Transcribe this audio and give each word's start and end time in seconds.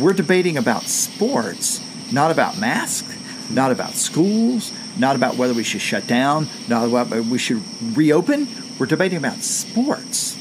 we're 0.00 0.12
debating 0.12 0.56
about 0.56 0.82
sports, 0.84 1.80
not 2.12 2.30
about 2.30 2.58
masks, 2.58 3.16
not 3.50 3.72
about 3.72 3.94
schools, 3.94 4.72
not 4.98 5.16
about 5.16 5.36
whether 5.36 5.54
we 5.54 5.62
should 5.62 5.80
shut 5.80 6.06
down, 6.06 6.48
not 6.68 6.86
about 6.86 7.08
whether 7.08 7.22
we 7.22 7.38
should 7.38 7.62
reopen. 7.96 8.48
We're 8.78 8.86
debating 8.86 9.18
about 9.18 9.42
sports. 9.42 10.36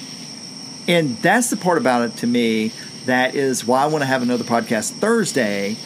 And 0.88 1.18
that's 1.18 1.50
the 1.50 1.58
part 1.58 1.78
about 1.78 2.04
it 2.04 2.18
to 2.18 2.28
me 2.28 2.72
that 3.06 3.36
is 3.36 3.66
why 3.66 3.84
I 3.84 3.88
want 3.88 4.02
to 4.02 4.06
have 4.06 4.22
another 4.22 4.44
podcast 4.44 4.92
Thursday. 4.92 5.78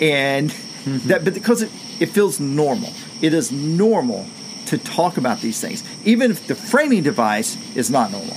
And 0.00 0.50
mm-hmm. 0.50 1.08
that, 1.08 1.24
but 1.24 1.34
because 1.34 1.62
it, 1.62 1.70
it 2.00 2.06
feels 2.06 2.38
normal. 2.38 2.92
It 3.22 3.32
is 3.32 3.50
normal 3.50 4.26
to 4.66 4.78
talk 4.78 5.16
about 5.16 5.40
these 5.40 5.60
things, 5.60 5.84
even 6.04 6.30
if 6.30 6.46
the 6.46 6.54
framing 6.54 7.02
device 7.02 7.56
is 7.76 7.90
not 7.90 8.10
normal. 8.10 8.36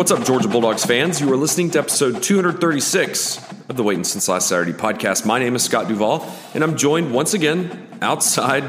What's 0.00 0.10
up, 0.10 0.24
Georgia 0.24 0.48
Bulldogs 0.48 0.86
fans? 0.86 1.20
You 1.20 1.30
are 1.30 1.36
listening 1.36 1.72
to 1.72 1.78
episode 1.78 2.22
236 2.22 3.36
of 3.68 3.76
the 3.76 3.82
Waiting 3.82 4.02
Since 4.02 4.30
Last 4.30 4.48
Saturday 4.48 4.72
podcast. 4.72 5.26
My 5.26 5.38
name 5.38 5.54
is 5.54 5.62
Scott 5.62 5.88
Duvall, 5.88 6.26
and 6.54 6.64
I'm 6.64 6.78
joined 6.78 7.12
once 7.12 7.34
again 7.34 7.86
outside 8.00 8.64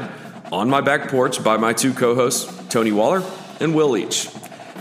on 0.52 0.68
my 0.68 0.82
back 0.82 1.08
porch 1.08 1.42
by 1.42 1.56
my 1.56 1.72
two 1.72 1.94
co 1.94 2.14
hosts, 2.14 2.52
Tony 2.68 2.92
Waller 2.92 3.22
and 3.60 3.74
Will 3.74 3.88
Leitch. 3.88 4.28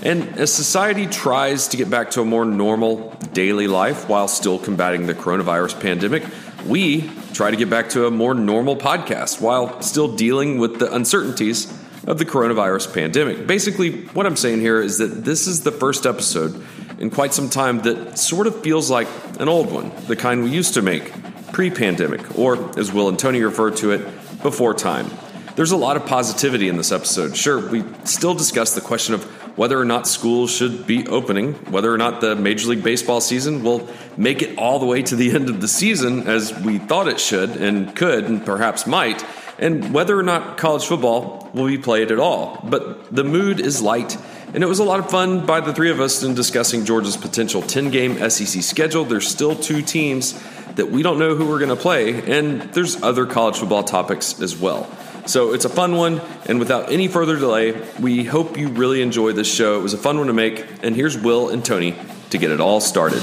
And 0.04 0.24
as 0.38 0.54
society 0.54 1.08
tries 1.08 1.70
to 1.70 1.78
get 1.78 1.90
back 1.90 2.12
to 2.12 2.22
a 2.22 2.26
more 2.26 2.44
normal 2.44 3.12
daily 3.32 3.68
life 3.68 4.10
while 4.10 4.28
still 4.28 4.60
combating 4.60 5.08
the 5.08 5.14
coronavirus 5.14 5.80
pandemic, 5.80 6.26
we 6.68 7.10
try 7.32 7.50
to 7.50 7.56
get 7.56 7.70
back 7.70 7.88
to 7.92 8.08
a 8.08 8.12
more 8.12 8.34
normal 8.34 8.76
podcast 8.76 9.40
while 9.40 9.82
still 9.82 10.18
dealing 10.18 10.58
with 10.58 10.80
the 10.80 10.94
uncertainties 10.94 11.81
of 12.08 12.18
the 12.18 12.26
coronavirus 12.26 12.94
pandemic. 12.94 13.46
Basically, 13.46 14.04
what 14.08 14.26
I'm 14.26 14.36
saying 14.36 14.62
here 14.62 14.82
is 14.82 14.98
that 14.98 15.24
this 15.24 15.48
is 15.48 15.62
the 15.62 15.72
first 15.72 16.06
episode 16.06 16.64
in 17.00 17.10
quite 17.10 17.34
some 17.34 17.50
time 17.50 17.80
that 17.80 18.18
sort 18.18 18.48
of 18.48 18.62
feels 18.62 18.90
like 18.90 19.08
an 19.40 19.48
old 19.48 19.72
one, 19.72 19.92
the 20.08 20.16
kind 20.16 20.44
we 20.44 20.50
used 20.50 20.74
to 20.76 20.82
make 20.82 21.12
pre 21.52 21.70
pandemic, 21.70 22.38
or 22.38 22.78
as 22.80 22.92
Will 22.92 23.10
and 23.10 23.20
Tony 23.20 23.42
refer 23.42 23.72
to 23.72 23.92
it, 23.92 24.06
before 24.42 24.74
time. 24.74 25.10
There's 25.56 25.72
a 25.72 25.78
lot 25.78 25.98
of 25.98 26.06
positivity 26.06 26.70
in 26.70 26.78
this 26.78 26.92
episode. 26.92 27.36
Sure, 27.36 27.60
we 27.70 27.84
still 28.06 28.34
discuss 28.34 28.74
the 28.74 28.82
question 28.82 29.14
of 29.14 29.24
whether 29.58 29.78
or 29.78 29.86
not 29.86 30.08
schools 30.08 30.50
should 30.50 30.88
be 30.88 31.06
opening, 31.08 31.54
whether 31.72 31.94
or 31.94 31.98
not 31.98 32.22
the 32.22 32.36
Major 32.36 32.70
League 32.70 32.84
Baseball 32.84 33.20
season 33.20 33.64
will 33.64 33.88
make 34.16 34.42
it 34.42 34.58
all 34.58 34.80
the 34.80 34.86
way 34.86 35.02
to 35.04 35.16
the 35.16 35.32
end 35.32 35.50
of 35.50 35.60
the 35.60 35.68
season 35.68 36.28
as 36.28 36.58
we 36.62 36.78
thought 36.78 37.08
it 37.08 37.20
should 37.20 37.52
and 37.58 37.94
could 37.96 38.26
and 38.26 38.46
perhaps 38.46 38.88
might, 38.88 39.26
and 39.62 39.94
whether 39.94 40.18
or 40.20 40.24
not 40.24 40.58
college 40.58 40.84
football 40.86 41.50
will 41.54 41.68
be 41.68 41.78
played 41.78 42.12
at 42.12 42.20
all. 42.20 42.60
But 42.64 43.16
the 43.16 43.24
mood 43.24 43.60
is 43.62 43.82
light, 43.82 44.18
and 44.54 44.64
it 44.64 44.68
was 44.68 44.80
a 44.80 44.84
lot 44.84 45.00
of 45.00 45.10
fun 45.10 45.46
by 45.46 45.62
the 45.62 45.74
three 45.74 45.92
of 45.92 46.00
us 46.02 46.24
in 46.24 46.34
discussing 46.34 46.84
Georgia's 46.84 47.16
potential 47.16 47.62
10 47.62 47.92
game 47.92 48.30
SEC 48.30 48.62
schedule. 48.64 49.06
There's 49.06 49.28
still 49.28 49.56
two 49.56 49.82
teams 49.82 50.34
that 50.76 50.90
we 50.90 51.04
don't 51.04 51.20
know 51.20 51.36
who 51.36 51.48
we're 51.48 51.60
going 51.60 51.70
to 51.70 51.76
play, 51.82 52.22
and 52.30 52.62
there's 52.74 53.02
other 53.04 53.26
college 53.26 53.58
football 53.58 53.84
topics 53.84 54.42
as 54.42 54.58
well. 54.58 54.90
So 55.28 55.54
it's 55.54 55.66
a 55.66 55.70
fun 55.70 55.96
one, 55.96 56.20
and 56.48 56.58
without 56.58 56.92
any 56.92 57.08
further 57.08 57.38
delay, 57.38 57.80
we 58.00 58.24
hope 58.24 58.58
you 58.58 58.70
really 58.70 59.02
enjoy 59.04 59.34
this 59.34 59.54
show. 59.54 59.80
It 59.80 59.84
was 59.84 59.94
a 59.94 59.98
fun 59.98 60.18
one 60.18 60.28
to 60.28 60.34
make, 60.34 60.66
and 60.82 60.96
here's 60.96 61.16
Will 61.18 61.50
and 61.50 61.64
Tony 61.64 61.96
to 62.32 62.38
get 62.40 62.50
it 62.50 62.60
all 62.60 62.82
started. 62.82 63.22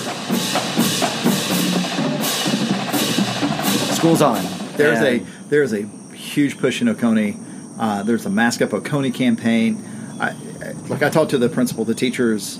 School's 3.96 4.22
on. 4.22 4.44
There's 4.76 4.98
And- 4.98 5.22
a 5.22 5.26
there's 5.48 5.72
a 5.72 5.82
huge 6.38 6.56
push 6.58 6.80
in 6.80 6.88
Oconee. 6.88 7.36
Uh, 7.78 8.02
there's 8.04 8.24
a 8.26 8.30
Mask 8.30 8.62
Up 8.62 8.72
Oconee 8.72 9.10
campaign. 9.10 9.84
I, 10.20 10.28
I- 10.30 10.34
like 10.88 11.02
I 11.02 11.10
talked 11.10 11.30
to 11.32 11.38
the 11.38 11.48
principal, 11.48 11.84
the 11.84 11.94
teachers 11.94 12.56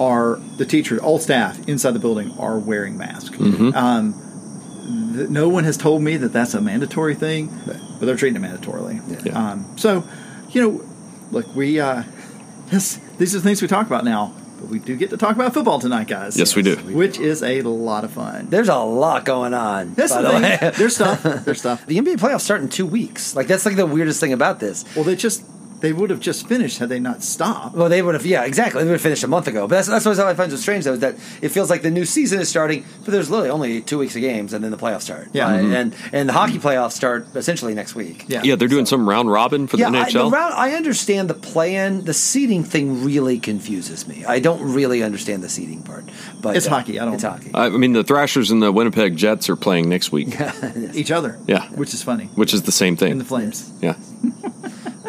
are 0.00 0.36
the 0.56 0.64
teachers, 0.66 1.00
all 1.00 1.18
staff 1.18 1.68
inside 1.68 1.92
the 1.92 1.98
building 1.98 2.32
are 2.38 2.58
wearing 2.58 2.96
masks. 2.96 3.36
Um, 3.38 5.12
th- 5.14 5.28
no 5.28 5.48
one 5.48 5.64
has 5.64 5.76
told 5.76 6.02
me 6.02 6.16
that 6.18 6.32
that's 6.32 6.54
a 6.54 6.60
mandatory 6.60 7.14
thing, 7.14 7.50
but 7.66 8.06
they're 8.06 8.16
treating 8.16 8.42
it 8.42 8.46
mandatorily. 8.46 9.24
Yeah. 9.26 9.50
Um, 9.52 9.66
so, 9.76 10.04
you 10.50 10.60
know, 10.62 10.84
look, 11.30 11.54
we 11.54 11.78
uh, 11.80 12.04
this, 12.68 12.98
these 13.18 13.34
are 13.34 13.38
the 13.38 13.44
things 13.44 13.60
we 13.62 13.68
talk 13.68 13.86
about 13.86 14.04
now, 14.04 14.34
but 14.64 14.70
we 14.70 14.78
do 14.78 14.96
get 14.96 15.10
to 15.10 15.16
talk 15.16 15.36
about 15.36 15.52
football 15.52 15.78
tonight, 15.78 16.08
guys. 16.08 16.38
Yes, 16.38 16.56
we 16.56 16.62
do. 16.62 16.76
Which 16.76 17.18
is 17.18 17.42
a 17.42 17.60
lot 17.62 18.04
of 18.04 18.12
fun. 18.12 18.46
There's 18.48 18.68
a 18.68 18.76
lot 18.76 19.24
going 19.24 19.52
on. 19.52 19.94
That's 19.94 20.12
by 20.12 20.22
the 20.22 20.28
the 20.28 20.34
way. 20.34 20.70
There's 20.76 20.94
stuff. 20.94 21.22
There's 21.22 21.58
stuff. 21.64 21.84
the 21.86 21.98
NBA 21.98 22.16
playoffs 22.16 22.42
start 22.42 22.62
in 22.62 22.68
two 22.68 22.86
weeks. 22.86 23.36
Like 23.36 23.46
that's 23.46 23.66
like 23.66 23.76
the 23.76 23.86
weirdest 23.86 24.20
thing 24.20 24.32
about 24.32 24.60
this. 24.60 24.84
Well, 24.96 25.04
they 25.04 25.16
just 25.16 25.44
they 25.84 25.92
would 25.92 26.10
have 26.10 26.20
just 26.20 26.48
finished 26.48 26.78
had 26.78 26.88
they 26.88 26.98
not 26.98 27.22
stopped. 27.22 27.76
Well, 27.76 27.88
they 27.88 28.00
would 28.02 28.14
have, 28.14 28.24
yeah, 28.26 28.44
exactly. 28.44 28.80
They 28.82 28.86
would 28.88 28.94
have 28.94 29.00
finished 29.02 29.22
a 29.22 29.28
month 29.28 29.46
ago. 29.46 29.68
But 29.68 29.76
that's, 29.86 29.88
that's 29.88 30.06
what 30.06 30.18
I 30.18 30.34
find 30.34 30.50
so 30.50 30.56
strange, 30.56 30.84
though, 30.84 30.94
is 30.94 31.00
that 31.00 31.14
it 31.42 31.50
feels 31.50 31.68
like 31.70 31.82
the 31.82 31.90
new 31.90 32.04
season 32.04 32.40
is 32.40 32.48
starting, 32.48 32.84
but 33.04 33.12
there's 33.12 33.30
literally 33.30 33.50
only 33.50 33.80
two 33.82 33.98
weeks 33.98 34.16
of 34.16 34.22
games, 34.22 34.52
and 34.52 34.64
then 34.64 34.70
the 34.70 34.76
playoffs 34.78 35.02
start. 35.02 35.28
Yeah. 35.32 35.46
Uh, 35.48 35.58
Mhm. 35.58 35.74
and 35.74 35.94
and 36.12 36.28
the 36.28 36.32
hockey 36.32 36.58
playoffs 36.58 36.92
start 36.92 37.26
essentially 37.34 37.74
next 37.74 37.94
week. 37.94 38.24
Yeah. 38.28 38.40
Yeah, 38.42 38.56
they're 38.56 38.68
doing 38.68 38.86
some 38.86 39.08
round 39.08 39.30
robin 39.30 39.66
for 39.66 39.76
Yeah, 39.76 39.90
the 39.90 39.98
I, 39.98 40.04
NHL. 40.08 40.30
the 40.30 40.36
round, 40.36 40.54
I 40.54 40.72
understand 40.72 41.28
the 41.30 41.34
plan. 41.34 42.04
The 42.04 42.14
seating 42.14 42.64
thing 42.64 43.04
really 43.04 43.38
confuses 43.38 44.08
me. 44.08 44.24
I 44.26 44.38
don't 44.40 44.62
really 44.74 45.02
understand 45.02 45.42
the 45.42 45.48
seating 45.48 45.82
part. 45.82 46.04
But 46.40 46.56
It's 46.56 46.66
uh, 46.66 46.70
hockey, 46.70 46.98
I 46.98 47.04
don't- 47.04 47.14
It's 47.14 47.22
hockey. 47.22 47.50
I 47.54 47.68
mean, 47.68 47.92
the 47.92 48.04
Thrashers 48.04 48.50
and 48.50 48.62
the 48.62 48.72
Winnipeg 48.72 49.16
Jets 49.16 49.48
are 49.50 49.56
playing 49.56 49.88
next 49.88 50.12
week, 50.12 50.34
Each 50.94 51.10
other. 51.10 51.38
Yeah. 51.46 51.66
Which 51.74 51.92
is 51.94 52.02
funny. 52.02 52.30
which 52.34 52.54
is 52.54 52.62
the 52.62 52.72
same 52.72 52.96
thing. 52.96 53.12
In 53.12 53.18
the 53.18 53.24
Flames. 53.24 53.70
yeah. 53.82 53.94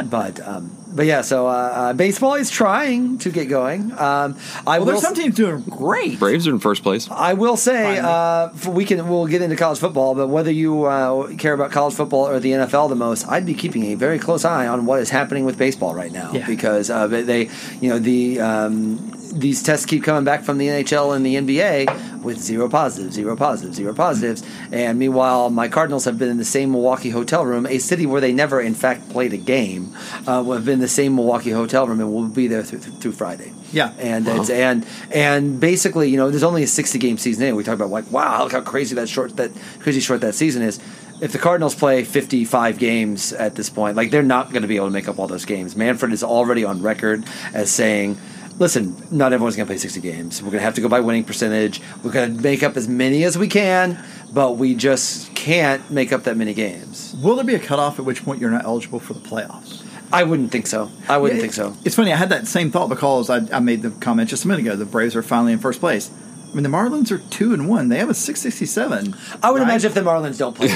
But 0.09 0.39
um, 0.47 0.71
but 0.95 1.05
yeah, 1.05 1.21
so 1.21 1.47
uh, 1.47 1.51
uh, 1.51 1.93
baseball 1.93 2.35
is 2.35 2.49
trying 2.49 3.17
to 3.19 3.29
get 3.29 3.45
going. 3.49 3.91
Um, 3.91 4.37
I 4.65 4.77
Well, 4.77 4.79
will 4.79 4.85
there's 4.85 5.01
some 5.01 5.13
teams 5.15 5.35
doing 5.35 5.61
great. 5.63 6.19
Braves 6.19 6.47
are 6.47 6.51
in 6.51 6.59
first 6.59 6.83
place. 6.83 7.09
I 7.11 7.33
will 7.33 7.57
say 7.57 7.99
uh, 7.99 8.49
we 8.67 8.85
can 8.85 9.07
we'll 9.09 9.27
get 9.27 9.41
into 9.41 9.55
college 9.55 9.79
football, 9.79 10.15
but 10.15 10.27
whether 10.27 10.51
you 10.51 10.85
uh, 10.85 11.35
care 11.35 11.53
about 11.53 11.71
college 11.71 11.93
football 11.95 12.27
or 12.27 12.39
the 12.39 12.51
NFL 12.51 12.89
the 12.89 12.95
most, 12.95 13.27
I'd 13.27 13.45
be 13.45 13.53
keeping 13.53 13.85
a 13.85 13.95
very 13.95 14.19
close 14.19 14.45
eye 14.45 14.67
on 14.67 14.85
what 14.85 14.99
is 15.01 15.09
happening 15.09 15.43
with 15.43 15.57
baseball 15.57 15.93
right 15.93 16.11
now 16.11 16.31
Yeah. 16.33 16.45
because 16.47 16.89
uh, 16.89 17.07
they- 17.07 17.23
they, 17.23 17.49
you 17.81 17.89
know, 17.89 17.99
the 17.99 18.39
um, 18.39 19.11
these 19.35 19.61
tests 19.61 19.85
keep 19.85 20.03
coming 20.03 20.23
back 20.23 20.43
from 20.43 20.57
the 20.57 20.67
NHL 20.67 21.15
and 21.15 21.25
the 21.25 21.35
NBA 21.35 22.23
with 22.23 22.39
zero 22.39 22.69
positives, 22.69 23.15
zero 23.15 23.35
positives, 23.35 23.75
zero 23.75 23.93
positives, 23.93 24.43
and 24.71 24.97
meanwhile, 24.97 25.49
my 25.49 25.67
Cardinals 25.67 26.05
have 26.05 26.17
been 26.17 26.29
in 26.29 26.37
the 26.37 26.45
same 26.45 26.71
Milwaukee 26.71 27.09
hotel 27.09 27.45
room, 27.45 27.67
a 27.67 27.77
city 27.77 28.05
where 28.05 28.21
they 28.21 28.31
never, 28.31 28.61
in 28.61 28.73
fact, 28.73 29.09
played 29.09 29.33
a 29.33 29.37
game. 29.37 29.95
Uh, 30.25 30.43
have 30.43 30.65
been 30.65 30.75
in 30.75 30.79
the 30.79 30.87
same 30.87 31.15
Milwaukee 31.15 31.51
hotel 31.51 31.87
room, 31.87 31.99
and 31.99 32.11
will 32.13 32.27
be 32.27 32.47
there 32.47 32.63
through, 32.63 32.79
through 32.79 33.11
Friday. 33.11 33.51
Yeah. 33.71 33.93
and 33.99 34.27
it's 34.27 34.49
and 34.49 34.85
and 35.11 35.59
basically, 35.59 36.09
you 36.09 36.17
know, 36.17 36.29
there's 36.29 36.43
only 36.43 36.63
a 36.63 36.67
60 36.67 36.97
game 36.97 37.17
season. 37.17 37.43
Anyway. 37.43 37.57
We 37.57 37.63
talk 37.63 37.75
about 37.75 37.89
like, 37.89 38.09
wow, 38.11 38.43
look 38.43 38.53
how 38.53 38.61
crazy 38.61 38.95
that 38.95 39.09
short 39.09 39.35
that 39.37 39.51
crazy 39.79 39.99
short 39.99 40.21
that 40.21 40.35
season 40.35 40.61
is. 40.61 40.79
If 41.21 41.31
the 41.31 41.39
Cardinals 41.39 41.75
play 41.75 42.03
55 42.03 42.77
games 42.77 43.31
at 43.31 43.55
this 43.55 43.69
point, 43.69 43.95
like 43.95 44.11
they're 44.11 44.23
not 44.23 44.51
going 44.51 44.63
to 44.63 44.67
be 44.67 44.75
able 44.75 44.87
to 44.87 44.91
make 44.91 45.07
up 45.07 45.17
all 45.17 45.27
those 45.27 45.45
games. 45.45 45.75
Manfred 45.75 46.11
is 46.11 46.23
already 46.23 46.63
on 46.63 46.81
record 46.81 47.23
as 47.53 47.71
saying. 47.71 48.17
Listen, 48.57 48.95
not 49.11 49.33
everyone's 49.33 49.57
going 49.57 49.67
to 49.67 49.69
play 49.69 49.77
60 49.77 49.99
games. 49.99 50.41
We're 50.41 50.49
going 50.49 50.59
to 50.59 50.65
have 50.65 50.75
to 50.75 50.81
go 50.81 50.87
by 50.87 51.01
winning 51.01 51.25
percentage. 51.25 51.81
We're 52.03 52.11
going 52.11 52.37
to 52.37 52.41
make 52.41 52.63
up 52.63 52.77
as 52.77 52.87
many 52.87 53.25
as 53.25 53.37
we 53.37 53.49
can, 53.49 54.01
but 54.33 54.57
we 54.57 54.75
just 54.75 55.35
can't 55.35 55.91
make 55.91 56.13
up 56.13 56.23
that 56.23 56.37
many 56.37 56.53
games. 56.53 57.13
Will 57.21 57.35
there 57.35 57.43
be 57.43 57.55
a 57.55 57.59
cutoff 57.59 57.99
at 57.99 58.05
which 58.05 58.23
point 58.23 58.39
you're 58.39 58.51
not 58.51 58.63
eligible 58.63 58.99
for 58.99 59.13
the 59.13 59.19
playoffs? 59.19 59.85
I 60.13 60.23
wouldn't 60.23 60.51
think 60.51 60.67
so. 60.67 60.89
I 61.09 61.17
wouldn't 61.17 61.41
think 61.41 61.51
so. 61.51 61.75
It's 61.83 61.95
funny. 61.95 62.13
I 62.13 62.15
had 62.15 62.29
that 62.29 62.47
same 62.47 62.71
thought 62.71 62.87
because 62.87 63.29
I, 63.29 63.41
I 63.53 63.59
made 63.59 63.81
the 63.81 63.91
comment 63.91 64.29
just 64.29 64.45
a 64.45 64.47
minute 64.47 64.61
ago. 64.61 64.77
The 64.77 64.85
Braves 64.85 65.15
are 65.17 65.23
finally 65.23 65.51
in 65.51 65.59
first 65.59 65.81
place. 65.81 66.09
I 66.55 66.57
mean, 66.57 66.63
the 66.63 66.69
Marlins 66.69 67.11
are 67.11 67.17
two 67.17 67.53
and 67.53 67.67
one. 67.67 67.89
They 67.89 67.97
have 67.97 68.09
a 68.09 68.13
six 68.13 68.39
sixty 68.39 68.65
seven. 68.65 69.13
I 69.43 69.51
would 69.51 69.61
imagine 69.61 69.89
if 69.89 69.93
the 69.93 69.99
Marlins 69.99 70.37
don't 70.37 70.55
play. 70.55 70.69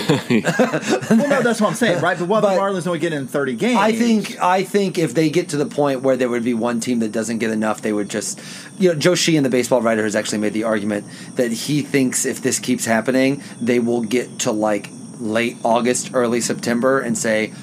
Well, 1.10 1.30
no, 1.30 1.42
that's 1.42 1.62
what 1.62 1.70
I'm 1.70 1.76
saying, 1.76 2.02
right? 2.02 2.20
But 2.20 2.28
what 2.28 2.42
But- 2.42 2.56
the 2.56 2.60
Marlins 2.60 2.84
don't 2.84 3.00
get 3.00 3.14
in 3.14 3.28
thirty 3.28 3.56
games? 3.56 3.78
I 3.80 3.94
think 3.94 4.38
I 4.42 4.66
think 4.66 4.98
if 4.98 5.14
they 5.14 5.30
get 5.30 5.48
to 5.50 5.58
the 5.58 5.66
point 5.66 6.02
where 6.02 6.18
there 6.18 6.28
would 6.28 6.44
be 6.44 6.54
one 6.54 6.82
team 6.82 7.00
that 7.00 7.14
doesn't 7.14 7.38
get 7.38 7.50
enough, 7.50 7.82
they 7.82 7.94
would 7.94 8.10
just 8.10 8.42
you 8.78 8.90
know 8.90 9.00
Joe 9.00 9.16
Sheehan, 9.16 9.44
the 9.44 9.50
baseball 9.50 9.82
writer, 9.82 10.04
has 10.04 10.18
actually 10.18 10.40
made 10.40 10.52
the 10.52 10.66
argument 10.66 11.06
that 11.38 11.54
he 11.54 11.82
thinks 11.82 12.26
if 12.26 12.42
this 12.42 12.60
keeps 12.60 12.84
happening, 12.84 13.42
they 13.62 13.80
will 13.80 14.02
get 14.02 14.38
to 14.40 14.52
like 14.52 14.90
late 15.22 15.56
August, 15.64 16.12
early 16.14 16.42
September, 16.42 17.00
and 17.00 17.18
say 17.18 17.54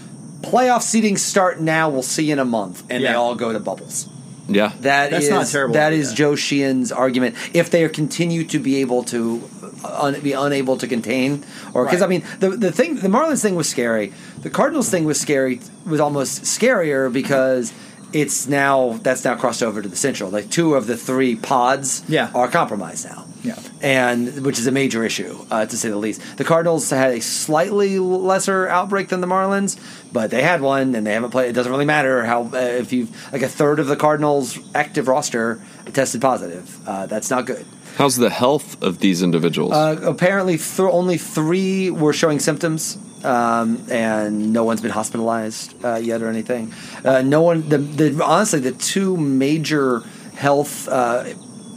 playoff 0.40 0.80
seeding 0.80 1.18
start 1.18 1.60
now. 1.60 1.90
We'll 1.90 2.02
see 2.02 2.24
you 2.24 2.32
in 2.32 2.38
a 2.38 2.46
month, 2.46 2.82
and 2.88 3.04
they 3.04 3.12
all 3.12 3.34
go 3.34 3.52
to 3.52 3.60
bubbles. 3.60 4.08
Yeah. 4.48 4.72
That 4.81 5.10
That's 5.10 5.25
is- 5.25 5.31
not 5.31 5.46
terrible 5.46 5.75
That 5.75 5.88
idea. 5.93 6.00
is 6.00 6.12
Joe 6.12 6.34
Sheehan's 6.37 6.93
argument. 6.93 7.34
If 7.52 7.70
they 7.70 7.88
continue 7.88 8.44
to 8.44 8.58
be 8.58 8.76
able 8.81 9.02
to 9.04 9.43
uh, 9.84 10.04
un, 10.04 10.20
be 10.20 10.32
unable 10.32 10.76
to 10.78 10.87
contain, 10.87 11.44
or 11.75 11.84
because 11.84 12.00
Right. 12.00 12.06
I 12.06 12.08
mean 12.08 12.25
the 12.40 12.50
the 12.50 12.72
thing, 12.72 12.96
the 12.96 13.08
Marlins 13.08 13.43
thing 13.43 13.56
was 13.56 13.69
scary. 13.69 14.12
The 14.43 14.50
Cardinals 14.50 14.88
thing 14.88 15.04
was 15.04 15.20
scary. 15.20 15.60
Was 15.84 16.00
almost 16.00 16.43
scarier 16.44 17.12
because 17.12 17.72
it's 18.12 18.46
now 18.46 18.98
that's 19.02 19.25
now 19.25 19.34
crossed 19.34 19.62
over 19.62 19.82
to 19.82 19.88
the 19.88 19.96
Central. 19.96 20.31
Like 20.31 20.49
two 20.50 20.75
of 20.75 20.87
the 20.87 20.96
three 20.96 21.34
pods 21.37 22.02
Yeah. 22.08 22.31
are 22.34 22.49
compromised 22.49 23.04
now. 23.06 23.26
Yeah. 23.46 23.58
and 23.81 24.44
which 24.44 24.58
is 24.58 24.66
a 24.66 24.72
major 24.72 25.04
issue 25.04 25.38
uh, 25.50 25.66
to 25.66 25.76
say 25.76 25.88
the 25.88 25.96
least. 25.96 26.20
The 26.37 26.44
Cardinals 26.44 26.90
had 26.90 27.12
a 27.12 27.20
slightly 27.20 27.98
lesser 27.98 28.66
outbreak 28.69 29.08
than 29.08 29.20
the 29.20 29.26
Marlins, 29.28 29.78
but 30.12 30.31
they 30.31 30.43
had 30.43 30.60
one, 30.60 30.94
and 30.96 31.06
they 31.06 31.12
haven't 31.12 31.31
played. 31.31 31.50
It 31.50 31.52
doesn't 31.52 31.70
really 31.70 31.84
matter 31.84 32.25
how 32.25 32.44
uh, 32.52 32.56
if 32.56 32.93
you've 32.93 33.10
like 33.32 33.43
a 33.43 33.48
third 33.48 33.78
of 33.78 33.87
the 33.87 33.96
Cardinals' 33.96 34.58
active 34.75 35.06
roster 35.06 35.60
tested 35.93 36.20
positive. 36.20 36.64
Uh, 36.88 37.06
that's 37.06 37.31
not 37.31 37.46
good. 37.46 37.64
How's 37.96 38.16
the 38.16 38.28
health 38.31 38.82
of 38.82 38.98
these 38.98 39.22
individuals? 39.22 39.72
Uh, 39.72 39.99
apparently, 40.04 40.58
th- 40.58 40.81
only 40.81 41.16
three 41.16 41.90
were 41.90 42.12
showing 42.12 42.40
symptoms, 42.40 42.99
um, 43.25 43.87
and 43.90 44.52
no 44.52 44.64
one's 44.64 44.82
been 44.82 44.90
hospitalized 44.90 45.75
uh, 45.84 45.94
yet 45.94 46.20
or 46.20 46.28
anything. 46.28 46.75
Uh, 47.04 47.22
no 47.22 47.40
one. 47.42 47.69
The, 47.69 47.78
the 47.78 48.25
honestly, 48.25 48.60
the 48.60 48.72
two 48.72 49.16
major 49.16 50.00
health. 50.34 50.88
Uh, 50.88 51.25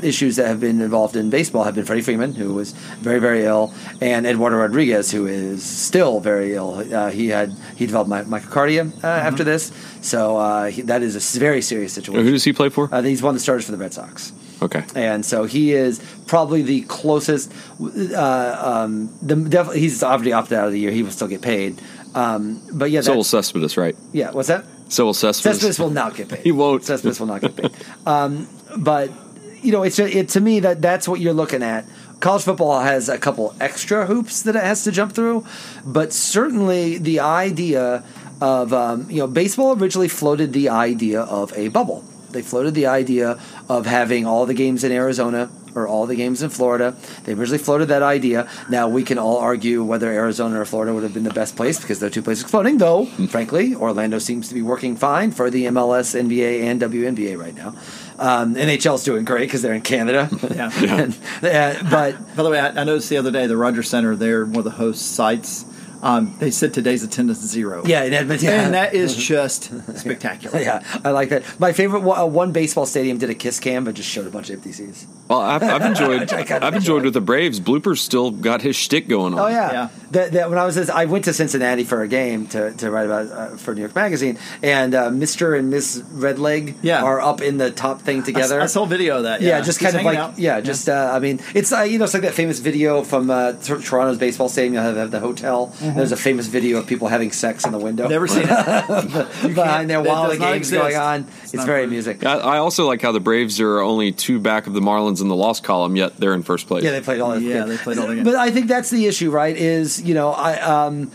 Issues 0.02 0.38
that 0.38 0.48
have 0.48 0.60
been 0.60 0.82
involved 0.82 1.16
in 1.16 1.30
baseball 1.30 1.64
have 1.64 1.76
been 1.76 1.86
Freddie 1.86 2.02
Freeman, 2.02 2.34
who 2.34 2.54
was 2.54 2.72
very, 3.02 3.20
very 3.20 3.46
ill, 3.46 3.74
and 4.02 4.26
Eduardo 4.26 4.58
Rodriguez, 4.58 5.12
who 5.12 5.28
is 5.28 5.64
still 5.64 6.20
very 6.20 6.54
ill. 6.54 6.76
Uh, 6.94 7.10
he 7.10 7.28
had 7.28 7.54
he 7.76 7.86
developed 7.86 8.10
my, 8.10 8.24
myocardia 8.24 8.92
uh, 9.04 9.08
after 9.08 9.44
this, 9.44 9.72
so 10.02 10.38
uh, 10.38 10.66
he, 10.66 10.82
that 10.84 11.02
is 11.02 11.16
a 11.16 11.40
very 11.40 11.62
serious 11.62 11.94
situation. 11.94 12.26
Who 12.26 12.32
does 12.32 12.44
he 12.44 12.54
play 12.54 12.70
for? 12.70 12.90
Uh, 12.92 13.02
he's 13.02 13.22
one 13.22 13.32
of 13.32 13.36
the 13.36 13.44
starters 13.44 13.66
for 13.66 13.72
the 13.72 13.78
Red 13.78 13.94
Sox 13.94 14.34
okay. 14.62 14.84
and 14.96 15.26
so 15.26 15.44
he 15.44 15.74
is 15.74 16.00
probably 16.28 16.62
the 16.62 16.82
closest. 16.82 17.52
Uh, 17.82 18.84
um, 18.86 19.14
the 19.22 19.36
definitely 19.36 19.82
he's 19.82 20.04
obviously 20.04 20.34
opted 20.34 20.58
out 20.58 20.68
of 20.68 20.74
the 20.74 20.80
year. 20.80 20.92
He 20.92 21.04
will 21.04 21.12
still 21.12 21.28
get 21.28 21.42
paid. 21.42 21.82
Um, 22.16 22.62
but 22.74 22.92
yeah, 22.92 23.02
So 23.02 23.16
will 23.16 23.24
Cespedes, 23.24 23.78
right? 23.78 23.96
yeah. 24.12 24.32
What's 24.32 24.48
that? 24.48 24.66
So 24.90 25.06
will 25.06 25.14
Cespedes. 25.14 25.58
Cespedes 25.58 25.80
will 25.80 25.92
not 25.92 26.16
get 26.16 26.30
paid. 26.30 26.40
He 26.44 26.52
won't. 26.52 26.84
Cespedes 26.84 27.20
will 27.20 27.28
not 27.28 27.42
get 27.42 27.56
paid. 27.56 27.72
Um, 28.06 28.48
but 28.78 29.12
you 29.62 29.72
know, 29.72 29.84
it's 29.84 30.00
a, 30.00 30.18
it 30.18 30.30
to 30.30 30.42
me 30.42 30.60
that 30.62 30.82
that's 30.82 31.08
what 31.08 31.20
you're 31.20 31.34
looking 31.34 31.64
at. 31.64 31.86
College 32.20 32.44
football 32.44 32.82
has 32.82 33.08
a 33.08 33.18
couple 33.18 33.56
extra 33.60 34.06
hoops 34.06 34.42
that 34.44 34.56
it 34.56 34.64
has 34.64 34.84
to 34.84 34.92
jump 34.92 35.14
through, 35.14 35.46
but 35.86 36.12
certainly 36.12 36.98
the 36.98 37.22
idea 37.22 38.04
of 38.42 38.74
um, 38.74 39.10
you 39.10 39.18
know 39.18 39.28
baseball 39.28 39.80
originally 39.80 40.08
floated 40.08 40.54
the 40.54 40.70
idea 40.70 41.22
of 41.22 41.54
a 41.58 41.70
bubble. 41.70 42.04
They 42.32 42.42
floated 42.42 42.76
the 42.76 42.86
idea 42.86 43.40
of 43.68 43.86
having 43.86 44.26
all 44.26 44.46
the 44.46 44.54
games 44.54 44.84
in 44.84 44.92
Arizona 44.92 45.50
or 45.76 45.88
all 45.88 46.06
the 46.06 46.16
games 46.16 46.42
in 46.44 46.50
Florida. 46.50 46.96
They 47.24 47.34
originally 47.34 47.58
floated 47.58 47.88
that 47.88 48.04
idea. 48.04 48.50
Now 48.70 48.88
we 48.88 49.04
can 49.04 49.18
all 49.18 49.38
argue 49.38 49.84
whether 49.84 50.12
Arizona 50.12 50.62
or 50.62 50.66
Florida 50.66 50.94
would 50.94 51.04
have 51.04 51.14
been 51.14 51.24
the 51.24 51.34
best 51.34 51.56
place 51.56 51.80
because 51.80 52.00
they're 52.00 52.10
two 52.10 52.22
places 52.22 52.50
floating. 52.50 52.78
Though, 52.78 53.06
frankly, 53.06 53.76
Orlando 53.76 54.20
seems 54.20 54.48
to 54.50 54.54
be 54.54 54.62
working 54.62 54.96
fine 54.96 55.32
for 55.32 55.50
the 55.50 55.66
MLS, 55.66 56.20
NBA, 56.20 56.64
and 56.64 56.82
WNBA 56.82 57.38
right 57.38 57.56
now. 57.56 57.76
Um, 58.20 58.56
NHL's 58.56 59.04
doing 59.06 59.24
great 59.26 59.46
because 59.48 59.62
they're 59.62 59.74
in 59.74 59.82
Canada. 59.82 60.30
Yeah. 60.54 60.72
And, 60.90 61.14
uh, 61.44 61.90
but 61.90 62.36
By 62.36 62.44
the 62.44 62.50
way, 62.50 62.60
I, 62.60 62.82
I 62.82 62.84
noticed 62.84 63.10
the 63.10 63.18
other 63.18 63.32
day 63.32 63.48
the 63.48 63.56
Rogers 63.56 63.88
Center 63.90 64.16
there, 64.16 64.44
one 64.46 64.58
of 64.58 64.64
the 64.66 64.72
host 64.72 65.14
sites, 65.16 65.64
um, 66.02 66.36
they 66.40 66.52
said 66.52 66.74
today's 66.74 67.04
attendance 67.04 67.44
is 67.44 67.50
zero. 67.50 67.84
yeah, 67.86 68.04
in 68.04 68.14
Edmonton, 68.14 68.48
yeah. 68.50 68.66
And 68.66 68.74
that 68.74 68.94
is 68.94 69.16
just 69.16 69.64
spectacular. 69.98 70.60
yeah, 70.62 70.84
I 71.04 71.12
like 71.12 71.30
that. 71.30 71.44
My 71.60 71.74
favorite 71.74 72.02
one, 72.02 72.20
uh, 72.20 72.26
one 72.26 72.52
baseball 72.52 72.86
stadium 72.86 73.18
did 73.18 73.30
a 73.30 73.36
kiss 73.36 73.60
cam 73.60 73.88
and 73.88 73.96
just 73.96 74.10
showed 74.10 74.28
a 74.28 74.30
bunch 74.30 74.50
of 74.50 74.56
empty 74.58 74.72
seats. 74.72 75.06
Well, 75.28 75.42
I've, 75.42 75.62
I've 75.64 75.82
enjoyed. 75.84 76.32
I 76.34 76.40
I've 76.42 76.74
enjoyed 76.76 76.98
enjoy. 76.98 77.02
with 77.06 77.14
the 77.14 77.22
Braves. 77.22 77.60
Blooper's 77.60 78.02
still 78.02 78.32
got 78.32 78.62
his 78.62 78.76
shtick 78.76 79.08
going 79.08 79.34
on. 79.34 79.40
Oh 79.40 79.48
yeah, 79.48 79.72
Yeah. 79.72 79.90
That, 80.12 80.32
that 80.32 80.50
when 80.50 80.58
I 80.58 80.66
was 80.66 80.90
I 80.90 81.06
went 81.06 81.26
to 81.26 81.34
Cincinnati 81.34 81.84
for 81.84 82.02
a 82.02 82.08
game 82.08 82.48
to, 82.48 82.72
to 82.74 82.90
write 82.90 83.06
about 83.06 83.28
uh, 83.32 83.58
for 83.58 83.76
New 83.76 83.82
York 83.82 83.94
Magazine, 83.96 84.40
and 84.64 84.96
uh, 84.96 85.12
Mister 85.12 85.54
and 85.56 85.70
Miss 85.70 86.00
Redleg 86.00 86.76
Yeah. 86.82 87.04
are 87.04 87.20
up 87.22 87.42
in 87.42 87.58
the 87.58 87.70
top 87.70 88.02
thing 88.02 88.22
I, 88.22 88.26
together. 88.26 88.60
I 88.62 88.66
saw 88.66 88.86
video 88.86 89.18
of 89.18 89.24
that. 89.24 89.42
yeah, 89.42 89.58
Yeah, 89.58 89.62
just 89.62 89.80
He's 89.80 89.88
kind 89.92 90.00
of 90.00 90.06
like 90.06 90.18
out. 90.18 90.40
yeah, 90.40 90.62
just 90.62 90.90
uh, 90.90 91.12
I 91.14 91.20
mean, 91.20 91.40
it's 91.54 91.72
uh, 91.72 91.82
you 91.82 92.00
know, 92.00 92.06
it's 92.06 92.14
like 92.16 92.24
that 92.24 92.34
famous 92.34 92.58
video 92.60 93.04
from 93.04 93.30
uh, 93.30 93.54
Tor- 93.54 93.80
Toronto's 93.82 94.18
baseball 94.18 94.50
stadium. 94.50 94.74
You 94.74 94.80
have, 94.80 94.96
have 94.96 95.12
the 95.12 95.20
hotel. 95.20 95.68
There's 95.96 96.12
a 96.12 96.18
famous 96.18 96.48
video 96.48 96.78
of 96.80 96.88
people 96.88 97.08
having 97.08 97.32
sex 97.32 97.66
in 97.66 97.72
the 97.72 97.78
window. 97.80 98.08
Never 98.08 98.28
seen 98.28 98.44
it. 98.44 98.48
behind 99.56 99.90
there 99.90 100.02
that 100.02 100.10
while 100.10 100.30
the 100.30 100.38
game's 100.38 100.68
exist. 100.72 100.82
going 100.82 100.96
on. 100.96 101.28
It's, 101.44 101.54
not 101.54 101.66
very 101.66 101.82
true. 101.82 101.88
amusing. 101.90 102.26
I, 102.26 102.38
I 102.38 102.58
also 102.58 102.86
like 102.88 103.02
how 103.02 103.12
the 103.12 103.20
Braves 103.20 103.60
are 103.60 103.80
only 103.80 104.12
two 104.12 104.40
back 104.40 104.68
of 104.68 104.74
the 104.74 104.80
Marlins 104.82 105.22
in 105.22 105.28
the 105.28 105.36
loss 105.36 105.60
column, 105.60 105.96
yet 105.96 106.18
they're 106.18 106.34
in 106.34 106.44
first 106.44 106.68
place. 106.68 106.84
Yeah, 106.84 106.92
they 106.92 107.02
played 107.02 107.22
all. 107.22 107.32
the 107.32 107.42
Yeah, 107.42 107.60
games. 107.66 107.70
they 107.70 107.78
played 107.78 107.98
all 107.98 108.08
the 108.08 108.16
games. 108.16 108.26
But 108.26 108.36
I 108.36 108.52
think 108.52 108.68
that's 108.68 108.90
the 108.90 109.06
issue, 109.06 109.32
right? 109.32 109.56
Is 109.56 110.02
you 110.02 110.14
know 110.14 110.32
I 110.32 110.60
um 110.60 111.12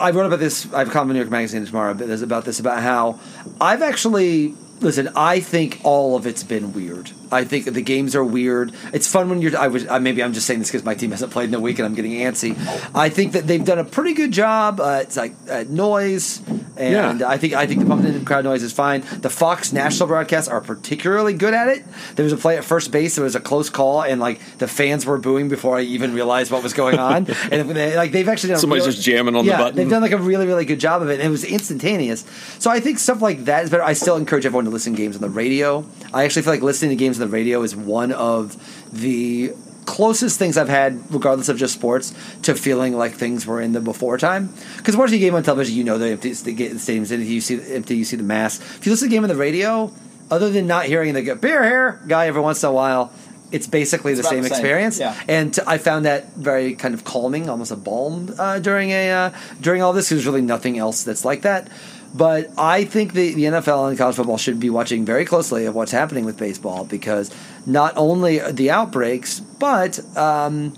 I 0.00 0.10
wrote 0.12 0.26
about 0.26 0.38
this. 0.38 0.72
I 0.72 0.80
have 0.80 0.88
a 0.88 0.90
column 0.90 1.10
in 1.10 1.14
New 1.14 1.20
York 1.20 1.30
Magazine 1.30 1.64
tomorrow 1.66 1.90
about 1.92 2.08
this, 2.08 2.22
about 2.22 2.44
this 2.44 2.60
about 2.60 2.82
how 2.82 3.18
I've 3.60 3.82
actually 3.82 4.54
listen. 4.80 5.08
I 5.16 5.40
think 5.40 5.80
all 5.82 6.16
of 6.16 6.26
it's 6.26 6.44
been 6.44 6.72
weird. 6.72 7.10
I 7.30 7.44
think 7.44 7.66
the 7.66 7.82
games 7.82 8.14
are 8.16 8.24
weird. 8.24 8.72
It's 8.92 9.06
fun 9.06 9.28
when 9.30 9.42
you're. 9.42 9.56
I 9.56 9.68
was 9.68 9.86
I, 9.88 9.98
maybe 9.98 10.22
I'm 10.22 10.32
just 10.32 10.46
saying 10.46 10.60
this 10.60 10.68
because 10.70 10.84
my 10.84 10.94
team 10.94 11.10
hasn't 11.10 11.32
played 11.32 11.48
in 11.48 11.54
a 11.54 11.60
week 11.60 11.78
and 11.78 11.86
I'm 11.86 11.94
getting 11.94 12.12
antsy. 12.12 12.56
I 12.94 13.08
think 13.08 13.32
that 13.32 13.46
they've 13.46 13.64
done 13.64 13.78
a 13.78 13.84
pretty 13.84 14.14
good 14.14 14.32
job. 14.32 14.80
Uh, 14.80 15.00
it's 15.02 15.16
like 15.16 15.34
uh, 15.50 15.64
noise, 15.68 16.40
and 16.76 17.20
Yeah. 17.20 17.28
I 17.28 17.36
think 17.36 17.54
I 17.54 17.66
think 17.66 17.80
the 17.80 17.86
pumped 17.86 18.06
in 18.06 18.24
crowd 18.24 18.44
noise 18.44 18.62
is 18.62 18.72
fine. 18.72 19.02
The 19.20 19.30
Fox 19.30 19.72
national 19.72 20.06
broadcasts 20.08 20.48
are 20.48 20.60
particularly 20.60 21.34
good 21.34 21.54
at 21.54 21.68
it. 21.68 21.84
There 22.16 22.24
was 22.24 22.32
a 22.32 22.36
play 22.36 22.56
at 22.56 22.64
first 22.64 22.90
base. 22.92 23.14
There 23.16 23.24
was 23.24 23.34
a 23.36 23.40
close 23.40 23.70
call, 23.70 24.02
and 24.02 24.20
like 24.20 24.40
the 24.58 24.68
fans 24.68 25.04
were 25.06 25.18
booing 25.18 25.48
before 25.48 25.78
I 25.78 25.82
even 25.82 26.14
realized 26.14 26.50
what 26.50 26.62
was 26.62 26.72
going 26.72 26.98
on. 27.10 27.26
and 27.50 27.70
they, 27.70 27.96
like 27.96 28.12
they've 28.12 28.28
actually 28.28 28.48
done 28.48 28.56
a 28.56 28.60
Somebody's 28.60 28.82
really- 28.84 28.92
just 28.94 29.04
jamming 29.04 29.36
on 29.36 29.44
the 29.44 29.52
button. 29.52 29.76
They've 29.76 29.88
done 29.90 30.02
like 30.02 30.12
a 30.12 30.18
really 30.18 30.46
really 30.46 30.64
good 30.64 30.80
job 30.80 31.02
of 31.02 31.10
it. 31.10 31.14
And 31.20 31.22
it 31.22 31.30
was 31.30 31.44
instantaneous. 31.44 32.24
So 32.58 32.70
I 32.70 32.80
think 32.80 32.98
stuff 32.98 33.20
like 33.22 33.44
that 33.44 33.64
is 33.64 33.70
better. 33.70 33.82
I 33.82 33.92
still 33.92 34.16
encourage 34.16 34.46
everyone 34.46 34.64
to 34.64 34.70
listen 34.70 34.94
to 34.94 34.96
games 34.96 35.16
on 35.16 35.22
the 35.22 35.28
radio. 35.30 35.84
I 36.14 36.24
actually 36.24 36.42
feel 36.42 36.52
like 36.54 36.62
listening 36.62 36.90
to 36.90 36.96
games 36.96 37.17
on 37.20 37.28
the 37.28 37.32
radio 37.32 37.62
is 37.62 37.74
one 37.76 38.12
of 38.12 38.56
the 38.92 39.52
closest 39.86 40.38
things 40.38 40.58
I've 40.58 40.68
had, 40.68 41.00
regardless 41.12 41.48
of 41.48 41.56
just 41.56 41.74
sports, 41.74 42.12
to 42.42 42.54
feeling 42.54 42.94
like 42.96 43.14
things 43.14 43.46
were 43.46 43.60
in 43.60 43.72
the 43.72 43.80
before 43.80 44.18
time. 44.18 44.52
Because 44.76 44.96
watching 44.96 45.16
a 45.16 45.18
game 45.18 45.34
on 45.34 45.42
television, 45.42 45.74
you 45.76 45.84
know 45.84 45.96
the 45.98 46.08
empty 46.10 46.32
the 46.32 46.52
the 46.52 46.78
stadium's 46.78 47.10
empty. 47.10 47.26
You 47.26 47.40
see 47.40 47.56
the 47.56 47.74
empty. 47.74 47.96
You 47.96 48.04
see 48.04 48.16
the 48.16 48.22
mass. 48.22 48.60
If 48.60 48.84
you 48.86 48.92
listen 48.92 49.08
to 49.08 49.14
a 49.14 49.16
game 49.16 49.22
on 49.24 49.28
the 49.30 49.36
radio, 49.36 49.90
other 50.30 50.50
than 50.50 50.66
not 50.66 50.84
hearing 50.86 51.14
the 51.14 51.34
beer 51.34 51.64
here 51.64 52.00
guy 52.06 52.26
every 52.26 52.42
once 52.42 52.62
in 52.62 52.68
a 52.68 52.72
while. 52.72 53.12
It's 53.50 53.66
basically 53.66 54.12
the 54.12 54.22
same 54.22 54.42
the 54.42 54.48
same, 54.50 54.56
experience, 54.56 54.98
yeah. 55.00 55.18
and 55.26 55.54
t- 55.54 55.62
I 55.66 55.78
found 55.78 56.04
that 56.04 56.34
very 56.34 56.74
kind 56.74 56.92
of 56.92 57.04
calming, 57.04 57.48
almost 57.48 57.70
a 57.70 57.76
balm 57.76 58.34
uh, 58.38 58.58
during 58.58 58.90
a 58.90 59.10
uh, 59.10 59.30
during 59.58 59.80
all 59.80 59.94
this. 59.94 60.10
'cause 60.10 60.16
There's 60.18 60.26
really 60.26 60.42
nothing 60.42 60.76
else 60.76 61.02
that's 61.02 61.24
like 61.24 61.40
that. 61.42 61.68
But 62.14 62.50
I 62.56 62.84
think 62.84 63.12
the, 63.12 63.34
the 63.34 63.44
NFL 63.44 63.88
and 63.88 63.98
college 63.98 64.16
football 64.16 64.38
should 64.38 64.58
be 64.58 64.70
watching 64.70 65.04
very 65.04 65.24
closely 65.24 65.66
of 65.66 65.74
what's 65.74 65.92
happening 65.92 66.24
with 66.24 66.38
baseball 66.38 66.84
because 66.84 67.34
not 67.66 67.92
only 67.96 68.38
the 68.50 68.70
outbreaks, 68.70 69.40
but 69.40 70.00
um, 70.16 70.74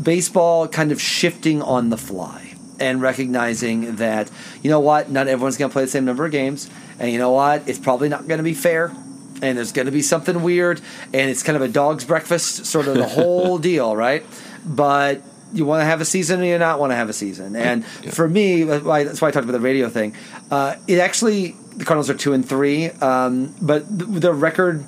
baseball 0.00 0.68
kind 0.68 0.92
of 0.92 1.00
shifting 1.00 1.62
on 1.62 1.90
the 1.90 1.96
fly 1.96 2.54
and 2.78 3.00
recognizing 3.00 3.96
that 3.96 4.30
you 4.62 4.70
know 4.70 4.80
what, 4.80 5.10
not 5.10 5.28
everyone's 5.28 5.56
going 5.56 5.70
to 5.70 5.72
play 5.72 5.84
the 5.84 5.90
same 5.90 6.04
number 6.04 6.26
of 6.26 6.32
games, 6.32 6.68
and 6.98 7.10
you 7.10 7.18
know 7.18 7.30
what, 7.30 7.66
it's 7.68 7.78
probably 7.78 8.08
not 8.08 8.28
going 8.28 8.38
to 8.38 8.44
be 8.44 8.54
fair. 8.54 8.94
And 9.42 9.58
there's 9.58 9.72
going 9.72 9.84
to 9.84 9.92
be 9.92 10.00
something 10.00 10.42
weird, 10.42 10.80
and 11.12 11.30
it's 11.30 11.42
kind 11.42 11.56
of 11.56 11.62
a 11.62 11.68
dog's 11.68 12.06
breakfast, 12.06 12.64
sort 12.64 12.88
of 12.88 12.94
the 12.94 13.06
whole 13.08 13.58
deal, 13.58 13.94
right? 13.94 14.24
But 14.64 15.22
you 15.52 15.64
want 15.64 15.80
to 15.80 15.84
have 15.84 16.00
a 16.00 16.04
season, 16.04 16.40
or 16.40 16.44
you 16.44 16.58
not 16.58 16.80
want 16.80 16.90
to 16.92 16.96
have 16.96 17.08
a 17.08 17.12
season. 17.12 17.54
And 17.56 17.84
for 18.14 18.28
me, 18.28 18.64
that's 18.64 18.84
why 19.20 19.28
I 19.28 19.30
talked 19.30 19.44
about 19.44 19.52
the 19.52 19.60
radio 19.60 19.88
thing. 19.88 20.14
Uh, 20.50 20.76
it 20.86 20.98
actually, 20.98 21.56
the 21.76 21.84
Cardinals 21.84 22.10
are 22.10 22.14
two 22.14 22.32
and 22.32 22.46
three, 22.46 22.90
um, 22.90 23.54
but 23.60 23.84
the 23.88 24.32
record 24.32 24.84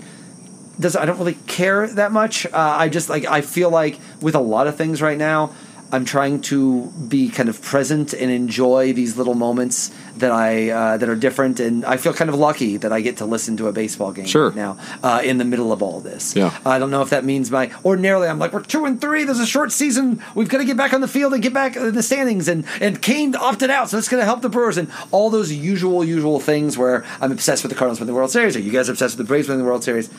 does 0.80 0.94
I 0.94 1.04
don't 1.06 1.18
really 1.18 1.38
care 1.46 1.86
that 1.88 2.12
much. 2.12 2.46
Uh, 2.46 2.50
I 2.54 2.88
just 2.88 3.08
like 3.08 3.24
I 3.26 3.40
feel 3.40 3.70
like 3.70 3.98
with 4.20 4.34
a 4.34 4.40
lot 4.40 4.66
of 4.66 4.76
things 4.76 5.02
right 5.02 5.18
now, 5.18 5.52
I'm 5.90 6.04
trying 6.04 6.42
to 6.42 6.86
be 7.08 7.30
kind 7.30 7.48
of 7.48 7.62
present 7.62 8.12
and 8.12 8.30
enjoy 8.30 8.92
these 8.92 9.16
little 9.16 9.32
moments 9.34 9.90
that 10.18 10.30
I 10.30 10.68
uh, 10.68 10.96
that 10.98 11.08
are 11.08 11.16
different, 11.16 11.60
and 11.60 11.82
I 11.84 11.96
feel 11.96 12.12
kind 12.12 12.28
of 12.28 12.36
lucky 12.36 12.76
that 12.76 12.92
I 12.92 13.00
get 13.00 13.16
to 13.18 13.24
listen 13.24 13.56
to 13.56 13.68
a 13.68 13.72
baseball 13.72 14.12
game 14.12 14.26
Sure. 14.26 14.48
right 14.48 14.56
now 14.56 14.76
uh, 15.02 15.22
in 15.24 15.38
the 15.38 15.46
middle 15.46 15.72
of 15.72 15.82
all 15.82 16.00
this. 16.00 16.36
Yeah. 16.36 16.56
I 16.66 16.78
don't 16.78 16.90
know 16.90 17.00
if 17.00 17.08
that 17.10 17.24
means 17.24 17.50
my 17.50 17.70
ordinarily 17.86 18.28
I'm 18.28 18.38
like 18.38 18.52
we're 18.52 18.62
two 18.62 18.84
and 18.84 19.00
three. 19.00 19.24
There's 19.24 19.38
a 19.40 19.46
short 19.46 19.72
season. 19.72 20.22
We've 20.34 20.48
got 20.50 20.58
to 20.58 20.66
get 20.66 20.76
back 20.76 20.92
on 20.92 21.00
the 21.00 21.08
field 21.08 21.32
and 21.32 21.42
get 21.42 21.54
back 21.54 21.74
in 21.76 21.94
the 21.94 22.02
standings. 22.02 22.48
And 22.48 22.66
and 22.80 23.00
Cain 23.00 23.34
opted 23.34 23.70
out, 23.70 23.88
so 23.88 23.96
that's 23.96 24.08
going 24.08 24.20
to 24.20 24.26
help 24.26 24.42
the 24.42 24.50
Brewers 24.50 24.76
and 24.76 24.90
all 25.10 25.30
those 25.30 25.50
usual 25.52 26.04
usual 26.04 26.38
things 26.38 26.76
where 26.76 27.04
I'm 27.20 27.32
obsessed 27.32 27.62
with 27.64 27.70
the 27.70 27.76
Cardinals 27.78 27.98
winning 28.00 28.12
the 28.12 28.18
World 28.18 28.30
Series. 28.30 28.56
Or 28.56 28.60
you 28.60 28.72
guys 28.72 28.90
are 28.90 28.92
obsessed 28.92 29.16
with 29.16 29.26
the 29.26 29.30
Braves 29.30 29.48
winning 29.48 29.64
the 29.64 29.68
World 29.70 29.84
Series. 29.84 30.10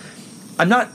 I'm 0.57 0.69
not 0.69 0.89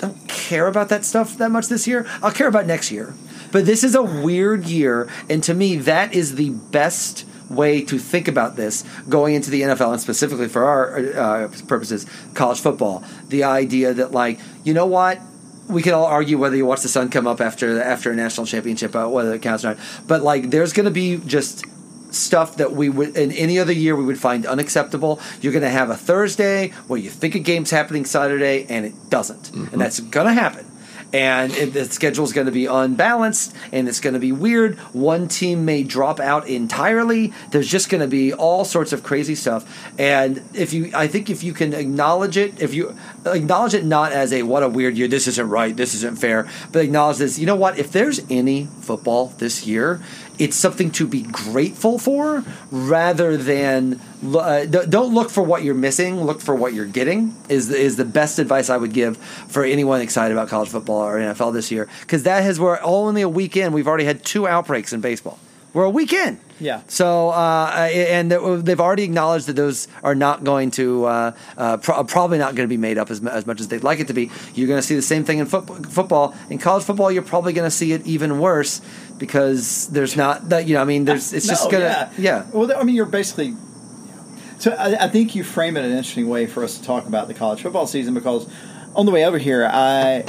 don't 0.00 0.28
care 0.28 0.66
about 0.68 0.88
that 0.90 1.04
stuff 1.04 1.38
that 1.38 1.50
much 1.50 1.66
this 1.68 1.86
year. 1.86 2.06
I'll 2.22 2.30
care 2.32 2.46
about 2.48 2.66
next 2.66 2.90
year. 2.90 3.14
But 3.52 3.66
this 3.66 3.84
is 3.84 3.94
a 3.94 4.02
weird 4.02 4.66
year, 4.66 5.08
and 5.28 5.42
to 5.44 5.54
me, 5.54 5.76
that 5.76 6.14
is 6.14 6.34
the 6.34 6.50
best 6.50 7.24
way 7.50 7.82
to 7.82 7.98
think 7.98 8.28
about 8.28 8.56
this 8.56 8.84
going 9.08 9.34
into 9.34 9.50
the 9.50 9.62
NFL, 9.62 9.92
and 9.92 10.00
specifically 10.00 10.48
for 10.48 10.64
our 10.64 10.98
uh, 10.98 11.48
purposes, 11.66 12.06
college 12.34 12.60
football. 12.60 13.04
The 13.28 13.44
idea 13.44 13.94
that, 13.94 14.12
like, 14.12 14.38
you 14.64 14.74
know 14.74 14.86
what? 14.86 15.20
We 15.68 15.82
can 15.82 15.92
all 15.92 16.06
argue 16.06 16.38
whether 16.38 16.56
you 16.56 16.64
watch 16.64 16.82
the 16.82 16.88
sun 16.88 17.10
come 17.10 17.26
up 17.26 17.40
after 17.40 17.80
after 17.82 18.10
a 18.10 18.16
national 18.16 18.46
championship, 18.46 18.96
uh, 18.96 19.06
whether 19.06 19.34
it 19.34 19.42
counts 19.42 19.64
or 19.64 19.74
not. 19.74 19.78
But 20.06 20.22
like, 20.22 20.50
there's 20.50 20.72
going 20.72 20.86
to 20.86 20.90
be 20.90 21.18
just 21.18 21.64
stuff 22.10 22.56
that 22.56 22.72
we 22.72 22.88
would 22.88 23.16
in 23.16 23.32
any 23.32 23.58
other 23.58 23.72
year 23.72 23.94
we 23.94 24.04
would 24.04 24.18
find 24.18 24.46
unacceptable. 24.46 25.20
You're 25.42 25.52
going 25.52 25.62
to 25.62 25.70
have 25.70 25.90
a 25.90 25.96
Thursday 25.96 26.68
where 26.86 26.98
you 26.98 27.10
think 27.10 27.34
a 27.34 27.38
game's 27.38 27.70
happening 27.70 28.06
Saturday 28.06 28.64
and 28.68 28.86
it 28.86 29.10
doesn't, 29.10 29.50
and 29.52 29.80
that's 29.80 30.00
going 30.00 30.26
to 30.26 30.32
happen. 30.32 30.64
And 31.10 31.50
the 31.52 31.86
schedule 31.86 32.24
is 32.24 32.34
going 32.34 32.46
to 32.46 32.52
be 32.52 32.66
unbalanced, 32.66 33.54
and 33.72 33.88
it's 33.88 34.00
going 34.00 34.12
to 34.12 34.20
be 34.20 34.30
weird. 34.30 34.76
One 34.92 35.26
team 35.26 35.64
may 35.64 35.82
drop 35.82 36.20
out 36.20 36.46
entirely. 36.46 37.32
There's 37.50 37.68
just 37.68 37.88
going 37.88 38.02
to 38.02 38.08
be 38.08 38.34
all 38.34 38.66
sorts 38.66 38.92
of 38.92 39.02
crazy 39.02 39.34
stuff. 39.34 39.66
And 39.98 40.42
if 40.52 40.74
you, 40.74 40.90
I 40.94 41.06
think, 41.06 41.30
if 41.30 41.42
you 41.42 41.54
can 41.54 41.72
acknowledge 41.72 42.36
it, 42.36 42.60
if 42.60 42.74
you 42.74 42.94
acknowledge 43.24 43.72
it 43.72 43.86
not 43.86 44.12
as 44.12 44.34
a 44.34 44.42
what 44.42 44.62
a 44.62 44.68
weird 44.68 44.98
year, 44.98 45.08
this 45.08 45.26
isn't 45.26 45.48
right, 45.48 45.74
this 45.74 45.94
isn't 45.94 46.18
fair, 46.18 46.46
but 46.72 46.84
acknowledge 46.84 47.16
this. 47.16 47.38
You 47.38 47.46
know 47.46 47.56
what? 47.56 47.78
If 47.78 47.90
there's 47.90 48.20
any 48.28 48.66
football 48.82 49.32
this 49.38 49.66
year, 49.66 50.02
it's 50.38 50.56
something 50.56 50.90
to 50.92 51.06
be 51.06 51.22
grateful 51.22 51.98
for 51.98 52.44
rather 52.70 53.36
than 53.36 54.00
uh, 54.34 54.64
don't 54.66 55.14
look 55.14 55.30
for 55.30 55.42
what 55.42 55.62
you're 55.62 55.74
missing 55.74 56.22
look 56.22 56.40
for 56.40 56.54
what 56.54 56.72
you're 56.74 56.86
getting 56.86 57.34
is 57.48 57.68
the, 57.68 57.76
is 57.76 57.96
the 57.96 58.04
best 58.04 58.38
advice 58.38 58.70
i 58.70 58.76
would 58.76 58.92
give 58.92 59.16
for 59.16 59.64
anyone 59.64 60.00
excited 60.00 60.32
about 60.32 60.48
college 60.48 60.68
football 60.68 61.02
or 61.02 61.18
nfl 61.18 61.52
this 61.52 61.70
year 61.70 61.88
because 62.02 62.22
that 62.24 62.42
has 62.42 62.58
we're 62.60 62.80
only 62.82 63.22
a 63.22 63.28
weekend 63.28 63.72
we've 63.74 63.88
already 63.88 64.04
had 64.04 64.24
two 64.24 64.46
outbreaks 64.46 64.92
in 64.92 65.00
baseball 65.00 65.38
we're 65.74 65.84
a 65.84 65.90
weekend 65.90 66.40
Yeah. 66.60 66.80
so 66.88 67.28
uh, 67.28 67.70
and 67.92 68.32
they've 68.32 68.80
already 68.80 69.04
acknowledged 69.04 69.46
that 69.48 69.52
those 69.56 69.86
are 70.02 70.14
not 70.14 70.42
going 70.42 70.70
to 70.72 71.04
uh, 71.04 71.32
uh, 71.58 71.76
pro- 71.76 72.02
probably 72.04 72.38
not 72.38 72.54
going 72.56 72.66
to 72.66 72.72
be 72.72 72.78
made 72.78 72.96
up 72.96 73.10
as, 73.10 73.24
as 73.26 73.46
much 73.46 73.60
as 73.60 73.68
they'd 73.68 73.84
like 73.84 74.00
it 74.00 74.06
to 74.08 74.14
be. 74.14 74.30
You're 74.54 74.66
going 74.66 74.80
to 74.80 74.86
see 74.86 74.96
the 74.96 75.02
same 75.02 75.24
thing 75.24 75.38
in 75.38 75.46
foot- 75.46 75.86
football. 75.86 76.34
In 76.48 76.56
college 76.58 76.84
football, 76.84 77.12
you're 77.12 77.22
probably 77.22 77.52
going 77.52 77.66
to 77.66 77.70
see 77.70 77.92
it 77.92 78.04
even 78.06 78.40
worse 78.40 78.80
because 79.18 79.88
there's 79.88 80.16
not 80.16 80.48
that 80.50 80.66
you 80.66 80.74
know. 80.74 80.82
I 80.82 80.84
mean, 80.84 81.04
there's 81.04 81.32
it's 81.32 81.46
just 81.46 81.70
gonna 81.70 81.84
yeah. 81.84 82.10
yeah. 82.18 82.46
Well, 82.52 82.70
I 82.76 82.82
mean, 82.84 82.94
you're 82.94 83.06
basically. 83.06 83.54
So 84.58 84.72
I, 84.72 85.04
I 85.04 85.08
think 85.08 85.34
you 85.34 85.44
frame 85.44 85.76
it 85.76 85.80
in 85.80 85.92
an 85.92 85.98
interesting 85.98 86.28
way 86.28 86.46
for 86.46 86.64
us 86.64 86.78
to 86.78 86.84
talk 86.84 87.06
about 87.06 87.28
the 87.28 87.34
college 87.34 87.62
football 87.62 87.86
season 87.86 88.14
because 88.14 88.48
on 88.94 89.06
the 89.06 89.12
way 89.12 89.24
over 89.24 89.38
here, 89.38 89.64
I 89.64 90.24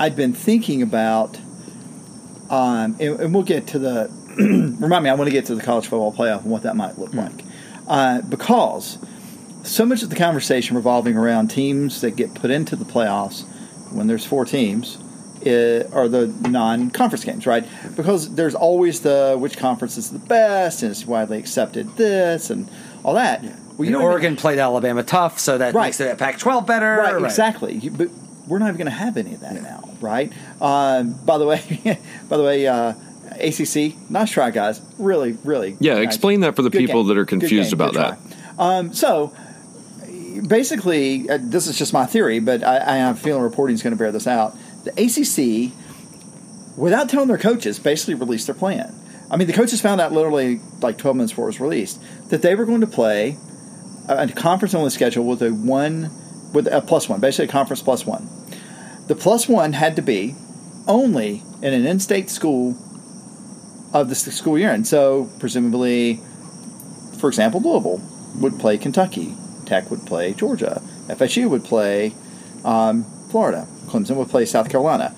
I'd 0.00 0.16
been 0.16 0.32
thinking 0.32 0.82
about, 0.82 1.36
um, 2.50 2.96
and, 3.00 3.20
and 3.20 3.34
we'll 3.34 3.42
get 3.42 3.68
to 3.68 3.78
the. 3.78 4.10
remind 4.38 5.02
me, 5.02 5.10
I 5.10 5.14
want 5.14 5.28
to 5.28 5.32
get 5.32 5.46
to 5.46 5.54
the 5.54 5.62
college 5.62 5.88
football 5.88 6.12
playoff 6.12 6.42
and 6.42 6.50
what 6.50 6.62
that 6.62 6.76
might 6.76 6.98
look 6.98 7.12
like, 7.12 7.44
uh, 7.88 8.22
because 8.22 8.98
so 9.64 9.84
much 9.84 10.02
of 10.02 10.10
the 10.10 10.16
conversation 10.16 10.76
revolving 10.76 11.16
around 11.16 11.48
teams 11.48 12.00
that 12.00 12.12
get 12.12 12.34
put 12.34 12.50
into 12.50 12.76
the 12.76 12.84
playoffs 12.84 13.44
when 13.92 14.06
there's 14.06 14.24
four 14.24 14.44
teams 14.44 14.98
i 15.46 15.84
are 15.92 16.08
the 16.08 16.26
non-conference 16.48 17.24
games, 17.24 17.46
right? 17.46 17.66
Because 17.96 18.34
there's 18.34 18.54
always 18.54 19.00
the 19.00 19.36
which 19.38 19.56
conference 19.56 19.96
is 19.96 20.10
the 20.10 20.18
best 20.18 20.82
and 20.82 20.90
it's 20.90 21.06
widely 21.06 21.38
accepted 21.38 21.96
this 21.96 22.50
and 22.50 22.68
all 23.04 23.14
that. 23.14 23.42
Well, 23.42 23.50
And 23.52 23.76
don't 23.78 23.86
even- 23.88 23.94
Oregon 24.02 24.36
played 24.36 24.58
Alabama 24.58 25.02
tough, 25.02 25.38
so 25.38 25.58
that 25.58 25.74
Right. 25.74 25.86
makes 25.86 26.00
it 26.00 26.18
Pac-12 26.18 26.66
better. 26.66 26.96
right, 26.96 27.22
exactly. 27.22 27.74
You- 27.76 27.90
But 27.92 28.08
we're 28.48 28.58
not 28.58 28.66
even 28.66 28.78
going 28.78 28.86
to 28.86 28.90
have 28.90 29.16
any 29.16 29.34
of 29.34 29.40
that 29.40 29.62
now, 29.62 29.88
right? 30.00 30.32
Um, 30.60 31.14
by 31.24 31.38
the 31.38 31.46
way, 31.46 31.60
by 32.28 32.36
the 32.36 32.42
way, 32.42 32.66
uh, 32.66 32.94
ACC, 33.40 33.94
nice 34.10 34.30
try, 34.30 34.50
guys. 34.50 34.80
Really, 34.98 35.36
really. 35.44 35.76
Yeah, 35.80 35.94
nice. 35.94 36.04
explain 36.04 36.40
that 36.40 36.56
for 36.56 36.62
the 36.62 36.70
Good 36.70 36.78
people 36.78 37.02
game. 37.02 37.08
that 37.08 37.18
are 37.18 37.26
confused 37.26 37.72
about 37.72 37.94
that. 37.94 38.18
Um, 38.58 38.92
so, 38.92 39.32
basically, 40.46 41.28
uh, 41.28 41.38
this 41.40 41.66
is 41.66 41.76
just 41.76 41.92
my 41.92 42.06
theory, 42.06 42.40
but 42.40 42.62
I, 42.64 42.76
I 42.78 42.96
have 42.96 43.16
a 43.16 43.20
feeling 43.20 43.42
reporting 43.42 43.74
is 43.74 43.82
going 43.82 43.92
to 43.92 43.98
bear 43.98 44.12
this 44.12 44.26
out. 44.26 44.56
The 44.84 44.92
ACC, 44.92 45.72
without 46.76 47.08
telling 47.08 47.28
their 47.28 47.38
coaches, 47.38 47.78
basically 47.78 48.14
released 48.14 48.46
their 48.46 48.54
plan. 48.54 48.94
I 49.30 49.36
mean, 49.36 49.46
the 49.46 49.52
coaches 49.52 49.80
found 49.80 50.00
out 50.00 50.12
literally 50.12 50.60
like 50.80 50.96
12 50.96 51.16
minutes 51.16 51.32
before 51.32 51.46
it 51.46 51.48
was 51.48 51.60
released 51.60 52.00
that 52.30 52.42
they 52.42 52.54
were 52.54 52.64
going 52.64 52.80
to 52.80 52.86
play 52.86 53.36
a 54.08 54.26
conference 54.28 54.74
only 54.74 54.90
schedule 54.90 55.24
with 55.24 55.42
a 55.42 55.50
one 55.50 56.10
with 56.52 56.66
a 56.66 56.80
plus 56.80 57.08
one, 57.08 57.20
basically 57.20 57.44
a 57.44 57.48
conference 57.48 57.82
plus 57.82 58.06
one. 58.06 58.28
The 59.06 59.14
plus 59.14 59.48
one 59.48 59.74
had 59.74 59.96
to 59.96 60.02
be 60.02 60.34
only 60.86 61.42
in 61.60 61.74
an 61.74 61.84
in-state 61.84 62.30
school 62.30 62.76
of 63.92 64.08
the 64.08 64.14
school 64.14 64.58
year, 64.58 64.70
and 64.70 64.86
so 64.86 65.30
presumably, 65.38 66.20
for 67.18 67.28
example, 67.28 67.60
Louisville 67.60 68.00
would 68.36 68.58
play 68.58 68.78
Kentucky, 68.78 69.34
Tech 69.66 69.90
would 69.90 70.06
play 70.06 70.32
Georgia, 70.32 70.82
FSU 71.08 71.50
would 71.50 71.64
play 71.64 72.14
um, 72.64 73.04
Florida, 73.30 73.66
Clemson 73.88 74.16
would 74.16 74.28
play 74.28 74.44
South 74.44 74.68
Carolina. 74.70 75.14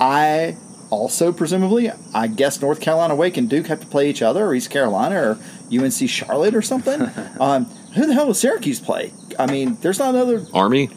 I 0.00 0.56
also 0.90 1.32
presumably, 1.32 1.90
I 2.14 2.26
guess 2.26 2.60
North 2.60 2.80
Carolina 2.80 3.14
Wake 3.14 3.36
and 3.36 3.48
Duke 3.48 3.66
have 3.66 3.80
to 3.80 3.86
play 3.86 4.08
each 4.10 4.22
other, 4.22 4.44
or 4.46 4.54
East 4.54 4.70
Carolina, 4.70 5.16
or 5.16 5.38
UNC 5.72 6.08
Charlotte, 6.08 6.54
or 6.54 6.62
something. 6.62 7.02
um, 7.40 7.64
who 7.94 8.06
the 8.06 8.14
hell 8.14 8.26
does 8.26 8.38
Syracuse 8.40 8.80
play? 8.80 9.12
I 9.38 9.46
mean, 9.50 9.76
there's 9.80 9.98
not 9.98 10.14
another. 10.14 10.44
Army? 10.52 10.90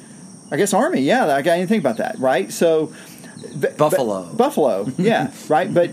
I 0.51 0.57
guess 0.57 0.73
Army. 0.73 1.01
Yeah, 1.01 1.25
I 1.33 1.41
got 1.41 1.53
anything 1.53 1.79
about 1.79 1.97
that, 1.97 2.17
right? 2.19 2.51
So, 2.51 2.93
but- 3.55 3.77
Buffalo. 3.77 4.23
but- 4.25 4.37
Buffalo. 4.37 4.91
Yeah, 4.97 5.31
right. 5.49 5.71
But 5.73 5.91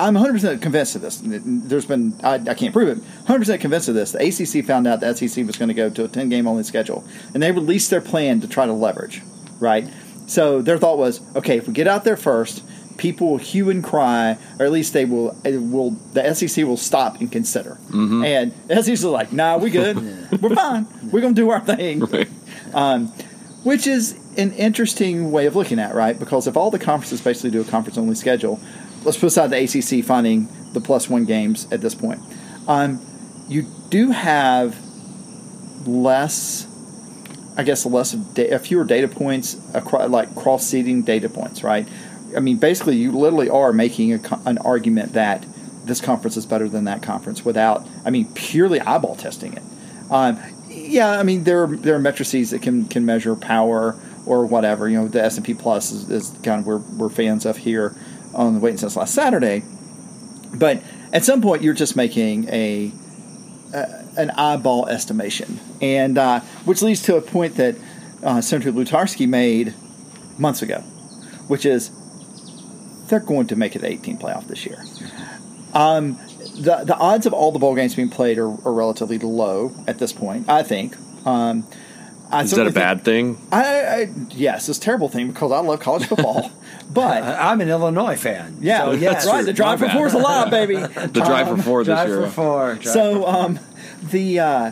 I'm 0.00 0.14
100 0.14 0.32
percent 0.32 0.62
convinced 0.62 0.94
of 0.96 1.02
this. 1.02 1.20
There's 1.24 1.86
been 1.86 2.14
I, 2.22 2.34
I 2.34 2.54
can't 2.54 2.72
prove 2.72 2.88
it. 2.88 2.98
100 2.98 3.38
percent 3.40 3.60
convinced 3.60 3.88
of 3.88 3.94
this. 3.94 4.12
The 4.12 4.18
ACC 4.28 4.64
found 4.64 4.86
out 4.86 5.00
the 5.00 5.14
SEC 5.14 5.44
was 5.46 5.56
going 5.56 5.68
to 5.68 5.74
go 5.74 5.90
to 5.90 6.04
a 6.04 6.08
10 6.08 6.28
game 6.28 6.46
only 6.46 6.62
schedule, 6.62 7.04
and 7.34 7.42
they 7.42 7.50
released 7.50 7.90
their 7.90 8.00
plan 8.00 8.40
to 8.40 8.48
try 8.48 8.66
to 8.66 8.72
leverage. 8.72 9.22
Right. 9.60 9.88
So 10.26 10.60
their 10.62 10.78
thought 10.78 10.98
was, 10.98 11.20
okay, 11.36 11.56
if 11.56 11.66
we 11.66 11.72
get 11.72 11.88
out 11.88 12.04
there 12.04 12.16
first, 12.16 12.62
people 12.98 13.30
will 13.30 13.38
hue 13.38 13.70
and 13.70 13.82
cry, 13.82 14.36
or 14.58 14.66
at 14.66 14.72
least 14.72 14.92
they 14.92 15.04
will. 15.04 15.34
Will 15.44 15.90
the 16.12 16.34
SEC 16.34 16.64
will 16.66 16.76
stop 16.76 17.20
and 17.20 17.30
consider. 17.32 17.78
And 17.92 18.52
the 18.66 18.82
SEC 18.82 18.92
is 18.92 19.04
like, 19.04 19.32
nah, 19.32 19.56
we 19.56 19.70
good. 19.70 19.96
We're 20.42 20.54
fine. 20.54 20.86
We're 21.10 21.20
going 21.22 21.34
to 21.34 21.40
do 21.40 21.50
our 21.50 21.60
thing 21.60 22.00
Right. 22.00 22.28
um, 22.74 23.08
which 23.64 23.86
is 23.86 24.16
an 24.36 24.52
interesting 24.52 25.32
way 25.32 25.46
of 25.46 25.56
looking 25.56 25.78
at 25.80 25.90
it, 25.90 25.94
right? 25.94 26.16
Because 26.18 26.46
if 26.46 26.56
all 26.56 26.70
the 26.70 26.78
conferences 26.78 27.20
basically 27.20 27.50
do 27.50 27.60
a 27.60 27.64
conference 27.64 27.98
only 27.98 28.14
schedule, 28.14 28.60
let's 29.04 29.16
put 29.18 29.26
aside 29.28 29.48
the 29.48 29.56
ACC 29.64 30.04
finding 30.04 30.48
the 30.74 30.80
plus 30.80 31.08
one 31.10 31.24
games 31.24 31.66
at 31.72 31.80
this 31.80 31.94
point. 31.94 32.20
Um, 32.68 33.00
you 33.48 33.62
do 33.90 34.10
have 34.12 34.76
less, 35.86 36.67
I 37.58 37.64
guess, 37.64 37.84
less 37.84 38.12
da- 38.12 38.52
uh, 38.52 38.58
fewer 38.58 38.84
data 38.84 39.08
points, 39.08 39.56
across, 39.74 40.08
like 40.08 40.34
cross 40.34 40.64
seeding 40.64 41.02
data 41.02 41.28
points, 41.28 41.62
right? 41.62 41.86
I 42.34 42.40
mean, 42.40 42.56
basically, 42.56 42.96
you 42.96 43.12
literally 43.12 43.50
are 43.50 43.72
making 43.72 44.14
a, 44.14 44.20
an 44.46 44.56
argument 44.58 45.12
that 45.12 45.44
this 45.84 46.00
conference 46.00 46.36
is 46.36 46.46
better 46.46 46.68
than 46.68 46.84
that 46.84 47.02
conference 47.02 47.44
without, 47.44 47.86
I 48.04 48.10
mean, 48.10 48.32
purely 48.32 48.80
eyeball 48.80 49.16
testing 49.16 49.54
it. 49.54 49.62
Um, 50.10 50.38
yeah, 50.70 51.10
I 51.10 51.22
mean 51.22 51.44
there 51.44 51.64
are, 51.64 51.66
there 51.66 51.94
are 51.96 51.98
matrices 51.98 52.50
that 52.50 52.62
can 52.62 52.86
can 52.86 53.04
measure 53.04 53.34
power 53.34 53.98
or 54.26 54.46
whatever. 54.46 54.88
You 54.88 54.98
know, 54.98 55.08
the 55.08 55.22
S 55.22 55.36
and 55.36 55.44
P 55.44 55.54
Plus 55.54 55.90
is, 55.92 56.10
is 56.10 56.30
kind 56.42 56.60
of 56.60 56.66
we're 56.66 56.78
we're 56.78 57.08
fans 57.08 57.44
of 57.44 57.56
here 57.56 57.94
on 58.34 58.54
the 58.54 58.60
waiting 58.60 58.78
since 58.78 58.96
last 58.96 59.14
Saturday. 59.14 59.62
But 60.54 60.82
at 61.12 61.24
some 61.24 61.42
point, 61.42 61.62
you're 61.62 61.74
just 61.74 61.96
making 61.96 62.48
a, 62.48 62.92
a 63.72 64.04
an 64.18 64.30
eyeball 64.32 64.86
estimation, 64.88 65.58
and 65.80 66.18
uh, 66.18 66.40
which 66.66 66.82
leads 66.82 67.00
to 67.02 67.16
a 67.16 67.20
point 67.22 67.54
that 67.56 67.76
uh, 68.22 68.40
Senator 68.40 68.72
Lutarski 68.72 69.26
made 69.28 69.72
months 70.38 70.60
ago, 70.60 70.80
which 71.48 71.64
is 71.64 71.90
they're 73.08 73.20
going 73.20 73.46
to 73.46 73.56
make 73.56 73.74
it 73.74 73.78
the 73.80 73.88
18 73.88 74.18
playoff 74.18 74.46
this 74.48 74.66
year. 74.66 74.82
Um, 75.74 76.18
the 76.60 76.82
the 76.84 76.96
odds 76.96 77.26
of 77.26 77.32
all 77.32 77.52
the 77.52 77.58
bowl 77.58 77.74
games 77.74 77.94
being 77.94 78.10
played 78.10 78.38
are, 78.38 78.48
are 78.48 78.72
relatively 78.72 79.18
low 79.18 79.72
at 79.86 79.98
this 79.98 80.12
point. 80.12 80.48
I 80.48 80.62
think. 80.62 80.96
Um, 81.26 81.66
I 82.30 82.42
Is 82.42 82.50
that 82.50 82.56
certainly 82.56 82.72
a 82.72 82.74
bad 82.74 83.04
thing? 83.04 83.36
think- 83.36 83.52
I, 83.54 84.02
I 84.02 84.10
yes, 84.30 84.68
it's 84.68 84.76
a 84.78 84.80
terrible 84.82 85.08
thing 85.08 85.28
because 85.28 85.50
I 85.50 85.60
love 85.60 85.80
college 85.80 86.04
football, 86.06 86.50
but 86.90 87.22
I'm 87.22 87.62
an 87.62 87.70
Illinois 87.70 88.16
fan. 88.16 88.58
yeah, 88.60 88.84
so 88.84 88.90
that's 88.96 89.02
yes. 89.02 89.26
right. 89.26 89.44
The 89.46 89.52
drive 89.54 89.80
My 89.80 89.86
for 89.86 89.92
bad. 89.92 89.96
four 89.96 90.06
is 90.08 90.14
alive, 90.14 90.50
baby. 90.50 90.74
The 91.06 91.22
drive 91.24 91.48
for 91.48 91.56
four 91.56 91.84
this 91.84 91.94
Drive 91.94 92.08
year. 92.08 92.22
for 92.26 92.30
four. 92.30 92.74
Drive 92.74 92.84
So 92.86 93.26
um, 93.26 93.58
the 94.02 94.40
uh, 94.40 94.70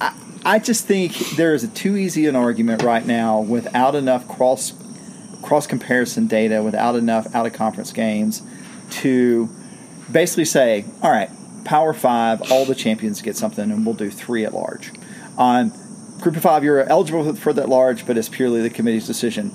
I, 0.00 0.14
I 0.44 0.58
just 0.58 0.86
think 0.86 1.12
there 1.36 1.54
is 1.54 1.64
a 1.64 1.68
too 1.68 1.96
easy 1.96 2.26
an 2.26 2.36
argument 2.36 2.82
right 2.82 3.06
now 3.06 3.40
without 3.40 3.94
enough 3.94 4.28
cross 4.28 4.72
cross 5.42 5.66
comparison 5.66 6.26
data, 6.26 6.62
without 6.62 6.96
enough 6.96 7.34
out 7.34 7.46
of 7.46 7.52
conference 7.52 7.92
games 7.92 8.42
to 8.90 9.48
basically 10.10 10.44
say, 10.44 10.84
all 11.02 11.10
right, 11.10 11.30
Power 11.64 11.92
Five, 11.92 12.50
all 12.50 12.64
the 12.64 12.74
champions 12.74 13.22
get 13.22 13.36
something, 13.36 13.70
and 13.70 13.84
we'll 13.84 13.94
do 13.94 14.10
three 14.10 14.44
at 14.44 14.54
large. 14.54 14.92
On 15.36 15.72
Group 16.20 16.36
of 16.36 16.42
Five, 16.42 16.64
you're 16.64 16.82
eligible 16.84 17.34
for 17.34 17.52
that 17.52 17.68
large, 17.68 18.06
but 18.06 18.18
it's 18.18 18.28
purely 18.28 18.60
the 18.60 18.70
committee's 18.70 19.06
decision. 19.06 19.52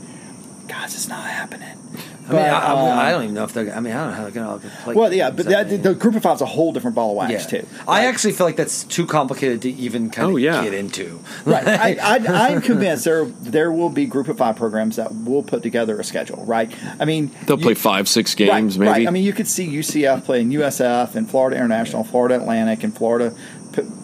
Guys, 0.67 0.95
it's 0.95 1.07
not 1.07 1.25
happening. 1.25 1.77
I 2.27 2.31
mean, 2.31 2.41
I, 2.41 2.47
I, 2.47 2.91
um, 2.91 2.99
I 2.99 3.11
don't 3.11 3.23
even 3.23 3.35
know 3.35 3.43
if 3.43 3.53
they're. 3.53 3.73
I 3.73 3.79
mean, 3.79 3.93
I 3.93 3.97
don't 3.97 4.11
know 4.11 4.15
how 4.15 4.23
they're 4.23 4.31
going 4.31 4.59
to 4.59 4.69
play. 4.83 4.95
Well, 4.95 5.13
yeah, 5.13 5.29
but 5.29 5.45
that, 5.47 5.83
the 5.83 5.93
group 5.93 6.15
of 6.15 6.23
five 6.23 6.35
is 6.35 6.41
a 6.41 6.45
whole 6.45 6.71
different 6.71 6.95
ball 6.95 7.11
of 7.11 7.17
wax 7.17 7.31
yeah. 7.31 7.61
too. 7.61 7.67
I 7.87 8.05
actually 8.05 8.33
feel 8.33 8.45
like 8.45 8.55
that's 8.55 8.83
too 8.85 9.05
complicated 9.05 9.61
to 9.63 9.69
even 9.71 10.09
kind 10.09 10.27
of 10.27 10.33
Oh, 10.33 10.37
yeah. 10.37 10.63
get 10.63 10.73
into. 10.73 11.19
right. 11.45 11.67
I, 11.67 11.95
I, 12.01 12.49
I'm 12.49 12.61
convinced 12.61 13.05
there 13.05 13.25
there 13.25 13.71
will 13.71 13.89
be 13.89 14.05
group 14.05 14.27
of 14.27 14.37
five 14.37 14.55
programs 14.55 14.95
that 14.95 15.13
will 15.13 15.43
put 15.43 15.63
together 15.63 15.99
a 15.99 16.03
schedule. 16.03 16.45
Right. 16.45 16.71
I 16.99 17.05
mean, 17.05 17.31
They'll 17.45 17.57
play 17.57 17.73
five, 17.73 18.07
six 18.07 18.39
right, 18.39 18.47
games, 18.47 18.77
maybe. 18.77 18.89
Right. 18.89 19.07
I 19.07 19.11
mean, 19.11 19.23
you 19.23 19.33
could 19.33 19.47
see 19.47 19.67
UCF 19.67 20.23
playing 20.23 20.49
USF 20.51 21.15
and 21.15 21.29
Florida 21.29 21.57
International, 21.57 22.03
Florida 22.03 22.35
Atlantic, 22.35 22.83
and 22.83 22.95
Florida, 22.95 23.35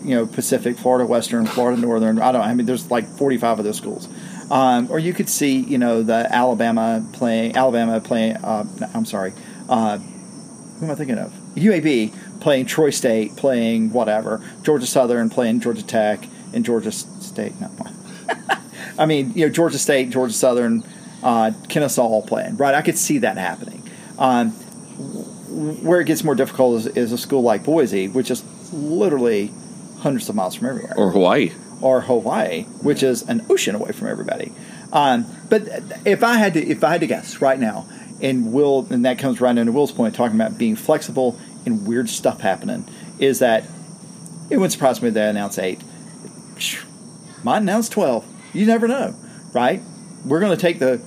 you 0.04 0.16
know, 0.16 0.26
Pacific, 0.26 0.78
Florida 0.78 1.06
Western, 1.06 1.46
Florida 1.46 1.80
Northern. 1.80 2.20
I 2.20 2.32
don't. 2.32 2.42
I 2.42 2.54
mean, 2.54 2.66
there's 2.66 2.90
like 2.92 3.08
45 3.08 3.60
of 3.60 3.66
those 3.66 3.78
schools. 3.78 4.08
Um, 4.50 4.90
or 4.90 5.00
you 5.00 5.14
could 5.14 5.30
see, 5.30 5.60
you 5.60 5.78
know, 5.78 6.02
the 6.02 6.28
Alabama 6.34 7.06
playing 7.14 7.56
Alabama 7.56 8.00
playing. 8.02 8.38
Uh, 8.38 8.66
I'm 8.94 9.06
sorry. 9.06 9.34
Uh, 9.68 9.98
who 9.98 10.86
am 10.86 10.92
I 10.92 10.96
thinking 10.96 11.18
of? 11.18 11.32
UAB 11.56 12.14
playing 12.40 12.66
Troy 12.66 12.90
State, 12.90 13.36
playing 13.36 13.92
whatever. 13.92 14.42
Georgia 14.64 14.86
Southern 14.86 15.30
playing 15.30 15.60
Georgia 15.60 15.84
Tech, 15.84 16.26
and 16.54 16.66
Georgia 16.66 16.92
State. 16.92 17.60
No. 17.60 17.70
I 18.98 19.06
mean, 19.06 19.34
you 19.36 19.46
know, 19.46 19.52
Georgia 19.52 19.78
State, 19.78 20.10
Georgia 20.10 20.34
Southern, 20.34 20.84
uh, 21.24 21.52
Kennesaw 21.68 22.22
playing. 22.22 22.58
Right, 22.58 22.76
I 22.76 22.82
could 22.82 22.98
see 22.98 23.20
that 23.20 23.38
happening. 23.38 23.84
Um, 24.18 24.52
where 25.82 26.02
it 26.02 26.06
gets 26.06 26.24
more 26.24 26.36
difficult 26.36 26.80
is, 26.80 26.88
is 26.88 27.12
a 27.12 27.18
school 27.18 27.42
like 27.42 27.64
Boise, 27.64 28.08
which 28.08 28.32
is 28.32 28.44
literally 28.74 29.52
hundreds 30.00 30.30
of 30.30 30.36
miles 30.36 30.56
from 30.56 30.68
everywhere 30.68 30.94
or 30.98 31.12
Hawaii. 31.12 31.52
Or 31.82 32.02
Hawaii, 32.02 32.64
which 32.82 33.04
is 33.04 33.22
an 33.24 33.46
ocean 33.50 33.76
away 33.76 33.92
from 33.92 34.08
everybody. 34.08 34.52
Um, 34.92 35.26
but 35.50 35.64
if 36.06 36.24
I 36.24 36.36
had 36.36 36.54
to, 36.56 36.66
if 36.66 36.84
I 36.84 36.92
had 36.92 37.02
to 37.02 37.08
guess 37.08 37.42
right 37.42 37.60
now, 37.60 37.88
and 38.22 38.52
Will, 38.52 38.88
and 38.90 39.06
that 39.06 39.18
comes 39.18 39.40
right 39.40 39.58
into 39.58 39.72
Will's 39.72 39.92
point, 39.92 40.16
talking 40.16 40.36
about 40.36 40.58
being 40.58 40.76
flexible 40.76 41.40
and 41.66 41.88
weird 41.88 42.10
stuff 42.10 42.42
happening, 42.42 42.88
is 43.18 43.40
that 43.40 43.64
it 44.50 44.58
wouldn't 44.58 44.74
surprise 44.74 45.02
me 45.02 45.10
they 45.10 45.30
announce 45.30 45.58
eight. 45.58 45.82
Might 47.44 47.60
announce 47.60 47.88
twelve. 47.88 48.26
You 48.54 48.66
never 48.66 48.88
know, 48.88 49.16
right? 49.54 49.82
We're 50.26 50.42
going 50.42 50.52
to 50.52 50.62
take 50.62 50.80
the 50.80 51.00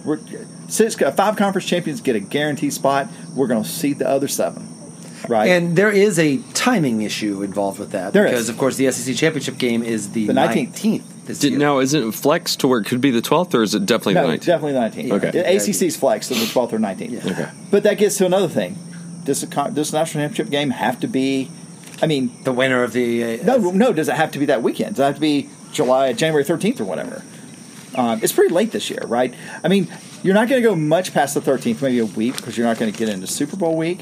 six, 0.69 0.95
five 0.95 1.37
conference 1.37 1.67
champions 1.67 2.01
get 2.01 2.17
a 2.17 2.21
guaranteed 2.21 2.73
spot. 2.73 3.09
We're 3.35 3.49
going 3.49 3.63
to 3.63 3.69
seed 3.69 3.99
the 3.99 4.09
other 4.09 4.29
seven, 4.29 4.72
right? 5.29 5.49
And 5.49 5.77
there 5.77 5.91
is 5.91 6.19
a 6.19 6.39
timing 6.55 7.03
issue 7.03 7.43
involved 7.43 7.79
with 7.79 7.91
that 7.93 8.13
There 8.13 8.27
is. 8.27 8.31
because, 8.33 8.49
of 8.49 8.59
course, 8.59 8.77
the 8.77 8.91
SEC 8.91 9.15
championship 9.17 9.59
game 9.59 9.83
is 9.83 10.11
the 10.13 10.27
The 10.27 10.33
19th. 10.33 10.55
nineteenth 10.55 11.27
this 11.27 11.39
Did, 11.39 11.51
year. 11.53 11.59
now, 11.61 11.79
isn't 11.79 12.09
it 12.09 12.13
flex 12.15 12.57
to 12.57 12.69
where 12.69 12.81
it 12.81 12.87
could 12.87 13.01
be 13.01 13.11
the 13.11 13.23
12th, 13.23 13.55
or 13.55 13.63
is 13.63 13.75
it 13.75 13.87
definitely 13.87 14.15
No, 14.15 14.27
the 14.27 14.39
19th? 14.39 14.45
definitely 14.45 14.73
the 14.73 14.81
19th. 14.81 15.13
Okay. 15.13 15.31
The 15.31 15.45
ACC's 15.55 15.97
flex 15.97 16.29
to 16.29 16.35
the 16.35 16.41
12th 16.47 16.73
or 16.73 16.79
19th. 16.79 17.31
Okay. 17.31 17.49
But 17.71 17.83
that 17.85 17.99
gets 17.99 18.17
to 18.19 18.27
another 18.27 18.49
thing. 18.49 18.77
Does 19.25 19.41
the, 19.41 19.47
con- 19.47 19.73
does 19.75 19.91
the 19.93 19.99
national 19.99 20.25
championship 20.25 20.51
game 20.51 20.71
have 20.71 20.99
to 21.01 21.07
be? 21.07 21.49
I 22.03 22.07
mean, 22.09 22.33
the 22.43 22.53
winner 22.53 22.83
of 22.83 22.93
the 22.93 23.39
uh, 23.41 23.45
no, 23.45 23.71
no. 23.71 23.93
Does 23.93 24.09
it 24.09 24.17
have 24.17 24.33
to 24.33 24.41
be 24.41 24.47
that 24.47 24.63
weekend? 24.65 24.97
Does 24.97 25.01
it 25.01 25.07
have 25.07 25.15
to 25.15 25.21
be 25.21 25.49
July, 25.71 26.13
January 26.13 26.43
13th 26.45 26.81
or 26.81 26.85
whatever? 26.85 27.23
Um, 27.95 28.19
it's 28.23 28.33
pretty 28.33 28.53
late 28.53 28.73
this 28.73 28.91
year, 28.91 29.03
right? 29.07 29.33
I 29.63 29.69
mean, 29.69 29.87
you're 30.25 30.35
not 30.35 30.49
going 30.49 30.61
to 30.61 30.69
go 30.69 30.75
much 30.75 31.13
past 31.15 31.35
the 31.35 31.41
13th, 31.41 31.81
maybe 31.83 32.01
a 32.01 32.07
week, 32.07 32.35
because 32.37 32.57
you're 32.59 32.67
not 32.67 32.79
going 32.79 32.91
to 32.91 32.99
get 32.99 33.09
into 33.09 33.29
Super 33.29 33.55
Bowl 33.57 33.77
week. 33.77 34.01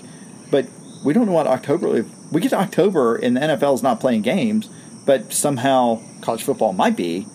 But 1.00 1.04
we 1.06 1.12
don't 1.14 1.26
know 1.26 1.32
what 1.32 1.46
October. 1.46 1.96
If 1.98 2.06
we 2.32 2.40
get 2.40 2.50
to 2.50 2.58
October 2.58 3.16
and 3.16 3.36
the 3.36 3.40
NFL 3.40 3.74
is 3.74 3.82
not 3.82 4.00
playing 4.00 4.22
games, 4.22 4.68
but 5.06 5.32
somehow 5.32 6.00
college 6.20 6.42
football 6.42 6.72
might 6.72 6.96
be. 6.96 7.26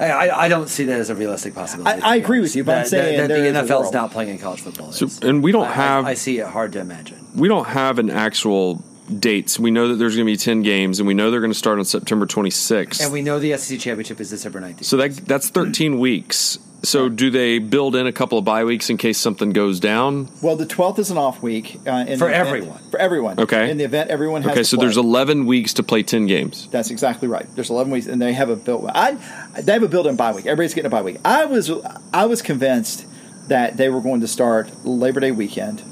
I, 0.00 0.06
I, 0.10 0.44
I 0.44 0.48
don't 0.48 0.68
see 0.68 0.84
that 0.84 0.98
as 0.98 1.10
a 1.10 1.14
realistic 1.14 1.54
possibility. 1.54 2.02
I- 2.02 2.12
I 2.12 2.16
agree 2.16 2.40
with 2.40 2.56
you, 2.56 2.64
but 2.64 2.78
I'm 2.78 2.86
saying 2.86 3.18
that, 3.18 3.28
there 3.28 3.44
is 3.44 3.52
the 3.52 3.60
a 3.60 3.62
NFL's 3.62 3.70
world. 3.82 3.94
not 3.94 4.10
playing 4.10 4.30
in 4.30 4.38
college 4.38 4.60
football. 4.60 4.92
So- 4.92 5.08
and 5.26 5.42
we 5.42 5.52
don't 5.52 5.66
I- 5.66 5.70
I- 5.70 5.72
have 5.74 6.04
I, 6.06 6.14
see 6.14 6.38
it 6.38 6.46
hard 6.46 6.72
to 6.72 6.80
imagine. 6.80 7.24
we 7.36 7.48
don't 7.48 7.66
have 7.66 7.98
an 7.98 8.10
actual 8.10 8.82
dates. 9.18 9.58
We 9.58 9.70
know 9.70 9.88
that 9.88 9.94
there's 9.96 10.14
going 10.16 10.26
to 10.26 10.32
be 10.32 10.36
10 10.36 10.62
games, 10.62 10.98
and 11.00 11.06
we 11.06 11.14
know 11.14 11.30
they're 11.30 11.40
going 11.40 11.52
to 11.52 11.58
start 11.58 11.78
on 11.78 11.84
September 11.84 12.26
26th. 12.26 13.02
And 13.02 13.12
we 13.12 13.22
know 13.22 13.38
the 13.38 13.56
SEC 13.56 13.78
championship 13.80 14.20
is 14.20 14.30
December 14.30 14.60
nineteenth. 14.60 14.84
so 14.86 14.96
that 14.98 15.16
that's 15.26 15.48
13 15.48 15.98
weeks. 15.98 16.58
So 16.84 17.08
do 17.08 17.28
they 17.28 17.58
build 17.58 17.96
in 17.96 18.06
a 18.06 18.12
couple 18.12 18.38
of 18.38 18.44
bye 18.44 18.62
weeks 18.62 18.88
in 18.88 18.98
case 18.98 19.18
something 19.18 19.50
goes 19.50 19.80
down? 19.80 20.28
Well, 20.40 20.54
the 20.54 20.64
12th 20.64 21.00
is 21.00 21.10
an 21.10 21.18
off 21.18 21.42
week. 21.42 21.80
Uh, 21.84 22.04
in 22.06 22.18
For 22.20 22.26
the 22.26 22.34
event- 22.34 22.46
everyone. 22.46 22.78
For 22.92 22.98
everyone. 23.00 23.40
Okay. 23.40 23.68
In 23.68 23.78
the 23.78 23.84
event 23.84 24.10
everyone 24.10 24.42
has 24.42 24.52
Okay, 24.52 24.60
to 24.60 24.64
so 24.64 24.76
play. 24.76 24.84
there's 24.86 24.96
11 24.96 25.46
weeks 25.46 25.74
to 25.74 25.82
play 25.82 26.04
10 26.04 26.26
games. 26.26 26.68
That's 26.70 26.92
exactly 26.92 27.26
right. 27.26 27.46
There's 27.56 27.70
11 27.70 27.90
weeks, 27.90 28.06
and 28.06 28.22
they 28.22 28.32
have 28.32 28.48
a 28.48 28.54
built. 28.54 28.88
I 28.94 29.18
they 29.60 29.72
have 29.72 29.82
a 29.82 29.88
built-in 29.88 30.14
bye 30.14 30.30
week. 30.32 30.46
Everybody's 30.46 30.72
getting 30.72 30.86
a 30.86 30.90
bye 30.90 31.02
week. 31.02 31.16
I 31.24 31.46
was 31.46 31.68
I 32.14 32.26
was 32.26 32.42
convinced 32.42 33.06
that 33.48 33.76
they 33.76 33.88
were 33.88 34.00
going 34.00 34.20
to 34.20 34.28
start 34.28 34.70
Labor 34.86 35.18
Day 35.18 35.32
weekend. 35.32 35.82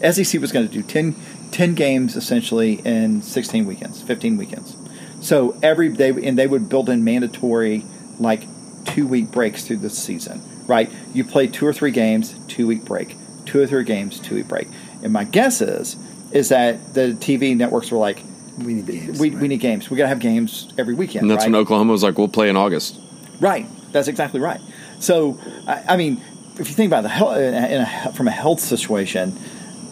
SEC 0.00 0.40
was 0.40 0.52
going 0.52 0.66
to 0.66 0.72
do 0.72 0.80
10, 0.82 1.14
10 1.52 1.74
games 1.74 2.16
essentially 2.16 2.74
in 2.84 3.22
16 3.22 3.66
weekends, 3.66 4.02
15 4.02 4.36
weekends. 4.36 4.76
So 5.20 5.58
every 5.62 5.90
day, 5.90 6.10
and 6.10 6.38
they 6.38 6.46
would 6.46 6.68
build 6.68 6.88
in 6.88 7.04
mandatory 7.04 7.84
like 8.18 8.46
two 8.84 9.06
week 9.06 9.30
breaks 9.30 9.64
through 9.64 9.78
the 9.78 9.90
season. 9.90 10.42
Right? 10.66 10.90
You 11.12 11.24
play 11.24 11.48
two 11.48 11.66
or 11.66 11.72
three 11.72 11.90
games, 11.90 12.34
two 12.46 12.66
week 12.66 12.84
break. 12.84 13.16
Two 13.44 13.60
or 13.60 13.66
three 13.66 13.84
games, 13.84 14.20
two 14.20 14.36
week 14.36 14.48
break. 14.48 14.68
And 15.02 15.12
my 15.12 15.24
guess 15.24 15.60
is 15.60 15.96
is 16.32 16.50
that 16.50 16.94
the 16.94 17.16
TV 17.18 17.56
networks 17.56 17.90
were 17.90 17.98
like, 17.98 18.22
We 18.58 18.74
need 18.74 18.86
games. 18.86 19.18
we, 19.18 19.30
right. 19.30 19.42
we 19.42 19.48
need 19.48 19.60
games. 19.60 19.90
We 19.90 19.96
got 19.96 20.04
to 20.04 20.08
have 20.08 20.20
games 20.20 20.72
every 20.78 20.94
weekend. 20.94 21.22
And 21.22 21.30
that's 21.30 21.44
right? 21.44 21.52
when 21.52 21.60
Oklahoma 21.60 21.92
was 21.92 22.02
like, 22.02 22.18
we'll 22.18 22.28
play 22.28 22.48
in 22.48 22.56
August. 22.56 22.98
Right. 23.40 23.66
That's 23.92 24.06
exactly 24.08 24.38
right. 24.38 24.60
So, 25.00 25.40
I, 25.66 25.82
I 25.88 25.96
mean, 25.96 26.22
if 26.58 26.68
you 26.68 26.74
think 26.74 26.88
about 26.88 27.02
the 27.02 27.08
health, 27.08 27.36
in 27.36 27.54
a, 27.54 28.12
from 28.14 28.28
a 28.28 28.32
health 28.32 28.60
situation, 28.60 29.36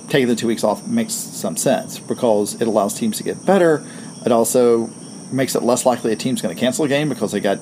taking 0.09 0.29
the 0.29 0.37
two 0.37 0.47
weeks 0.47 0.65
off 0.65 0.87
makes 0.87 1.15
some 1.15 1.57
sense 1.57 1.99
because 1.99 2.61
it 2.61 2.67
allows 2.67 2.95
teams 2.95 3.19
to 3.19 3.23
get 3.23 3.45
better. 3.45 3.85
It 4.25 4.33
also 4.33 4.91
makes 5.31 5.55
it 5.55 5.63
less 5.63 5.85
likely 5.87 6.13
a 6.13 6.17
team's 6.17 6.43
going 6.43 6.55
to 6.55 6.61
cancel 6.61 6.85
a 6.85 6.89
game 6.89 7.09
because 7.09 7.33
they 7.33 7.41
got, 7.41 7.59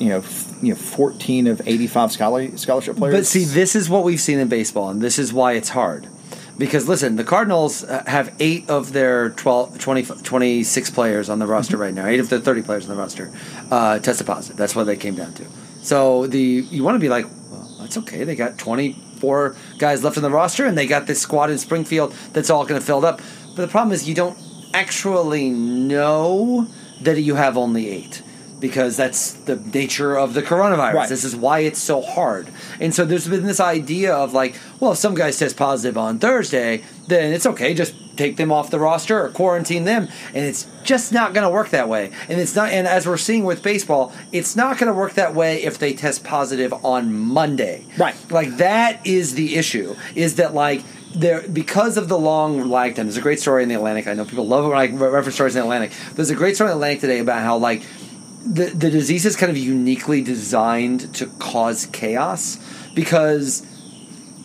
you 0.00 0.08
know, 0.08 0.24
you 0.62 0.70
know, 0.70 0.74
fourteen 0.74 1.46
of 1.46 1.60
eighty-five 1.66 2.12
scholar, 2.12 2.56
scholarship 2.56 2.96
players. 2.96 3.14
But 3.14 3.26
see, 3.26 3.44
this 3.44 3.76
is 3.76 3.88
what 3.88 4.04
we've 4.04 4.20
seen 4.20 4.38
in 4.38 4.48
baseball, 4.48 4.88
and 4.88 5.00
this 5.00 5.18
is 5.18 5.32
why 5.32 5.52
it's 5.52 5.68
hard. 5.70 6.08
Because 6.58 6.88
listen, 6.88 7.16
the 7.16 7.24
Cardinals 7.24 7.84
uh, 7.84 8.02
have 8.06 8.34
eight 8.40 8.70
of 8.70 8.94
their 8.94 9.28
12, 9.30 9.78
20, 9.78 10.02
26 10.22 10.90
players 10.90 11.28
on 11.28 11.38
the 11.38 11.46
roster 11.46 11.76
right 11.76 11.92
now. 11.92 12.06
Eight 12.06 12.18
of 12.18 12.30
their 12.30 12.40
30 12.40 12.62
players 12.62 12.88
on 12.88 12.96
the 12.96 13.00
roster 13.00 13.30
uh, 13.70 13.98
tested 13.98 14.26
positive. 14.26 14.56
That's 14.56 14.74
what 14.74 14.84
they 14.84 14.96
came 14.96 15.14
down 15.14 15.34
to. 15.34 15.44
So 15.82 16.26
the 16.26 16.40
you 16.40 16.82
want 16.82 16.94
to 16.94 16.98
be 16.98 17.10
like, 17.10 17.26
well, 17.50 17.76
that's 17.80 17.98
okay. 17.98 18.24
They 18.24 18.34
got 18.36 18.56
24 18.56 19.54
guys 19.78 20.02
left 20.02 20.16
on 20.16 20.22
the 20.22 20.30
roster, 20.30 20.66
and 20.66 20.76
they 20.76 20.86
got 20.86 21.06
this 21.06 21.20
squad 21.20 21.50
in 21.50 21.58
Springfield 21.58 22.12
that's 22.32 22.50
all 22.50 22.64
going 22.64 22.80
to 22.80 22.86
fill 22.86 23.04
up. 23.04 23.20
But 23.54 23.62
the 23.62 23.68
problem 23.68 23.92
is 23.92 24.08
you 24.08 24.14
don't 24.14 24.38
actually 24.74 25.50
know 25.50 26.68
that 27.00 27.20
you 27.20 27.34
have 27.34 27.56
only 27.56 27.88
eight 27.88 28.22
because 28.58 28.96
that's 28.96 29.32
the 29.32 29.56
nature 29.56 30.16
of 30.16 30.34
the 30.34 30.42
coronavirus. 30.42 30.94
Right. 30.94 31.08
This 31.08 31.24
is 31.24 31.36
why 31.36 31.60
it's 31.60 31.78
so 31.78 32.00
hard. 32.00 32.48
And 32.80 32.94
so 32.94 33.04
there's 33.04 33.28
been 33.28 33.44
this 33.44 33.60
idea 33.60 34.14
of 34.14 34.32
like, 34.32 34.58
well, 34.80 34.92
if 34.92 34.98
some 34.98 35.14
guys 35.14 35.38
test 35.38 35.56
positive 35.56 35.98
on 35.98 36.18
Thursday, 36.18 36.82
then 37.06 37.32
it's 37.32 37.46
okay, 37.46 37.74
just 37.74 37.94
take 38.16 38.36
them 38.36 38.50
off 38.52 38.70
the 38.70 38.78
roster 38.78 39.24
or 39.24 39.28
quarantine 39.30 39.84
them. 39.84 40.08
And 40.34 40.44
it's 40.44 40.66
just 40.82 41.12
not 41.12 41.34
going 41.34 41.44
to 41.44 41.50
work 41.50 41.70
that 41.70 41.88
way. 41.88 42.12
And 42.28 42.40
it's 42.40 42.54
not 42.54 42.70
and 42.70 42.86
as 42.86 43.06
we're 43.06 43.16
seeing 43.16 43.44
with 43.44 43.62
baseball, 43.62 44.12
it's 44.32 44.56
not 44.56 44.78
going 44.78 44.92
to 44.92 44.98
work 44.98 45.14
that 45.14 45.34
way 45.34 45.62
if 45.62 45.78
they 45.78 45.92
test 45.92 46.24
positive 46.24 46.72
on 46.84 47.14
Monday. 47.14 47.84
Right. 47.98 48.14
Like 48.30 48.56
that 48.58 49.06
is 49.06 49.34
the 49.34 49.56
issue 49.56 49.96
is 50.14 50.36
that 50.36 50.54
like 50.54 50.82
there 51.14 51.46
because 51.48 51.96
of 51.96 52.08
the 52.08 52.18
long 52.18 52.68
lag 52.68 52.94
time. 52.94 53.06
There's 53.06 53.16
a 53.16 53.22
great 53.22 53.40
story 53.40 53.62
in 53.62 53.68
the 53.68 53.74
Atlantic. 53.74 54.06
I 54.06 54.14
know 54.14 54.24
people 54.24 54.46
love 54.46 54.64
it 54.64 54.68
when 54.68 54.78
I 54.78 54.86
reference 54.86 55.34
stories 55.34 55.56
in 55.56 55.60
the 55.60 55.66
Atlantic. 55.66 55.92
There's 56.14 56.30
a 56.30 56.34
great 56.34 56.54
story 56.54 56.70
in 56.70 56.78
the 56.78 56.84
Atlantic 56.84 57.00
today 57.00 57.18
about 57.20 57.42
how 57.42 57.56
like 57.56 57.82
the 58.44 58.66
the 58.66 58.90
disease 58.90 59.26
is 59.26 59.34
kind 59.34 59.50
of 59.50 59.56
uniquely 59.56 60.22
designed 60.22 61.14
to 61.14 61.26
cause 61.26 61.86
chaos 61.86 62.58
because 62.94 63.66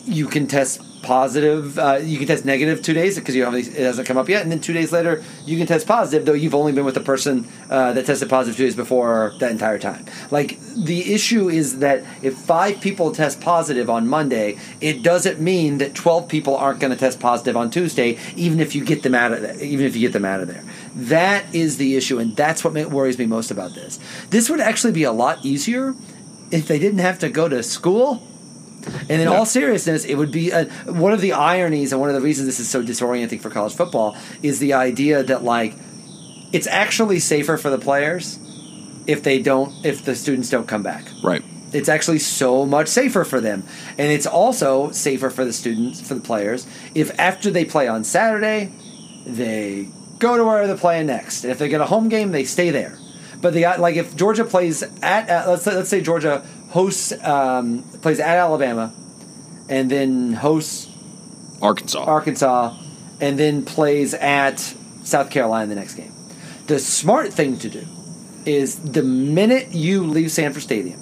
you 0.04 0.26
can 0.26 0.46
test 0.46 0.82
positive, 1.02 1.78
uh, 1.78 1.98
you 2.02 2.18
can 2.18 2.26
test 2.26 2.44
negative 2.44 2.82
two 2.82 2.94
days 2.94 3.18
because 3.18 3.34
you 3.34 3.44
haven't 3.44 3.66
it 3.68 3.74
hasn't 3.74 4.06
come 4.06 4.16
up 4.16 4.28
yet, 4.28 4.42
and 4.42 4.50
then 4.50 4.60
two 4.60 4.72
days 4.72 4.92
later 4.92 5.22
you 5.44 5.58
can 5.58 5.66
test 5.66 5.86
positive, 5.86 6.26
though 6.26 6.32
you've 6.32 6.54
only 6.54 6.72
been 6.72 6.84
with 6.84 6.94
the 6.94 7.00
person 7.00 7.48
uh, 7.70 7.92
that 7.92 8.06
tested 8.06 8.28
positive 8.28 8.56
two 8.56 8.64
days 8.64 8.76
before 8.76 9.34
that 9.38 9.50
entire 9.50 9.78
time. 9.78 10.06
Like 10.30 10.58
the 10.76 11.12
issue 11.12 11.48
is 11.48 11.80
that 11.80 12.04
if 12.22 12.34
five 12.34 12.80
people 12.80 13.12
test 13.12 13.40
positive 13.40 13.90
on 13.90 14.08
Monday, 14.08 14.58
it 14.80 15.02
doesn't 15.02 15.40
mean 15.40 15.78
that 15.78 15.94
twelve 15.94 16.28
people 16.28 16.56
aren't 16.56 16.80
going 16.80 16.92
to 16.92 16.98
test 16.98 17.20
positive 17.20 17.56
on 17.56 17.70
Tuesday, 17.70 18.18
even 18.36 18.60
if 18.60 18.74
you 18.74 18.84
get 18.84 19.02
them 19.02 19.14
out 19.14 19.32
of 19.32 19.42
there, 19.42 19.60
even 19.62 19.86
if 19.86 19.94
you 19.94 20.00
get 20.02 20.12
them 20.12 20.24
out 20.24 20.40
of 20.40 20.48
there. 20.48 20.64
That 20.94 21.54
is 21.54 21.76
the 21.76 21.96
issue, 21.96 22.18
and 22.18 22.36
that's 22.36 22.64
what 22.64 22.74
worries 22.90 23.18
me 23.18 23.26
most 23.26 23.50
about 23.50 23.74
this. 23.74 23.98
This 24.30 24.48
would 24.48 24.60
actually 24.60 24.92
be 24.92 25.04
a 25.04 25.12
lot 25.12 25.44
easier 25.44 25.94
if 26.50 26.68
they 26.68 26.78
didn't 26.78 27.00
have 27.00 27.18
to 27.20 27.28
go 27.28 27.48
to 27.48 27.62
school. 27.62 28.22
And 29.08 29.22
in 29.22 29.28
all 29.28 29.46
seriousness, 29.46 30.04
it 30.04 30.14
would 30.14 30.32
be 30.32 30.50
a, 30.50 30.64
one 30.86 31.12
of 31.12 31.20
the 31.20 31.32
ironies 31.32 31.92
and 31.92 32.00
one 32.00 32.10
of 32.10 32.14
the 32.14 32.20
reasons 32.20 32.46
this 32.46 32.60
is 32.60 32.68
so 32.68 32.82
disorienting 32.82 33.40
for 33.40 33.50
college 33.50 33.74
football 33.74 34.16
is 34.42 34.58
the 34.58 34.74
idea 34.74 35.22
that 35.22 35.44
like 35.44 35.74
it's 36.52 36.66
actually 36.66 37.18
safer 37.18 37.56
for 37.56 37.70
the 37.70 37.78
players 37.78 38.38
if 39.06 39.22
they 39.22 39.40
don't 39.40 39.84
if 39.84 40.04
the 40.04 40.14
students 40.14 40.50
don't 40.50 40.68
come 40.68 40.82
back. 40.82 41.06
Right. 41.22 41.42
It's 41.72 41.88
actually 41.88 42.18
so 42.18 42.66
much 42.66 42.88
safer 42.88 43.24
for 43.24 43.40
them. 43.40 43.64
And 43.96 44.12
it's 44.12 44.26
also 44.26 44.90
safer 44.90 45.30
for 45.30 45.44
the 45.44 45.52
students, 45.52 46.06
for 46.06 46.14
the 46.14 46.20
players, 46.20 46.66
if 46.94 47.18
after 47.18 47.50
they 47.50 47.64
play 47.64 47.88
on 47.88 48.04
Saturday, 48.04 48.72
they 49.24 49.88
go 50.18 50.36
to 50.36 50.44
where 50.44 50.66
they're 50.66 50.76
playing 50.76 51.06
next. 51.06 51.44
And 51.44 51.50
if 51.50 51.58
they 51.58 51.68
get 51.68 51.80
a 51.80 51.86
home 51.86 52.08
game, 52.08 52.32
they 52.32 52.44
stay 52.44 52.70
there. 52.70 52.98
But 53.40 53.54
the 53.54 53.64
like 53.78 53.96
if 53.96 54.14
Georgia 54.14 54.44
plays 54.44 54.82
at, 54.82 55.28
at 55.28 55.48
let's 55.48 55.66
let's 55.66 55.88
say 55.88 56.00
Georgia 56.00 56.46
hosts 56.72 57.12
um, 57.22 57.82
plays 58.00 58.18
at 58.18 58.36
Alabama, 58.36 58.92
and 59.68 59.90
then 59.90 60.32
hosts 60.32 60.88
Arkansas. 61.60 62.02
Arkansas, 62.02 62.76
and 63.20 63.38
then 63.38 63.64
plays 63.64 64.14
at 64.14 64.58
South 65.04 65.30
Carolina 65.30 65.66
the 65.66 65.74
next 65.74 65.94
game. 65.94 66.12
The 66.66 66.78
smart 66.78 67.32
thing 67.32 67.58
to 67.58 67.68
do 67.68 67.86
is 68.46 68.76
the 68.78 69.02
minute 69.02 69.72
you 69.72 70.04
leave 70.04 70.32
Sanford 70.32 70.62
Stadium, 70.62 70.98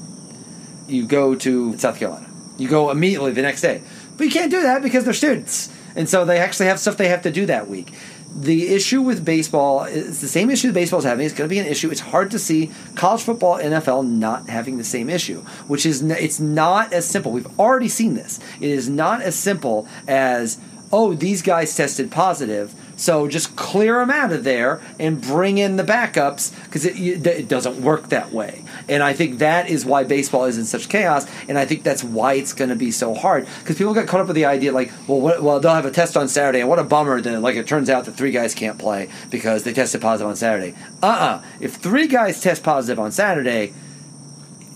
you 0.88 1.06
go 1.06 1.34
to 1.36 1.78
South 1.78 1.98
Carolina. 1.98 2.28
You 2.58 2.68
go 2.68 2.90
immediately 2.90 3.32
the 3.32 3.42
next 3.42 3.62
day. 3.62 3.82
But 4.16 4.24
you 4.24 4.30
can't 4.32 4.50
do 4.50 4.62
that 4.62 4.82
because 4.82 5.04
they're 5.04 5.14
students. 5.14 5.72
And 5.96 6.08
so 6.08 6.24
they 6.24 6.38
actually 6.38 6.66
have 6.66 6.78
stuff 6.78 6.96
they 6.96 7.08
have 7.08 7.22
to 7.22 7.30
do 7.30 7.46
that 7.46 7.68
week. 7.68 7.94
The 8.40 8.68
issue 8.68 9.02
with 9.02 9.22
baseball 9.22 9.84
is 9.84 10.22
the 10.22 10.28
same 10.28 10.48
issue 10.48 10.72
baseball 10.72 11.00
is 11.00 11.04
having. 11.04 11.26
It's 11.26 11.34
going 11.34 11.46
to 11.46 11.54
be 11.54 11.58
an 11.58 11.66
issue. 11.66 11.90
It's 11.90 12.00
hard 12.00 12.30
to 12.30 12.38
see 12.38 12.70
college 12.94 13.20
football, 13.20 13.58
NFL 13.58 14.08
not 14.08 14.48
having 14.48 14.78
the 14.78 14.84
same 14.84 15.10
issue, 15.10 15.42
which 15.68 15.84
is 15.84 16.00
it's 16.02 16.40
not 16.40 16.94
as 16.94 17.06
simple. 17.06 17.32
We've 17.32 17.58
already 17.58 17.88
seen 17.88 18.14
this. 18.14 18.40
It 18.58 18.70
is 18.70 18.88
not 18.88 19.20
as 19.20 19.34
simple 19.34 19.86
as 20.08 20.58
oh 20.90 21.12
these 21.12 21.42
guys 21.42 21.76
tested 21.76 22.10
positive, 22.10 22.74
so 23.00 23.26
just 23.26 23.56
clear 23.56 23.98
them 23.98 24.10
out 24.10 24.30
of 24.30 24.44
there 24.44 24.80
and 24.98 25.22
bring 25.22 25.56
in 25.56 25.76
the 25.76 25.82
backups 25.82 26.54
because 26.64 26.84
it, 26.84 27.26
it 27.26 27.48
doesn't 27.48 27.80
work 27.80 28.10
that 28.10 28.30
way. 28.30 28.62
And 28.90 29.02
I 29.02 29.14
think 29.14 29.38
that 29.38 29.70
is 29.70 29.86
why 29.86 30.04
baseball 30.04 30.44
is 30.44 30.58
in 30.58 30.66
such 30.66 30.90
chaos. 30.90 31.26
And 31.48 31.56
I 31.56 31.64
think 31.64 31.82
that's 31.82 32.04
why 32.04 32.34
it's 32.34 32.52
going 32.52 32.68
to 32.68 32.76
be 32.76 32.90
so 32.90 33.14
hard 33.14 33.46
because 33.60 33.78
people 33.78 33.94
got 33.94 34.06
caught 34.06 34.20
up 34.20 34.26
with 34.26 34.36
the 34.36 34.44
idea 34.44 34.72
like, 34.72 34.92
well, 35.08 35.20
what, 35.20 35.42
well, 35.42 35.60
they'll 35.60 35.74
have 35.74 35.86
a 35.86 35.90
test 35.90 36.14
on 36.14 36.28
Saturday, 36.28 36.60
and 36.60 36.68
what 36.68 36.78
a 36.78 36.84
bummer 36.84 37.20
that 37.22 37.40
like 37.40 37.56
it 37.56 37.66
turns 37.66 37.88
out 37.88 38.04
that 38.04 38.12
three 38.12 38.32
guys 38.32 38.54
can't 38.54 38.78
play 38.78 39.08
because 39.30 39.62
they 39.62 39.72
tested 39.72 40.02
positive 40.02 40.28
on 40.28 40.36
Saturday. 40.36 40.74
Uh 41.02 41.06
uh 41.06 41.42
If 41.58 41.76
three 41.76 42.06
guys 42.06 42.40
test 42.40 42.62
positive 42.62 42.98
on 42.98 43.12
Saturday, 43.12 43.72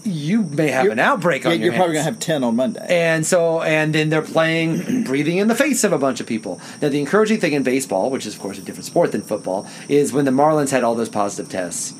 you 0.04 0.42
may 0.42 0.68
have 0.68 0.86
an 0.86 0.98
outbreak 0.98 1.46
on 1.46 1.52
Yeah, 1.52 1.56
your 1.56 1.64
you're 1.66 1.74
probably 1.74 1.94
going 1.94 2.04
to 2.04 2.10
have 2.10 2.20
10 2.20 2.44
on 2.44 2.56
Monday. 2.56 2.86
And 2.88 3.24
so, 3.24 3.62
and 3.62 3.94
then 3.94 4.10
they're 4.10 4.22
playing, 4.22 5.04
breathing 5.04 5.38
in 5.38 5.48
the 5.48 5.54
face 5.54 5.84
of 5.84 5.92
a 5.92 5.98
bunch 5.98 6.20
of 6.20 6.26
people. 6.26 6.60
Now, 6.82 6.88
the 6.88 7.00
encouraging 7.00 7.40
thing 7.40 7.52
in 7.52 7.62
baseball, 7.62 8.10
which 8.10 8.26
is 8.26 8.34
of 8.34 8.40
course 8.40 8.58
a 8.58 8.62
different 8.62 8.84
sport 8.84 9.12
than 9.12 9.22
football, 9.22 9.66
is 9.88 10.12
when 10.12 10.24
the 10.24 10.30
Marlins 10.30 10.70
had 10.70 10.84
all 10.84 10.94
those 10.94 11.08
positive 11.08 11.50
tests. 11.50 11.94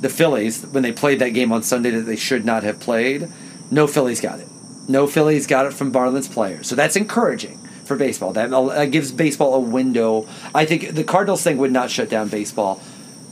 The 0.00 0.08
Phillies, 0.08 0.64
when 0.64 0.84
they 0.84 0.92
played 0.92 1.18
that 1.18 1.30
game 1.30 1.50
on 1.50 1.62
Sunday 1.62 1.90
that 1.90 2.02
they 2.02 2.16
should 2.16 2.44
not 2.44 2.62
have 2.62 2.78
played, 2.78 3.28
no 3.70 3.86
Phillies 3.86 4.20
got 4.20 4.38
it. 4.38 4.48
No 4.86 5.06
Phillies 5.06 5.46
got 5.46 5.66
it 5.66 5.74
from 5.74 5.92
Marlins 5.92 6.32
players. 6.32 6.68
So 6.68 6.76
that's 6.76 6.96
encouraging 6.96 7.58
for 7.84 7.96
baseball. 7.96 8.32
That, 8.32 8.50
that 8.50 8.92
gives 8.92 9.10
baseball 9.10 9.54
a 9.54 9.60
window. 9.60 10.28
I 10.54 10.64
think 10.64 10.94
the 10.94 11.04
Cardinals 11.04 11.42
thing 11.42 11.58
would 11.58 11.72
not 11.72 11.90
shut 11.90 12.08
down 12.08 12.28
baseball. 12.28 12.80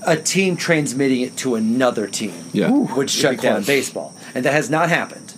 A 0.07 0.17
team 0.17 0.57
transmitting 0.57 1.21
it 1.21 1.37
to 1.39 1.55
another 1.57 2.07
team 2.07 2.33
Yeah. 2.53 2.71
would 2.71 2.93
It'd 3.09 3.11
shut 3.11 3.41
down 3.41 3.65
baseball, 3.65 4.15
and 4.35 4.45
that 4.45 4.53
has 4.53 4.71
not 4.71 4.89
happened. 4.89 5.35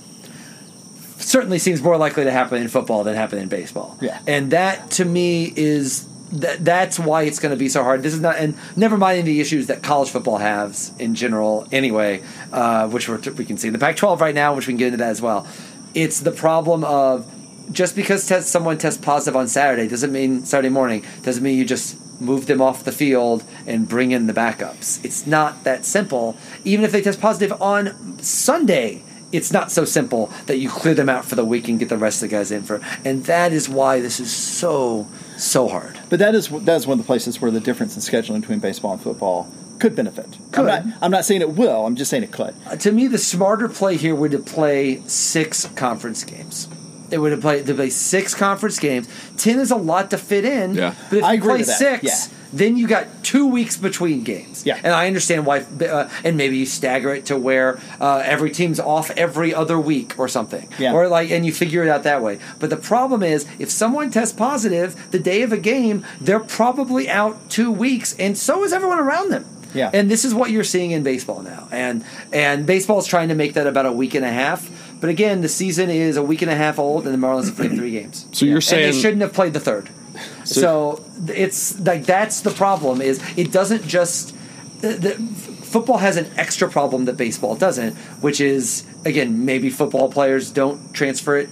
Certainly 1.19 1.59
seems 1.59 1.83
more 1.83 1.97
likely 1.97 2.25
to 2.25 2.31
happen 2.31 2.61
in 2.63 2.69
football 2.69 3.05
than 3.05 3.15
happen 3.15 3.39
in 3.39 3.49
baseball. 3.49 3.97
Yeah. 4.01 4.19
and 4.27 4.51
that 4.53 4.91
to 4.93 5.05
me 5.05 5.53
is 5.57 6.07
that 6.33 6.63
that's 6.65 6.99
why 6.99 7.23
it's 7.23 7.39
going 7.39 7.51
to 7.53 7.57
be 7.57 7.69
so 7.71 7.83
hard. 7.83 8.03
This 8.03 8.13
is 8.13 8.21
not, 8.21 8.37
and 8.37 8.55
never 8.77 8.97
mind 8.99 9.27
the 9.27 9.41
issues 9.41 9.67
that 9.69 9.83
college 9.83 10.11
football 10.11 10.37
has 10.39 10.93
in 10.99 11.15
general. 11.15 11.67
Anyway, 11.73 12.23
uh, 12.53 12.87
which 12.89 13.09
we're, 13.09 13.19
we 13.33 13.47
can 13.47 13.57
see 13.57 13.71
the 13.71 13.79
Pac-12 13.79 14.21
right 14.21 14.35
now, 14.35 14.55
which 14.55 14.67
we 14.67 14.73
can 14.75 14.79
get 14.79 14.87
into 14.89 14.99
that 14.99 15.09
as 15.09 15.23
well. 15.23 15.47
It's 15.95 16.21
the 16.21 16.31
problem 16.31 16.85
of 16.85 17.27
just 17.73 17.97
because 17.97 18.27
test, 18.27 18.49
someone 18.51 18.77
tests 18.79 19.01
positive 19.03 19.37
on 19.37 19.49
Saturday 19.49 19.89
doesn't 19.89 20.13
mean 20.13 20.45
Saturday 20.45 20.69
morning 20.69 21.03
doesn't 21.23 21.43
mean 21.43 21.57
you 21.59 21.65
just 21.65 21.97
move 22.21 22.47
them 22.47 22.61
off 22.61 22.85
the 22.85 22.93
field 22.93 23.45
and 23.67 23.89
bring 23.89 24.11
in 24.11 24.27
the 24.27 24.33
backups. 24.33 25.05
It's 25.05 25.27
not 25.27 25.65
that 25.65 25.85
simple. 25.85 26.37
Even 26.65 26.85
if 26.85 26.93
they 26.93 27.03
test 27.03 27.21
positive 27.21 27.61
on 27.61 28.19
Sunday, 28.23 29.03
it's 29.33 29.53
not 29.53 29.71
so 29.71 29.85
simple 29.85 30.33
that 30.47 30.59
you 30.59 30.69
clear 30.69 30.95
them 30.95 31.09
out 31.09 31.25
for 31.25 31.35
the 31.35 31.45
week 31.45 31.69
and 31.69 31.79
get 31.79 31.89
the 31.89 31.99
rest 31.99 32.23
of 32.23 32.31
the 32.31 32.37
guys 32.37 32.51
in 32.51 32.63
for. 32.63 32.81
And 33.05 33.25
that 33.27 33.53
is 33.53 33.69
why 33.69 34.01
this 34.01 34.21
is 34.21 34.35
so 34.35 35.07
so 35.37 35.69
hard. 35.69 35.99
But 36.09 36.19
that 36.19 36.35
is 36.35 36.49
that 36.49 36.77
is 36.77 36.87
one 36.87 36.99
of 36.99 37.05
the 37.05 37.07
places 37.07 37.41
where 37.41 37.51
the 37.51 37.61
difference 37.61 37.95
in 37.95 38.03
scheduling 38.03 38.41
between 38.41 38.59
baseball 38.59 38.93
and 38.93 39.01
football 39.01 39.51
could 39.79 39.95
benefit. 39.95 40.27
Could. 40.53 40.69
I'm 40.69 40.89
not, 40.89 40.99
I'm 41.03 41.11
not 41.11 41.25
saying 41.25 41.41
it 41.41 41.51
will. 41.51 41.87
I'm 41.87 41.95
just 41.95 42.11
saying 42.11 42.25
it 42.25 42.33
could. 42.33 42.55
Uh, 42.67 42.77
to 42.77 42.91
me, 42.91 43.07
the 43.07 43.19
smarter 43.19 43.69
play 43.69 43.97
here 43.97 44.15
would 44.15 44.33
to 44.33 44.39
play 44.39 45.03
six 45.03 45.67
conference 45.77 46.25
games. 46.25 46.69
It 47.11 47.19
would 47.19 47.33
have 47.33 47.41
played 47.41 47.67
to 47.67 47.75
play 47.75 47.91
six 47.91 48.35
conference 48.35 48.79
games. 48.79 49.09
Ten 49.37 49.59
is 49.59 49.71
a 49.71 49.77
lot 49.77 50.11
to 50.11 50.19
fit 50.19 50.45
in. 50.45 50.75
Yeah. 50.75 50.95
but 51.11 51.19
if 51.19 51.25
I 51.25 51.33
you 51.35 51.39
agree 51.39 51.55
play 51.57 51.63
six, 51.65 52.05
yeah. 52.05 52.37
then 52.53 52.77
you 52.77 52.87
got 52.87 53.25
two 53.25 53.47
weeks 53.47 53.77
between 53.77 54.25
games. 54.25 54.65
Yeah. 54.67 54.77
and 54.77 54.93
I 54.93 55.07
understand 55.07 55.47
why. 55.47 55.61
Uh, 55.61 56.11
and 56.25 56.37
maybe 56.37 56.59
you 56.59 56.67
stagger 56.67 57.15
it 57.15 57.27
to 57.27 57.37
where 57.37 57.81
uh, 58.01 58.23
every 58.25 58.51
team's 58.51 58.81
off 58.81 59.11
every 59.13 59.55
other 59.55 59.79
week 59.79 60.19
or 60.19 60.29
something. 60.29 60.69
Yeah. 60.79 60.93
or 60.93 61.09
like, 61.09 61.31
and 61.31 61.47
you 61.47 61.53
figure 61.53 61.83
it 61.83 61.89
out 61.89 62.03
that 62.03 62.23
way. 62.23 62.39
But 62.59 62.71
the 62.71 62.77
problem 62.77 63.23
is, 63.23 63.47
if 63.59 63.71
someone 63.71 64.11
tests 64.11 64.35
positive 64.35 65.11
the 65.11 65.19
day 65.19 65.43
of 65.43 65.53
a 65.53 65.59
game, 65.59 66.05
they're 66.21 66.41
probably 66.41 67.09
out 67.09 67.51
two 67.51 67.71
weeks, 67.71 68.15
and 68.19 68.37
so 68.37 68.65
is 68.65 68.73
everyone 68.73 68.99
around 68.99 69.31
them. 69.31 69.47
Yeah. 69.75 69.91
And 69.93 70.11
this 70.11 70.25
is 70.25 70.35
what 70.35 70.51
you're 70.51 70.65
seeing 70.65 70.91
in 70.93 71.03
baseball 71.03 71.43
now. 71.43 71.69
And 71.71 72.05
and 72.33 72.67
baseball 72.67 72.99
is 72.99 73.07
trying 73.07 73.29
to 73.29 73.35
make 73.35 73.55
that 73.55 73.67
about 73.67 73.87
a 73.87 73.93
week 73.93 74.15
and 74.15 74.25
a 74.25 74.31
half. 74.33 74.71
But 75.01 75.11
again, 75.11 75.41
the 75.43 75.49
season 75.49 75.91
is 75.91 76.17
a 76.17 76.23
week 76.23 76.43
and 76.43 76.51
a 76.51 76.57
half 76.57 76.79
old, 76.79 77.07
and 77.07 77.15
the 77.15 77.27
Marlins 77.27 77.47
have 77.47 77.57
played 77.57 77.73
three 77.73 77.93
games. 77.93 78.27
So 78.33 78.45
you're 78.47 78.57
and 78.57 78.65
saying 78.65 78.93
they 78.93 78.99
shouldn't 78.99 79.23
have 79.23 79.33
played 79.33 79.53
the 79.53 79.61
third. 79.61 79.91
So, 80.45 81.05
it's 81.29 81.79
like 81.79 82.05
that's 82.05 82.41
the 82.41 82.51
problem. 82.51 83.01
Is 83.01 83.23
it 83.37 83.53
doesn't 83.53 83.87
just 83.87 84.35
the, 84.81 84.89
the, 84.95 85.15
football 85.15 85.99
has 85.99 86.17
an 86.17 86.27
extra 86.37 86.69
problem 86.69 87.05
that 87.05 87.17
baseball 87.17 87.55
doesn't, 87.55 87.95
which 88.21 88.41
is 88.41 88.85
again 89.05 89.45
maybe 89.45 89.71
football 89.71 90.11
players 90.11 90.51
don't 90.51 90.93
transfer 90.95 91.37
it 91.37 91.51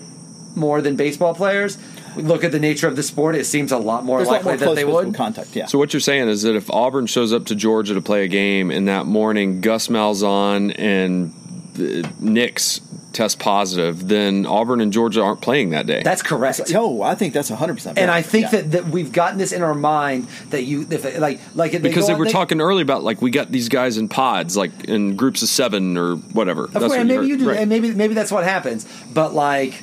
more 0.54 0.80
than 0.80 0.96
baseball 0.96 1.35
players. 1.35 1.78
We 2.16 2.22
look 2.22 2.44
at 2.44 2.52
the 2.52 2.59
nature 2.59 2.88
of 2.88 2.96
the 2.96 3.02
sport; 3.02 3.35
it 3.35 3.44
seems 3.44 3.72
a 3.72 3.78
lot 3.78 4.04
more 4.04 4.18
There's 4.18 4.28
a 4.28 4.32
lot 4.32 4.44
likely 4.44 4.66
more 4.66 4.74
that 4.74 4.80
they 4.80 4.85
would. 4.85 5.14
contact. 5.14 5.54
Yeah. 5.54 5.66
So 5.66 5.78
what 5.78 5.92
you're 5.92 6.00
saying 6.00 6.28
is 6.28 6.42
that 6.42 6.56
if 6.56 6.70
Auburn 6.70 7.06
shows 7.06 7.32
up 7.32 7.44
to 7.46 7.54
Georgia 7.54 7.94
to 7.94 8.00
play 8.00 8.24
a 8.24 8.28
game, 8.28 8.70
and 8.70 8.88
that 8.88 9.06
morning 9.06 9.61
Gus 9.61 9.88
Malzahn 9.88 10.74
and 10.78 11.35
uh, 11.80 12.08
Nix 12.20 12.80
test 13.12 13.38
positive, 13.38 14.08
then 14.08 14.44
Auburn 14.44 14.80
and 14.82 14.92
Georgia 14.92 15.22
aren't 15.22 15.40
playing 15.40 15.70
that 15.70 15.86
day. 15.86 16.02
That's 16.02 16.20
correct. 16.22 16.68
Yo, 16.70 17.00
I 17.00 17.14
think 17.14 17.32
that's 17.32 17.48
100. 17.48 17.74
percent 17.74 17.98
and 17.98 18.10
I 18.10 18.20
think 18.20 18.50
that, 18.50 18.72
that 18.72 18.88
we've 18.88 19.10
gotten 19.10 19.38
this 19.38 19.52
in 19.52 19.62
our 19.62 19.74
mind 19.74 20.28
that 20.50 20.64
you 20.64 20.86
if 20.90 21.04
it- 21.06 21.18
like 21.18 21.40
like 21.54 21.72
they 21.72 21.78
because 21.78 22.02
go 22.02 22.06
they 22.08 22.12
on- 22.12 22.18
were 22.18 22.26
talking 22.26 22.60
earlier 22.60 22.82
about 22.82 23.02
like 23.04 23.22
we 23.22 23.30
got 23.30 23.50
these 23.50 23.68
guys 23.70 23.96
in 23.96 24.08
pods, 24.08 24.56
like 24.56 24.84
in 24.84 25.16
groups 25.16 25.42
of 25.42 25.48
seven 25.48 25.96
or 25.96 26.16
whatever. 26.16 26.64
Of 26.64 26.74
course, 26.74 26.92
and 26.92 27.08
maybe 27.08 27.26
you 27.26 27.38
do, 27.38 27.48
Right. 27.48 27.58
and 27.60 27.68
maybe 27.70 27.92
maybe 27.94 28.12
that's 28.14 28.30
what 28.32 28.44
happens. 28.44 28.86
But 29.14 29.32
like, 29.32 29.82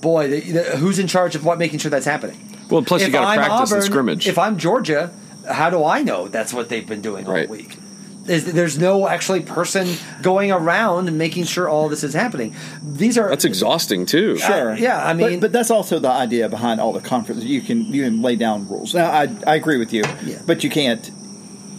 boy, 0.00 0.28
the, 0.28 0.40
the, 0.40 0.62
who's 0.78 0.98
in 0.98 1.06
charge 1.06 1.34
of 1.34 1.44
what 1.44 1.58
making 1.58 1.80
sure 1.80 1.90
that's 1.90 2.06
happening? 2.06 2.38
Well, 2.70 2.82
plus 2.82 3.02
you 3.04 3.10
got 3.10 3.20
to 3.22 3.26
I'm 3.26 3.38
practice 3.38 3.72
and 3.72 3.82
scrimmage. 3.82 4.26
If 4.28 4.38
I'm 4.38 4.56
Georgia, 4.56 5.12
how 5.50 5.68
do 5.70 5.84
I 5.84 6.02
know 6.02 6.28
that's 6.28 6.54
what 6.54 6.68
they've 6.70 6.86
been 6.86 7.00
doing 7.02 7.26
Right. 7.26 7.46
all 7.46 7.50
week? 7.56 7.76
Is, 8.30 8.44
there's 8.52 8.78
no 8.78 9.08
actually 9.08 9.40
person 9.40 9.88
going 10.22 10.52
around 10.52 11.08
and 11.08 11.18
making 11.18 11.44
sure 11.44 11.68
all 11.68 11.88
this 11.88 12.04
is 12.04 12.14
happening. 12.14 12.54
These 12.82 13.18
are 13.18 13.28
That's 13.28 13.44
exhausting 13.44 14.06
too. 14.06 14.38
Sure. 14.38 14.72
Uh, 14.72 14.76
yeah, 14.76 15.04
I 15.04 15.12
mean- 15.14 15.40
but, 15.40 15.46
but 15.48 15.52
that's 15.52 15.70
also 15.70 15.98
the 15.98 16.10
idea 16.10 16.48
behind 16.48 16.80
all 16.80 16.92
the 16.92 17.00
conferences. 17.00 17.44
You 17.44 17.60
can 17.60 17.86
you 17.92 18.04
can 18.04 18.22
lay 18.22 18.36
down 18.36 18.68
rules. 18.68 18.94
Now, 18.94 19.10
I 19.10 19.28
I 19.46 19.54
agree 19.56 19.78
with 19.78 19.92
you. 19.92 20.04
Yeah. 20.24 20.40
But 20.46 20.62
you 20.64 20.70
can't. 20.70 21.10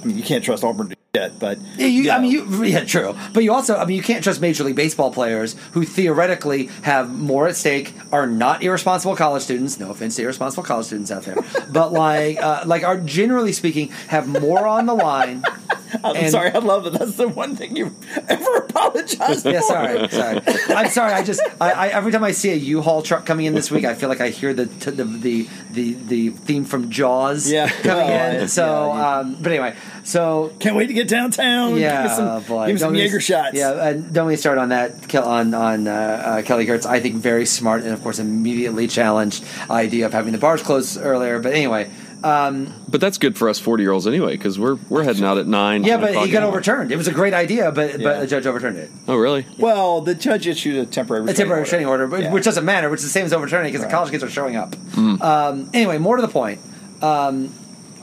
I 0.01 0.05
mean, 0.05 0.17
you 0.17 0.23
can't 0.23 0.43
trust 0.43 0.63
Auburn 0.63 0.89
to 0.89 0.95
do 1.13 1.21
it. 1.21 1.37
But 1.39 1.59
Yeah, 1.77 1.85
you, 1.87 2.09
I 2.09 2.15
know. 2.15 2.21
mean, 2.23 2.31
you, 2.31 2.63
yeah, 2.63 2.83
true. 2.85 3.15
But 3.33 3.43
you 3.43 3.53
also, 3.53 3.77
I 3.77 3.85
mean, 3.85 3.97
you 3.97 4.01
can't 4.01 4.23
trust 4.23 4.41
Major 4.41 4.63
League 4.63 4.75
Baseball 4.75 5.11
players 5.13 5.55
who 5.73 5.83
theoretically 5.85 6.69
have 6.81 7.13
more 7.13 7.47
at 7.47 7.55
stake, 7.55 7.93
are 8.11 8.25
not 8.25 8.63
irresponsible 8.63 9.15
college 9.15 9.43
students. 9.43 9.79
No 9.79 9.91
offense 9.91 10.15
to 10.15 10.23
irresponsible 10.23 10.63
college 10.63 10.87
students 10.87 11.11
out 11.11 11.23
there, 11.23 11.35
but 11.71 11.93
like, 11.93 12.41
uh, 12.41 12.63
like, 12.65 12.83
are 12.83 12.97
generally 12.97 13.51
speaking 13.51 13.89
have 14.07 14.27
more 14.27 14.65
on 14.65 14.85
the 14.87 14.95
line. 14.95 15.43
I'm 16.03 16.15
and- 16.15 16.31
sorry. 16.31 16.51
I 16.51 16.59
love 16.59 16.83
that. 16.85 16.93
That's 16.93 17.15
the 17.15 17.27
one 17.27 17.55
thing 17.55 17.75
you 17.75 17.95
ever 18.27 18.55
apologized 18.57 19.45
Yeah, 19.45 19.59
for. 19.61 19.65
sorry, 19.67 20.09
sorry. 20.09 20.41
I'm 20.75 20.89
sorry. 20.89 21.13
I 21.13 21.23
just, 21.23 21.41
I, 21.59 21.71
I 21.71 21.87
every 21.89 22.11
time 22.11 22.23
I 22.23 22.31
see 22.31 22.51
a 22.51 22.55
U-Haul 22.55 23.01
truck 23.01 23.25
coming 23.25 23.45
in 23.45 23.53
this 23.53 23.69
week, 23.71 23.85
I 23.85 23.93
feel 23.95 24.09
like 24.09 24.21
I 24.21 24.29
hear 24.29 24.53
the 24.53 24.67
t- 24.67 24.91
the, 24.91 25.03
the 25.03 25.47
the 25.71 25.93
the 25.93 26.29
theme 26.29 26.65
from 26.65 26.89
Jaws 26.89 27.51
Yeah. 27.51 27.69
coming 27.69 28.07
Oh, 28.09 28.41
in. 28.41 28.47
So, 28.47 28.93
yeah, 28.93 29.17
um, 29.19 29.35
but 29.41 29.51
anyway, 29.51 29.75
so 30.03 30.53
Can't 30.59 30.75
wait 30.75 30.87
to 30.87 30.93
get 30.93 31.07
downtown. 31.07 31.77
Yeah, 31.77 32.03
give 32.03 32.11
me 32.11 32.15
some, 32.17 32.27
oh, 32.27 32.39
boy. 32.41 32.65
give 32.67 32.75
me 32.75 32.79
some 32.79 32.95
Jaeger 32.95 33.19
shots. 33.19 33.57
Yeah, 33.57 33.87
and 33.89 34.13
don't 34.13 34.25
get 34.27 34.31
me 34.31 34.35
started 34.37 34.61
on 34.61 34.69
that. 34.69 35.07
Kel- 35.07 35.27
On 35.27 35.53
on 35.53 35.87
uh, 35.87 35.91
uh, 35.91 36.41
Kelly 36.43 36.65
Girtz, 36.65 36.85
I 36.85 36.99
think 36.99 37.15
very 37.15 37.45
smart 37.45 37.83
and 37.83 37.91
of 37.93 38.01
course 38.01 38.19
immediately 38.19 38.87
challenged 38.87 39.43
idea 39.69 40.05
of 40.05 40.13
having 40.13 40.31
the 40.33 40.39
bars 40.39 40.61
closed 40.61 40.97
earlier. 41.01 41.39
But 41.39 41.53
anyway, 41.53 41.89
But 42.21 42.99
that's 43.01 43.17
good 43.17 43.37
for 43.37 43.49
us 43.49 43.59
forty 43.59 43.83
year 43.83 43.91
olds 43.91 44.07
anyway, 44.07 44.37
because 44.37 44.59
we're 44.59 44.75
we're 44.89 45.03
heading 45.03 45.23
out 45.23 45.37
at 45.37 45.47
nine. 45.47 45.83
Yeah, 45.83 45.97
but 45.97 46.11
o'clock 46.11 46.25
he 46.27 46.31
got 46.31 46.43
overturned. 46.43 46.91
It 46.91 46.97
was 46.97 47.07
a 47.07 47.11
great 47.13 47.33
idea, 47.33 47.71
but 47.71 47.99
Yeah. 47.99 48.03
but 48.03 48.19
the 48.21 48.27
judge 48.27 48.45
overturned 48.45 48.77
it. 48.77 48.91
Oh, 49.07 49.15
really? 49.15 49.45
Well, 49.57 50.01
the 50.01 50.15
judge 50.15 50.47
issued 50.47 50.75
a 50.77 50.85
temporary 50.85 51.29
A 51.29 51.33
temporary 51.33 51.61
restraining 51.61 51.87
order, 51.87 52.07
but- 52.07 52.21
Yeah. 52.23 52.31
which 52.31 52.43
doesn't 52.45 52.65
matter, 52.65 52.89
which 52.89 52.99
is 52.99 53.05
the 53.05 53.09
same 53.09 53.25
as 53.25 53.33
overturning 53.33 53.71
because 53.71 53.81
Right. 53.83 53.89
the 53.91 53.95
college 53.95 54.11
kids 54.11 54.23
are 54.23 54.29
showing 54.29 54.55
up. 54.55 54.75
Mm. 54.95 55.21
Um, 55.21 55.69
anyway, 55.73 55.97
more 55.97 56.15
to 56.15 56.21
the 56.21 56.27
point. 56.27 56.59
Um, 57.01 57.49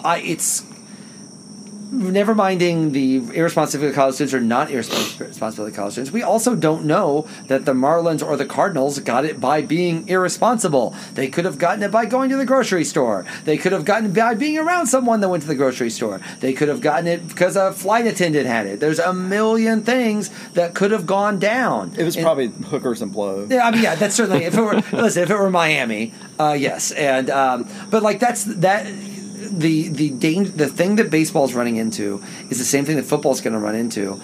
I 0.04 0.18
it's 0.18 0.62
never 1.90 2.35
minding 2.35 2.92
the 2.92 3.16
irresponsibility 3.35 3.90
of 3.90 3.94
college 3.94 4.14
students 4.16 4.35
or 4.35 4.40
not 4.40 4.70
irresponsibility 4.70 5.70
of 5.72 5.77
college 5.77 5.92
students. 5.94 6.12
We 6.12 6.22
also 6.22 6.55
don't 6.55 6.85
know 6.85 7.27
that 7.46 7.64
the 7.64 7.72
Marlins 7.72 8.22
or 8.27 8.37
the 8.37 8.44
Cardinals 8.46 8.98
got 9.01 9.24
it 9.24 9.40
by 9.40 9.62
being 9.62 10.07
irresponsible. 10.09 10.94
They 11.14 11.29
could 11.29 11.44
have 11.44 11.59
gotten 11.59 11.83
it 11.83 11.90
by 11.90 12.07
going 12.07 12.31
to 12.31 12.37
the 12.37 12.44
grocery 12.44 12.85
store. 12.85 13.24
They 13.44 13.57
could 13.57 13.72
have 13.72 13.85
gotten 13.85 14.07
it 14.11 14.14
by 14.14 14.35
being 14.35 14.59
around 14.59 14.87
someone 14.88 15.20
that 15.20 15.29
went 15.29 15.42
to 15.42 15.48
the 15.48 15.55
grocery 15.55 15.90
store. 15.90 16.20
They 16.40 16.53
could 16.53 16.68
have 16.68 16.81
gotten 16.81 17.07
it 17.07 17.27
because 17.27 17.57
a 17.57 17.72
flight 17.72 18.07
attendant 18.07 18.46
had 18.46 18.66
it. 18.66 18.81
There's 18.81 18.98
a 18.98 19.12
million 19.12 19.83
things 19.83 20.31
that 20.55 20.74
could 20.74 20.90
have 20.90 21.07
gone 21.07 21.38
down. 21.38 21.94
It 21.96 22.05
was 22.05 22.16
And- 22.16 22.24
probably 22.24 22.48
hookers 22.48 23.03
and 23.03 23.12
blow. 23.12 23.46
yeah, 23.48 23.66
I 23.66 23.70
mean, 23.70 23.83
yeah, 23.83 23.94
that's 23.94 24.14
certainly. 24.14 24.44
If 24.44 24.57
it 24.57 24.61
were, 24.62 24.83
listen, 24.92 25.22
if 25.22 25.31
it 25.31 25.37
were 25.38 25.51
Miami, 25.51 26.12
uh, 26.38 26.57
yes, 26.59 26.92
and 26.92 27.31
um, 27.31 27.68
but 27.90 28.03
like 28.03 28.20
that's 28.20 28.44
that. 28.44 28.87
The 29.50 29.88
the 29.88 30.11
danger, 30.11 30.50
the 30.50 30.68
thing 30.68 30.96
that 30.96 31.11
baseball's 31.11 31.54
running 31.54 31.76
into 31.76 32.22
is 32.50 32.58
the 32.58 32.64
same 32.64 32.84
thing 32.84 32.96
that 32.96 33.04
football's 33.04 33.40
going 33.40 33.54
to 33.54 33.58
run 33.58 33.74
into. 33.74 34.20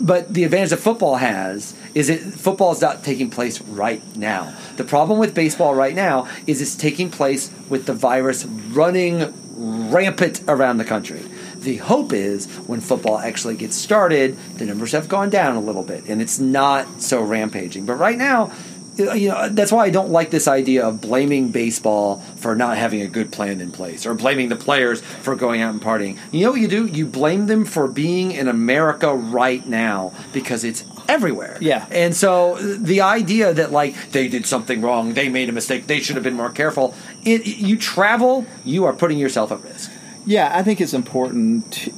But 0.00 0.34
the 0.34 0.44
advantage 0.44 0.70
that 0.70 0.78
football 0.80 1.16
has 1.16 1.74
is 1.94 2.10
football 2.36 2.72
is 2.72 2.80
not 2.80 3.04
taking 3.04 3.30
place 3.30 3.60
right 3.60 4.02
now. 4.16 4.54
The 4.76 4.84
problem 4.84 5.18
with 5.18 5.34
baseball 5.34 5.74
right 5.74 5.94
now 5.94 6.28
is 6.46 6.60
it's 6.60 6.74
taking 6.74 7.10
place 7.10 7.50
with 7.68 7.86
the 7.86 7.94
virus 7.94 8.44
running 8.44 9.32
rampant 9.56 10.42
around 10.48 10.78
the 10.78 10.84
country. 10.84 11.22
The 11.56 11.76
hope 11.76 12.12
is 12.12 12.46
when 12.66 12.80
football 12.80 13.18
actually 13.18 13.56
gets 13.56 13.76
started, 13.76 14.36
the 14.56 14.66
numbers 14.66 14.92
have 14.92 15.08
gone 15.08 15.30
down 15.30 15.56
a 15.56 15.60
little 15.60 15.84
bit 15.84 16.04
and 16.06 16.20
it's 16.20 16.38
not 16.38 17.00
so 17.00 17.22
rampaging. 17.22 17.86
But 17.86 17.94
right 17.94 18.18
now, 18.18 18.52
you 18.96 19.28
know, 19.28 19.48
that's 19.48 19.72
why 19.72 19.84
I 19.84 19.90
don't 19.90 20.10
like 20.10 20.30
this 20.30 20.46
idea 20.46 20.86
of 20.86 21.00
blaming 21.00 21.50
baseball 21.50 22.20
for 22.36 22.54
not 22.54 22.76
having 22.76 23.02
a 23.02 23.08
good 23.08 23.32
plan 23.32 23.60
in 23.60 23.72
place 23.72 24.06
or 24.06 24.14
blaming 24.14 24.48
the 24.48 24.56
players 24.56 25.00
for 25.00 25.34
going 25.34 25.60
out 25.60 25.72
and 25.72 25.82
partying. 25.82 26.18
You 26.30 26.44
know 26.44 26.52
what 26.52 26.60
you 26.60 26.68
do? 26.68 26.86
You 26.86 27.06
blame 27.06 27.46
them 27.46 27.64
for 27.64 27.88
being 27.88 28.32
in 28.32 28.46
America 28.46 29.12
right 29.14 29.66
now 29.66 30.12
because 30.32 30.64
it's 30.64 30.84
everywhere. 31.08 31.58
Yeah. 31.60 31.86
And 31.90 32.14
so 32.14 32.56
the 32.56 33.00
idea 33.00 33.52
that 33.52 33.72
like 33.72 34.10
they 34.10 34.28
did 34.28 34.46
something 34.46 34.80
wrong, 34.80 35.14
they 35.14 35.28
made 35.28 35.48
a 35.48 35.52
mistake, 35.52 35.86
they 35.86 36.00
should 36.00 36.16
have 36.16 36.24
been 36.24 36.34
more 36.34 36.50
careful. 36.50 36.94
It, 37.24 37.46
you 37.46 37.76
travel, 37.76 38.46
you 38.64 38.84
are 38.84 38.92
putting 38.92 39.18
yourself 39.18 39.50
at 39.50 39.62
risk. 39.62 39.90
Yeah, 40.26 40.50
I 40.56 40.62
think 40.62 40.80
it's 40.80 40.94
important. 40.94 41.72
To, 41.72 41.92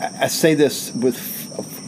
I 0.00 0.24
I 0.24 0.26
say 0.28 0.54
this 0.54 0.92
with 0.94 1.34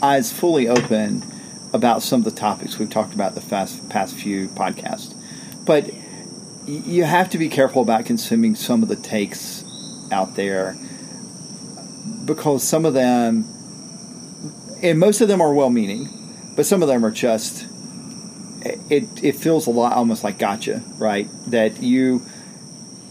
eyes 0.03 0.33
fully 0.33 0.69
open 0.69 1.30
about 1.73 2.03
some 2.03 2.21
of 2.21 2.25
the 2.25 2.31
topics 2.31 2.79
we've 2.79 2.91
talked 2.91 3.15
about 3.15 3.35
the 3.35 3.41
fast, 3.41 3.89
past 3.89 4.15
few 4.15 4.49
podcasts, 4.49 5.15
but 5.65 5.91
you 6.67 7.05
have 7.05 7.31
to 7.31 7.39
be 7.39 7.49
careful 7.49 7.83
about 7.83 8.05
consuming 8.05 8.55
some 8.55 8.83
of 8.83 8.89
the 8.89 8.97
takes 8.97 9.65
out 10.13 10.37
there 10.37 10.77
because 12.25 12.63
some 12.67 12.85
of 12.85 12.95
them, 12.95 13.45
and 14.83 14.99
most 14.99 15.21
of 15.21 15.29
them 15.29 15.41
are 15.41 15.53
well-meaning, 15.53 16.09
but 16.57 16.67
some 16.67 16.83
of 16.83 16.89
them 16.89 17.05
are 17.05 17.11
just. 17.11 17.67
It, 18.63 19.25
it 19.25 19.37
feels 19.37 19.67
a 19.67 19.71
lot 19.71 19.95
almost 19.95 20.23
like 20.23 20.39
gotcha, 20.39 20.83
right? 20.99 21.29
That 21.47 21.83
you 21.83 22.23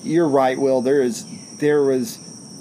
you're 0.03 0.27
right, 0.27 0.57
Will. 0.57 0.81
There 0.81 1.01
is 1.01 1.25
there 1.57 1.81
was 1.81 2.19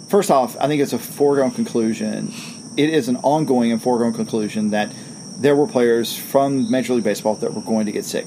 first 0.08 0.30
off, 0.30 0.56
I 0.58 0.66
think 0.66 0.82
it's 0.82 0.92
a 0.92 0.98
foregone 0.98 1.50
conclusion. 1.50 2.32
It 2.76 2.90
is 2.90 3.08
an 3.08 3.16
ongoing 3.18 3.72
and 3.72 3.82
foregone 3.82 4.14
conclusion 4.14 4.70
that 4.70 4.92
there 5.38 5.54
were 5.54 5.66
players 5.66 6.16
from 6.16 6.70
Major 6.70 6.94
League 6.94 7.04
Baseball 7.04 7.36
that 7.36 7.54
were 7.54 7.62
going 7.62 7.86
to 7.86 7.92
get 7.92 8.04
sick. 8.04 8.26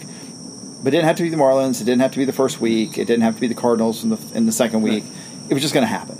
But 0.83 0.87
it 0.87 0.91
didn't 0.91 1.05
have 1.05 1.17
to 1.17 1.23
be 1.23 1.29
the 1.29 1.37
Marlins. 1.37 1.81
It 1.81 1.85
didn't 1.85 2.01
have 2.01 2.11
to 2.13 2.17
be 2.17 2.25
the 2.25 2.33
first 2.33 2.59
week. 2.59 2.97
It 2.97 3.05
didn't 3.05 3.21
have 3.21 3.35
to 3.35 3.41
be 3.41 3.47
the 3.47 3.55
Cardinals 3.55 4.03
in 4.03 4.09
the 4.09 4.19
in 4.33 4.45
the 4.45 4.51
second 4.51 4.81
week. 4.81 5.03
It 5.49 5.53
was 5.53 5.61
just 5.61 5.73
going 5.73 5.83
to 5.83 5.93
happen, 5.93 6.17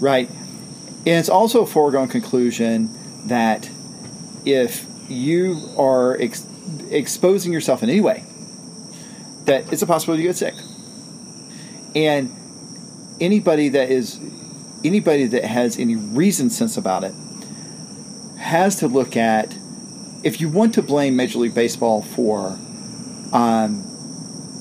right? 0.00 0.28
And 0.28 1.18
it's 1.18 1.28
also 1.28 1.62
a 1.62 1.66
foregone 1.66 2.08
conclusion 2.08 2.90
that 3.28 3.70
if 4.44 4.86
you 5.08 5.60
are 5.76 6.20
ex- 6.20 6.46
exposing 6.90 7.52
yourself 7.52 7.82
in 7.82 7.90
any 7.90 8.00
way, 8.00 8.24
that 9.44 9.72
it's 9.72 9.82
a 9.82 9.86
possibility 9.86 10.22
you 10.22 10.28
get 10.28 10.36
sick. 10.36 10.54
And 11.94 12.34
anybody 13.20 13.68
that 13.70 13.90
is 13.90 14.18
anybody 14.82 15.26
that 15.26 15.44
has 15.44 15.78
any 15.78 15.94
reason 15.94 16.50
sense 16.50 16.76
about 16.76 17.04
it 17.04 17.14
has 18.38 18.76
to 18.76 18.88
look 18.88 19.16
at 19.16 19.54
if 20.22 20.40
you 20.40 20.48
want 20.48 20.74
to 20.74 20.82
blame 20.82 21.16
Major 21.16 21.38
League 21.38 21.54
Baseball 21.54 22.02
for 22.02 22.58
um, 23.32 23.84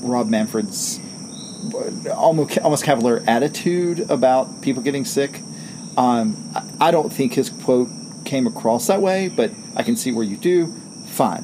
Rob 0.02 0.28
Manfred's 0.30 1.00
almost 2.16 2.58
almost 2.60 2.84
cavalier 2.84 3.24
attitude 3.28 4.10
about 4.10 4.62
people 4.62 4.82
getting 4.82 5.06
sick. 5.06 5.42
Um, 5.98 6.52
I- 6.56 6.64
I 6.88 6.92
don't 6.92 7.12
think 7.12 7.34
his 7.34 7.50
quote 7.50 7.90
came 8.24 8.48
across 8.48 8.88
that 8.88 9.02
way, 9.02 9.28
but 9.28 9.52
I 9.76 9.84
can 9.84 9.96
see 9.98 10.12
where 10.12 10.24
you 10.24 10.38
do. 10.38 10.74
Fine, 11.08 11.44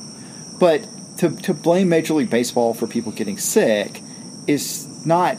but 0.59 0.85
to 1.17 1.29
to 1.41 1.53
blame 1.53 1.89
Major 1.89 2.13
League 2.13 2.29
Baseball 2.29 2.73
for 2.73 2.87
people 2.87 3.11
getting 3.11 3.37
sick 3.37 4.01
is 4.47 4.87
not. 5.05 5.37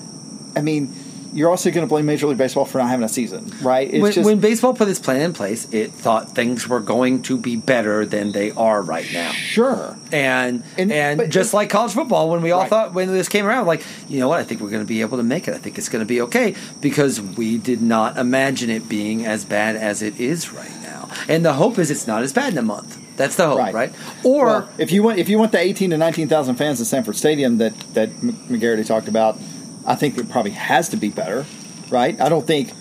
I 0.55 0.61
mean, 0.63 0.93
you're 1.37 1.51
also 1.51 1.71
going 1.71 1.87
to 1.87 1.89
blame 1.89 2.07
Major 2.07 2.27
League 2.27 2.39
Baseball 2.39 2.65
for 2.65 2.79
not 2.79 2.89
having 2.89 3.05
a 3.05 3.09
season, 3.09 3.53
right? 3.63 3.89
It's 3.93 4.03
When, 4.03 4.13
just 4.13 4.27
when 4.27 4.41
baseball 4.41 4.75
put 4.75 4.89
its 4.89 4.99
plan 4.99 5.21
in 5.21 5.33
place, 5.33 5.69
it 5.73 5.93
thought 5.93 6.31
things 6.35 6.67
were 6.67 6.81
going 6.81 7.23
to 7.23 7.37
be 7.37 7.55
better 7.57 8.05
than 8.07 8.33
they 8.33 8.51
are 8.53 8.83
right 8.83 9.07
now. 9.13 9.31
sure. 9.33 9.97
And 10.11 10.63
And- 10.79 10.91
and, 10.93 11.31
just 11.31 11.53
like 11.55 11.69
college 11.71 11.93
football, 11.93 12.31
when 12.31 12.43
we 12.43 12.51
all 12.51 12.63
Right. 12.63 12.71
thought 12.71 12.95
when 12.95 13.13
this 13.13 13.29
came 13.29 13.47
around, 13.47 13.67
like 13.67 13.83
you 14.09 14.19
know 14.19 14.29
what, 14.29 14.41
I 14.41 14.45
think 14.45 14.61
we're 14.61 14.71
going 14.71 14.83
to 14.83 14.89
be 14.89 15.01
able 15.03 15.19
to 15.19 15.23
make 15.25 15.47
it. 15.47 15.55
I 15.55 15.59
think 15.59 15.79
it's 15.79 15.89
going 15.89 16.01
to 16.05 16.07
be 16.09 16.21
okay 16.23 16.55
because 16.81 17.21
we 17.21 17.59
did 17.59 17.83
not 17.83 18.17
imagine 18.19 18.71
it 18.71 18.89
being 18.89 19.27
as 19.27 19.45
bad 19.45 19.77
as 19.77 20.03
it 20.03 20.19
is 20.19 20.53
right 20.53 20.71
now. 20.83 21.09
And 21.29 21.45
the 21.45 21.53
hope 21.55 21.79
is 21.79 21.91
it's 21.91 22.07
not 22.07 22.23
as 22.23 22.33
bad 22.33 22.53
in 22.53 22.59
a 22.59 22.63
month. 22.63 22.99
That's 23.17 23.37
the 23.37 23.47
hope, 23.47 23.59
Right. 23.59 23.73
right? 23.75 23.93
Or 24.25 24.45
Well, 24.47 24.69
if 24.79 24.93
you 24.93 25.03
want, 25.03 25.19
if 25.19 25.29
you 25.31 25.39
want 25.39 25.53
the 25.53 25.59
eighteen 25.59 25.91
to 25.91 25.97
nineteen 25.97 26.29
thousand 26.29 26.57
fans 26.57 26.81
at 26.81 26.87
Sanford 26.87 27.17
Stadium 27.17 27.59
that 27.59 27.73
that 27.95 28.11
McGarity 28.21 28.85
talked 28.87 29.09
about, 29.09 29.39
I 29.87 29.95
think 29.95 30.19
it 30.19 30.29
probably 30.29 30.51
has 30.53 30.89
to 30.91 30.97
be 30.97 31.09
better, 31.09 31.47
right? 31.91 32.21
I 32.21 32.29
don't 32.29 32.47
think 32.47 32.73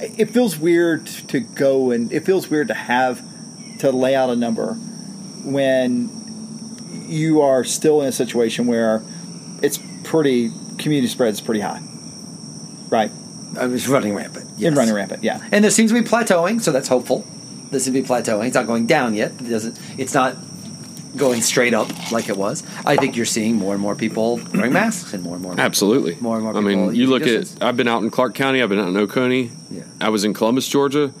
it 0.00 0.30
feels 0.30 0.58
weird 0.58 1.06
to 1.06 1.40
go 1.40 1.90
and 1.90 2.12
it 2.12 2.24
feels 2.24 2.48
weird 2.48 2.68
to 2.68 2.74
have 2.74 3.22
to 3.78 3.90
lay 3.92 4.14
out 4.14 4.30
a 4.30 4.36
number 4.36 4.74
when 5.44 6.10
you 7.06 7.42
are 7.42 7.64
still 7.64 8.00
in 8.02 8.08
a 8.08 8.12
situation 8.12 8.66
where 8.66 9.02
it's 9.62 9.78
pretty 10.04 10.50
community 10.78 11.08
spread 11.08 11.32
is 11.32 11.40
pretty 11.40 11.60
high, 11.60 11.82
right? 12.88 13.10
I 13.58 13.66
was 13.66 13.88
running 13.88 14.14
rampant. 14.14 14.50
And 14.68 14.76
running 14.76 14.94
rampant, 14.94 15.22
yeah. 15.24 15.46
And 15.52 15.64
this 15.64 15.74
seems 15.74 15.92
to 15.92 16.02
be 16.02 16.06
plateauing, 16.06 16.60
so 16.60 16.72
that's 16.72 16.88
hopeful. 16.88 17.24
This 17.70 17.84
seems 17.84 17.96
to 17.96 18.02
be 18.02 18.08
plateauing. 18.08 18.46
It's 18.46 18.54
not 18.54 18.66
going 18.66 18.86
down 18.86 19.14
yet. 19.14 19.32
It 19.40 19.48
doesn't. 19.48 19.78
It's 19.98 20.14
not 20.14 20.36
going 21.16 21.40
straight 21.42 21.74
up 21.74 21.88
like 22.12 22.28
it 22.28 22.36
was. 22.36 22.62
I 22.84 22.96
think 22.96 23.16
you're 23.16 23.24
seeing 23.26 23.56
more 23.56 23.72
and 23.72 23.82
more 23.82 23.94
people 23.94 24.40
wearing 24.54 24.72
masks 24.72 25.12
and 25.12 25.22
more 25.22 25.34
and 25.34 25.42
more. 25.42 25.54
Absolutely. 25.58 26.16
More 26.20 26.36
and 26.36 26.44
more 26.44 26.56
I 26.56 26.60
mean, 26.60 26.94
you 26.94 27.06
look 27.06 27.22
distance. 27.24 27.56
at. 27.56 27.62
I've 27.66 27.76
been 27.76 27.88
out 27.88 28.02
in 28.02 28.10
Clarke 28.10 28.34
County. 28.34 28.62
I've 28.62 28.68
been 28.68 28.78
out 28.78 28.88
in 28.88 28.96
Oconee. 28.96 29.50
Yeah. 29.70 29.82
I 30.00 30.10
was 30.10 30.24
in 30.24 30.34
Columbus, 30.34 30.68
Georgia. 30.68 31.12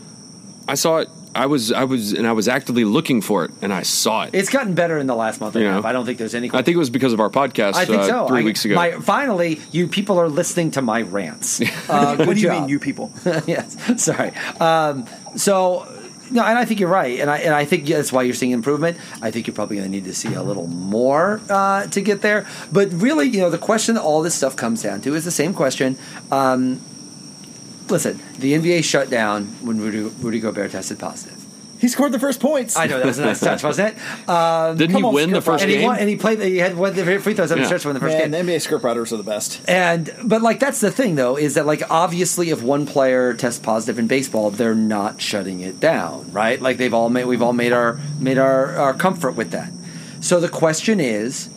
I 0.68 0.74
saw 0.74 0.98
it. 0.98 1.08
I 1.34 1.44
was. 1.46 1.70
I 1.70 1.84
was, 1.84 2.14
and 2.14 2.26
I 2.26 2.32
was 2.32 2.48
actively 2.48 2.84
looking 2.84 3.20
for 3.20 3.44
it, 3.44 3.50
and 3.60 3.70
I 3.70 3.82
saw 3.82 4.22
it. 4.22 4.30
It's 4.34 4.48
gotten 4.48 4.74
better 4.74 4.96
in 4.96 5.06
the 5.06 5.14
last 5.14 5.38
month 5.38 5.54
and 5.54 5.66
a 5.66 5.70
half. 5.70 5.84
I 5.84 5.92
don't 5.92 6.06
think 6.06 6.16
there's 6.16 6.34
any. 6.34 6.48
I 6.48 6.62
think 6.62 6.76
it 6.76 6.78
was 6.78 6.88
because 6.88 7.12
of 7.12 7.20
our 7.20 7.28
podcast. 7.28 7.74
I 7.74 7.84
think 7.84 8.00
uh, 8.02 8.06
so. 8.06 8.28
Three 8.28 8.40
I- 8.40 8.44
weeks 8.44 8.64
ago. 8.64 8.74
My, 8.74 8.92
finally, 8.92 9.60
you 9.70 9.86
people 9.86 10.18
are 10.18 10.30
listening 10.30 10.70
to 10.72 10.82
my 10.82 11.02
rants. 11.02 11.60
Uh, 11.88 12.16
good 12.16 12.26
what 12.26 12.34
do 12.36 12.40
you 12.40 12.48
job. 12.48 12.60
mean, 12.62 12.68
you 12.70 12.78
people? 12.80 13.12
yes. 13.46 14.02
Sorry. 14.02 14.32
Um, 14.58 15.06
so. 15.36 15.86
No, 16.30 16.42
and 16.44 16.58
I 16.58 16.64
think 16.64 16.80
you're 16.80 16.88
right, 16.88 17.20
and 17.20 17.30
I 17.30 17.38
and 17.38 17.54
I 17.54 17.64
think 17.64 17.86
that's 17.86 18.12
why 18.12 18.22
you're 18.22 18.34
seeing 18.34 18.52
improvement. 18.52 18.98
I 19.22 19.30
think 19.30 19.46
you're 19.46 19.54
probably 19.54 19.76
going 19.76 19.88
to 19.88 19.92
need 19.96 20.04
to 20.04 20.14
see 20.14 20.34
a 20.34 20.42
little 20.42 20.66
more 20.66 21.40
uh, 21.48 21.86
to 21.86 22.00
get 22.00 22.22
there. 22.22 22.46
But 22.72 22.92
really, 22.92 23.28
you 23.28 23.38
know, 23.38 23.50
the 23.50 23.58
question 23.58 23.96
all 23.96 24.22
this 24.22 24.34
stuff 24.34 24.56
comes 24.56 24.82
down 24.82 25.00
to 25.02 25.14
is 25.14 25.24
the 25.24 25.30
same 25.30 25.54
question. 25.54 25.96
Um, 26.32 26.80
listen, 27.88 28.20
the 28.38 28.54
NBA 28.54 28.84
shut 28.84 29.10
down 29.10 29.46
when 29.62 29.80
Rudy, 29.80 30.00
Rudy 30.00 30.40
Gobert 30.40 30.72
tested 30.72 30.98
positive. 30.98 31.35
He 31.80 31.88
scored 31.88 32.12
the 32.12 32.18
first 32.18 32.40
points. 32.40 32.76
I 32.76 32.86
know 32.86 32.98
that 32.98 33.06
was 33.06 33.18
a 33.18 33.24
nice 33.26 33.40
touch, 33.40 33.62
wasn't 33.62 33.96
it? 33.96 34.28
Um, 34.28 34.76
Didn't 34.78 34.90
he 34.90 34.96
come 34.96 35.04
on, 35.06 35.14
win 35.14 35.30
the 35.30 35.42
first 35.42 35.62
and 35.62 35.70
he 35.70 35.78
game? 35.78 35.86
won, 35.86 35.98
and 35.98 36.08
he 36.08 36.16
played. 36.16 36.40
He 36.40 36.56
had 36.56 36.76
one 36.76 36.90
of 36.90 36.96
the 36.96 37.20
free 37.20 37.34
throws 37.34 37.52
on 37.52 37.58
the 37.58 37.62
Yeah. 37.62 37.66
stretch 37.66 37.82
to 37.82 37.88
win 37.88 37.94
the 37.94 38.00
first 38.00 38.12
Man, 38.16 38.30
game. 38.30 38.46
the 38.46 38.52
NBA 38.52 38.60
script 38.60 38.82
writers 38.84 39.12
are 39.12 39.16
the 39.18 39.22
best. 39.22 39.60
And 39.68 40.10
but 40.24 40.40
like 40.42 40.58
that's 40.60 40.80
the 40.80 40.90
thing 40.90 41.16
though 41.16 41.36
is 41.36 41.54
that 41.54 41.66
like 41.66 41.82
obviously 41.90 42.50
if 42.50 42.62
one 42.62 42.86
player 42.86 43.34
tests 43.34 43.58
positive 43.60 43.98
in 43.98 44.06
baseball, 44.06 44.50
they're 44.50 44.74
not 44.74 45.20
shutting 45.20 45.60
it 45.60 45.78
down, 45.80 46.32
right? 46.32 46.60
Like 46.60 46.78
they've 46.78 46.94
all 46.94 47.10
made 47.10 47.26
we've 47.26 47.42
all 47.42 47.52
made 47.52 47.72
our 47.72 47.98
made 48.18 48.38
our, 48.38 48.74
our 48.76 48.94
comfort 48.94 49.32
with 49.32 49.50
that. 49.50 49.70
So 50.20 50.40
the 50.40 50.48
question 50.48 50.98
is, 50.98 51.50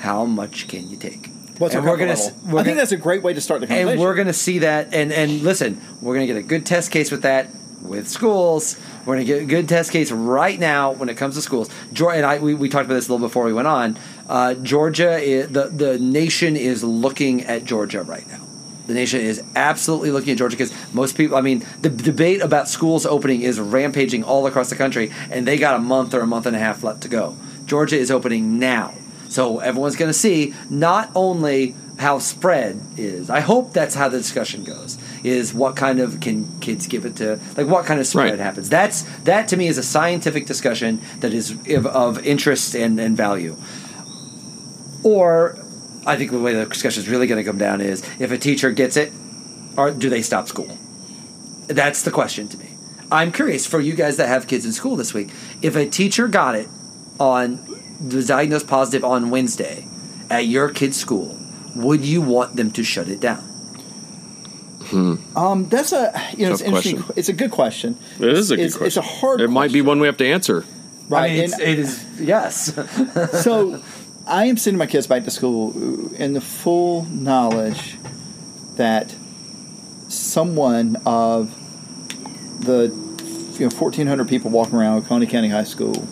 how 0.00 0.24
much 0.26 0.68
can 0.68 0.90
you 0.90 0.96
take? 0.96 1.30
What's 1.58 1.74
and 1.74 1.84
our 1.84 1.90
we're 1.92 1.96
gonna 1.98 2.14
level? 2.14 2.32
we're 2.44 2.48
I 2.60 2.64
think 2.64 2.64
gonna- 2.66 2.74
that's 2.76 2.92
a 2.92 2.96
great 2.96 3.22
way 3.22 3.32
to 3.34 3.40
start 3.40 3.60
the 3.60 3.66
conversation. 3.66 3.92
and 3.92 4.00
we're 4.00 4.14
going 4.14 4.26
to 4.26 4.32
see 4.32 4.58
that 4.60 4.92
and 4.92 5.12
and 5.12 5.42
listen 5.42 5.80
we're 6.00 6.14
going 6.14 6.26
to 6.26 6.32
get 6.32 6.38
a 6.38 6.42
good 6.46 6.66
test 6.66 6.90
case 6.90 7.10
with 7.10 7.22
that 7.22 7.48
with 7.82 8.08
schools 8.08 8.76
we're 9.04 9.16
going 9.16 9.26
to 9.26 9.32
get 9.32 9.42
a 9.42 9.46
good 9.46 9.68
test 9.68 9.92
case 9.92 10.10
right 10.10 10.58
now 10.58 10.92
when 10.92 11.08
it 11.08 11.16
comes 11.16 11.34
to 11.34 11.42
schools 11.42 11.68
Georgia 11.92 12.16
and 12.18 12.26
I 12.26 12.38
we, 12.38 12.54
we 12.54 12.68
talked 12.68 12.86
about 12.86 12.94
this 12.94 13.08
a 13.08 13.12
little 13.12 13.26
before 13.26 13.44
we 13.44 13.52
went 13.52 13.68
on 13.68 13.98
uh, 14.28 14.54
Georgia 14.54 15.18
is, 15.18 15.48
the 15.48 15.68
the 15.68 15.98
nation 15.98 16.56
is 16.56 16.82
looking 16.82 17.42
at 17.42 17.64
Georgia 17.64 18.02
right 18.02 18.26
now 18.28 18.42
the 18.86 18.94
nation 18.94 19.20
is 19.20 19.42
absolutely 19.54 20.10
looking 20.10 20.32
at 20.32 20.38
Georgia 20.38 20.56
because 20.56 20.72
most 20.92 21.16
people, 21.16 21.36
I 21.36 21.40
mean, 21.40 21.64
the 21.80 21.88
debate 21.88 22.42
about 22.42 22.68
schools 22.68 23.06
opening 23.06 23.42
is 23.42 23.60
rampaging 23.60 24.24
all 24.24 24.46
across 24.46 24.70
the 24.70 24.76
country, 24.76 25.12
and 25.30 25.46
they 25.46 25.56
got 25.56 25.76
a 25.76 25.78
month 25.78 26.14
or 26.14 26.20
a 26.20 26.26
month 26.26 26.46
and 26.46 26.56
a 26.56 26.58
half 26.58 26.82
left 26.82 27.02
to 27.02 27.08
go. 27.08 27.36
Georgia 27.64 27.96
is 27.96 28.10
opening 28.10 28.58
now. 28.58 28.94
So 29.28 29.60
everyone's 29.60 29.96
going 29.96 30.10
to 30.10 30.18
see 30.18 30.54
not 30.68 31.10
only 31.14 31.74
how 31.98 32.18
spread 32.18 32.80
is. 32.96 33.30
I 33.30 33.40
hope 33.40 33.72
that's 33.72 33.94
how 33.94 34.08
the 34.08 34.18
discussion 34.18 34.64
goes. 34.64 34.98
Is 35.22 35.54
what 35.54 35.76
kind 35.76 36.00
of 36.00 36.18
can 36.20 36.58
kids 36.60 36.88
give 36.88 37.04
it 37.04 37.16
to? 37.16 37.38
Like 37.56 37.68
what 37.68 37.84
kind 37.86 38.00
of 38.00 38.06
spread 38.08 38.30
Right. 38.30 38.38
happens? 38.40 38.68
That's 38.68 39.02
that 39.22 39.46
to 39.48 39.56
me 39.56 39.68
is 39.68 39.78
a 39.78 39.82
scientific 39.82 40.46
discussion 40.46 41.00
that 41.20 41.32
is 41.32 41.52
of, 41.68 41.86
of 41.86 42.26
interest 42.26 42.74
and, 42.74 42.98
and 42.98 43.16
value. 43.16 43.56
Or 45.04 45.58
I 46.06 46.16
think 46.16 46.30
the 46.30 46.40
way 46.40 46.54
the 46.54 46.66
discussion 46.66 47.02
is 47.02 47.08
really 47.08 47.26
going 47.26 47.42
to 47.42 47.48
come 47.48 47.58
down 47.58 47.80
is 47.80 48.02
if 48.18 48.32
a 48.32 48.38
teacher 48.38 48.70
gets 48.72 48.96
it, 48.96 49.12
or 49.76 49.90
do 49.90 50.08
they 50.08 50.22
stop 50.22 50.48
school? 50.48 50.76
That's 51.68 52.02
the 52.02 52.10
question 52.10 52.48
to 52.48 52.58
me. 52.58 52.70
I'm 53.10 53.30
curious 53.30 53.66
for 53.66 53.78
you 53.80 53.94
guys 53.94 54.16
that 54.16 54.28
have 54.28 54.46
kids 54.46 54.64
in 54.64 54.72
school 54.72 54.96
this 54.96 55.12
week. 55.14 55.30
If 55.60 55.76
a 55.76 55.86
teacher 55.88 56.28
got 56.28 56.54
it 56.54 56.68
on 57.20 57.60
was 58.12 58.26
diagnosed 58.26 58.66
positive 58.66 59.04
on 59.04 59.30
Wednesday 59.30 59.86
at 60.28 60.46
your 60.46 60.68
kid's 60.70 60.96
school, 60.96 61.38
would 61.76 62.04
you 62.04 62.20
want 62.22 62.56
them 62.56 62.70
to 62.72 62.82
shut 62.82 63.08
it 63.08 63.20
down? 63.20 63.48
Um, 64.92 65.68
that's 65.68 65.92
a 65.92 66.12
you 66.36 66.46
know 66.46 66.52
it's 66.52 66.60
interesting. 66.60 66.96
question. 66.96 67.14
It's 67.16 67.28
a 67.28 67.32
good 67.32 67.50
question. 67.50 67.96
It 68.20 68.28
is 68.28 68.50
a 68.50 68.56
good 68.56 68.66
it's, 68.66 68.76
question. 68.76 68.86
It's 68.86 68.96
a 68.96 69.02
hard. 69.20 69.40
It 69.40 69.48
might 69.48 69.72
be 69.72 69.82
one 69.82 70.00
we 70.00 70.06
have 70.06 70.18
to 70.18 70.26
answer. 70.26 70.64
right? 71.08 71.30
I 71.30 71.34
mean, 71.34 71.44
it's, 71.44 71.52
And- 71.54 71.62
it 71.62 71.78
is 71.78 72.20
yes. 72.20 72.74
so 73.42 73.82
I 74.26 74.44
am 74.46 74.56
sending 74.56 74.78
my 74.78 74.86
kids 74.86 75.06
back 75.06 75.24
to 75.24 75.30
school 75.30 76.14
in 76.14 76.32
the 76.32 76.40
full 76.40 77.04
knowledge 77.06 77.96
that 78.76 79.14
someone 80.08 80.96
of 81.04 81.50
the 82.64 82.84
you 83.58 83.68
know 83.68 83.74
1,400 83.74 84.28
people 84.28 84.50
walking 84.50 84.76
around 84.76 84.98
Oconee 84.98 85.26
County 85.26 85.48
High 85.48 85.64
School, 85.64 86.06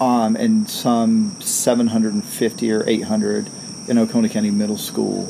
um, 0.00 0.36
and 0.36 0.68
some 0.68 1.40
750 1.40 2.72
or 2.72 2.84
800 2.88 3.48
in 3.88 3.98
Oconee 3.98 4.28
County 4.28 4.50
Middle 4.50 4.78
School 4.78 5.26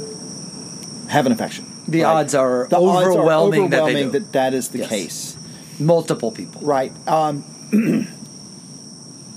have 1.08 1.26
an 1.26 1.32
infection. 1.32 1.69
The 1.90 2.04
odds 2.04 2.34
are 2.34 2.66
the 2.68 2.78
odds 2.78 3.06
are 3.06 3.10
overwhelming 3.12 3.70
that 3.70 4.12
that 4.12 4.32
that 4.32 4.54
is 4.54 4.68
the 4.68 4.78
Yes. 4.78 4.88
case. 4.88 5.36
Multiple 5.78 6.30
people. 6.30 6.60
Right. 6.62 6.92
Um, 7.08 7.44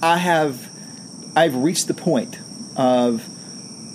I 0.01 0.17
have 0.17 0.69
I've 1.35 1.55
reached 1.55 1.87
the 1.87 1.93
point 1.93 2.37
of 2.75 3.23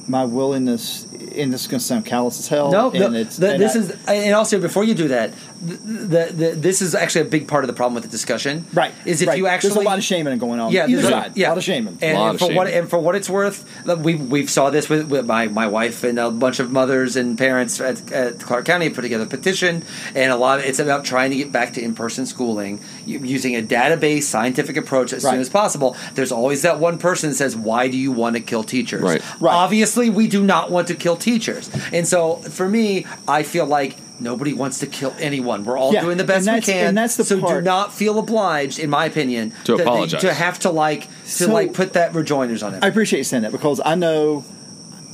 my 0.09 0.25
willingness, 0.25 1.05
and 1.37 1.53
this 1.53 1.63
is 1.63 1.67
going 1.67 1.81
to 1.81 1.85
sound 1.85 2.07
callous 2.07 2.39
as 2.41 2.49
hell. 2.49 2.71
No, 2.73 2.91
and 2.91 3.13
no 3.13 3.21
it's, 3.21 3.37
the, 3.37 3.53
and 3.53 3.63
this 3.63 3.77
I- 3.77 3.79
is, 3.79 3.91
and 4.09 4.35
also 4.35 4.59
before 4.61 4.83
you 4.85 4.95
do 4.95 5.09
that, 5.09 5.33
the, 5.61 5.77
the, 5.77 6.33
the, 6.33 6.51
this 6.57 6.81
is 6.83 6.95
actually 6.95 7.23
a 7.23 7.31
big 7.31 7.49
part 7.49 7.65
of 7.65 7.69
the 7.69 7.75
problem 7.75 7.95
with 7.95 8.05
the 8.05 8.11
discussion. 8.11 8.65
right. 8.73 8.93
Is 9.05 9.23
if 9.23 9.29
right. 9.29 9.39
you 9.39 9.47
actually 9.47 9.71
there's 9.71 9.83
a 9.85 9.89
lot 9.89 9.99
of 9.99 10.05
shaming 10.05 10.39
going 10.39 10.61
on. 10.61 10.73
yeah, 10.73 10.87
either 10.87 11.03
there's 11.03 11.09
side. 11.13 11.37
yeah, 11.37 11.49
a 11.49 11.51
lot 11.51 11.59
of 11.59 11.65
shaming. 11.65 11.99
And, 12.01 12.17
Lot 12.19 12.31
and 12.31 12.35
of 12.35 12.49
for 12.49 12.55
what 12.55 12.67
shaming. 12.67 12.81
and 12.81 12.91
for 12.91 12.99
what 12.99 13.15
it's 13.15 13.29
worth, 13.31 13.87
look, 13.87 14.01
we 14.01 14.15
we 14.15 14.47
saw 14.47 14.71
this 14.71 14.89
with, 14.89 15.09
with 15.11 15.27
my 15.27 15.49
my 15.49 15.67
wife 15.67 16.05
and 16.05 16.19
a 16.19 16.31
bunch 16.31 16.61
of 16.61 16.71
mothers 16.71 17.17
and 17.17 17.37
parents 17.37 17.81
at, 17.81 18.11
at 18.13 18.41
Clarke 18.41 18.65
County 18.67 18.89
put 18.91 19.03
together 19.03 19.25
a 19.25 19.27
petition, 19.27 19.83
and 20.15 20.31
a 20.33 20.37
lot 20.37 20.59
of 20.61 20.65
it's 20.65 20.79
about 20.79 21.05
trying 21.05 21.31
to 21.31 21.37
get 21.37 21.51
back 21.53 21.73
to 21.75 21.83
in 21.83 21.95
person 21.95 22.27
schooling 22.27 22.81
using 23.07 23.57
a 23.57 23.63
database 23.63 24.25
scientific 24.25 24.77
approach 24.77 25.13
as 25.13 25.25
Right. 25.25 25.33
soon 25.33 25.41
as 25.41 25.49
possible. 25.49 25.97
There's 26.15 26.33
always 26.33 26.63
that 26.63 26.79
one 26.79 26.99
person 26.99 27.31
that 27.31 27.37
says, 27.37 27.57
"Why 27.57 27.89
do 27.89 27.97
you 27.97 28.13
want 28.13 28.37
to 28.37 28.41
kill 28.41 28.63
teachers?" 28.63 29.03
Right. 29.03 29.23
Right. 29.41 29.53
Obviously, 29.55 30.11
we 30.11 30.29
do 30.29 30.43
not 30.43 30.71
want 30.71 30.89
to 30.89 30.95
kill 30.95 31.17
teachers, 31.17 31.71
and 31.93 32.07
so 32.07 32.37
for 32.37 32.69
me, 32.69 33.07
I 33.27 33.43
feel 33.43 33.67
like. 33.67 33.97
Nobody 34.21 34.53
wants 34.53 34.81
to 34.81 34.87
kill 34.87 35.15
anyone. 35.21 35.65
We're 35.65 35.79
all 35.79 35.93
Yeah, 35.93 36.01
doing 36.03 36.17
the 36.19 36.25
best 36.25 36.49
and 36.49 36.57
we 36.57 36.61
can. 36.61 36.89
and 36.89 36.99
that's 36.99 37.17
the 37.17 37.25
so 37.25 37.41
do 37.41 37.61
not 37.61 37.93
feel 37.93 38.19
obliged, 38.19 38.79
in 38.81 38.91
my 38.91 39.05
opinion, 39.05 39.53
To 39.65 39.73
that 39.73 39.79
they- 39.79 39.83
apologize. 39.85 40.21
to 40.23 40.33
have 40.33 40.59
to 40.61 40.71
like 40.71 41.03
to 41.03 41.09
So- 41.31 41.53
like 41.53 41.73
put 41.73 41.93
that 41.93 42.15
rejoinders 42.15 42.63
on 42.63 42.75
it. 42.75 42.83
I 42.85 42.89
appreciate 42.89 43.19
you 43.19 43.25
saying 43.25 43.45
that 43.45 43.53
because 43.53 43.81
I 43.85 43.95
know, 43.95 44.45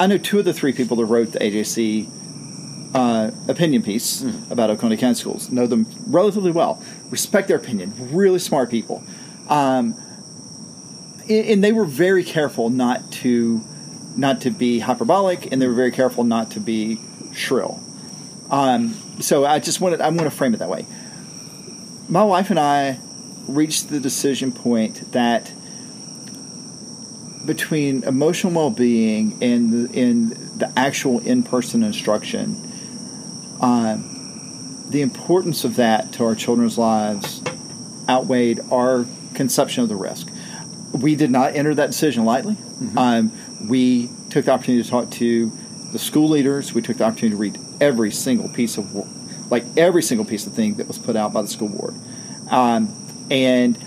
I 0.00 0.06
know 0.06 0.16
two 0.18 0.38
of 0.38 0.44
the 0.46 0.54
three 0.54 0.72
people 0.72 0.96
that 0.98 1.04
wrote 1.04 1.32
the 1.32 1.38
AJC 1.42 2.08
uh, 2.94 3.30
opinion 3.48 3.82
piece 3.82 4.20
Hmm. 4.22 4.52
about 4.52 4.70
Oconee 4.70 4.96
County 4.96 5.14
schools. 5.16 5.50
Know 5.50 5.66
them 5.66 5.84
relatively 6.06 6.52
well. 6.52 6.80
Respect 7.10 7.48
their 7.48 7.56
opinion. 7.56 7.92
Really 8.12 8.38
smart 8.38 8.70
people. 8.70 9.02
Um, 9.50 9.94
and, 11.28 11.46
and 11.46 11.64
they 11.64 11.72
were 11.72 11.84
very 11.84 12.22
careful 12.24 12.70
not 12.70 13.10
to, 13.22 13.60
not 14.16 14.40
to 14.42 14.50
be 14.50 14.78
hyperbolic, 14.78 15.50
and 15.52 15.60
they 15.60 15.66
were 15.66 15.74
very 15.74 15.90
careful 15.90 16.22
not 16.24 16.52
to 16.52 16.60
be 16.60 17.00
shrill. 17.32 17.80
Um, 18.54 18.94
so 19.20 19.44
I 19.44 19.58
just 19.58 19.80
wanted, 19.80 20.00
I 20.00 20.10
want 20.10 20.20
to 20.20 20.30
frame 20.30 20.54
it 20.54 20.58
that 20.58 20.68
way. 20.68 20.86
My 22.08 22.22
wife 22.22 22.50
and 22.50 22.58
I 22.60 23.00
reached 23.48 23.88
the 23.88 23.98
decision 23.98 24.52
point 24.52 25.10
that 25.10 25.52
between 27.44 28.04
emotional 28.04 28.52
well-being 28.52 29.42
and 29.42 29.72
the, 29.72 30.00
and 30.00 30.30
the 30.60 30.72
actual 30.76 31.18
in-person 31.18 31.82
instruction, 31.82 32.54
um, 33.60 34.84
the 34.88 35.02
importance 35.02 35.64
of 35.64 35.74
that 35.74 36.12
to 36.12 36.24
our 36.24 36.36
children's 36.36 36.78
lives 36.78 37.42
outweighed 38.08 38.60
our 38.70 39.04
conception 39.34 39.82
of 39.82 39.88
the 39.88 39.96
risk. 39.96 40.28
We 40.92 41.16
did 41.16 41.32
not 41.32 41.56
enter 41.56 41.74
that 41.74 41.88
decision 41.88 42.24
lightly. 42.24 42.56
Um, 42.96 43.32
we 43.68 44.10
took 44.30 44.44
the 44.44 44.52
opportunity 44.52 44.84
to 44.84 44.88
talk 44.88 45.10
to 45.10 45.50
the 45.90 45.98
school 45.98 46.28
leaders. 46.28 46.72
We 46.72 46.82
took 46.82 46.98
the 46.98 47.04
opportunity 47.04 47.34
to 47.34 47.36
read 47.36 47.63
every 47.80 48.10
single 48.10 48.48
piece 48.48 48.78
of, 48.78 48.94
like 49.50 49.64
every 49.76 50.02
single 50.02 50.24
piece 50.24 50.46
of 50.46 50.52
thing 50.52 50.74
that 50.74 50.88
was 50.88 50.98
put 50.98 51.16
out 51.16 51.32
by 51.32 51.42
the 51.42 51.48
school 51.48 51.68
board. 51.68 51.94
Um, 52.50 52.94
and 53.30 53.78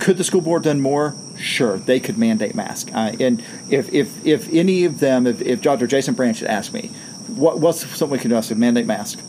could 0.00 0.16
the 0.16 0.24
school 0.24 0.40
board 0.40 0.62
done 0.62 0.80
more? 0.80 1.14
Sure, 1.38 1.78
they 1.78 2.00
could 2.00 2.18
mandate 2.18 2.54
mask. 2.54 2.90
Uh, 2.92 3.12
and 3.18 3.42
if, 3.70 3.92
if 3.92 4.26
if 4.26 4.52
any 4.52 4.84
of 4.84 5.00
them, 5.00 5.26
if, 5.26 5.40
if 5.40 5.62
Dr. 5.62 5.86
Jason 5.86 6.14
Branch 6.14 6.38
had 6.38 6.48
asked 6.48 6.72
me, 6.72 6.90
what, 7.28 7.60
what's 7.60 7.80
something 7.80 8.10
we 8.10 8.18
can 8.18 8.30
do? 8.30 8.36
I 8.36 8.40
said 8.40 8.58
mandate 8.58 8.86
mask. 8.86 9.20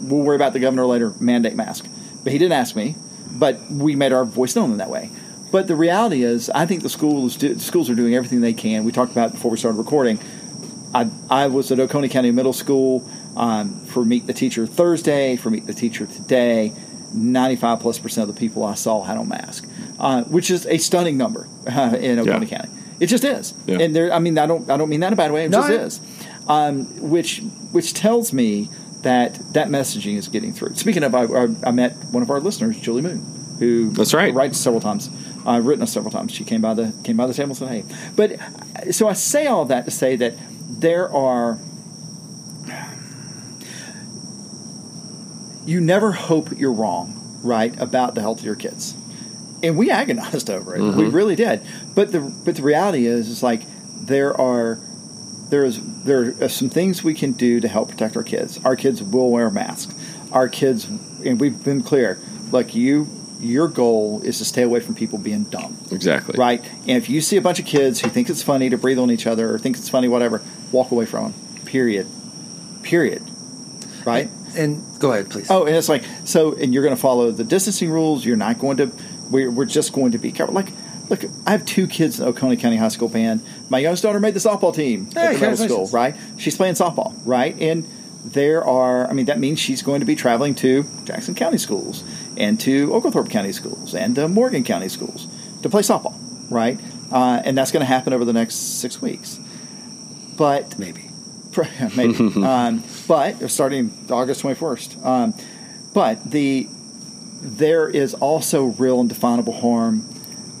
We'll 0.00 0.20
worry 0.20 0.36
about 0.36 0.52
the 0.52 0.58
governor 0.58 0.84
later. 0.86 1.14
Mandate 1.20 1.54
mask. 1.54 1.86
But 2.22 2.32
he 2.32 2.38
didn't 2.38 2.52
ask 2.52 2.76
me. 2.76 2.96
But 3.30 3.70
we 3.70 3.96
made 3.96 4.12
our 4.12 4.24
voice 4.24 4.54
known 4.54 4.72
in 4.72 4.78
that 4.78 4.90
way. 4.90 5.10
But 5.50 5.66
the 5.66 5.76
reality 5.76 6.24
is, 6.24 6.50
I 6.50 6.66
think 6.66 6.82
the 6.82 6.88
schools 6.88 7.36
do, 7.36 7.58
schools 7.58 7.88
are 7.88 7.94
doing 7.94 8.14
everything 8.14 8.40
they 8.40 8.52
can. 8.52 8.84
We 8.84 8.92
talked 8.92 9.12
about 9.12 9.32
before 9.32 9.50
we 9.50 9.56
started 9.56 9.78
recording. 9.78 10.18
I, 10.94 11.10
I 11.28 11.46
was 11.48 11.72
at 11.72 11.80
Oconee 11.80 12.08
County 12.08 12.30
Middle 12.30 12.52
School 12.52 13.08
um, 13.36 13.84
for 13.86 14.04
Meet 14.04 14.26
the 14.26 14.32
Teacher 14.32 14.66
Thursday, 14.66 15.36
for 15.36 15.50
Meet 15.50 15.66
the 15.66 15.74
Teacher 15.74 16.06
today. 16.06 16.72
95 17.12 17.78
plus 17.80 17.98
percent 18.00 18.28
of 18.28 18.34
the 18.34 18.38
people 18.40 18.64
I 18.64 18.74
saw 18.74 19.02
had 19.04 19.16
on 19.16 19.28
mask, 19.28 19.64
uh, 20.00 20.24
which 20.24 20.50
is 20.50 20.66
a 20.66 20.78
stunning 20.78 21.16
number 21.16 21.46
uh, 21.66 21.96
in 22.00 22.18
Oconee 22.18 22.46
Yeah. 22.46 22.58
County. 22.58 22.70
It 22.98 23.06
just 23.06 23.22
is, 23.24 23.54
Yeah. 23.66 23.78
and 23.80 23.94
there. 23.94 24.12
I 24.12 24.18
mean, 24.18 24.36
I 24.38 24.46
don't. 24.46 24.68
I 24.70 24.76
don't 24.76 24.88
mean 24.88 24.98
that 25.00 25.08
in 25.08 25.12
a 25.12 25.16
bad 25.16 25.30
way. 25.32 25.44
It 25.44 25.50
No, 25.50 25.58
just 25.68 25.70
I- 25.70 25.74
is, 25.74 26.00
um, 26.48 27.10
which 27.10 27.40
which 27.70 27.92
tells 27.94 28.32
me 28.32 28.68
that 29.02 29.34
that 29.52 29.68
messaging 29.68 30.16
is 30.16 30.26
getting 30.28 30.52
through. 30.52 30.74
Speaking 30.74 31.02
of, 31.04 31.14
I, 31.14 31.22
I, 31.24 31.48
I 31.66 31.70
met 31.70 31.92
one 32.10 32.22
of 32.24 32.30
our 32.30 32.40
listeners, 32.40 32.80
Julie 32.80 33.02
Moon, 33.02 33.24
who 33.60 33.90
That's 33.90 34.12
right. 34.14 34.32
writes 34.34 34.58
several 34.58 34.80
times. 34.80 35.08
I've 35.46 35.66
written 35.66 35.82
us 35.82 35.92
several 35.92 36.10
times. 36.10 36.32
She 36.32 36.42
came 36.44 36.62
by 36.62 36.74
the 36.74 36.92
came 37.04 37.16
by 37.16 37.26
the 37.28 37.34
table 37.34 37.50
and 37.50 37.56
said, 37.58 37.68
"Hey," 37.68 37.84
but 38.16 38.32
uh, 38.40 38.90
so 38.92 39.06
I 39.08 39.12
say 39.12 39.46
all 39.46 39.62
of 39.62 39.68
that 39.68 39.84
to 39.84 39.90
say 39.92 40.16
that 40.16 40.34
there 40.68 41.12
are. 41.12 41.58
You 45.66 45.80
never 45.80 46.12
hope 46.12 46.58
you're 46.58 46.72
wrong, 46.72 47.40
right, 47.42 47.78
about 47.80 48.14
the 48.14 48.20
health 48.20 48.40
of 48.40 48.44
your 48.44 48.54
kids, 48.54 48.94
and 49.62 49.78
we 49.78 49.90
agonized 49.90 50.50
over 50.50 50.74
it. 50.74 50.80
We 50.80 50.88
mm-hmm. 50.88 51.10
really 51.10 51.36
did. 51.36 51.62
But 51.94 52.12
the 52.12 52.20
but 52.20 52.56
the 52.56 52.62
reality 52.62 53.06
is, 53.06 53.28
is 53.28 53.42
like 53.42 53.62
there 54.06 54.38
are 54.38 54.78
there 55.48 55.64
is 55.64 55.80
there 56.04 56.34
are 56.42 56.48
some 56.48 56.68
things 56.68 57.02
we 57.02 57.14
can 57.14 57.32
do 57.32 57.60
to 57.60 57.68
help 57.68 57.88
protect 57.88 58.16
our 58.16 58.22
kids. 58.22 58.58
Our 58.64 58.76
kids 58.76 59.02
will 59.02 59.30
wear 59.30 59.50
masks. 59.50 59.94
Our 60.32 60.48
kids, 60.48 60.84
and 60.84 61.40
we've 61.40 61.62
been 61.64 61.82
clear. 61.82 62.18
Like 62.50 62.74
you 62.74 63.08
your 63.44 63.68
goal 63.68 64.20
is 64.22 64.38
to 64.38 64.44
stay 64.44 64.62
away 64.62 64.80
from 64.80 64.94
people 64.94 65.18
being 65.18 65.44
dumb, 65.44 65.76
Exactly. 65.92 66.36
right? 66.38 66.60
And 66.88 66.96
if 66.96 67.08
you 67.08 67.20
see 67.20 67.36
a 67.36 67.40
bunch 67.42 67.58
of 67.58 67.66
kids 67.66 68.00
who 68.00 68.08
think 68.08 68.30
it's 68.30 68.42
funny 68.42 68.70
to 68.70 68.78
breathe 68.78 68.98
on 68.98 69.10
each 69.10 69.26
other 69.26 69.54
or 69.54 69.58
think 69.58 69.76
it's 69.76 69.88
funny, 69.88 70.08
whatever, 70.08 70.42
walk 70.72 70.90
away 70.90 71.06
from 71.06 71.32
them. 71.32 71.34
Period. 71.64 72.06
Period. 72.82 73.22
Right. 74.04 74.28
and 74.56 74.82
go 74.98 75.12
ahead, 75.12 75.30
please. 75.30 75.50
Oh, 75.50 75.64
and 75.64 75.74
it's 75.74 75.88
like 75.88 76.04
so, 76.24 76.54
and 76.54 76.74
you're 76.74 76.82
going 76.82 76.94
to 76.94 77.00
follow 77.00 77.30
the 77.30 77.44
distancing 77.44 77.90
rules. 77.90 78.24
You're 78.24 78.36
not 78.36 78.58
going 78.58 78.76
to. 78.78 78.90
We're, 79.30 79.50
we're 79.50 79.64
just 79.64 79.92
going 79.94 80.12
to 80.12 80.18
be 80.18 80.30
careful. 80.32 80.54
Like 80.54 80.68
look, 81.08 81.24
I 81.46 81.52
have 81.52 81.64
two 81.64 81.86
kids 81.86 82.20
in 82.20 82.26
Oconee 82.26 82.56
County 82.56 82.76
High 82.76 82.88
School 82.88 83.08
band. 83.08 83.42
My 83.68 83.78
youngest 83.78 84.02
daughter 84.02 84.20
made 84.20 84.34
the 84.34 84.40
softball 84.40 84.74
team 84.74 85.06
Hey, 85.12 85.28
at 85.28 85.34
the 85.34 85.50
middle 85.50 85.56
school, 85.68 85.86
right? 85.88 86.14
She's 86.36 86.56
playing 86.56 86.74
softball, 86.74 87.14
right? 87.24 87.56
And 87.60 87.86
there 88.24 88.64
are, 88.64 89.06
I 89.08 89.12
mean, 89.12 89.26
that 89.26 89.38
means 89.38 89.58
she's 89.60 89.82
going 89.82 90.00
to 90.00 90.06
be 90.06 90.14
traveling 90.16 90.54
to 90.56 90.84
Jackson 91.04 91.34
County 91.34 91.58
schools 91.58 92.04
and 92.36 92.58
to 92.60 92.92
Oglethorpe 92.94 93.30
County 93.30 93.52
schools 93.52 93.94
and 93.94 94.14
to 94.16 94.28
Morgan 94.28 94.64
County 94.64 94.88
schools 94.88 95.26
to 95.62 95.68
play 95.68 95.82
softball, 95.82 96.14
right? 96.50 96.78
Uh, 97.12 97.42
and 97.44 97.56
that's 97.56 97.70
going 97.70 97.80
to 97.80 97.86
happen 97.86 98.12
over 98.12 98.24
the 98.24 98.32
next 98.32 98.80
six 98.80 99.00
weeks. 99.00 99.38
But 100.36 100.78
Maybe. 100.78 101.10
maybe. 101.96 102.16
um, 102.42 102.82
but 103.06 103.48
starting 103.48 103.96
August 104.10 104.40
twenty 104.40 104.56
first. 104.56 104.96
Um, 105.04 105.34
but 105.92 106.28
the 106.28 106.68
there 107.40 107.88
is 107.88 108.14
also 108.14 108.64
real 108.64 109.00
and 109.00 109.08
definable 109.08 109.52
harm 109.60 110.08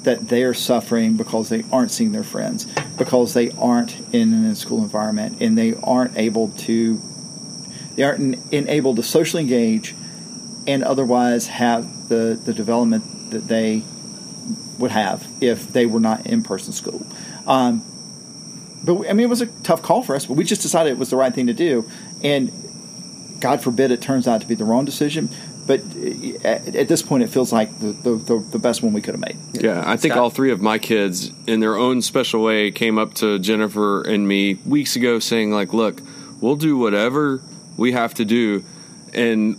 that 0.02 0.28
they 0.28 0.44
are 0.44 0.54
suffering 0.54 1.16
because 1.16 1.48
they 1.48 1.64
aren't 1.72 1.90
seeing 1.90 2.12
their 2.12 2.22
friends, 2.22 2.66
because 2.98 3.34
they 3.34 3.50
aren't 3.52 3.98
in 4.14 4.44
a 4.44 4.54
school 4.54 4.82
environment, 4.82 5.38
and 5.40 5.56
they 5.56 5.74
aren't 5.82 6.16
able 6.16 6.48
to 6.50 7.00
they 7.96 8.02
aren't 8.02 8.20
en- 8.20 8.42
enabled 8.52 8.96
to 8.96 9.02
socially 9.02 9.42
engage 9.42 9.94
and 10.66 10.82
otherwise 10.82 11.46
have 11.48 12.08
the 12.08 12.40
the 12.44 12.54
development 12.54 13.30
that 13.30 13.48
they 13.48 13.82
would 14.78 14.90
have 14.90 15.26
if 15.40 15.72
they 15.72 15.86
were 15.86 16.00
not 16.00 16.26
in 16.26 16.42
person 16.42 16.72
school. 16.72 17.06
Um, 17.46 17.82
but 18.84 19.08
I 19.08 19.12
mean, 19.12 19.20
it 19.20 19.30
was 19.30 19.40
a 19.40 19.46
tough 19.62 19.82
call 19.82 20.02
for 20.02 20.14
us, 20.14 20.26
but 20.26 20.34
we 20.34 20.44
just 20.44 20.62
decided 20.62 20.92
it 20.92 20.98
was 20.98 21.10
the 21.10 21.16
right 21.16 21.34
thing 21.34 21.46
to 21.46 21.54
do, 21.54 21.88
and 22.22 22.52
God 23.40 23.62
forbid 23.62 23.90
it 23.90 24.02
turns 24.02 24.28
out 24.28 24.40
to 24.42 24.46
be 24.46 24.54
the 24.54 24.64
wrong 24.64 24.84
decision. 24.84 25.28
But 25.66 25.80
uh, 25.80 26.46
at, 26.46 26.76
at 26.76 26.88
this 26.88 27.00
point, 27.00 27.22
it 27.22 27.28
feels 27.28 27.50
like 27.52 27.78
the, 27.78 27.92
the, 27.92 28.14
the, 28.16 28.38
the 28.38 28.58
best 28.58 28.82
one 28.82 28.92
we 28.92 29.00
could 29.00 29.14
have 29.14 29.20
made. 29.20 29.38
Yeah, 29.54 29.82
I 29.84 29.96
think 29.96 30.12
Scott? 30.12 30.22
all 30.22 30.30
three 30.30 30.50
of 30.50 30.60
my 30.60 30.78
kids, 30.78 31.32
in 31.46 31.60
their 31.60 31.76
own 31.76 32.02
special 32.02 32.42
way, 32.42 32.70
came 32.70 32.98
up 32.98 33.14
to 33.14 33.38
Jennifer 33.38 34.02
and 34.02 34.28
me 34.28 34.54
weeks 34.66 34.94
ago 34.94 35.18
saying, 35.18 35.52
like, 35.52 35.72
look, 35.72 36.00
we'll 36.40 36.56
do 36.56 36.76
whatever 36.76 37.40
we 37.78 37.92
have 37.92 38.12
to 38.14 38.26
do. 38.26 38.62
And 39.14 39.56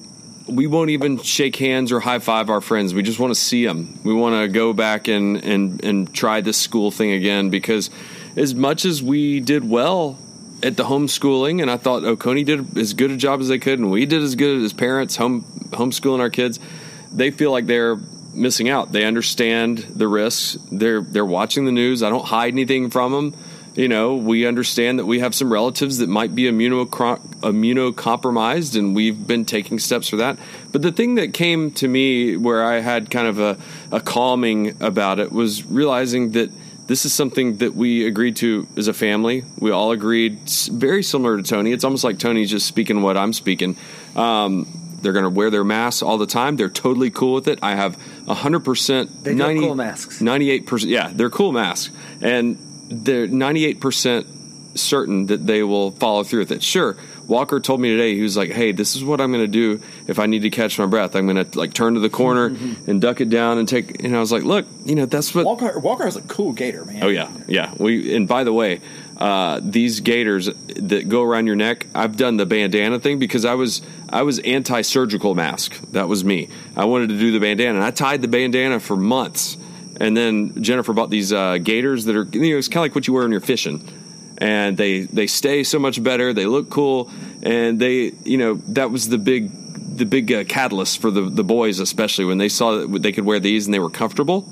we 0.48 0.68
won't 0.68 0.92
even 0.92 1.18
shake 1.18 1.56
hands 1.56 1.92
or 1.92 2.00
high 2.00 2.20
five 2.20 2.50
our 2.50 2.62
friends. 2.62 2.94
We 2.94 3.04
just 3.04 3.20
want 3.20 3.34
to 3.34 3.40
see 3.40 3.66
them. 3.66 4.00
We 4.04 4.14
want 4.14 4.36
to 4.36 4.48
go 4.48 4.74
back 4.74 5.08
and, 5.08 5.44
and, 5.44 5.84
and 5.84 6.14
try 6.14 6.42
this 6.42 6.58
school 6.58 6.92
thing 6.92 7.12
again 7.12 7.50
because 7.50 7.90
as 8.36 8.54
much 8.54 8.86
as 8.86 9.02
we 9.02 9.40
did 9.40 9.68
well 9.68 10.20
at 10.62 10.78
the 10.78 10.84
homeschooling, 10.84 11.62
and 11.62 11.70
I 11.70 11.78
thought 11.78 12.04
oh, 12.04 12.10
Oconee 12.10 12.44
did 12.44 12.78
as 12.78 12.94
good 12.94 13.12
a 13.12 13.18
job 13.18 13.40
as 13.40 13.48
they 13.48 13.60
could, 13.60 13.80
and 13.80 13.92
we 13.92 14.06
did 14.06 14.22
as 14.22 14.36
good 14.36 14.62
as 14.62 14.74
parents 14.74 15.16
home 15.16 15.44
homeschooling 15.72 16.20
our 16.20 16.30
kids. 16.30 16.60
They 17.12 17.32
feel 17.32 17.52
like 17.52 17.66
they're 17.66 17.98
missing 18.34 18.70
out. 18.70 18.92
They 18.92 19.06
understand 19.06 19.80
the 19.80 20.08
risks. 20.08 20.58
They're 20.72 21.02
they're 21.02 21.26
watching 21.26 21.66
the 21.66 21.72
news. 21.72 22.04
I 22.04 22.10
don't 22.10 22.26
hide 22.26 22.54
anything 22.54 22.90
from 22.90 23.12
them. 23.12 23.36
You 23.76 23.90
know, 23.90 24.16
we 24.16 24.48
understand 24.48 25.00
that 25.00 25.06
we 25.06 25.20
have 25.20 25.36
some 25.36 25.52
relatives 25.52 25.98
that 25.98 26.08
might 26.08 26.34
be 26.34 26.44
immuno 26.44 26.88
immunocompromised, 26.88 28.78
and 28.80 28.96
we've 28.96 29.28
been 29.28 29.44
taking 29.44 29.80
steps 29.80 30.08
for 30.08 30.16
that. 30.16 30.38
But 30.72 30.82
the 30.82 30.94
thing 30.94 31.16
that 31.16 31.34
came 31.34 31.72
to 31.72 31.88
me 31.88 32.38
where 32.38 32.64
I 32.64 32.80
had 32.80 33.12
kind 33.12 33.28
of 33.28 33.40
a, 33.40 33.58
a 33.92 34.00
calming 34.00 34.82
about 34.82 35.20
it 35.20 35.32
was 35.32 35.66
realizing 35.66 36.32
that 36.32 36.52
this 36.88 37.06
is 37.06 37.14
something 37.14 37.58
that 37.58 37.76
we 37.76 38.06
agreed 38.06 38.38
to 38.38 38.68
as 38.78 38.88
a 38.88 38.94
family. 38.94 39.44
We 39.60 39.72
all 39.72 39.92
agreed, 39.92 40.40
very 40.72 41.04
similar 41.04 41.36
to 41.38 41.44
Tony. 41.44 41.74
It's 41.74 41.84
almost 41.84 42.04
like 42.04 42.20
Tony's 42.20 42.52
just 42.52 42.68
speaking 42.68 43.02
what 43.02 43.18
I'm 43.18 43.34
speaking. 43.34 43.76
Um, 44.16 44.68
they're 45.02 45.14
going 45.14 45.24
to 45.24 45.30
wear 45.30 45.50
their 45.50 45.64
masks 45.64 46.02
all 46.02 46.18
the 46.18 46.26
time. 46.26 46.56
They're 46.56 46.70
totally 46.70 47.10
cool 47.10 47.34
with 47.34 47.48
it. 47.48 47.60
I 47.62 47.76
have 47.76 47.98
100%. 48.26 49.24
They 49.24 49.36
do 49.36 49.44
have 49.44 49.58
cool 49.58 49.76
masks. 49.76 50.22
98%. 50.22 50.86
Yeah, 50.86 51.12
they're 51.14 51.30
cool 51.30 51.52
masks. 51.52 51.94
And 52.22 52.58
they're 52.90 53.28
98% 53.28 54.26
certain 54.76 55.28
that 55.28 55.46
they 55.46 55.64
will 55.64 55.92
follow 55.92 56.24
through 56.24 56.40
with 56.40 56.52
it. 56.52 56.64
Sure, 56.64 56.98
Walker 57.28 57.60
told 57.60 57.80
me 57.80 57.90
today, 57.90 58.16
he 58.16 58.22
was 58.22 58.38
like, 58.38 58.52
hey, 58.52 58.72
this 58.72 58.96
is 58.96 59.04
what 59.04 59.20
I'm 59.20 59.32
going 59.32 59.44
to 59.44 59.52
do 59.52 59.82
if 60.08 60.20
I 60.20 60.26
need 60.26 60.44
to 60.44 60.50
catch 60.50 60.78
my 60.78 60.86
breath. 60.86 61.16
I'm 61.16 61.28
going 61.28 61.44
to 61.44 61.58
like 61.58 61.74
turn 61.74 61.96
to 61.96 62.00
the 62.00 62.10
corner 62.10 62.48
and 62.88 63.02
duck 63.02 63.22
it 63.22 63.30
down 63.30 63.58
and 63.58 63.68
take, 63.68 64.04
and 64.04 64.16
I 64.16 64.20
was 64.20 64.32
like, 64.32 64.44
look, 64.44 64.66
you 64.86 64.96
know, 64.96 65.06
that's 65.06 65.34
what. 65.34 65.46
Walker 65.46 65.80
Walker 65.80 66.06
has 66.06 66.16
a 66.16 66.22
cool 66.22 66.54
gaiter, 66.54 66.86
man. 66.86 67.04
Oh 67.04 67.08
yeah, 67.08 67.32
yeah. 67.48 67.74
We 67.78 68.16
and 68.16 68.28
by 68.28 68.44
the 68.44 68.54
way, 68.54 68.82
uh, 69.18 69.60
these 69.64 70.02
gaiters 70.02 70.50
that 70.76 71.10
go 71.10 71.24
around 71.24 71.48
your 71.48 71.56
neck, 71.56 71.88
I've 71.96 72.18
done 72.18 72.38
the 72.38 72.46
bandana 72.46 73.00
thing 73.00 73.20
because 73.20 73.46
I 73.46 73.56
was 73.56 73.82
I 74.10 74.22
was 74.22 74.40
anti-surgical 74.40 75.36
mask. 75.36 75.80
That 75.92 76.08
was 76.08 76.24
me. 76.24 76.50
I 76.76 76.86
wanted 76.86 77.10
to 77.10 77.18
do 77.18 77.32
the 77.32 77.40
bandana, 77.40 77.76
and 77.76 77.84
I 77.84 77.92
tied 77.92 78.22
the 78.22 78.28
bandana 78.28 78.80
for 78.80 78.96
months. 78.96 79.58
And 80.00 80.16
then 80.16 80.62
Jennifer 80.62 80.94
bought 80.94 81.10
these 81.10 81.32
uh, 81.32 81.58
gaiters 81.58 82.06
that 82.06 82.16
are 82.16 82.24
you 82.24 82.52
know 82.52 82.58
it's 82.58 82.68
kind 82.68 82.78
of 82.78 82.84
like 82.84 82.96
what 82.96 83.08
you 83.08 83.14
wear 83.14 83.24
when 83.24 83.32
you're 83.32 83.42
fishing, 83.42 83.88
and 84.38 84.78
they 84.78 85.02
they 85.02 85.28
stay 85.28 85.64
so 85.64 85.80
much 85.80 86.04
better. 86.04 86.34
They 86.34 86.46
look 86.46 86.70
cool, 86.70 87.10
and 87.44 87.80
they 87.80 88.12
you 88.24 88.38
know 88.38 88.56
that 88.70 88.92
was 88.92 89.10
the 89.10 89.18
big 89.18 89.52
the 89.98 90.06
big 90.06 90.32
uh, 90.32 90.44
catalyst 90.44 91.00
for 91.00 91.10
the 91.10 91.22
the 91.22 91.44
boys 91.44 91.80
especially 91.80 92.26
when 92.26 92.38
they 92.38 92.50
saw 92.50 92.86
that 92.86 93.02
they 93.02 93.12
could 93.12 93.26
wear 93.26 93.40
these 93.40 93.66
and 93.66 93.74
they 93.74 93.80
were 93.80 93.90
comfortable 93.90 94.46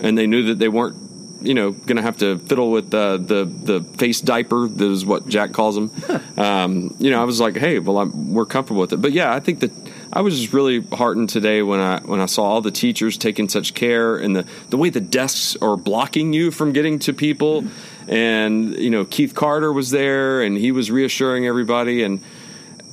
and 0.00 0.16
they 0.16 0.26
knew 0.26 0.44
that 0.44 0.58
they 0.58 0.68
weren't 0.68 0.96
you 1.42 1.54
know 1.54 1.72
going 1.72 1.96
to 1.96 2.02
have 2.02 2.16
to 2.16 2.38
fiddle 2.38 2.70
with 2.70 2.90
the 2.90 3.18
the 3.18 3.44
the 3.44 3.82
face 3.98 4.20
diaper 4.20 4.66
that 4.66 4.90
is 4.90 5.04
what 5.04 5.28
Jack 5.28 5.52
calls 5.52 5.74
them 5.74 5.90
um, 6.38 6.96
you 6.98 7.10
know 7.10 7.20
I 7.20 7.24
was 7.24 7.40
like 7.40 7.56
hey 7.56 7.78
well 7.78 7.98
I'm, 7.98 8.32
we're 8.32 8.46
comfortable 8.46 8.80
with 8.80 8.92
it. 8.92 9.02
But 9.02 9.12
yeah 9.12 9.32
I 9.32 9.40
think 9.40 9.60
that 9.60 9.72
I 10.12 10.22
was 10.22 10.40
just 10.40 10.52
really 10.52 10.80
heartened 10.80 11.28
today 11.28 11.62
when 11.62 11.80
I 11.80 12.00
when 12.00 12.20
I 12.20 12.26
saw 12.26 12.44
all 12.44 12.60
the 12.60 12.70
teachers 12.70 13.18
taking 13.18 13.48
such 13.48 13.74
care 13.74 14.16
and 14.16 14.34
the 14.34 14.46
the 14.70 14.76
way 14.76 14.90
the 14.90 15.00
desks 15.00 15.56
are 15.60 15.76
blocking 15.76 16.32
you 16.32 16.50
from 16.50 16.72
getting 16.72 16.98
to 17.00 17.12
people 17.12 17.64
and 18.06 18.74
you 18.74 18.90
know 18.90 19.04
Keith 19.04 19.34
Carter 19.34 19.72
was 19.72 19.90
there 19.90 20.42
and 20.42 20.56
he 20.56 20.72
was 20.72 20.90
reassuring 20.90 21.46
everybody 21.46 22.02
and 22.02 22.22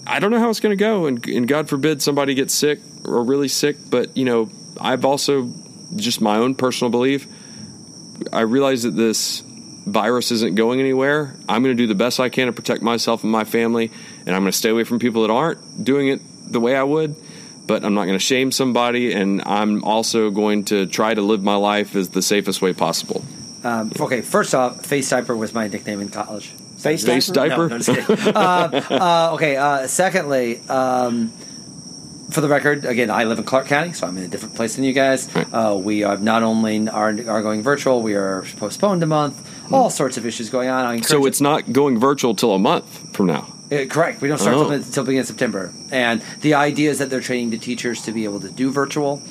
I 0.07 0.19
don't 0.19 0.31
know 0.31 0.39
how 0.39 0.49
it's 0.49 0.59
going 0.59 0.77
to 0.77 0.79
go, 0.79 1.07
and, 1.07 1.25
and 1.27 1.47
God 1.47 1.67
forbid 1.67 2.01
somebody 2.01 2.35
gets 2.35 2.53
sick 2.53 2.79
or 3.05 3.23
really 3.23 3.47
sick. 3.47 3.77
But 3.89 4.15
you 4.15 4.25
know, 4.25 4.49
I've 4.79 5.03
also 5.03 5.51
just 5.95 6.21
my 6.21 6.37
own 6.37 6.55
personal 6.55 6.91
belief. 6.91 7.27
I 8.31 8.41
realize 8.41 8.83
that 8.83 8.91
this 8.91 9.41
virus 9.41 10.31
isn't 10.31 10.55
going 10.55 10.79
anywhere. 10.79 11.35
I'm 11.49 11.63
going 11.63 11.75
to 11.75 11.81
do 11.81 11.87
the 11.87 11.95
best 11.95 12.19
I 12.19 12.29
can 12.29 12.47
to 12.47 12.53
protect 12.53 12.81
myself 12.81 13.23
and 13.23 13.31
my 13.31 13.45
family, 13.45 13.91
and 14.25 14.35
I'm 14.35 14.43
going 14.43 14.51
to 14.51 14.57
stay 14.57 14.69
away 14.69 14.83
from 14.83 14.99
people 14.99 15.23
that 15.23 15.31
aren't 15.31 15.83
doing 15.83 16.09
it 16.09 16.21
the 16.47 16.59
way 16.59 16.75
I 16.75 16.83
would. 16.83 17.15
But 17.67 17.83
I'm 17.83 17.95
not 17.95 18.05
going 18.05 18.17
to 18.17 18.23
shame 18.23 18.51
somebody, 18.51 19.11
and 19.11 19.41
I'm 19.43 19.83
also 19.83 20.29
going 20.29 20.65
to 20.65 20.85
try 20.85 21.13
to 21.13 21.21
live 21.21 21.41
my 21.41 21.55
life 21.55 21.95
as 21.95 22.09
the 22.09 22.21
safest 22.21 22.61
way 22.61 22.73
possible. 22.73 23.25
Um, 23.63 23.91
okay, 23.99 24.21
first 24.21 24.53
off, 24.53 24.85
face 24.85 25.09
diaper 25.09 25.35
was 25.35 25.51
my 25.51 25.67
nickname 25.67 25.99
in 25.99 26.09
college. 26.09 26.49
Face 26.77 27.03
Face 27.03 27.27
diaper? 27.27 27.67
diaper. 27.67 27.69
No, 27.69 27.77
no, 27.77 27.79
just 27.79 28.07
kidding. 28.07 28.35
uh, 28.35 28.81
uh, 28.91 29.33
okay. 29.33 29.57
Uh, 29.57 29.87
secondly, 29.87 30.59
um, 30.69 31.29
for 32.29 32.41
the 32.41 32.47
record, 32.47 32.85
again, 32.85 33.09
I 33.09 33.23
live 33.23 33.39
in 33.39 33.45
Clarke 33.45 33.65
County, 33.67 33.93
so 33.93 34.05
I'm 34.05 34.17
in 34.17 34.23
a 34.23 34.27
different 34.27 34.53
place 34.53 34.75
than 34.75 34.83
you 34.83 34.93
guys. 34.93 35.33
Uh, 35.35 35.79
we 35.81 36.03
are 36.03 36.17
not 36.17 36.43
only 36.43 36.87
are, 36.87 37.09
are 37.27 37.41
going 37.41 37.63
virtual, 37.63 38.03
we 38.03 38.13
are 38.13 38.43
postponed 38.57 39.01
a 39.01 39.07
month. 39.07 39.73
All 39.73 39.89
sorts 39.89 40.17
of 40.17 40.25
issues 40.27 40.51
going 40.51 40.69
on. 40.69 40.85
I 40.85 40.99
So 41.01 41.25
it's 41.25 41.41
not 41.41 41.73
going 41.73 41.97
virtual 41.97 42.35
till 42.35 42.53
a 42.53 42.59
month 42.59 43.15
from 43.15 43.25
now. 43.25 43.54
Uh, 43.71 43.85
correct. 43.85 44.21
We 44.21 44.27
don't 44.27 44.37
start 44.37 44.55
Oh. 44.57 44.63
till, 44.65 44.71
until 44.73 45.03
beginning 45.03 45.21
of 45.21 45.27
September, 45.27 45.71
and 45.91 46.21
the 46.41 46.53
idea 46.53 46.91
is 46.91 46.99
that 46.99 47.09
they're 47.09 47.19
training 47.19 47.49
the 47.49 47.57
teachers 47.57 48.01
to 48.03 48.11
be 48.11 48.23
able 48.25 48.39
to 48.41 48.49
do 48.49 48.71
virtual. 48.71 49.21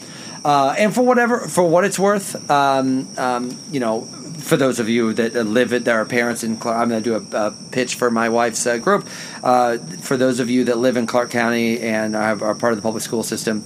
Uh, 0.44 0.74
and 0.76 0.94
for 0.94 1.02
whatever, 1.02 1.40
for 1.40 1.64
what 1.66 1.84
it's 1.84 1.98
worth, 1.98 2.50
um, 2.50 3.08
um, 3.16 3.56
you 3.70 3.80
know, 3.80 4.02
for 4.38 4.56
those 4.58 4.78
of 4.78 4.88
you 4.90 5.12
that 5.14 5.34
live 5.46 5.72
it, 5.72 5.84
that 5.86 5.94
are 5.94 6.04
parents 6.04 6.44
in 6.44 6.56
Clarke, 6.58 6.76
I'm 6.76 6.88
going 6.90 7.02
to 7.02 7.10
do 7.20 7.36
a, 7.36 7.46
a 7.46 7.50
pitch 7.70 7.94
for 7.94 8.10
my 8.10 8.28
wife's 8.28 8.66
uh, 8.66 8.76
group. 8.76 9.06
Uh, 9.42 9.78
for 10.02 10.16
those 10.18 10.40
of 10.40 10.50
you 10.50 10.64
that 10.64 10.76
live 10.76 10.96
in 10.98 11.06
Clarke 11.06 11.30
County 11.30 11.80
and 11.80 12.14
are, 12.14 12.44
are 12.44 12.54
part 12.54 12.72
of 12.72 12.76
the 12.76 12.82
public 12.82 13.02
school 13.02 13.22
system. 13.22 13.64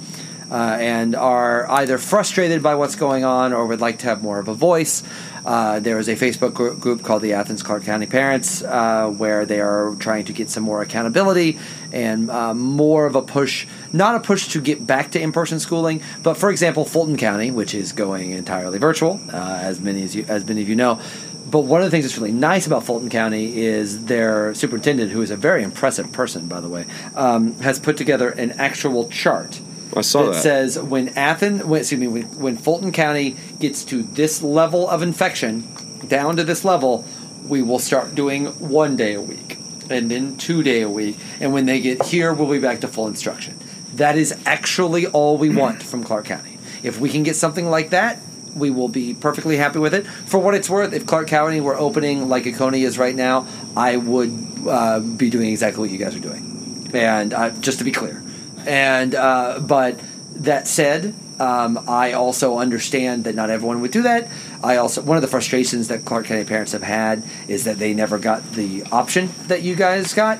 Uh, 0.50 0.78
and 0.80 1.14
are 1.14 1.70
either 1.72 1.98
frustrated 1.98 2.62
by 2.62 2.74
what's 2.74 2.96
going 2.96 3.22
on 3.22 3.52
or 3.52 3.66
would 3.66 3.82
like 3.82 3.98
to 3.98 4.06
have 4.06 4.22
more 4.22 4.38
of 4.38 4.48
a 4.48 4.54
voice. 4.54 5.02
Uh, 5.44 5.80
there 5.80 5.98
is 5.98 6.08
a 6.08 6.16
Facebook 6.16 6.54
gr- 6.54 6.70
group 6.70 7.02
called 7.02 7.22
the 7.22 7.32
Athens 7.32 7.62
Clarke 7.62 7.84
County 7.84 8.06
Parents 8.06 8.62
uh, 8.62 9.08
where 9.08 9.46
they 9.46 9.60
are 9.60 9.94
trying 9.98 10.24
to 10.26 10.32
get 10.32 10.50
some 10.50 10.62
more 10.62 10.82
accountability 10.82 11.58
and 11.92 12.30
uh, 12.30 12.54
more 12.54 13.06
of 13.06 13.16
a 13.16 13.22
push, 13.22 13.66
not 13.92 14.14
a 14.14 14.20
push 14.20 14.48
to 14.48 14.60
get 14.60 14.86
back 14.86 15.12
to 15.12 15.20
in 15.20 15.32
person 15.32 15.58
schooling, 15.60 16.02
but 16.22 16.34
for 16.34 16.50
example, 16.50 16.84
Fulton 16.84 17.16
County, 17.16 17.50
which 17.50 17.74
is 17.74 17.92
going 17.92 18.30
entirely 18.32 18.78
virtual, 18.78 19.20
uh, 19.32 19.58
as 19.62 19.80
many 19.80 20.02
as 20.02 20.14
you, 20.14 20.24
as 20.28 20.46
many 20.46 20.62
of 20.62 20.68
you 20.68 20.76
know. 20.76 21.00
But 21.50 21.60
one 21.60 21.80
of 21.80 21.86
the 21.86 21.90
things 21.90 22.04
that's 22.04 22.18
really 22.18 22.32
nice 22.32 22.66
about 22.66 22.84
Fulton 22.84 23.08
County 23.08 23.58
is 23.58 24.04
their 24.04 24.54
superintendent, 24.54 25.10
who 25.10 25.22
is 25.22 25.30
a 25.30 25.36
very 25.36 25.62
impressive 25.62 26.12
person, 26.12 26.46
by 26.46 26.60
the 26.60 26.68
way, 26.68 26.84
um, 27.14 27.54
has 27.60 27.78
put 27.78 27.96
together 27.96 28.28
an 28.28 28.52
actual 28.52 29.08
chart 29.08 29.58
I 29.96 30.02
saw 30.02 30.24
that 30.24 30.34
that. 30.34 30.42
says 30.42 30.78
when 30.78 31.08
Athens, 31.10 31.64
when, 31.64 31.80
excuse 31.80 32.00
me, 32.00 32.08
when, 32.08 32.24
when 32.38 32.56
Fulton 32.56 32.92
County 32.92 33.36
gets 33.58 33.84
to 33.86 34.02
this 34.02 34.42
level 34.42 34.88
of 34.88 35.02
infection, 35.02 35.68
down 36.06 36.36
to 36.36 36.44
this 36.44 36.64
level, 36.64 37.04
we 37.46 37.62
will 37.62 37.78
start 37.78 38.14
doing 38.14 38.46
one 38.58 38.96
day 38.96 39.14
a 39.14 39.20
week, 39.20 39.58
and 39.90 40.10
then 40.10 40.36
two 40.36 40.62
day 40.62 40.82
a 40.82 40.90
week, 40.90 41.16
and 41.40 41.52
when 41.52 41.66
they 41.66 41.80
get 41.80 42.04
here, 42.06 42.32
we'll 42.32 42.50
be 42.50 42.58
back 42.58 42.80
to 42.80 42.88
full 42.88 43.06
instruction. 43.06 43.58
That 43.94 44.16
is 44.16 44.38
actually 44.44 45.06
all 45.06 45.38
we 45.38 45.48
want 45.56 45.82
from 45.82 46.04
Clarke 46.04 46.26
County. 46.26 46.58
If 46.82 47.00
we 47.00 47.08
can 47.08 47.22
get 47.22 47.36
something 47.36 47.68
like 47.68 47.90
that, 47.90 48.20
we 48.54 48.70
will 48.70 48.88
be 48.88 49.14
perfectly 49.14 49.56
happy 49.56 49.78
with 49.78 49.94
it. 49.94 50.06
For 50.06 50.38
what 50.38 50.54
it's 50.54 50.68
worth, 50.68 50.92
if 50.92 51.06
Clarke 51.06 51.28
County 51.28 51.60
were 51.60 51.76
opening 51.76 52.28
like 52.28 52.46
Oconee 52.46 52.82
is 52.82 52.98
right 52.98 53.14
now, 53.14 53.46
I 53.76 53.96
would 53.96 54.32
uh, 54.66 55.00
be 55.00 55.30
doing 55.30 55.50
exactly 55.50 55.80
what 55.80 55.90
you 55.90 55.98
guys 55.98 56.14
are 56.14 56.20
doing. 56.20 56.90
And 56.92 57.34
uh, 57.34 57.50
just 57.50 57.78
to 57.78 57.84
be 57.84 57.92
clear, 57.92 58.22
and 58.68 59.14
uh, 59.14 59.60
but 59.60 59.98
that 60.34 60.68
said, 60.68 61.14
um, 61.40 61.84
I 61.88 62.12
also 62.12 62.58
understand 62.58 63.24
that 63.24 63.34
not 63.34 63.50
everyone 63.50 63.80
would 63.80 63.90
do 63.90 64.02
that. 64.02 64.28
I 64.62 64.76
also 64.76 65.02
one 65.02 65.16
of 65.16 65.22
the 65.22 65.28
frustrations 65.28 65.88
that 65.88 66.04
Clarke 66.04 66.26
County 66.26 66.44
parents 66.44 66.72
have 66.72 66.82
had 66.82 67.24
is 67.48 67.64
that 67.64 67.78
they 67.78 67.94
never 67.94 68.18
got 68.18 68.52
the 68.52 68.84
option 68.84 69.30
that 69.46 69.62
you 69.62 69.74
guys 69.74 70.14
got. 70.14 70.38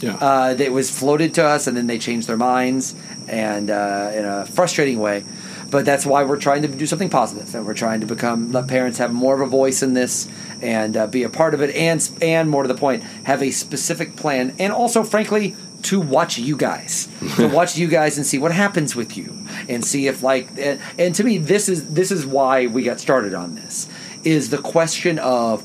Yeah. 0.00 0.14
Uh, 0.14 0.54
that 0.54 0.72
was 0.72 0.90
floated 0.90 1.34
to 1.34 1.44
us, 1.44 1.66
and 1.66 1.76
then 1.76 1.86
they 1.86 1.98
changed 1.98 2.26
their 2.26 2.38
minds, 2.38 2.94
and 3.28 3.70
uh, 3.70 4.12
in 4.14 4.24
a 4.24 4.46
frustrating 4.46 4.98
way. 4.98 5.24
But 5.70 5.84
that's 5.84 6.06
why 6.06 6.24
we're 6.24 6.38
trying 6.38 6.62
to 6.62 6.68
do 6.68 6.86
something 6.86 7.10
positive. 7.10 7.42
positive, 7.42 7.54
and 7.58 7.66
we're 7.66 7.74
trying 7.74 8.00
to 8.00 8.06
become 8.06 8.50
let 8.50 8.66
parents 8.66 8.96
have 8.96 9.12
more 9.12 9.34
of 9.34 9.40
a 9.42 9.46
voice 9.46 9.82
in 9.82 9.92
this 9.92 10.26
and 10.62 10.96
uh, 10.96 11.06
be 11.06 11.22
a 11.22 11.28
part 11.28 11.52
of 11.52 11.60
it, 11.60 11.74
and 11.76 12.10
and 12.22 12.48
more 12.48 12.62
to 12.62 12.68
the 12.68 12.74
point, 12.74 13.02
have 13.24 13.42
a 13.42 13.50
specific 13.50 14.16
plan, 14.16 14.54
and 14.58 14.72
also, 14.72 15.04
frankly, 15.04 15.54
to 15.82 16.00
watch 16.00 16.38
you 16.38 16.56
guys, 16.56 17.08
to 17.36 17.48
watch 17.52 17.76
you 17.76 17.88
guys 17.88 18.16
and 18.16 18.26
see 18.26 18.38
what 18.38 18.52
happens 18.52 18.94
with 18.94 19.16
you, 19.16 19.46
and 19.68 19.84
see 19.84 20.06
if 20.06 20.22
like, 20.22 20.48
and, 20.58 20.80
and 20.98 21.14
to 21.14 21.24
me, 21.24 21.38
this 21.38 21.68
is 21.68 21.92
this 21.92 22.10
is 22.10 22.26
why 22.26 22.66
we 22.66 22.82
got 22.82 23.00
started 23.00 23.34
on 23.34 23.54
this, 23.54 23.88
is 24.24 24.50
the 24.50 24.58
question 24.58 25.18
of 25.18 25.62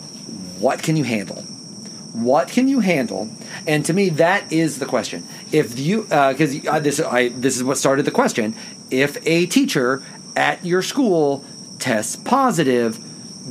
what 0.61 0.81
can 0.81 0.95
you 0.95 1.03
handle? 1.03 1.41
What 2.13 2.47
can 2.47 2.67
you 2.67 2.79
handle? 2.79 3.29
And 3.67 3.85
to 3.85 3.93
me 3.93 4.09
that 4.09 4.51
is 4.51 4.79
the 4.79 4.85
question. 4.85 5.27
If 5.51 5.77
you 5.77 6.03
because 6.03 6.65
uh, 6.65 6.79
this 6.79 6.99
I 6.99 7.29
this 7.29 7.57
is 7.57 7.63
what 7.63 7.77
started 7.77 8.05
the 8.05 8.11
question. 8.11 8.55
If 8.89 9.17
a 9.27 9.47
teacher 9.47 10.03
at 10.35 10.65
your 10.65 10.81
school 10.81 11.43
tests 11.79 12.15
positive 12.15 12.99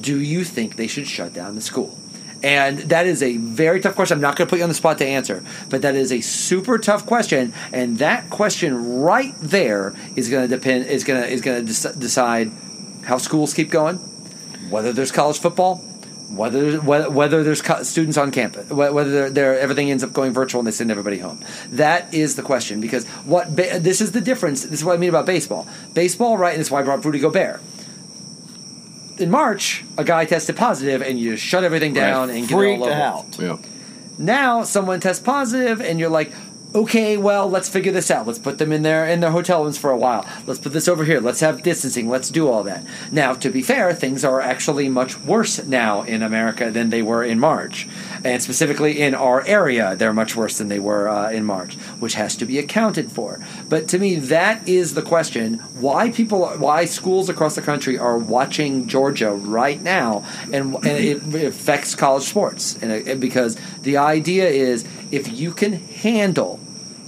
do 0.01 0.21
you 0.21 0.45
think 0.45 0.77
they 0.77 0.87
should 0.87 1.07
shut 1.07 1.33
down 1.33 1.55
the 1.55 1.61
school 1.61 1.99
and 2.45 2.79
that 2.81 3.07
is 3.07 3.23
a 3.23 3.39
very 3.39 3.81
tough 3.81 3.95
question 3.95 4.17
i'm 4.17 4.21
not 4.21 4.37
going 4.37 4.47
to 4.47 4.51
put 4.51 4.59
you 4.59 4.63
on 4.63 4.69
the 4.69 4.75
spot 4.75 4.99
to 4.99 5.07
answer 5.07 5.43
but 5.71 5.83
that 5.83 5.95
is 5.95 6.13
a 6.13 6.21
super 6.21 6.79
tough 6.79 7.07
question 7.07 7.53
and 7.73 7.99
that 7.99 8.29
question 8.31 9.01
right 9.01 9.35
there 9.41 9.95
is 10.15 10.29
going 10.29 10.49
to 10.49 10.57
depend 10.57 10.87
is 10.87 11.03
going 11.03 11.21
to 11.21 11.29
is 11.29 11.41
going 11.41 11.65
to 11.65 11.73
dec- 11.73 11.99
decide 11.99 12.53
how 13.05 13.19
schools 13.19 13.55
keep 13.55 13.71
going 13.71 13.97
whether 14.71 14.93
there's 14.93 15.11
college 15.11 15.39
football 15.39 15.83
whether 16.37 16.81
whether, 16.81 17.45
there's 17.45 17.63
students 17.87 18.17
on 18.17 18.31
campus, 18.31 18.69
whether 18.71 19.31
they're, 19.31 19.59
everything 19.59 19.91
ends 19.91 20.03
up 20.03 20.13
going 20.13 20.33
virtual 20.33 20.61
and 20.61 20.67
they 20.67 20.73
send 20.73 20.91
everybody 20.91 21.19
home. 21.19 21.41
That 21.71 22.13
is 22.13 22.35
the 22.35 22.43
question 22.43 22.81
because 22.81 23.07
what 23.25 23.55
this 23.57 24.01
is 24.01 24.13
the 24.13 24.21
difference. 24.21 24.63
This 24.63 24.81
is 24.81 24.85
what 24.85 24.95
I 24.95 24.97
mean 24.97 25.11
about 25.11 25.27
baseball. 25.27 25.67
Baseball, 25.93 26.37
right? 26.37 26.55
And 26.55 26.61
that's 26.61 26.71
why 26.71 26.81
I 26.81 26.83
brought 26.83 27.05
Rudy 27.05 27.21
Gobert. 27.21 27.61
In 29.19 29.31
March, 29.31 29.85
a 29.97 30.05
guy 30.05 30.25
tested 30.25 30.57
positive, 30.57 31.01
and 31.03 31.19
you 31.19 31.37
shut 31.37 31.63
everything 31.65 31.93
down 31.95 32.31
and 32.31 32.41
get 32.49 32.55
it 32.55 32.57
Freaked 32.57 32.83
all 32.83 32.89
over. 32.89 32.95
out. 32.95 33.39
Yeah. 33.39 33.57
Now 34.19 34.63
someone 34.65 35.01
tests 35.01 35.23
positive, 35.23 35.81
and 35.81 35.99
you're 36.01 36.09
like, 36.11 36.33
okay, 36.75 37.17
well, 37.17 37.49
let's 37.49 37.69
figure 37.69 37.93
this 37.93 38.11
out. 38.11 38.27
Let's 38.27 38.41
put 38.41 38.59
them 38.59 38.73
in 38.73 38.83
their 38.83 39.07
in 39.07 39.21
their 39.21 39.31
hotel 39.31 39.63
rooms 39.63 39.79
for 39.79 39.91
a 39.93 39.97
while. 39.97 40.27
Let's 40.47 40.59
put 40.59 40.73
this 40.73 40.89
over 40.89 41.05
here. 41.05 41.21
Let's 41.21 41.39
have 41.41 41.63
distancing. 41.63 42.09
Let's 42.09 42.29
do 42.31 42.49
all 42.49 42.65
that. 42.65 42.85
Now, 43.13 43.35
to 43.35 43.51
be 43.51 43.63
fair, 43.63 43.93
things 43.95 44.25
are 44.25 44.41
actually 44.41 44.89
much 44.89 45.17
worse 45.21 45.65
now 45.65 46.03
in 46.03 46.21
America 46.23 46.71
than 46.73 46.91
they 46.91 47.03
were 47.03 47.23
in 47.23 47.39
March, 47.39 47.87
and 48.25 48.43
specifically 48.43 49.01
in 49.01 49.15
our 49.15 49.47
area, 49.47 49.95
they're 49.97 50.13
much 50.13 50.35
worse 50.35 50.59
than 50.59 50.69
they 50.69 50.79
were 50.79 51.09
uh, 51.09 51.31
in 51.31 51.45
March, 51.45 51.75
which 52.01 52.15
has 52.15 52.37
to 52.37 52.47
be 52.47 52.59
accounted 52.59 53.13
for. 53.13 53.45
But 53.69 53.87
to 53.89 53.99
me, 53.99 54.17
that 54.17 54.67
is 54.69 54.95
the 54.95 55.03
question: 55.03 55.59
why 55.79 56.11
people, 56.11 56.49
why 56.59 56.87
schools 56.87 57.29
across 57.29 57.55
the 57.55 57.63
country 57.63 57.99
are 57.99 58.19
watching 58.19 58.89
Georgia 58.89 59.31
right 59.33 59.81
now, 59.81 60.25
and, 60.53 60.75
and 60.77 60.87
it 60.87 61.45
affects 61.45 61.95
college 61.95 62.25
sports, 62.25 62.77
and 62.83 62.91
it, 62.91 63.21
because 63.21 63.57
the 63.83 63.99
idea 63.99 64.49
is 64.49 64.85
if 65.11 65.31
you 65.31 65.53
can 65.53 65.75
handle 65.75 66.59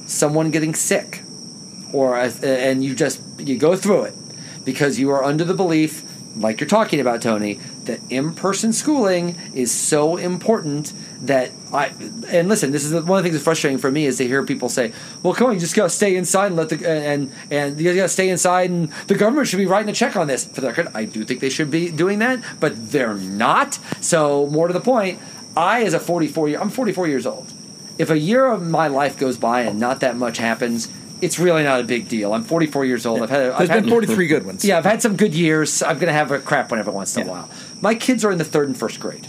someone 0.07 0.51
getting 0.51 0.75
sick 0.75 1.23
or 1.93 2.17
and 2.19 2.85
you 2.85 2.95
just 2.95 3.21
you 3.39 3.59
go 3.59 3.77
through 3.77 4.03
it 4.03 4.15
because 4.65 4.99
you 4.99 5.11
are 5.11 5.25
under 5.25 5.45
the 5.45 5.55
belief 5.55 6.05
like 6.37 6.61
you're 6.61 6.69
talking 6.69 7.01
about 7.01 7.23
Tony 7.23 7.55
that 7.85 8.01
in-person 8.11 8.73
schooling 8.73 9.37
is 9.55 9.73
so 9.73 10.17
important 10.17 10.93
that 11.23 11.51
I 11.73 11.87
and 12.29 12.49
listen 12.49 12.73
this 12.73 12.85
is 12.85 12.93
one 12.93 13.01
of 13.01 13.07
the 13.07 13.23
things 13.23 13.35
that's 13.35 13.45
frustrating 13.45 13.79
for 13.79 13.91
me 13.91 14.07
is 14.07 14.19
to 14.19 14.27
hear 14.27 14.43
people 14.45 14.69
say 14.69 14.93
well 15.23 15.33
come 15.33 15.49
on 15.49 15.55
you 15.55 15.61
just 15.61 15.75
gotta 15.75 15.91
stay 15.91 16.17
inside 16.17 16.47
and 16.49 16.57
let 16.57 16.69
the 16.69 16.89
and 16.89 17.33
and 17.51 17.81
you 17.81 17.95
gotta 17.95 18.09
stay 18.09 18.29
inside 18.29 18.71
and 18.71 18.91
the 19.07 19.15
government 19.15 19.49
should 19.49 19.57
be 19.57 19.67
writing 19.67 19.89
a 19.89 19.95
check 19.95 20.17
on 20.17 20.27
this 20.27 20.45
for 20.45 20.61
the 20.61 20.67
record 20.69 20.89
I 20.95 21.05
do 21.05 21.25
think 21.25 21.41
they 21.41 21.49
should 21.49 21.71
be 21.71 21.91
doing 21.91 22.19
that 22.19 22.43
but 22.61 22.91
they're 22.91 23.15
not 23.15 23.79
so 24.01 24.47
more 24.47 24.67
to 24.67 24.75
the 24.75 24.81
point 24.81 25.19
I 25.57 25.85
as 25.85 25.95
a 25.95 26.01
44 26.01 26.51
year 26.51 26.61
I'm 26.61 26.71
44 26.71 27.09
years 27.09 27.27
old 27.27 27.53
if 27.99 28.11
a 28.11 28.19
year 28.19 28.47
of 28.47 28.67
my 28.67 28.89
life 28.89 29.19
goes 29.19 29.37
by 29.37 29.63
and 29.63 29.81
not 29.81 30.01
that 30.01 30.17
much 30.17 30.39
happens, 30.39 30.89
it's 31.23 31.39
really 31.39 31.63
not 31.63 31.81
a 31.81 31.85
big 31.85 32.09
deal. 32.09 32.35
I'm 32.35 32.45
44 32.45 32.85
years 32.85 33.07
old. 33.07 33.23
I've 33.23 33.31
had, 33.31 33.51
I've 33.51 33.59
There's 33.59 33.71
had 33.71 33.83
been 33.85 33.91
43 33.91 34.27
good 34.27 34.47
ones. 34.47 34.65
Yeah, 34.65 34.79
I've 34.79 34.85
had 34.85 35.01
some 35.01 35.17
good 35.17 35.35
years. 35.35 35.83
I'm 35.83 35.97
going 35.97 36.09
to 36.09 36.13
have 36.13 36.31
a 36.31 36.39
crap 36.39 36.71
one 36.71 36.79
every 36.79 36.93
once 36.93 37.17
in 37.17 37.27
a 37.27 37.31
while. 37.31 37.49
My 37.81 37.95
kids 37.95 38.25
are 38.25 38.31
in 38.31 38.39
the 38.39 38.45
third 38.45 38.69
and 38.69 38.77
first 38.77 39.01
grade. 39.01 39.29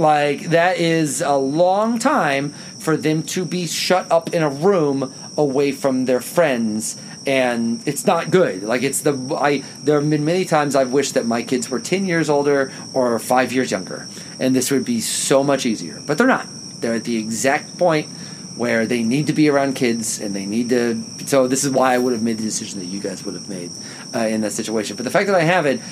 Like 0.00 0.44
that 0.44 0.78
is 0.78 1.20
a 1.20 1.36
long 1.36 1.98
time 1.98 2.54
for 2.78 2.96
them 2.96 3.22
to 3.24 3.44
be 3.44 3.66
shut 3.66 4.10
up 4.10 4.32
in 4.32 4.42
a 4.42 4.48
room 4.48 5.12
away 5.36 5.72
from 5.72 6.06
their 6.06 6.22
friends 6.22 6.98
and 7.26 7.86
it's 7.86 8.06
not 8.06 8.30
good. 8.30 8.62
Like 8.62 8.82
it's 8.82 9.02
the 9.02 9.12
I 9.38 9.62
there 9.84 10.00
have 10.00 10.08
been 10.08 10.24
many 10.24 10.46
times 10.46 10.74
I've 10.74 10.90
wished 10.90 11.12
that 11.14 11.26
my 11.26 11.42
kids 11.42 11.68
were 11.68 11.78
10 11.78 12.06
years 12.06 12.30
older 12.30 12.72
or 12.94 13.18
5 13.18 13.52
years 13.52 13.70
younger 13.70 14.08
and 14.38 14.56
this 14.56 14.70
would 14.70 14.86
be 14.86 15.02
so 15.02 15.44
much 15.44 15.66
easier. 15.66 16.02
But 16.06 16.16
they're 16.16 16.26
not. 16.26 16.46
They're 16.80 16.94
at 16.94 17.04
the 17.04 17.18
exact 17.18 17.76
point 17.76 18.08
where 18.56 18.86
they 18.86 19.02
need 19.02 19.26
to 19.26 19.34
be 19.34 19.50
around 19.50 19.74
kids 19.74 20.18
and 20.18 20.34
they 20.34 20.46
need 20.46 20.70
to 20.70 21.04
so 21.26 21.46
this 21.46 21.62
is 21.62 21.72
why 21.72 21.92
I 21.92 21.98
would 21.98 22.14
have 22.14 22.22
made 22.22 22.38
the 22.38 22.44
decision 22.44 22.78
that 22.78 22.86
you 22.86 23.00
guys 23.00 23.22
would 23.26 23.34
have 23.34 23.50
made 23.50 23.70
uh, 24.14 24.20
in 24.20 24.40
that 24.40 24.52
situation. 24.52 24.96
But 24.96 25.04
the 25.04 25.10
fact 25.10 25.26
that 25.26 25.36
I 25.36 25.42
haven't 25.42 25.82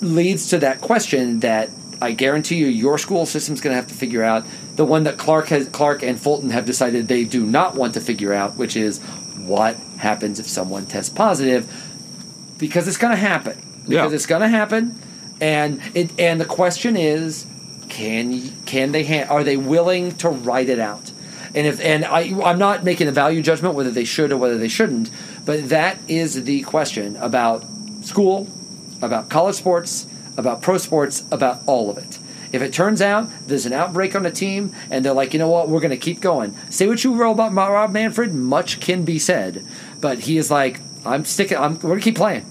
leads 0.00 0.48
to 0.48 0.58
that 0.60 0.80
question 0.80 1.40
that 1.40 1.68
I 2.02 2.12
guarantee 2.12 2.56
you 2.56 2.66
your 2.66 2.98
school 2.98 3.26
system's 3.26 3.60
going 3.60 3.72
to 3.72 3.76
have 3.76 3.88
to 3.88 3.94
figure 3.94 4.22
out 4.22 4.46
the 4.76 4.84
one 4.84 5.04
that 5.04 5.18
Clarke 5.18 5.48
has 5.48 5.68
Clarke 5.68 6.02
and 6.02 6.18
Fulton 6.20 6.50
have 6.50 6.64
decided 6.64 7.08
they 7.08 7.24
do 7.24 7.44
not 7.44 7.74
want 7.74 7.94
to 7.94 8.00
figure 8.00 8.32
out 8.32 8.56
which 8.56 8.76
is 8.76 8.98
what 9.36 9.76
happens 9.98 10.38
if 10.40 10.46
someone 10.46 10.86
tests 10.86 11.10
positive 11.10 11.70
because 12.58 12.86
it's 12.88 12.96
going 12.96 13.10
to 13.12 13.16
happen 13.20 13.56
because 13.88 14.10
Yeah. 14.12 14.14
it's 14.14 14.26
going 14.26 14.42
to 14.42 14.48
happen 14.48 14.98
and 15.40 15.80
it 15.94 16.10
and 16.18 16.40
the 16.40 16.44
question 16.44 16.96
is 16.96 17.46
can 17.88 18.50
can 18.66 18.92
they 18.92 19.04
ha- 19.04 19.32
are 19.32 19.42
they 19.44 19.56
willing 19.56 20.12
to 20.18 20.28
write 20.28 20.68
it 20.68 20.78
out 20.78 21.10
and 21.54 21.66
if 21.66 21.80
and 21.80 22.04
I 22.04 22.32
I'm 22.44 22.58
not 22.58 22.84
making 22.84 23.08
a 23.08 23.12
value 23.12 23.42
judgment 23.42 23.74
whether 23.74 23.90
they 23.90 24.04
should 24.04 24.30
or 24.32 24.36
whether 24.36 24.58
they 24.58 24.68
shouldn't 24.68 25.10
but 25.44 25.68
that 25.70 25.98
is 26.08 26.44
the 26.44 26.62
question 26.62 27.16
about 27.16 27.64
school 28.02 28.46
about 29.02 29.30
college 29.30 29.56
sports, 29.56 30.06
about 30.40 30.62
pro 30.62 30.78
sports, 30.78 31.24
about 31.30 31.60
all 31.66 31.90
of 31.90 31.98
it. 31.98 32.18
If 32.52 32.62
it 32.62 32.72
turns 32.72 33.00
out 33.00 33.28
there's 33.46 33.66
an 33.66 33.72
outbreak 33.72 34.16
on 34.16 34.26
a 34.26 34.30
team 34.30 34.74
and 34.90 35.04
they're 35.04 35.12
like, 35.12 35.32
you 35.32 35.38
know 35.38 35.48
what, 35.48 35.68
we're 35.68 35.80
going 35.80 35.90
to 35.92 35.96
keep 35.96 36.20
going. 36.20 36.56
Say 36.68 36.88
what 36.88 37.04
you 37.04 37.12
will 37.12 37.30
about 37.32 37.52
Rob 37.52 37.92
Manfred, 37.92 38.34
much 38.34 38.80
can 38.80 39.04
be 39.04 39.18
said, 39.18 39.64
but 40.00 40.20
he 40.20 40.36
is 40.36 40.50
like, 40.50 40.80
I'm 41.06 41.24
sticking. 41.24 41.56
I'm, 41.56 41.74
we're 41.74 41.90
going 41.90 42.00
to 42.00 42.04
keep 42.04 42.16
playing. 42.16 42.44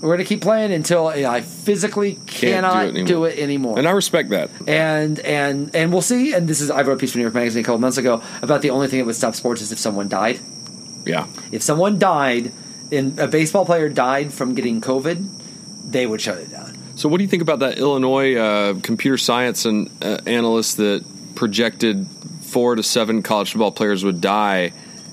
We're 0.00 0.08
going 0.08 0.18
to 0.20 0.24
keep 0.24 0.40
playing 0.40 0.72
until 0.72 1.08
I 1.08 1.42
physically 1.42 2.18
cannot 2.26 2.86
anymore. 2.86 3.06
do 3.06 3.24
it 3.24 3.38
anymore. 3.38 3.78
And 3.78 3.86
I 3.86 3.90
respect 3.90 4.30
that. 4.30 4.50
and 4.66 5.20
and 5.20 5.74
and 5.76 5.92
we'll 5.92 6.00
see. 6.00 6.32
And 6.32 6.48
this 6.48 6.62
is 6.62 6.70
I 6.70 6.80
wrote 6.82 6.94
a 6.94 6.96
piece 6.96 7.12
for 7.12 7.18
New 7.18 7.24
York 7.24 7.34
Magazine 7.34 7.62
a 7.62 7.66
couple 7.66 7.80
months 7.80 7.98
ago 7.98 8.22
about 8.40 8.62
the 8.62 8.70
only 8.70 8.88
thing 8.88 9.00
that 9.00 9.04
would 9.04 9.16
stop 9.16 9.34
sports 9.34 9.60
is 9.60 9.72
if 9.72 9.78
someone 9.78 10.08
died. 10.08 10.40
Yeah. 11.04 11.26
If 11.52 11.62
someone 11.62 11.98
died, 11.98 12.50
in 12.90 13.18
a 13.18 13.26
baseball 13.26 13.66
player 13.66 13.90
died 13.90 14.32
from 14.32 14.54
getting 14.54 14.80
COVID, 14.80 15.28
they 15.84 16.06
would 16.06 16.20
shut 16.22 16.38
it 16.38 16.50
down. 16.50 16.78
So, 17.00 17.08
what 17.08 17.16
do 17.16 17.24
you 17.24 17.30
think 17.30 17.40
about 17.40 17.60
that 17.60 17.78
Illinois 17.78 18.34
uh, 18.34 18.74
computer 18.82 19.16
science 19.16 19.64
and 19.64 19.88
uh, 20.02 20.18
analyst 20.26 20.76
that 20.76 21.02
projected 21.34 22.06
four 22.42 22.74
to 22.74 22.82
seven 22.82 23.22
college 23.22 23.52
football 23.52 23.72
players 23.72 24.04
would 24.04 24.20
die 24.20 24.72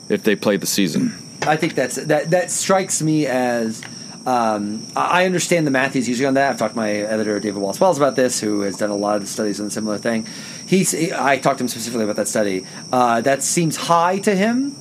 if 0.10 0.22
they 0.24 0.36
played 0.36 0.60
the 0.60 0.68
season? 0.68 1.18
I 1.44 1.56
think 1.56 1.76
that's 1.76 1.96
that. 1.96 2.32
That 2.32 2.52
strikes 2.52 3.02
me 3.02 3.26
as. 3.26 3.82
Um, 4.26 4.86
I 4.98 5.24
understand 5.24 5.66
the 5.66 5.72
math 5.72 5.94
he's 5.94 6.10
using 6.10 6.28
on 6.28 6.34
that. 6.34 6.52
I've 6.52 6.60
talked 6.60 6.74
to 6.74 6.78
my 6.78 6.92
editor 6.92 7.40
David 7.40 7.62
Wallace 7.62 7.80
Wells 7.80 7.96
about 7.96 8.18
this, 8.18 8.42
who 8.42 8.64
has 8.64 8.76
done 8.76 8.90
a 8.90 8.96
lot 8.98 9.22
of 9.22 9.30
studies 9.30 9.62
on 9.62 9.68
a 9.68 9.72
similar 9.72 9.98
thing. 9.98 10.28
He's. 10.68 10.94
I 11.14 11.38
talked 11.38 11.60
to 11.60 11.64
him 11.64 11.70
specifically 11.70 12.04
about 12.04 12.18
that 12.18 12.28
study. 12.28 12.68
Uh, 12.92 13.22
that 13.22 13.44
seems 13.44 13.78
high 13.78 14.20
to 14.20 14.36
him. 14.36 14.72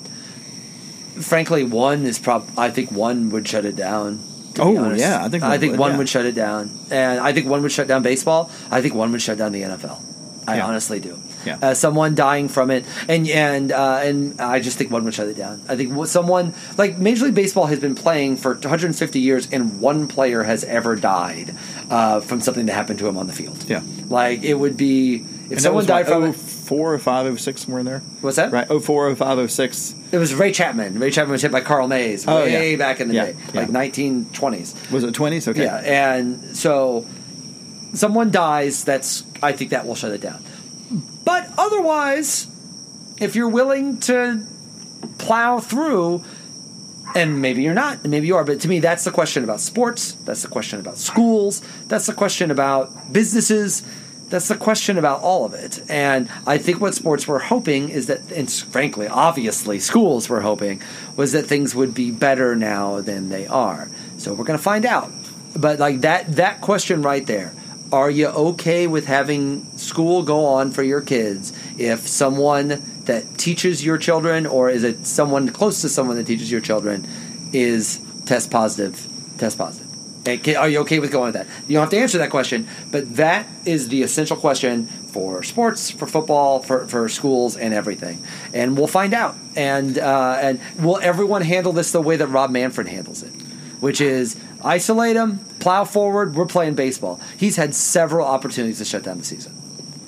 Frankly, 1.20 1.62
one 1.62 2.04
is 2.04 2.18
prob. 2.18 2.50
I 2.58 2.70
think 2.70 2.90
one 2.90 3.30
would 3.30 3.46
shut 3.46 3.64
it 3.64 3.76
down. 3.76 4.24
Oh, 4.58 4.76
honest. 4.78 5.00
yeah, 5.00 5.24
I 5.24 5.28
think 5.28 5.42
I 5.42 5.50
one 5.50 5.60
think 5.60 5.70
would, 5.72 5.80
one 5.80 5.90
yeah. 5.92 5.98
would 5.98 6.08
shut 6.08 6.24
it 6.26 6.34
down, 6.34 6.70
and 6.90 7.20
I 7.20 7.32
think 7.32 7.48
one 7.48 7.62
would 7.62 7.72
shut 7.72 7.86
down 7.88 8.02
baseball. 8.02 8.50
I 8.70 8.80
think 8.80 8.94
one 8.94 9.12
would 9.12 9.22
shut 9.22 9.38
down 9.38 9.52
the 9.52 9.62
NFL. 9.62 9.98
I 10.48 10.56
Yeah. 10.58 10.66
honestly 10.66 11.00
do. 11.00 11.18
Yeah. 11.44 11.58
Uh, 11.62 11.74
someone 11.74 12.14
dying 12.14 12.48
from 12.48 12.70
it, 12.70 12.84
and 13.08 13.28
and 13.28 13.70
uh, 13.72 14.00
and 14.02 14.40
I 14.40 14.58
just 14.60 14.78
think 14.78 14.90
one 14.90 15.04
would 15.04 15.14
shut 15.14 15.28
it 15.28 15.36
down. 15.36 15.62
I 15.68 15.76
think 15.76 16.06
someone 16.06 16.54
like 16.76 16.98
Major 16.98 17.26
League 17.26 17.34
Baseball 17.34 17.66
has 17.66 17.78
been 17.80 17.94
playing 17.94 18.36
for 18.36 18.54
150 18.54 19.20
years, 19.20 19.48
and 19.52 19.80
one 19.80 20.08
player 20.08 20.42
has 20.44 20.64
ever 20.64 20.96
died 20.96 21.54
uh, 21.90 22.20
from 22.20 22.40
something 22.40 22.66
that 22.66 22.72
happened 22.74 22.98
to 23.00 23.06
him 23.08 23.16
on 23.16 23.26
the 23.28 23.32
field. 23.32 23.64
Yeah. 23.68 23.82
like 24.08 24.42
it 24.42 24.54
would 24.54 24.76
be 24.76 25.16
if 25.46 25.52
And 25.52 25.60
someone 25.62 25.86
died 25.86 26.06
from 26.08 26.24
it. 26.24 26.36
04, 26.66 26.98
05, 26.98 27.40
06, 27.40 27.60
somewhere 27.62 27.80
in 27.80 27.86
there. 27.86 28.00
What's 28.20 28.36
that? 28.36 28.52
Right, 28.52 28.66
04, 28.68 29.14
05, 29.14 29.50
06. 29.50 29.94
It 30.12 30.18
was 30.18 30.34
Ray 30.34 30.52
Chapman. 30.52 30.98
Ray 30.98 31.10
Chapman 31.10 31.32
was 31.32 31.42
hit 31.42 31.52
by 31.52 31.60
Carl 31.60 31.88
Mays 31.88 32.26
Oh, 32.26 32.42
way 32.44 32.72
yeah. 32.72 32.76
back 32.76 33.00
in 33.00 33.08
the 33.08 33.14
Yeah, 33.14 33.26
day, 33.26 33.36
yeah. 33.54 33.60
like 33.60 33.68
1920s. 33.68 34.90
Was 34.90 35.04
it 35.04 35.14
20s? 35.14 35.48
Okay. 35.48 35.64
Yeah, 35.64 35.76
and 35.78 36.56
so 36.56 37.06
someone 37.94 38.30
dies. 38.30 38.84
That's 38.84 39.22
I 39.42 39.52
think 39.52 39.70
that 39.70 39.86
will 39.86 39.94
shut 39.94 40.12
it 40.12 40.20
down. 40.20 40.42
But 41.24 41.48
otherwise, 41.58 42.46
if 43.20 43.34
you're 43.36 43.48
willing 43.48 43.98
to 44.00 44.44
plow 45.18 45.58
through, 45.60 46.22
and 47.14 47.40
maybe 47.40 47.62
you're 47.62 47.74
not, 47.74 47.98
and 48.02 48.10
maybe 48.10 48.26
you 48.26 48.36
are, 48.36 48.44
but 48.44 48.60
to 48.60 48.68
me, 48.68 48.80
that's 48.80 49.04
the 49.04 49.10
question 49.10 49.42
about 49.44 49.60
sports. 49.60 50.12
That's 50.24 50.42
the 50.42 50.48
question 50.48 50.78
about 50.80 50.98
schools. 50.98 51.62
That's 51.88 52.06
the 52.06 52.12
question 52.12 52.50
about 52.50 53.12
businesses. 53.12 53.82
That's 54.28 54.48
the 54.48 54.56
question 54.56 54.98
about 54.98 55.20
all 55.20 55.44
of 55.44 55.54
it. 55.54 55.80
And 55.88 56.28
I 56.46 56.58
think 56.58 56.80
what 56.80 56.94
sports 56.94 57.28
were 57.28 57.38
hoping 57.38 57.90
is 57.90 58.06
that, 58.06 58.32
and 58.32 58.50
frankly, 58.50 59.06
obviously, 59.06 59.78
schools 59.78 60.28
were 60.28 60.40
hoping, 60.40 60.82
was 61.14 61.32
that 61.32 61.44
things 61.44 61.74
would 61.76 61.94
be 61.94 62.10
better 62.10 62.56
now 62.56 63.00
than 63.00 63.28
they 63.28 63.46
are. 63.46 63.88
So 64.18 64.34
we're 64.34 64.44
going 64.44 64.58
to 64.58 64.62
find 64.62 64.84
out. 64.84 65.12
But 65.54 65.78
like 65.78 66.00
that, 66.00 66.36
that 66.36 66.60
question 66.60 67.02
right 67.02 67.24
there. 67.24 67.54
Are 67.92 68.10
you 68.10 68.26
okay 68.26 68.88
with 68.88 69.06
having 69.06 69.64
school 69.78 70.24
go 70.24 70.44
on 70.44 70.72
for 70.72 70.82
your 70.82 71.00
kids 71.00 71.52
if 71.78 72.08
someone 72.08 72.82
that 73.04 73.38
teaches 73.38 73.84
your 73.84 73.96
children, 73.96 74.44
or 74.44 74.68
is 74.70 74.82
it 74.82 75.06
someone 75.06 75.50
close 75.50 75.82
to 75.82 75.88
someone 75.88 76.16
that 76.16 76.26
teaches 76.26 76.50
your 76.50 76.60
children, 76.60 77.06
is 77.52 78.00
test 78.24 78.50
positive? 78.50 79.06
Test 79.38 79.56
positive. 79.56 79.85
And 80.26 80.56
Are 80.56 80.68
you 80.68 80.80
okay 80.80 80.98
with 80.98 81.12
going 81.12 81.32
with 81.32 81.34
that? 81.34 81.46
You 81.68 81.74
don't 81.74 81.82
have 81.82 81.90
to 81.90 81.98
answer 81.98 82.18
that 82.18 82.30
question, 82.30 82.66
but 82.90 83.16
that 83.16 83.46
is 83.64 83.88
the 83.88 84.02
essential 84.02 84.36
question 84.36 84.86
for 84.86 85.42
sports, 85.42 85.90
for 85.90 86.06
football, 86.06 86.60
for, 86.60 86.86
for 86.86 87.08
schools, 87.08 87.56
and 87.56 87.72
everything. 87.72 88.22
And 88.52 88.76
we'll 88.76 88.86
find 88.88 89.14
out. 89.14 89.34
And 89.54 89.98
uh, 89.98 90.38
and 90.40 90.60
will 90.78 90.98
everyone 90.98 91.42
handle 91.42 91.72
this 91.72 91.92
the 91.92 92.00
way 92.02 92.16
that 92.16 92.26
Rob 92.26 92.50
Manfred 92.50 92.88
handles 92.88 93.22
it, 93.22 93.32
which 93.80 94.00
is 94.00 94.36
isolate 94.62 95.14
them, 95.14 95.38
plow 95.60 95.84
forward. 95.84 96.34
We're 96.34 96.46
playing 96.46 96.74
baseball. 96.74 97.20
He's 97.38 97.56
had 97.56 97.74
several 97.74 98.26
opportunities 98.26 98.78
to 98.78 98.84
shut 98.84 99.02
down 99.04 99.18
the 99.18 99.24
season. 99.24 99.52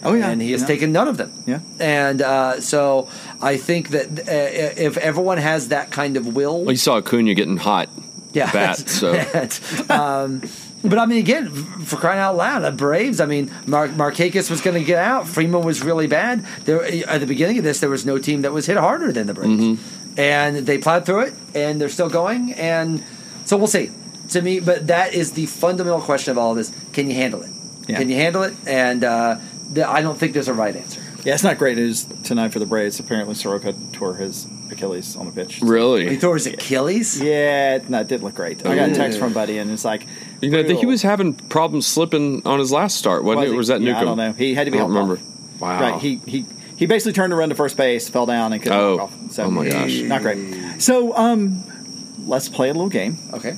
Oh, 0.04 0.14
yeah. 0.14 0.28
and 0.30 0.40
he 0.40 0.52
has 0.52 0.60
Yeah. 0.60 0.66
taken 0.68 0.92
none 0.92 1.08
of 1.08 1.16
them. 1.16 1.32
Yeah. 1.46 1.58
and 1.80 2.22
uh, 2.22 2.60
so 2.60 3.08
I 3.42 3.56
think 3.56 3.88
that 3.90 4.06
uh, 4.20 4.80
if 4.80 4.96
everyone 4.96 5.38
has 5.38 5.68
that 5.68 5.90
kind 5.90 6.16
of 6.16 6.36
will, 6.36 6.62
Well, 6.62 6.70
you 6.70 6.76
saw 6.76 6.98
Acuna 6.98 7.34
getting 7.34 7.56
hot. 7.56 7.88
Yeah, 8.32 8.52
bat, 8.52 8.76
so. 8.78 9.12
um, 9.88 10.42
but 10.84 10.98
I 10.98 11.06
mean, 11.06 11.18
again, 11.18 11.48
for 11.50 11.96
crying 11.96 12.20
out 12.20 12.36
loud, 12.36 12.60
the 12.60 12.70
Braves. 12.70 13.20
I 13.20 13.26
mean, 13.26 13.50
Mar- 13.66 13.88
Markakis 13.88 14.50
was 14.50 14.60
going 14.60 14.78
to 14.78 14.84
get 14.84 14.98
out. 14.98 15.26
Freeman 15.26 15.62
was 15.62 15.82
really 15.82 16.06
bad. 16.06 16.44
There 16.64 16.84
at 17.08 17.20
the 17.20 17.26
beginning 17.26 17.58
of 17.58 17.64
this, 17.64 17.80
there 17.80 17.90
was 17.90 18.06
no 18.06 18.18
team 18.18 18.42
that 18.42 18.52
was 18.52 18.66
hit 18.66 18.76
harder 18.76 19.10
than 19.12 19.26
the 19.26 19.34
Braves, 19.34 19.60
Mm-hmm. 19.62 20.20
and 20.20 20.56
they 20.66 20.78
plowed 20.78 21.04
through 21.06 21.20
it, 21.22 21.34
and 21.54 21.80
they're 21.80 21.88
still 21.88 22.08
going. 22.10 22.52
And 22.54 23.02
so 23.44 23.56
we'll 23.56 23.66
see. 23.66 23.90
To 24.30 24.42
me, 24.42 24.60
but 24.60 24.88
that 24.88 25.14
is 25.14 25.32
the 25.32 25.46
fundamental 25.46 26.02
question 26.02 26.30
of 26.32 26.38
all 26.38 26.50
of 26.50 26.58
this: 26.58 26.70
Can 26.92 27.08
you 27.08 27.14
handle 27.16 27.42
it? 27.42 27.50
Yeah. 27.88 27.96
Can 27.98 28.10
you 28.10 28.16
handle 28.16 28.42
it? 28.42 28.54
And 28.66 29.02
uh, 29.02 29.38
th- 29.74 29.86
I 29.86 30.02
don't 30.02 30.18
think 30.18 30.34
there's 30.34 30.48
a 30.48 30.54
right 30.54 30.76
answer. 30.76 31.00
Yeah, 31.24 31.32
it's 31.34 31.42
not 31.42 31.56
great 31.58 31.76
news 31.78 32.04
tonight 32.24 32.52
for 32.52 32.58
the 32.58 32.66
Braves. 32.66 33.00
Apparently, 33.00 33.34
Soroka 33.34 33.74
tore 33.92 34.16
his 34.16 34.46
Achilles 34.72 35.16
on 35.16 35.26
the 35.26 35.32
pitch. 35.32 35.60
Really? 35.62 36.00
He 36.02 36.06
Really? 36.06 36.18
tore 36.18 36.34
his 36.34 36.46
Achilles. 36.46 37.20
Yeah, 37.20 37.76
it- 37.76 37.88
no, 37.90 38.00
it 38.00 38.08
didn't 38.08 38.24
look 38.24 38.34
great. 38.34 38.64
I 38.66 38.74
got 38.76 38.88
a 38.90 38.94
text 38.94 39.18
from 39.18 39.32
buddy, 39.32 39.58
and 39.58 39.70
it's 39.70 39.84
like, 39.84 40.06
You 40.40 40.50
know, 40.50 40.58
I 40.58 40.64
think 40.64 40.80
he 40.80 40.86
was 40.86 41.02
having 41.02 41.34
problems 41.34 41.86
slipping 41.86 42.42
on 42.46 42.58
his 42.58 42.70
last 42.72 42.96
start, 42.96 43.24
wasn't 43.24 43.40
Was 43.40 43.50
it? 43.50 43.54
Or 43.54 43.56
was 43.56 43.68
that 43.68 43.80
Yeah, 43.80 43.92
Newcomb? 43.92 44.02
I 44.02 44.04
don't 44.04 44.16
know. 44.18 44.32
He 44.32 44.54
had 44.54 44.64
to 44.66 44.70
be 44.70 44.78
I 44.78 44.80
don't 44.82 44.90
remember. 44.90 45.14
off. 45.14 45.60
Wow. 45.60 45.80
Right. 45.80 46.00
He 46.00 46.20
he 46.26 46.46
he 46.76 46.86
basically 46.86 47.12
turned 47.12 47.32
to 47.32 47.36
run 47.36 47.48
to 47.48 47.54
first 47.56 47.76
base, 47.76 48.08
fell 48.08 48.26
down, 48.26 48.52
and 48.52 48.62
couldn't 48.62 48.78
Oh. 48.78 48.96
walk 48.96 49.02
off. 49.04 49.32
So, 49.32 49.44
Oh, 49.44 49.50
my 49.50 49.68
gosh. 49.68 50.00
not 50.02 50.22
great. 50.22 50.38
So 50.80 51.16
um, 51.16 51.64
let's 52.26 52.48
play 52.48 52.68
a 52.68 52.72
little 52.72 52.88
game. 52.88 53.18
Okay. 53.32 53.56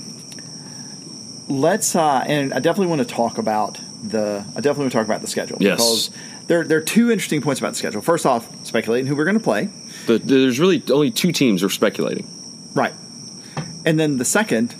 Let's 1.48 1.96
uh, 1.96 2.22
and 2.26 2.54
I 2.54 2.60
definitely 2.60 2.86
want 2.86 3.06
to 3.06 3.12
talk 3.14 3.36
about 3.38 3.78
the 4.02 4.44
I 4.50 4.60
definitely 4.60 4.84
want 4.84 4.92
to 4.92 4.98
talk 4.98 5.06
about 5.06 5.20
the 5.20 5.26
schedule 5.26 5.58
Yes. 5.60 5.76
because 5.76 6.10
there 6.46 6.64
there 6.64 6.78
are 6.78 6.82
two 6.82 7.10
interesting 7.10 7.40
points 7.42 7.60
about 7.60 7.70
the 7.70 7.76
schedule. 7.78 8.00
First 8.00 8.24
off, 8.24 8.48
speculating 8.64 9.06
who 9.06 9.16
we're 9.16 9.24
going 9.24 9.38
to 9.38 9.42
play. 9.44 9.68
The, 10.06 10.18
there's 10.18 10.58
really 10.58 10.82
only 10.90 11.10
two 11.10 11.32
teams 11.32 11.62
are 11.62 11.68
speculating. 11.68 12.28
Right. 12.74 12.94
And 13.84 13.98
then 13.98 14.18
the 14.18 14.24
second 14.24 14.74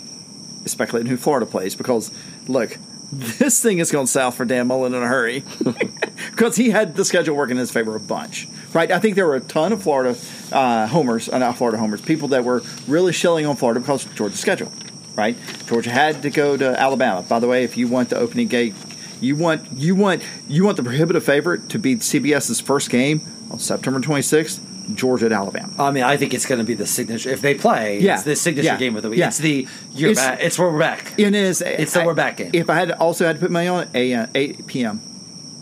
is 0.63 0.71
speculating 0.71 1.09
who 1.09 1.17
Florida 1.17 1.45
plays 1.45 1.75
because, 1.75 2.11
look, 2.47 2.77
this 3.11 3.61
thing 3.61 3.79
is 3.79 3.91
going 3.91 4.07
south 4.07 4.35
for 4.35 4.45
Dan 4.45 4.67
Mullen 4.67 4.93
in 4.93 5.03
a 5.03 5.07
hurry 5.07 5.43
because 6.31 6.55
he 6.55 6.69
had 6.69 6.95
the 6.95 7.03
schedule 7.03 7.35
working 7.35 7.57
in 7.57 7.59
his 7.59 7.71
favor 7.71 7.95
a 7.95 7.99
bunch. 7.99 8.47
Right. 8.73 8.89
I 8.89 8.99
think 8.99 9.15
there 9.15 9.27
were 9.27 9.35
a 9.35 9.41
ton 9.41 9.73
of 9.73 9.83
Florida 9.83 10.17
uh, 10.51 10.87
homers, 10.87 11.27
uh, 11.27 11.37
not 11.37 11.57
Florida 11.57 11.77
homers, 11.77 12.01
people 12.01 12.29
that 12.29 12.45
were 12.45 12.61
really 12.87 13.11
shilling 13.11 13.45
on 13.45 13.57
Florida 13.57 13.81
because 13.81 14.05
of 14.05 14.15
Georgia's 14.15 14.39
schedule. 14.39 14.71
Right. 15.15 15.35
Georgia 15.65 15.91
had 15.91 16.21
to 16.21 16.29
go 16.29 16.55
to 16.55 16.79
Alabama. 16.79 17.21
By 17.21 17.39
the 17.39 17.47
way, 17.47 17.65
if 17.65 17.75
you 17.75 17.89
want 17.89 18.09
the 18.09 18.17
opening 18.17 18.47
gate, 18.47 18.73
you 19.19 19.35
want 19.35 19.71
you 19.73 19.93
want 19.93 20.23
you 20.47 20.63
want 20.63 20.77
the 20.77 20.83
prohibitive 20.83 21.23
favorite 21.23 21.69
to 21.69 21.79
be 21.79 21.97
CBS's 21.97 22.61
first 22.61 22.89
game 22.89 23.21
on 23.51 23.59
September 23.59 23.99
26th. 23.99 24.59
Georgia 24.95 25.25
at 25.27 25.31
Alabama. 25.31 25.71
I 25.79 25.91
mean, 25.91 26.03
I 26.03 26.17
think 26.17 26.33
it's 26.33 26.45
going 26.45 26.59
to 26.59 26.65
be 26.65 26.73
the 26.73 26.85
signature. 26.87 27.29
If 27.29 27.41
they 27.41 27.53
play, 27.55 27.99
Yeah. 27.99 28.15
it's 28.15 28.23
the 28.23 28.35
signature 28.35 28.65
Yeah. 28.67 28.77
game 28.77 28.95
of 28.95 29.03
the 29.03 29.09
week. 29.09 29.19
Yeah. 29.19 29.27
It's 29.27 29.37
the 29.37 29.67
you're 29.93 30.11
It's- 30.11 30.25
back. 30.25 30.39
It's 30.41 30.57
where 30.59 30.69
we're 30.71 30.79
back. 30.79 31.13
It 31.17 31.33
is. 31.35 31.61
It's 31.61 31.93
the 31.93 32.01
I- 32.01 32.05
we're 32.05 32.13
back 32.13 32.37
game. 32.37 32.51
If 32.53 32.69
I 32.69 32.75
had 32.75 32.91
also 32.91 33.25
had 33.25 33.35
to 33.37 33.39
put 33.41 33.51
money 33.51 33.67
on 33.67 33.83
it, 33.83 33.89
a 33.93 34.13
uh, 34.13 34.27
eight 34.35 34.67
p.m. 34.67 35.01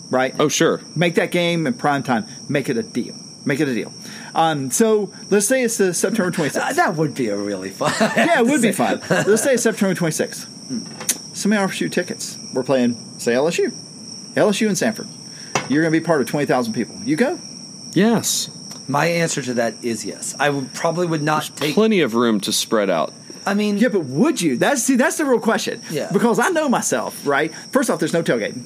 Right. 0.09 0.33
Oh, 0.39 0.47
sure. 0.49 0.81
Make 0.95 1.15
that 1.15 1.31
game 1.31 1.67
in 1.67 1.73
prime 1.73 2.01
time. 2.03 2.25
Make 2.47 2.69
it 2.69 2.77
a 2.77 2.83
deal. 2.83 3.15
Make 3.45 3.59
it 3.59 3.67
a 3.67 3.73
deal. 3.73 3.93
Um, 4.35 4.69
so 4.71 5.11
let's 5.29 5.47
say 5.47 5.63
it's 5.63 5.77
the 5.77 5.93
September 5.93 6.31
twenty 6.31 6.57
Uh, 6.59 6.73
that 6.73 6.95
would 6.95 7.13
be 7.15 7.27
a 7.29 7.37
really 7.37 7.69
fun. 7.69 7.93
yeah, 8.01 8.39
it 8.39 8.45
would 8.47 8.61
be 8.61 8.71
fun. 8.71 9.01
Let's 9.09 9.43
say 9.43 9.53
it's 9.55 9.63
September 9.63 9.95
twenty 9.95 10.11
sixth. 10.11 10.47
Somebody 11.33 11.61
offers 11.63 11.79
you 11.81 11.89
tickets. 11.89 12.37
We're 12.53 12.63
playing, 12.63 12.97
say 13.17 13.33
LSU, 13.33 13.71
LSU 14.35 14.67
and 14.67 14.77
Sanford. 14.77 15.07
You're 15.69 15.81
going 15.83 15.93
to 15.93 15.99
be 15.99 16.03
part 16.05 16.21
of 16.21 16.27
twenty 16.27 16.45
thousand 16.45 16.73
people. 16.73 16.95
You 17.03 17.15
go. 17.15 17.39
Yes. 17.93 18.49
My 18.89 19.05
answer 19.05 19.41
to 19.43 19.53
that 19.53 19.75
is 19.83 20.03
yes. 20.03 20.35
I 20.39 20.49
would 20.49 20.73
probably 20.73 21.07
would 21.07 21.21
not 21.21 21.49
take. 21.55 21.75
Plenty 21.75 22.01
of 22.01 22.15
room 22.15 22.41
to 22.41 22.51
spread 22.51 22.89
out. 22.89 23.13
I 23.45 23.53
mean, 23.53 23.77
Yeah, 23.77 23.87
but 23.87 24.01
would 24.05 24.41
you? 24.41 24.57
That's 24.57 24.83
see, 24.83 24.95
that's 24.97 25.17
the 25.17 25.25
real 25.25 25.39
question. 25.39 25.81
Yeah. 25.89 26.09
Because 26.11 26.39
I 26.39 26.49
know 26.49 26.67
myself, 26.67 27.25
right? 27.25 27.53
First 27.71 27.89
off, 27.89 27.99
there's 27.99 28.13
no 28.13 28.21
tailgating. 28.23 28.63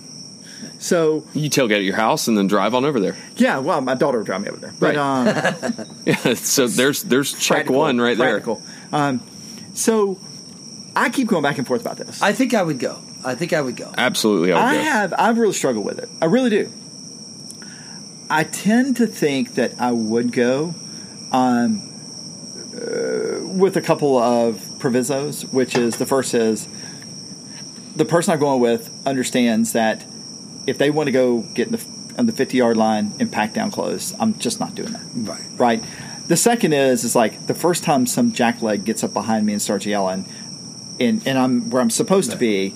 So 0.80 1.26
You 1.34 1.50
tailgate 1.50 1.78
at 1.78 1.84
your 1.84 1.96
house 1.96 2.28
and 2.28 2.38
then 2.38 2.48
drive 2.48 2.74
on 2.74 2.84
over 2.86 3.00
there. 3.00 3.16
yeah, 3.38 3.60
well, 3.60 3.80
my 3.82 3.96
daughter 3.96 4.18
would 4.18 4.26
drive 4.26 4.42
me 4.42 4.50
over 4.50 4.60
there. 4.60 4.74
But 4.80 4.96
Right. 4.96 4.98
um, 4.98 5.88
Yeah. 6.06 6.34
So 6.36 6.68
there's 6.68 7.04
there's 7.04 7.34
check 7.34 7.70
one 7.70 8.00
right 8.02 8.18
practical. 8.18 8.62
Um, 8.92 9.22
so 9.74 10.20
I 10.96 11.10
keep 11.10 11.28
going 11.28 11.44
back 11.44 11.58
and 11.58 11.68
forth 11.68 11.82
about 11.82 11.98
this. 11.98 12.22
I, 12.22 12.30
I 12.30 12.34
think 12.34 12.54
I 12.54 12.64
would 12.64 12.80
go. 12.80 13.00
I 13.26 13.36
think 13.36 13.54
I 13.54 13.62
would 13.62 13.76
go. 13.78 13.92
Absolutely. 13.98 14.52
I 14.54 14.72
would 14.72 14.78
go. 14.78 14.84
have 14.84 15.14
I've 15.18 15.38
really 15.38 15.54
struggled 15.54 15.86
with 15.86 16.00
it. 16.00 16.10
I 16.22 16.26
really 16.26 16.50
do. 16.50 16.72
I 18.30 18.44
tend 18.44 18.98
to 18.98 19.08
think 19.08 19.56
that 19.56 19.80
I 19.80 19.92
would 19.92 20.32
go 20.32 20.74
um, 21.32 21.90
uh, 22.76 23.46
with 23.46 23.76
a 23.78 23.82
couple 23.82 24.18
of 24.18 24.64
provisos, 24.80 25.46
which 25.46 25.76
is 25.76 25.98
the 25.98 26.06
first 26.06 26.34
is 26.34 26.68
the 27.96 28.06
person 28.06 28.34
I'm 28.34 28.40
going 28.40 28.60
with 28.60 28.90
understands 29.06 29.74
that 29.74 30.06
if 30.66 30.78
they 30.78 30.90
want 30.90 31.08
to 31.08 31.12
go 31.12 31.42
get 31.54 31.68
in 31.68 31.74
the 31.74 31.86
on 32.18 32.28
the 32.28 32.32
50 32.32 32.58
yard 32.58 32.78
line 32.78 33.14
and 33.20 33.32
pack 33.32 33.54
down 33.54 33.72
close, 33.72 34.14
I'm 34.20 34.38
just 34.38 34.60
not 34.60 34.76
doing 34.76 34.94
that. 34.94 35.02
Right. 35.14 35.44
Right. 35.58 35.84
The 36.28 36.38
second 36.38 36.74
is 36.74 37.04
is 37.04 37.16
like 37.16 37.48
the 37.48 37.54
first 37.54 37.84
time 37.84 38.06
some 38.06 38.32
jackleg 38.32 38.86
gets 38.86 39.04
up 39.04 39.14
behind 39.14 39.46
me 39.46 39.54
and 39.54 39.62
starts 39.62 39.86
yelling, 39.86 40.26
and 41.00 41.26
and 41.28 41.38
I'm 41.38 41.70
where 41.70 41.82
I'm 41.82 41.90
supposed 41.90 42.32
to 42.32 42.38
be, 42.38 42.76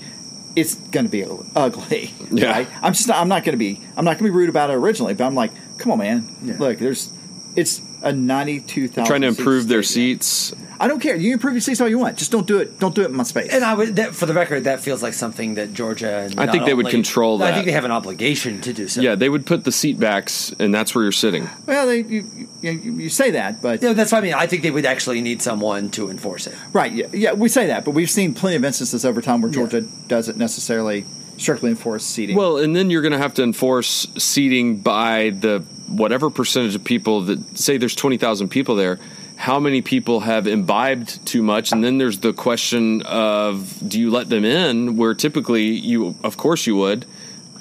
it's 0.57 0.73
going 0.73 1.05
to 1.05 1.11
be 1.11 1.23
ugly. 1.55 2.11
Yeah. 2.31 2.49
Right? 2.51 2.67
I'm 2.81 2.93
just 2.93 3.07
not, 3.07 3.17
I'm 3.17 3.29
not 3.29 3.43
going 3.43 3.53
to 3.53 3.57
be 3.57 3.79
I'm 3.95 4.03
not 4.03 4.17
going 4.17 4.17
to 4.17 4.23
be 4.23 4.29
rude 4.31 4.49
about 4.49 4.71
it 4.71 4.73
originally, 4.73 5.13
but 5.13 5.25
I'm 5.25 5.35
like, 5.35 5.51
come 5.77 5.91
on, 5.91 5.99
man. 5.99 6.35
Yeah. 6.41 6.57
Look, 6.57 6.79
there's 6.79 7.11
it's 7.55 7.79
a 8.07 8.13
92,000 8.13 9.05
Trying 9.05 9.21
to 9.21 9.31
seat 9.33 9.39
improve 9.39 9.67
their 9.67 9.83
stadium. 9.83 10.19
seats. 10.19 10.53
I 10.79 10.87
don't 10.87 10.99
care. 10.99 11.15
You 11.15 11.23
can 11.29 11.33
improve 11.33 11.53
your 11.55 11.61
seats 11.61 11.81
all 11.81 11.87
you 11.87 11.97
want. 11.97 12.17
Just 12.17 12.31
don't 12.31 12.45
do 12.45 12.59
it. 12.59 12.79
Don't 12.79 12.93
do 12.93 13.01
it 13.01 13.05
in 13.05 13.15
my 13.15 13.23
space. 13.23 13.51
And 13.51 13.63
I 13.63 13.73
would, 13.73 13.95
that, 13.95 14.13
for 14.13 14.27
the 14.27 14.33
record, 14.35 14.65
that 14.65 14.79
feels 14.79 15.01
like 15.01 15.13
something 15.15 15.55
that 15.55 15.73
Georgia. 15.73 16.19
And 16.29 16.39
I 16.39 16.51
think 16.51 16.65
they 16.65 16.73
would 16.75 16.85
only- 16.85 16.91
control 16.91 17.39
that. 17.39 17.51
I 17.51 17.53
think 17.55 17.65
they 17.65 17.71
have 17.71 17.85
an 17.85 17.91
obligation 17.91 18.61
to 18.61 18.73
do 18.73 18.87
so. 18.87 19.01
Yeah, 19.01 19.15
they 19.15 19.27
would 19.29 19.45
put 19.47 19.63
the 19.63 19.71
seat 19.71 19.99
backs, 19.99 20.53
and 20.59 20.71
that's 20.73 20.93
where 20.93 21.03
you're 21.03 21.11
sitting. 21.11 21.49
well, 21.65 21.87
they, 21.87 22.01
you, 22.03 22.47
you, 22.61 22.71
you 22.71 22.93
you 22.93 23.09
say 23.09 23.31
that, 23.31 23.61
but 23.61 23.81
Yeah, 23.81 23.93
that's 23.93 24.11
what 24.11 24.19
I 24.19 24.21
mean. 24.21 24.33
I 24.35 24.45
think 24.45 24.61
they 24.61 24.69
would 24.71 24.85
actually 24.85 25.21
need 25.21 25.41
someone 25.41 25.89
to 25.91 26.09
enforce 26.11 26.45
it. 26.45 26.53
Right. 26.73 26.91
Yeah, 26.91 27.07
yeah, 27.11 27.33
we 27.33 27.49
say 27.49 27.67
that, 27.67 27.83
but 27.83 27.91
we've 27.91 28.09
seen 28.09 28.33
plenty 28.35 28.55
of 28.57 28.63
instances 28.63 29.03
over 29.03 29.21
time 29.21 29.41
where 29.41 29.49
Yeah. 29.49 29.55
Georgia 29.55 29.81
doesn't 30.07 30.37
necessarily 30.37 31.05
strictly 31.37 31.69
enforce 31.71 32.03
seating. 32.05 32.35
Well, 32.35 32.57
and 32.57 32.75
then 32.75 32.89
you're 32.91 33.01
going 33.03 33.11
to 33.11 33.17
have 33.19 33.33
to 33.35 33.43
enforce 33.43 34.07
seating 34.17 34.77
by 34.77 35.31
the 35.31 35.63
whatever 35.87 36.29
percentage 36.29 36.75
of 36.75 36.83
people 36.83 37.21
that 37.21 37.57
say 37.57 37.77
there's 37.77 37.95
20,000 37.95 38.49
people 38.49 38.75
there. 38.75 38.99
How 39.35 39.59
many 39.59 39.81
people 39.81 40.21
have 40.21 40.47
imbibed 40.47 41.25
too 41.25 41.43
much? 41.43 41.71
And 41.71 41.83
then 41.83 41.97
there's 41.97 42.19
the 42.19 42.33
question 42.33 43.03
of 43.03 43.77
do 43.87 43.99
you 43.99 44.09
let 44.09 44.29
them 44.29 44.43
in? 44.45 44.97
Where 44.97 45.13
typically 45.13 45.65
you, 45.65 46.15
of 46.23 46.37
course, 46.37 46.65
you 46.65 46.75
would, 46.75 47.05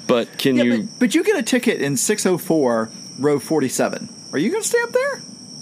but 0.07 0.37
can 0.37 0.55
yeah, 0.55 0.63
you? 0.63 0.83
but, 0.83 0.99
but 0.99 1.15
you 1.15 1.23
get 1.23 1.37
a 1.37 1.43
ticket 1.43 1.81
in 1.81 1.97
604 1.97 2.89
row 3.19 3.39
47. 3.39 4.09
Are 4.33 4.39
you 4.39 4.49
going 4.49 4.61
to 4.61 4.67
stay 4.67 4.81
up 4.81 4.91
there? 4.91 5.21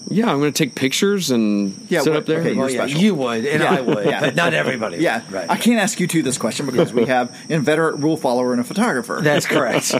Yeah, 0.09 0.29
I'm 0.29 0.39
going 0.39 0.51
to 0.53 0.57
take 0.63 0.75
pictures 0.75 1.31
and 1.31 1.75
Yeah, 1.89 2.01
sit 2.01 2.11
what- 2.13 2.19
up 2.19 2.25
there. 2.25 2.39
okay, 2.41 2.53
Well, 2.53 2.69
you're 2.69 2.77
yeah, 2.79 2.85
special. 2.87 3.01
you 3.01 3.15
would, 3.15 3.45
and 3.45 3.61
Yeah. 3.63 3.73
I 3.75 3.81
would, 3.81 4.05
Yeah. 4.05 4.19
but 4.19 4.35
not 4.35 4.53
everybody. 4.53 4.97
Yeah, 4.97 5.21
would. 5.25 5.31
right. 5.31 5.49
I 5.49 5.57
can't 5.57 5.79
ask 5.81 5.99
you 5.99 6.07
two 6.07 6.21
this 6.21 6.37
question 6.37 6.65
because 6.65 6.93
we 6.93 7.05
have 7.05 7.29
an 7.49 7.53
inveterate 7.55 7.97
rule 7.99 8.17
follower 8.17 8.51
and 8.51 8.61
a 8.61 8.63
photographer. 8.63 9.19
That's 9.23 9.45
correct. 9.45 9.91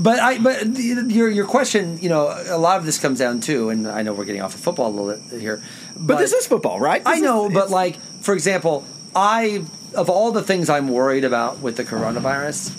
but 0.00 0.18
I, 0.20 0.38
but 0.38 0.74
the- 0.74 1.04
your 1.08 1.28
your 1.28 1.46
question, 1.46 1.98
you 2.00 2.08
know, 2.08 2.28
a 2.48 2.58
lot 2.58 2.78
of 2.78 2.86
this 2.86 2.98
comes 2.98 3.18
down 3.18 3.40
to, 3.42 3.68
and 3.70 3.86
I 3.88 4.02
know 4.02 4.12
we're 4.12 4.24
getting 4.24 4.42
off 4.42 4.54
of 4.54 4.60
football 4.60 4.88
a 4.88 4.94
little 4.94 5.22
bit 5.30 5.40
here, 5.40 5.62
but, 5.96 6.18
this 6.18 6.32
is 6.32 6.46
football, 6.46 6.80
right? 6.80 7.02
I 7.04 7.20
know, 7.20 7.48
is- 7.48 7.54
but 7.54 7.70
like 7.70 7.98
for 8.20 8.34
example, 8.34 8.84
I 9.14 9.62
of 9.94 10.08
all 10.08 10.32
the 10.32 10.42
things 10.42 10.70
I'm 10.70 10.88
worried 10.88 11.24
about 11.24 11.60
with 11.60 11.76
the 11.76 11.84
coronavirus, 11.84 12.70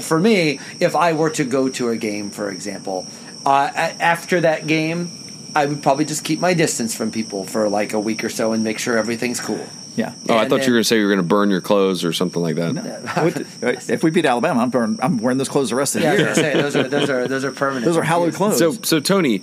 for 0.00 0.20
me, 0.20 0.60
if 0.80 0.94
I 0.94 1.12
were 1.14 1.30
to 1.30 1.44
go 1.44 1.68
to 1.70 1.88
a 1.88 1.96
game, 1.96 2.30
for 2.30 2.50
example, 2.50 3.06
uh, 3.50 3.92
after 4.00 4.40
that 4.42 4.66
game, 4.66 5.10
I 5.54 5.66
would 5.66 5.82
probably 5.82 6.04
just 6.04 6.24
keep 6.24 6.40
my 6.40 6.54
distance 6.54 6.94
from 6.94 7.10
people 7.10 7.44
for 7.44 7.68
like 7.68 7.92
a 7.92 8.00
week 8.00 8.22
or 8.24 8.28
so 8.28 8.52
and 8.52 8.62
make 8.64 8.78
sure 8.78 8.96
everything's 8.98 9.40
cool. 9.40 9.66
yeah. 9.96 10.12
Oh, 10.28 10.34
I 10.34 10.42
And 10.42 10.50
thought 10.50 10.56
then- 10.60 10.66
you 10.66 10.72
were 10.72 10.76
going 10.76 10.80
to 10.82 10.84
say 10.84 10.96
you 10.98 11.02
were 11.04 11.08
going 11.08 11.18
to 11.18 11.22
burn 11.28 11.50
your 11.50 11.60
clothes 11.60 12.04
or 12.04 12.12
something 12.12 12.40
like 12.42 12.56
that. 12.56 12.74
What 13.16 13.34
the- 13.34 13.92
if 13.92 14.02
we 14.04 14.10
beat 14.10 14.26
Alabama, 14.26 14.60
I'm, 14.62 14.70
burn, 14.70 14.98
I'm 15.02 15.18
wearing 15.18 15.38
those 15.38 15.48
clothes 15.48 15.70
the 15.70 15.76
rest 15.76 15.96
of 15.96 16.02
the 16.02 16.08
Yeah, 16.08 16.12
year. 16.14 16.22
gonna 16.24 16.34
say 16.36 16.52
those 16.54 16.76
are 16.76 16.88
those 16.88 17.10
are 17.10 17.26
those 17.28 17.44
are 17.44 17.50
permanent. 17.52 17.86
Those 17.86 17.96
are 17.96 18.02
hallowed 18.02 18.34
clothes. 18.34 18.58
So, 18.58 18.72
so 18.72 19.00
Tony, 19.00 19.42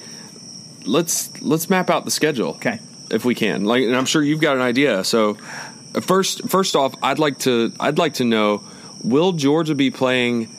let's 0.85 1.29
let's 1.41 1.69
map 1.69 1.89
out 1.89 2.05
the 2.05 2.11
schedule. 2.11 2.49
Okay. 2.51 2.79
if 3.11 3.25
we 3.25 3.35
can. 3.35 3.65
Like, 3.65 3.83
and 3.83 3.95
I'm 3.95 4.05
sure 4.05 4.23
you've 4.23 4.41
got 4.41 4.55
an 4.55 4.61
idea. 4.61 5.03
So, 5.03 5.37
uh, 5.93 6.01
first, 6.01 6.47
first 6.49 6.75
off, 6.75 6.95
I'd 7.03 7.19
like 7.19 7.39
to 7.39 7.71
I'd 7.79 7.97
like 7.97 8.15
to 8.15 8.23
know: 8.23 8.63
Will 9.03 9.31
Georgia 9.33 9.75
be 9.75 9.91
playing 9.91 10.54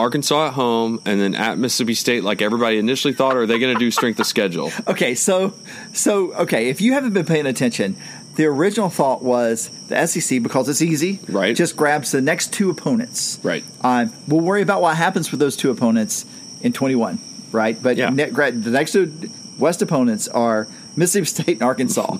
Arkansas 0.00 0.48
at 0.48 0.52
home 0.54 1.00
and 1.06 1.20
then 1.20 1.34
at 1.34 1.58
Mississippi 1.58 1.94
State 1.94 2.24
like 2.24 2.42
everybody 2.42 2.78
initially 2.78 3.14
thought, 3.14 3.36
or 3.36 3.42
are 3.42 3.46
they 3.46 3.58
going 3.58 3.74
to 3.74 3.78
do 3.78 3.90
strength 3.90 4.18
of 4.20 4.26
schedule? 4.26 4.72
Okay, 4.88 5.14
so 5.14 5.54
so 5.92 6.32
okay, 6.34 6.68
if 6.68 6.80
you 6.80 6.92
haven't 6.94 7.12
been 7.12 7.26
paying 7.26 7.46
attention, 7.46 7.96
the 8.36 8.44
original 8.46 8.88
thought 8.90 9.22
was 9.22 9.68
the 9.88 10.06
SEC 10.06 10.42
because 10.42 10.68
it's 10.68 10.82
easy, 10.82 11.20
Right. 11.28 11.54
Just 11.54 11.76
grabs 11.76 12.10
the 12.12 12.20
next 12.20 12.52
two 12.52 12.70
opponents, 12.70 13.38
Right. 13.42 13.62
Um, 13.82 14.12
we'll 14.26 14.40
worry 14.40 14.62
about 14.62 14.82
what 14.82 14.96
happens 14.96 15.30
with 15.30 15.38
those 15.40 15.56
two 15.56 15.70
opponents 15.70 16.24
in 16.62 16.72
twenty 16.72 16.94
one, 16.96 17.18
right? 17.52 17.80
But 17.80 17.96
Yeah. 17.96 18.08
ne- 18.10 18.30
the 18.30 18.70
next 18.70 18.92
two 18.92 19.12
West 19.58 19.82
opponents 19.82 20.26
are 20.28 20.66
Mississippi 20.96 21.26
State 21.42 21.48
and 21.58 21.62
Arkansas. 21.62 22.16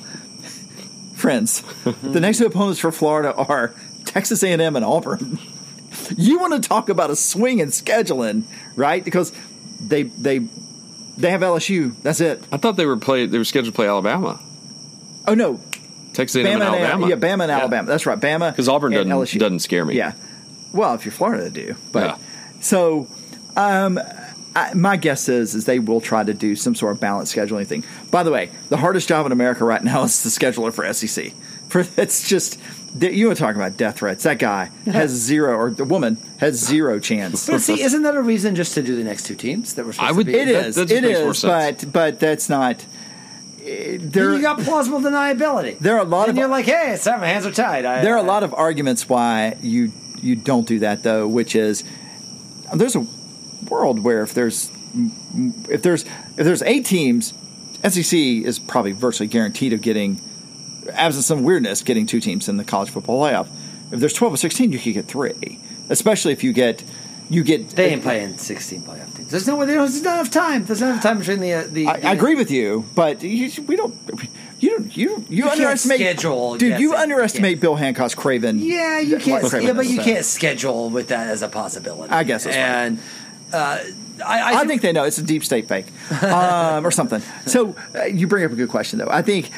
Friends, 1.14 1.62
the 2.03 2.20
next 2.20 2.39
two 2.39 2.47
opponents 2.47 2.81
for 2.81 2.91
Florida 2.93 3.35
are 3.35 3.74
Texas 4.05 4.43
A 4.43 4.49
and 4.53 4.62
M 4.62 4.76
and 4.76 4.85
Auburn. 4.85 5.39
You 6.16 6.38
want 6.38 6.61
to 6.62 6.68
talk 6.68 6.88
about 6.88 7.11
a 7.11 7.16
swing 7.16 7.59
in 7.59 7.68
scheduling, 7.68 8.45
right? 8.76 9.05
Because 9.05 9.32
they 9.80 10.05
they 10.05 10.38
they 11.16 11.30
have 11.30 11.41
LSU. 11.43 11.95
That's 12.03 12.20
it. 12.20 12.43
I 12.53 12.57
thought 12.57 12.76
they 12.76 12.86
were 12.86 12.97
play 12.97 13.26
they 13.26 13.38
were 13.38 13.45
scheduled 13.45 13.72
to 13.74 13.76
play 13.76 13.86
Alabama, 13.88 14.41
Oh 15.26 15.34
no, 15.34 15.61
Texas 16.12 16.36
A&M, 16.45 16.47
and 16.47 16.62
Bama 16.62 16.74
and 16.76 16.84
Alabama. 16.84 17.09
yeah, 17.09 17.16
Bama 17.16 17.43
and 17.43 17.51
Alabama. 17.53 17.86
That's 17.88 18.07
right, 18.07 18.18
Bama. 18.20 18.51
Because 18.53 18.68
Auburn 18.68 18.93
doesn't- 18.93 19.11
LSU. 19.11 19.38
doesn't 19.38 19.61
scare 19.61 19.84
me. 19.84 19.95
Yeah, 19.97 20.12
well, 20.72 20.95
if 20.95 21.05
you're 21.05 21.12
Florida, 21.12 21.45
they 21.49 21.51
do. 21.66 21.76
But 21.93 22.05
Yeah. 22.07 22.16
so, 22.61 23.07
um, 23.57 24.01
I, 24.57 24.74
my 24.74 24.97
guess 24.97 25.28
is 25.28 25.55
is 25.55 25.64
they 25.64 25.78
will 25.78 26.01
try 26.01 26.24
to 26.24 26.34
do 26.34 26.57
some 26.57 26.74
sort 26.74 26.93
of 26.95 27.01
balanced 27.01 27.34
scheduling 27.36 27.66
thing. 27.66 27.84
By 28.11 28.22
the 28.24 28.30
way, 28.32 28.51
the 28.68 28.76
hardest 28.78 29.09
job 29.09 29.26
in 29.26 29.32
America 29.32 29.64
right 29.64 29.82
now 29.82 30.03
is 30.05 30.22
the 30.22 30.30
scheduler 30.30 30.72
for 30.72 30.91
SEC. 30.93 31.32
For 31.68 31.84
it's 31.97 32.28
just 32.28 32.59
you 32.99 33.28
were 33.28 33.34
talking 33.34 33.61
about 33.61 33.76
death 33.76 33.99
threats. 33.99 34.24
That 34.24 34.38
guy 34.38 34.64
has 34.86 35.11
zero, 35.11 35.55
or 35.57 35.70
the 35.70 35.84
woman 35.84 36.16
has 36.38 36.57
zero 36.57 36.99
chance. 36.99 37.47
But 37.47 37.61
see, 37.61 37.80
isn't 37.82 38.03
that 38.03 38.16
a 38.16 38.22
reason 38.22 38.55
just 38.57 38.74
to 38.74 38.82
do 38.82 38.97
the 38.97 39.05
next 39.05 39.24
two 39.26 39.34
teams 39.36 39.74
that 39.74 39.84
were 39.86 39.93
supposed 39.93 40.11
I 40.12 40.12
would- 40.16 40.26
to 40.26 40.32
be? 40.32 40.38
It 40.38 40.47
That- 40.47 40.66
is. 40.66 40.74
that 40.76 40.88
just 40.88 41.03
it 41.03 41.07
makes 41.07 41.20
more 41.20 41.30
is. 41.30 41.38
sense. 41.38 41.84
But 41.84 41.93
but 41.93 42.20
that's 42.20 42.49
not. 42.49 42.84
eh, 43.64 43.99
There, 44.01 44.34
you 44.34 44.43
got 44.43 44.59
plausible 44.61 45.01
deniability. 45.01 45.78
There 45.78 45.95
are 45.97 46.01
a 46.01 46.05
lot 46.05 46.28
and 46.28 46.36
of- 46.36 46.41
you're 46.41 46.49
like, 46.49 46.64
hey, 46.66 46.93
it's 46.95 47.07
my 47.07 47.18
hands 47.26 47.47
are 47.47 47.53
tied. 47.53 47.84
I, 47.84 48.03
There 48.03 48.14
are 48.14 48.18
a 48.18 48.22
lot 48.22 48.43
of 48.43 48.53
arguments 48.55 49.09
why 49.09 49.57
you 49.62 49.93
you 50.22 50.36
don't 50.36 50.66
do 50.66 50.80
that 50.80 51.03
though, 51.03 51.26
which 51.28 51.55
is 51.55 51.84
there's 52.74 52.97
a 52.97 53.07
world 53.68 54.01
where 54.01 54.22
if 54.22 54.34
there's 54.34 54.70
if 55.68 55.82
there's 55.82 56.03
if 56.36 56.45
there's 56.45 56.62
eight 56.62 56.84
teams, 56.86 57.32
SEC 57.88 58.18
is 58.18 58.59
probably 58.59 58.93
virtually 58.93 59.28
guaranteed 59.28 59.72
of 59.72 59.80
getting, 59.80 60.20
absent 60.95 61.24
some 61.24 61.43
weirdness, 61.43 61.82
getting 61.82 62.07
two 62.07 62.20
teams 62.20 62.49
in 62.49 62.57
the 62.57 62.64
college 62.64 62.91
football 62.91 63.22
playoff. 63.22 63.49
If 63.93 64.01
there's 64.01 64.12
twelve 64.12 64.34
or 64.34 64.36
sixteen, 64.36 64.72
you 64.72 64.78
could 64.78 64.95
get 64.95 65.07
three, 65.07 65.61
especially 65.88 66.32
if 66.32 66.45
you 66.45 66.53
get 66.53 66.82
you 67.30 67.45
get. 67.45 67.70
They 67.70 67.91
ain't 67.91 68.03
playing 68.03 68.38
16 68.38 68.82
playoff 68.82 69.16
teams. 69.16 69.30
There's 69.30 69.47
no. 69.47 69.57
Way. 69.57 69.66
There's 69.66 70.03
not 70.03 70.14
enough 70.14 70.30
time. 70.30 70.64
There's 70.64 70.80
not 70.80 70.91
enough 70.91 71.03
time 71.03 71.18
between 71.20 71.41
the. 71.41 71.55
Uh, 71.55 71.64
the 71.68 71.86
I, 71.86 71.93
I 71.93 72.12
agree 72.12 72.34
with 72.34 72.51
you, 72.51 72.84
but 72.95 73.22
you, 73.22 73.51
we 73.62 73.76
don't. 73.76 73.95
You 74.59 74.70
don't. 74.70 74.97
You 74.97 75.24
you, 75.28 75.45
can't 75.45 75.53
underestimate. 75.53 76.01
schedule 76.01 76.57
dude. 76.57 76.70
guessing. 76.70 76.82
you 76.82 76.91
You 76.91 76.97
underestimate. 76.97 77.61
Bill 77.61 77.76
Hancock's 77.76 78.16
Craven. 78.16 78.59
Yeah, 78.59 78.99
you 78.99 79.18
can't. 79.18 79.45
Craven 79.45 79.68
Yeah, 79.68 79.72
but 79.74 79.86
you 79.86 80.01
can't 80.01 80.24
schedule 80.24 80.91
with 80.91 81.09
that 81.09 81.28
as 81.28 81.43
a 81.43 81.49
possibility. 81.49 82.12
I 82.12 82.24
guess 82.24 82.45
that's 82.45 82.57
right. 82.57 82.62
and 82.62 82.99
uh, 83.53 83.78
I, 84.26 84.41
I, 84.41 84.61
I 84.61 84.66
think 84.66 84.82
they 84.82 84.93
know 84.93 85.05
it's 85.05 85.18
a 85.18 85.22
deep 85.22 85.45
state 85.45 85.68
fake 85.68 85.86
um, 86.22 86.84
or 86.84 86.91
something. 86.91 87.22
So 87.47 87.76
uh, 87.95 88.05
you 88.05 88.26
bring 88.26 88.45
up 88.45 88.51
a 88.51 88.57
good 88.57 88.68
question, 88.68 88.99
though. 88.99 89.09
I 89.09 89.22
think 89.22 89.51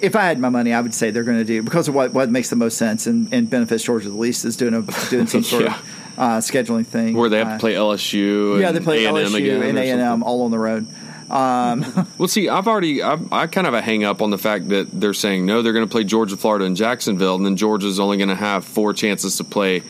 if 0.00 0.14
I 0.16 0.22
had 0.24 0.38
my 0.38 0.48
money, 0.48 0.72
I 0.72 0.80
would 0.80 0.94
say 0.94 1.10
they're 1.10 1.24
going 1.24 1.38
to 1.38 1.44
do 1.44 1.62
because 1.62 1.88
of 1.88 1.94
what, 1.94 2.12
what 2.12 2.30
makes 2.30 2.50
the 2.50 2.56
most 2.56 2.76
sense 2.78 3.06
and, 3.06 3.32
and 3.32 3.48
benefits 3.48 3.82
Georgia 3.84 4.08
the 4.10 4.16
least 4.16 4.44
is 4.44 4.56
doing 4.56 4.74
a 4.74 4.82
doing 5.10 5.26
some 5.26 5.42
sort 5.52 5.64
Yeah. 5.64 5.78
of 5.78 5.84
uh, 6.18 6.38
scheduling 6.38 6.86
thing 6.86 7.14
Where 7.16 7.28
they 7.28 7.38
have 7.38 7.48
Uh, 7.48 7.52
to 7.54 7.58
play 7.58 7.74
LSU. 7.74 8.60
Yeah, 8.60 8.70
they 8.72 8.76
and 8.78 8.84
play 8.86 9.04
A&M 9.04 9.14
LSU 9.14 9.34
again 9.36 9.62
and 9.62 9.78
A 9.78 9.90
and 9.90 10.00
M 10.00 10.22
all 10.22 10.42
on 10.42 10.50
the 10.50 10.58
road. 10.58 10.86
Well, 11.28 12.28
see, 12.28 12.48
I've 12.48 12.68
already, 12.68 13.02
I've, 13.02 13.32
I 13.32 13.46
kind 13.48 13.66
of 13.66 13.74
have 13.74 13.82
a 13.82 13.84
hang 13.84 14.04
up 14.04 14.22
on 14.22 14.30
the 14.30 14.38
fact 14.38 14.68
that 14.68 14.88
they're 14.92 15.12
saying 15.14 15.44
no, 15.44 15.60
they're 15.62 15.72
going 15.72 15.84
to 15.86 15.90
play 15.90 16.04
Georgia, 16.04 16.36
Florida, 16.36 16.64
and 16.64 16.76
Jacksonville, 16.76 17.34
and 17.34 17.44
then 17.44 17.56
Georgia's 17.56 17.98
only 17.98 18.16
going 18.16 18.28
to 18.28 18.34
have 18.36 18.64
four 18.64 18.92
chances 18.92 19.36
to 19.38 19.44
play 19.44 19.82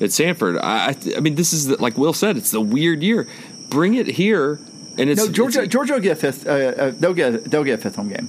at 0.00 0.12
Sanford. 0.12 0.56
I, 0.58 0.90
I, 0.90 0.96
I 1.16 1.20
mean, 1.20 1.34
this 1.34 1.52
is 1.52 1.66
the, 1.66 1.82
like 1.82 1.98
Will 1.98 2.12
said, 2.12 2.36
it's 2.36 2.50
the 2.52 2.60
weird 2.60 3.02
year. 3.02 3.26
Bring 3.68 3.94
it 3.94 4.06
here, 4.06 4.60
and 4.96 5.10
it's 5.10 5.26
No, 5.26 5.32
Georgia. 5.32 5.58
it's- 5.62 5.72
Georgia 5.72 5.94
will 5.94 6.00
get 6.00 6.12
a 6.12 6.16
fifth. 6.16 6.46
Uh, 6.46 6.50
uh, 6.50 6.92
they'll 6.98 7.14
get 7.14 7.44
they'll 7.50 7.64
get 7.64 7.78
a 7.80 7.82
fifth 7.82 7.96
home 7.96 8.08
game 8.08 8.28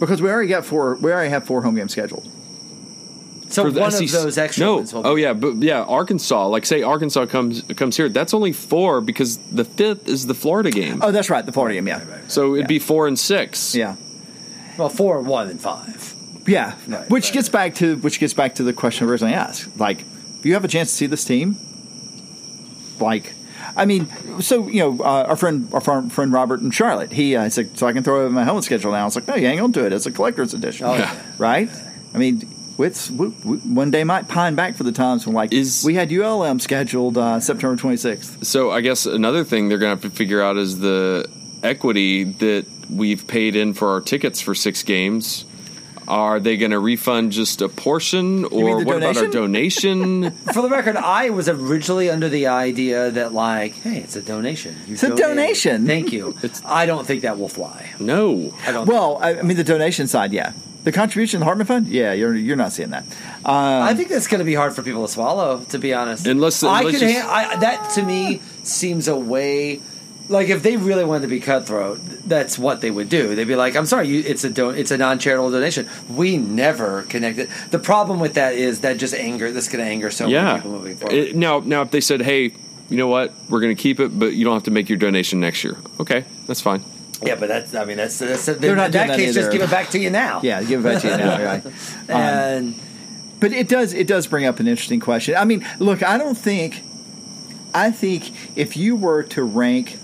because 0.00 0.20
we 0.20 0.28
already 0.30 0.48
got 0.48 0.64
four. 0.64 0.96
We 0.96 1.12
already 1.12 1.30
have 1.30 1.44
four 1.46 1.62
home 1.62 1.76
games 1.76 1.92
scheduled. 1.92 2.28
so. 3.50 3.64
for 3.64 3.70
the 3.70 3.80
One 3.80 3.90
SEC 3.92 4.06
of 4.06 4.10
those 4.24 4.38
extra 4.38 4.64
No, 4.64 4.76
ones. 4.76 4.92
oh 4.94 5.14
yeah, 5.14 5.32
but 5.34 5.56
yeah, 5.56 5.82
Arkansas. 5.82 6.46
Like 6.48 6.66
say 6.66 6.82
Arkansas 6.82 7.26
comes 7.26 7.62
comes 7.76 7.96
here. 7.96 8.08
That's 8.08 8.34
only 8.34 8.52
four 8.52 9.00
because 9.00 9.36
the 9.36 9.64
fifth 9.64 10.08
is 10.08 10.26
the 10.26 10.34
Florida 10.34 10.70
game. 10.70 11.00
Oh, 11.02 11.12
that's 11.12 11.30
right, 11.30 11.44
the 11.46 11.52
Florida 11.52 11.74
game. 11.76 11.86
Yeah, 11.86 12.00
so 12.28 12.54
it'd 12.54 12.64
yeah. 12.64 12.66
be 12.66 12.78
four 12.80 13.06
and 13.06 13.18
six. 13.18 13.74
yeah. 13.76 13.96
Well, 14.78 14.88
four, 14.88 15.20
one, 15.20 15.48
and 15.50 15.60
five. 15.60 16.14
Yeah, 16.46 16.74
Right, 16.88 17.08
which 17.10 17.26
right, 17.26 17.34
gets 17.34 17.48
back 17.50 17.74
to 17.76 17.96
which 17.98 18.18
gets 18.18 18.32
back 18.32 18.54
to 18.56 18.62
the 18.62 18.72
question 18.72 19.06
originally 19.08 19.34
asked. 19.34 19.78
Like, 19.78 20.00
if 20.38 20.46
you 20.46 20.54
have 20.54 20.64
a 20.64 20.68
chance 20.68 20.90
to 20.90 20.96
see 20.96 21.06
this 21.06 21.22
team, 21.24 21.56
like, 22.98 23.34
I 23.76 23.84
mean, 23.84 24.08
so 24.40 24.68
you 24.68 24.80
know, 24.80 25.04
uh, 25.04 25.24
our 25.28 25.36
friend 25.36 25.68
our 25.72 25.80
friend, 25.80 26.12
friend 26.12 26.32
Robert 26.32 26.60
and 26.60 26.72
Charlotte, 26.74 27.12
he 27.12 27.36
uh, 27.36 27.48
said, 27.48 27.76
so 27.78 27.86
I 27.86 27.92
can 27.92 28.02
throw 28.02 28.22
it 28.24 28.26
in 28.28 28.32
my 28.32 28.44
helmet 28.44 28.64
schedule 28.64 28.92
now. 28.92 29.06
It's 29.06 29.16
like, 29.16 29.28
no, 29.28 29.34
you 29.36 29.46
hang 29.46 29.60
on 29.60 29.72
to 29.72 29.84
it. 29.86 29.92
It's 29.92 30.06
a 30.06 30.12
collector's 30.12 30.54
edition, 30.54 30.86
Oh, 30.86 30.94
yeah. 30.94 31.16
right? 31.38 31.68
I 32.14 32.18
mean. 32.18 32.48
It's, 32.82 33.10
we, 33.10 33.26
we, 33.44 33.58
one 33.58 33.90
day 33.90 34.04
might 34.04 34.26
pine 34.26 34.54
back 34.54 34.74
for 34.74 34.84
the 34.84 34.92
times 34.92 35.26
when 35.26 35.34
like 35.36 35.52
Is- 35.52 35.84
we 35.84 35.92
had 35.96 36.10
ULM 36.10 36.58
scheduled 36.60 37.18
uh, 37.18 37.38
September 37.38 37.76
26th. 37.76 38.46
So 38.46 38.70
I 38.70 38.80
guess 38.80 39.04
another 39.04 39.44
thing 39.44 39.68
they're 39.68 39.76
going 39.76 39.94
to 39.94 40.02
have 40.02 40.10
to 40.10 40.16
figure 40.16 40.40
out 40.40 40.56
is 40.56 40.78
the 40.78 41.28
equity 41.62 42.24
that 42.24 42.64
we've 42.88 43.26
paid 43.26 43.54
in 43.54 43.74
for 43.74 43.90
our 43.90 44.00
tickets 44.00 44.40
for 44.40 44.54
six 44.54 44.82
games. 44.82 45.44
Are 46.10 46.40
they 46.40 46.56
going 46.56 46.72
to 46.72 46.78
refund 46.80 47.30
just 47.32 47.62
a 47.62 47.68
portion, 47.68 48.44
or 48.46 48.80
the 48.80 48.84
what 48.84 48.96
about 48.96 49.16
our 49.16 49.28
donation? 49.28 50.30
For 50.52 50.60
the 50.60 50.68
record, 50.68 50.96
I 50.96 51.30
was 51.30 51.48
originally 51.48 52.10
under 52.10 52.28
the 52.28 52.48
idea 52.48 53.10
that, 53.12 53.32
like, 53.32 53.74
hey, 53.74 53.98
it's 53.98 54.16
a 54.16 54.22
donation. 54.22 54.74
You 54.86 54.94
It's 54.94 55.02
a 55.04 55.14
donation. 55.14 55.86
Thank 55.86 56.12
you. 56.12 56.34
I 56.64 56.86
don't 56.86 57.06
think 57.06 57.22
that 57.22 57.38
will 57.38 57.48
fly. 57.48 57.92
no. 58.00 58.52
I 58.66 58.72
don't. 58.72 58.86
Well, 58.86 59.18
I, 59.22 59.38
I 59.38 59.42
mean 59.42 59.56
the 59.56 59.64
donation 59.64 60.06
side, 60.08 60.32
yeah. 60.32 60.52
The 60.82 60.92
contribution 60.92 61.38
to 61.38 61.42
the 61.42 61.44
Hartman 61.44 61.66
Fund, 61.66 61.86
yeah, 61.88 62.12
you're 62.14 62.34
you're 62.34 62.56
not 62.56 62.72
seeing 62.72 62.90
that. 62.90 63.04
Um, 63.44 63.54
I 63.84 63.94
think 63.94 64.08
that's 64.08 64.26
going 64.28 64.38
to 64.38 64.44
be 64.46 64.54
hard 64.54 64.74
for 64.74 64.82
people 64.82 65.06
to 65.06 65.12
swallow. 65.12 65.60
To 65.68 65.78
be 65.78 65.92
honest, 65.92 66.26
Unless- 66.26 66.62
I 66.64 66.78
unless 66.80 66.98
could, 66.98 67.10
you- 67.10 67.20
ha- 67.20 67.50
I, 67.52 67.56
that 67.60 67.90
to 67.96 68.02
me 68.02 68.40
seems 68.62 69.06
a 69.06 69.14
way 69.16 69.80
like 70.30 70.48
if 70.48 70.62
they 70.62 70.76
really 70.76 71.04
wanted 71.04 71.22
to 71.22 71.28
be 71.28 71.40
cutthroat, 71.40 71.98
that's 72.24 72.58
what 72.58 72.80
they 72.80 72.90
would 72.90 73.08
do. 73.08 73.34
They'd 73.34 73.48
be 73.48 73.56
like, 73.56 73.74
"I'm 73.76 73.84
sorry, 73.86 74.08
you, 74.08 74.22
it's 74.24 74.44
a 74.44 74.50
don- 74.50 74.76
it's 74.76 74.90
a 74.92 74.96
non-charitable 74.96 75.50
donation. 75.50 75.88
We 76.08 76.36
never 76.38 77.02
connected." 77.02 77.48
The 77.70 77.78
problem 77.80 78.20
with 78.20 78.34
that 78.34 78.54
is 78.54 78.80
that 78.80 78.96
just 78.98 79.12
anger. 79.14 79.50
That's 79.50 79.68
going 79.68 79.84
to 79.84 79.90
anger 79.90 80.10
so 80.10 80.28
many 80.28 80.58
people 80.58 80.70
moving 80.72 80.96
forward. 80.96 81.14
It- 81.14 81.36
now, 81.36 81.58
now, 81.58 81.82
if 81.82 81.90
they 81.90 82.00
said, 82.00 82.22
"Hey, 82.22 82.52
you 82.88 82.96
know 82.96 83.08
what? 83.08 83.34
We're 83.48 83.60
going 83.60 83.74
to 83.74 83.82
keep 83.82 83.98
it, 84.00 84.16
but 84.18 84.34
you 84.34 84.44
don't 84.44 84.54
have 84.54 84.62
to 84.64 84.70
make 84.70 84.88
your 84.88 84.98
donation 84.98 85.40
next 85.40 85.64
year." 85.64 85.76
Okay, 85.98 86.24
that's 86.46 86.60
fine. 86.60 86.82
yeah, 87.22 87.34
but 87.34 87.48
that's 87.48 87.74
I 87.74 87.84
mean 87.84 87.96
that's 87.96 88.18
that's 88.18 88.46
They're 88.46 88.76
not 88.76 88.86
in 88.86 88.92
that 88.92 88.92
doing 88.92 89.08
that 89.08 89.16
case. 89.16 89.34
Just 89.34 89.50
give 89.52 89.62
it 89.62 89.70
back 89.70 89.90
to 89.90 89.98
you 89.98 90.10
now. 90.10 90.40
Yeah, 90.42 90.62
give 90.62 90.84
it 90.86 90.88
back 90.88 91.02
to 91.02 91.08
you 91.10 91.16
now. 91.16 91.44
Right. 91.44 91.66
Um, 91.66 91.72
and 92.08 92.74
But 93.40 93.52
it 93.52 93.68
does 93.68 93.92
it 93.92 94.06
does 94.06 94.26
bring 94.26 94.46
up 94.46 94.60
an 94.60 94.68
interesting 94.68 95.00
question. 95.00 95.34
I 95.34 95.44
mean, 95.44 95.66
look, 95.80 96.02
I 96.02 96.16
don't 96.16 96.38
think 96.38 96.82
I 97.74 97.90
think 97.90 98.32
if 98.56 98.76
you 98.76 98.96
were 98.96 99.22
to 99.24 99.42
rank 99.44 99.98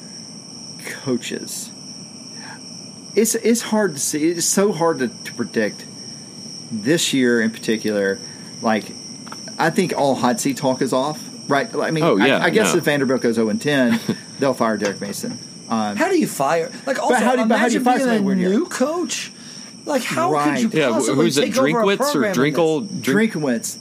coaches, 0.86 1.70
it's 3.14 3.34
it's 3.34 3.62
hard 3.62 3.94
to 3.94 4.00
see. 4.00 4.28
It's 4.28 4.46
so 4.46 4.72
hard 4.72 4.98
to, 5.00 5.08
to 5.08 5.34
predict 5.34 5.84
this 6.70 7.12
year 7.12 7.40
in 7.40 7.50
particular. 7.50 8.18
Like, 8.62 8.84
I 9.58 9.70
think 9.70 9.94
all 9.96 10.14
hot 10.14 10.40
seat 10.40 10.56
talk 10.56 10.82
is 10.82 10.92
off. 10.92 11.22
Right? 11.48 11.72
I 11.76 11.92
mean, 11.92 12.02
Oh, 12.02 12.16
yeah, 12.16 12.38
I, 12.38 12.44
I 12.46 12.50
guess 12.50 12.72
no. 12.72 12.78
if 12.78 12.84
Vanderbilt 12.84 13.20
goes 13.22 13.36
zero 13.36 13.48
and 13.50 13.60
ten, 13.62 14.00
they'll 14.40 14.54
fire 14.54 14.76
Derek 14.76 15.00
Mason. 15.00 15.38
Um, 15.68 15.96
how 15.96 16.08
do 16.08 16.18
you 16.18 16.26
fire? 16.26 16.72
Like 16.86 16.98
also, 16.98 17.14
how 17.16 17.34
do 17.36 17.42
you- 17.42 17.46
but 17.48 17.58
how 17.58 17.68
do 17.68 17.74
you 17.74 17.80
fire 17.80 17.98
being 17.98 18.18
a 18.18 18.22
weird 18.22 18.38
here? 18.38 18.50
new 18.50 18.66
coach. 18.66 19.32
Like 19.84 20.02
how 20.02 20.32
Right. 20.32 20.60
could 20.60 20.74
you 20.74 20.80
Yeah, 20.80 20.88
wh- 20.90 20.92
possibly 20.94 21.24
who's 21.24 21.38
it? 21.38 21.42
take 21.42 21.56
over 21.58 21.68
a 21.68 21.72
Drinkwitz 21.84 21.92
or 21.92 21.96
program 22.12 22.20
with 22.22 22.34
Drinkle? 22.36 22.80
this? 22.80 23.00
Drink- 23.02 23.32
Drinkowitz, 23.34 23.78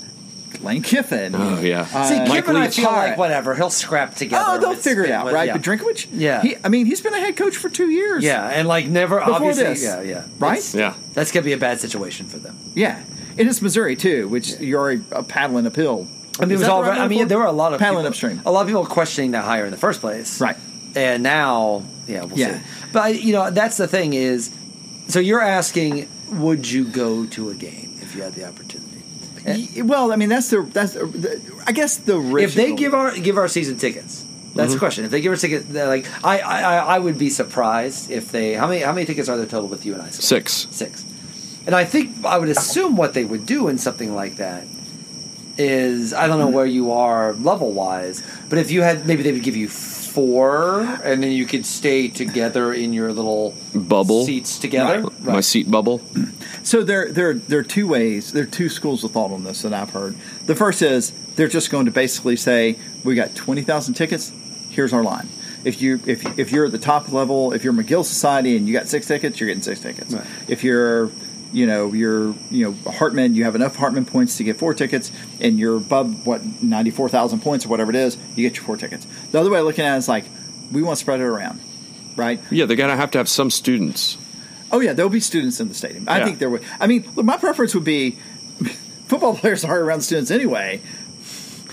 Lane 0.66 0.82
Kiffin. 0.82 1.34
Oh 1.36 1.62
yeah. 1.62 1.88
Uh, 1.94 2.04
See, 2.06 2.18
Mike 2.20 2.46
Kevin, 2.46 2.56
I 2.58 2.68
feel 2.70 2.90
Hire 2.90 3.10
like 3.10 3.18
whatever 3.18 3.56
he'll 3.56 3.70
scrap 3.70 4.16
together. 4.16 4.44
Oh, 4.48 4.60
they'll 4.60 4.76
figure 4.76 5.04
it 5.06 5.12
out, 5.12 5.26
with- 5.26 5.34
right? 5.34 5.48
Yeah. 5.48 5.54
But 5.54 5.62
Drinkovich, 5.62 6.08
Yeah. 6.12 6.42
he, 6.42 6.56
I 6.64 6.70
mean, 6.70 6.86
he's 6.86 7.02
been 7.02 7.14
a 7.14 7.20
head 7.20 7.38
coach 7.38 7.56
for 7.56 7.70
two 7.70 7.90
years. 7.90 8.24
Yeah, 8.24 8.46
and 8.48 8.68
like 8.68 8.88
never 8.88 9.20
Before 9.20 9.36
obviously. 9.36 9.64
this, 9.64 9.84
yeah, 9.84 10.02
yeah. 10.02 10.24
right? 10.40 10.54
It's- 10.58 10.74
Yeah. 10.76 10.96
That's 11.14 11.32
gonna 11.32 11.46
be 11.46 11.54
a 11.54 11.58
bad 11.58 11.80
situation 11.80 12.26
for 12.28 12.38
them. 12.40 12.58
yeah. 12.74 13.02
And 13.38 13.50
it's 13.50 13.62
Missouri 13.62 13.96
too, 13.96 14.28
which 14.30 14.60
you're 14.60 14.80
already 14.80 15.04
uh, 15.12 15.22
paddling 15.24 15.68
uphill. 15.68 16.08
I 16.40 16.44
mean, 16.46 16.52
it 16.52 16.54
Is 16.56 16.60
was 16.60 16.68
that 16.68 16.72
all. 16.74 16.84
I 16.86 17.08
mean, 17.08 17.28
there 17.28 17.38
were 17.38 17.46
a 17.46 17.52
lot 17.52 17.74
of 17.74 17.80
paddling 17.80 18.04
people, 18.04 18.10
upstream. 18.10 18.42
A 18.46 18.52
lot 18.52 18.62
of 18.62 18.68
people 18.68 18.86
questioning 18.86 19.32
that 19.32 19.44
hire 19.44 19.66
in 19.66 19.72
the 19.72 19.78
first 19.78 20.02
place, 20.02 20.40
Right. 20.42 20.56
And 20.96 21.22
now, 21.24 21.84
yeah, 22.08 22.24
we'll 22.24 22.38
Yeah. 22.40 22.60
see. 22.60 22.64
But 22.94 23.22
you 23.22 23.34
know, 23.34 23.52
that's 23.52 23.76
the 23.78 23.88
thing 23.88 24.14
is, 24.14 24.52
so 25.10 25.20
you're 25.20 25.42
asking, 25.42 26.08
would 26.32 26.70
you 26.72 26.86
go 26.86 27.26
to 27.26 27.50
a 27.50 27.54
game 27.54 28.00
if 28.02 28.16
you 28.16 28.22
had 28.22 28.34
the 28.36 28.48
opportunity? 28.48 28.85
Eh. 29.46 29.68
Y- 29.76 29.82
Well, 29.84 30.12
I 30.12 30.16
mean, 30.16 30.30
that's 30.30 30.50
the 30.50 30.62
that's 30.62 30.94
the, 30.94 31.06
the- 31.06 31.42
I 31.68 31.72
guess 31.72 31.98
the 31.98 32.18
original. 32.18 32.40
If 32.40 32.56
they 32.56 32.74
give 32.74 32.94
our 32.94 33.16
give 33.18 33.38
our 33.38 33.48
season 33.48 33.78
tickets, 33.78 34.26
that's 34.56 34.72
the 34.72 34.76
mm-hmm. 34.76 34.80
question. 34.80 35.06
If 35.06 35.12
they 35.12 35.22
give 35.22 35.34
us 35.34 35.42
tickets, 35.42 35.70
like 35.70 36.08
I, 36.24 36.40
I 36.40 36.62
I 36.62 36.76
I 36.96 37.00
would 37.00 37.18
be 37.18 37.30
surprised 37.30 38.10
if 38.10 38.32
they 38.32 38.54
how 38.54 38.68
many 38.68 38.82
how 38.82 38.94
many 38.94 39.06
tickets 39.06 39.30
are 39.30 39.38
there 39.38 39.46
total 39.46 39.70
with 39.70 39.86
you 39.86 39.94
and 39.94 40.02
I? 40.02 40.10
Scott? 40.10 40.24
Six. 40.24 40.68
Six. 40.72 41.06
And 41.66 41.76
I 41.76 41.84
think 41.84 42.26
I 42.26 42.38
would 42.38 42.50
assume 42.50 42.96
what 42.96 43.14
they 43.14 43.26
would 43.26 43.46
do 43.46 43.68
in 43.68 43.78
something 43.78 44.14
like 44.14 44.38
that 44.38 44.66
is 45.58 46.14
I 46.14 46.28
don't 46.28 46.40
know 46.40 46.46
mm-hmm. 46.48 46.56
where 46.56 46.66
you 46.66 46.92
are 46.92 47.34
level 47.34 47.72
wise, 47.72 48.24
but 48.50 48.60
if 48.60 48.72
you 48.72 48.82
had 48.82 49.06
maybe 49.06 49.24
they 49.24 49.32
would 49.32 49.44
give 49.44 49.56
you 49.56 49.68
four 50.16 50.80
and 51.04 51.22
then 51.22 51.32
you 51.34 51.46
could 51.46 51.66
stay 51.66 52.08
together 52.08 52.74
in 52.74 52.94
your 52.94 53.12
little 53.12 53.54
Bubble. 53.76 54.24
seats 54.26 54.58
together. 54.58 55.04
My 55.20 55.42
seat 55.42 55.70
bubble. 55.70 56.02
So 56.64 56.84
there, 56.84 57.12
there, 57.12 57.34
there 57.34 57.60
are 57.60 57.64
two 57.64 57.88
ways. 57.88 58.32
There 58.32 58.44
are 58.44 58.48
two 58.48 58.70
schools 58.70 59.04
of 59.04 59.12
thought 59.12 59.32
on 59.32 59.44
this 59.44 59.62
that 59.64 59.74
I've 59.74 59.90
heard. 59.90 60.16
The 60.46 60.56
first 60.56 60.82
is 60.82 61.12
they're 61.36 61.50
just 61.50 61.70
going 61.70 61.86
to 61.86 61.92
basically 61.92 62.38
say, 62.38 62.78
"We 63.04 63.14
got 63.16 63.36
twenty 63.36 63.62
thousand 63.62 63.96
tickets. 63.96 64.32
Here's 64.70 64.94
our 64.94 65.04
line. 65.04 65.28
If 65.66 65.82
you 65.82 66.00
if 66.06 66.40
if 66.40 66.52
you're 66.52 66.66
at 66.68 66.72
the 66.72 66.78
top 66.80 67.12
level, 67.12 67.52
if 67.52 67.64
you're 67.64 67.74
Magill 67.74 68.06
Society 68.06 68.56
and 68.56 68.68
you 68.68 68.74
got 68.74 68.88
six 68.88 69.08
tickets, 69.08 69.40
you're 69.40 69.48
getting 69.48 69.64
six 69.64 69.82
tickets. 69.82 70.14
Right. 70.14 70.26
If 70.48 70.64
you're 70.64 71.12
you 71.56 71.66
know 71.66 71.94
you're 71.94 72.36
you 72.52 72.66
know 72.66 72.92
Hartman, 72.92 73.34
you 73.34 73.46
have 73.46 73.56
enough 73.56 73.76
Hartman 73.78 74.06
points 74.06 74.38
to 74.38 74.44
get 74.44 74.58
four 74.58 74.74
tickets, 74.74 75.12
and 75.40 75.58
you're 75.58 75.78
above 75.78 76.26
what 76.28 76.44
ninety 76.62 76.92
four 76.92 77.08
thousand 77.10 77.40
points 77.42 77.66
or 77.66 77.70
whatever 77.70 77.90
it 77.92 77.96
is, 77.96 78.18
you 78.36 78.48
get 78.48 78.58
your 78.58 78.66
four 78.66 78.78
tickets. 78.78 79.08
The 79.32 79.40
other 79.40 79.50
way 79.50 79.60
of 79.60 79.66
looking 79.66 79.86
at 79.86 79.96
it 79.96 79.98
is 80.00 80.08
like 80.08 80.26
we 80.72 80.82
want 80.84 80.98
to 80.98 81.02
spread 81.02 81.20
it 81.22 81.24
around, 81.24 81.60
right? 82.16 82.40
Yeah, 82.52 82.66
they're 82.66 82.78
gonna 82.78 82.98
have 82.98 83.12
to 83.12 83.18
have 83.18 83.30
some 83.30 83.50
students. 83.50 84.18
Oh 84.72 84.80
yeah, 84.82 84.94
there'll 84.94 85.10
be 85.10 85.20
students 85.22 85.60
in 85.60 85.70
the 85.70 85.74
stadium. 85.76 86.06
I 86.10 86.18
Yeah. 86.20 86.26
think 86.26 86.40
there 86.40 86.50
would. 86.50 86.64
I 86.80 86.88
mean, 86.88 87.06
look, 87.16 87.26
my 87.26 87.38
preference 87.38 87.74
would 87.76 87.84
be 87.86 88.18
football 89.08 89.36
players 89.36 89.64
are 89.64 89.80
around 89.80 90.02
students 90.02 90.32
anyway. 90.32 90.82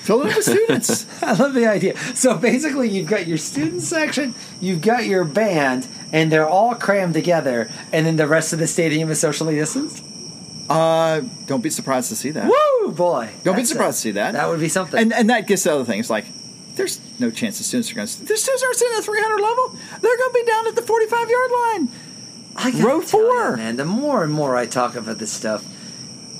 Fill 0.02 0.22
it 0.22 0.30
up 0.30 0.36
with 0.36 0.44
students. 0.44 1.06
I 1.22 1.34
love 1.34 1.54
the 1.54 1.66
idea. 1.66 1.96
So 2.16 2.36
basically, 2.36 2.88
you've 2.88 3.08
got 3.08 3.28
your 3.28 3.38
student 3.38 3.82
section, 3.82 4.34
you've 4.60 4.82
got 4.82 5.04
your 5.04 5.24
band, 5.24 5.86
and 6.10 6.32
they're 6.32 6.48
all 6.48 6.74
crammed 6.74 7.14
together, 7.14 7.70
and 7.92 8.04
then 8.04 8.16
the 8.16 8.26
rest 8.26 8.52
of 8.52 8.58
the 8.58 8.66
stadium 8.66 9.10
is 9.12 9.20
socially 9.20 9.54
distanced. 9.54 10.04
Uh, 10.68 11.20
don't 11.46 11.62
be 11.62 11.70
surprised 11.70 12.08
to 12.08 12.16
see 12.16 12.30
that. 12.30 12.50
Woo, 12.50 12.90
boy! 12.90 13.30
Don't 13.44 13.54
be 13.54 13.64
surprised 13.64 13.96
it. 13.96 13.98
to 13.98 14.02
see 14.02 14.10
that. 14.12 14.32
That 14.32 14.48
would 14.48 14.58
be 14.58 14.68
something. 14.68 14.98
And 14.98 15.12
and 15.12 15.30
that 15.30 15.46
gets 15.46 15.62
to 15.64 15.74
other 15.74 15.84
things 15.84 16.10
like 16.10 16.24
there's 16.74 17.00
no 17.20 17.30
chance 17.30 17.58
the 17.58 17.64
students 17.64 17.92
are 17.92 17.94
going 17.94 18.08
to. 18.08 18.24
The 18.24 18.36
students 18.36 18.62
aren't 18.62 18.76
sitting 18.76 18.98
at 18.98 19.04
300 19.04 19.40
level. 19.40 19.76
They're 20.00 20.16
going 20.16 20.32
to 20.32 20.40
be 20.44 20.44
down 20.50 20.66
at 20.66 20.74
the 20.74 20.82
45 20.82 21.30
yard 21.30 21.50
line. 21.50 21.88
I 22.56 22.70
row 22.82 23.02
tell 23.02 23.50
you, 23.50 23.56
man. 23.56 23.76
The 23.76 23.84
more 23.84 24.24
and 24.24 24.32
more 24.32 24.56
I 24.56 24.66
talk 24.66 24.96
about 24.96 25.18
this 25.18 25.32
stuff, 25.32 25.64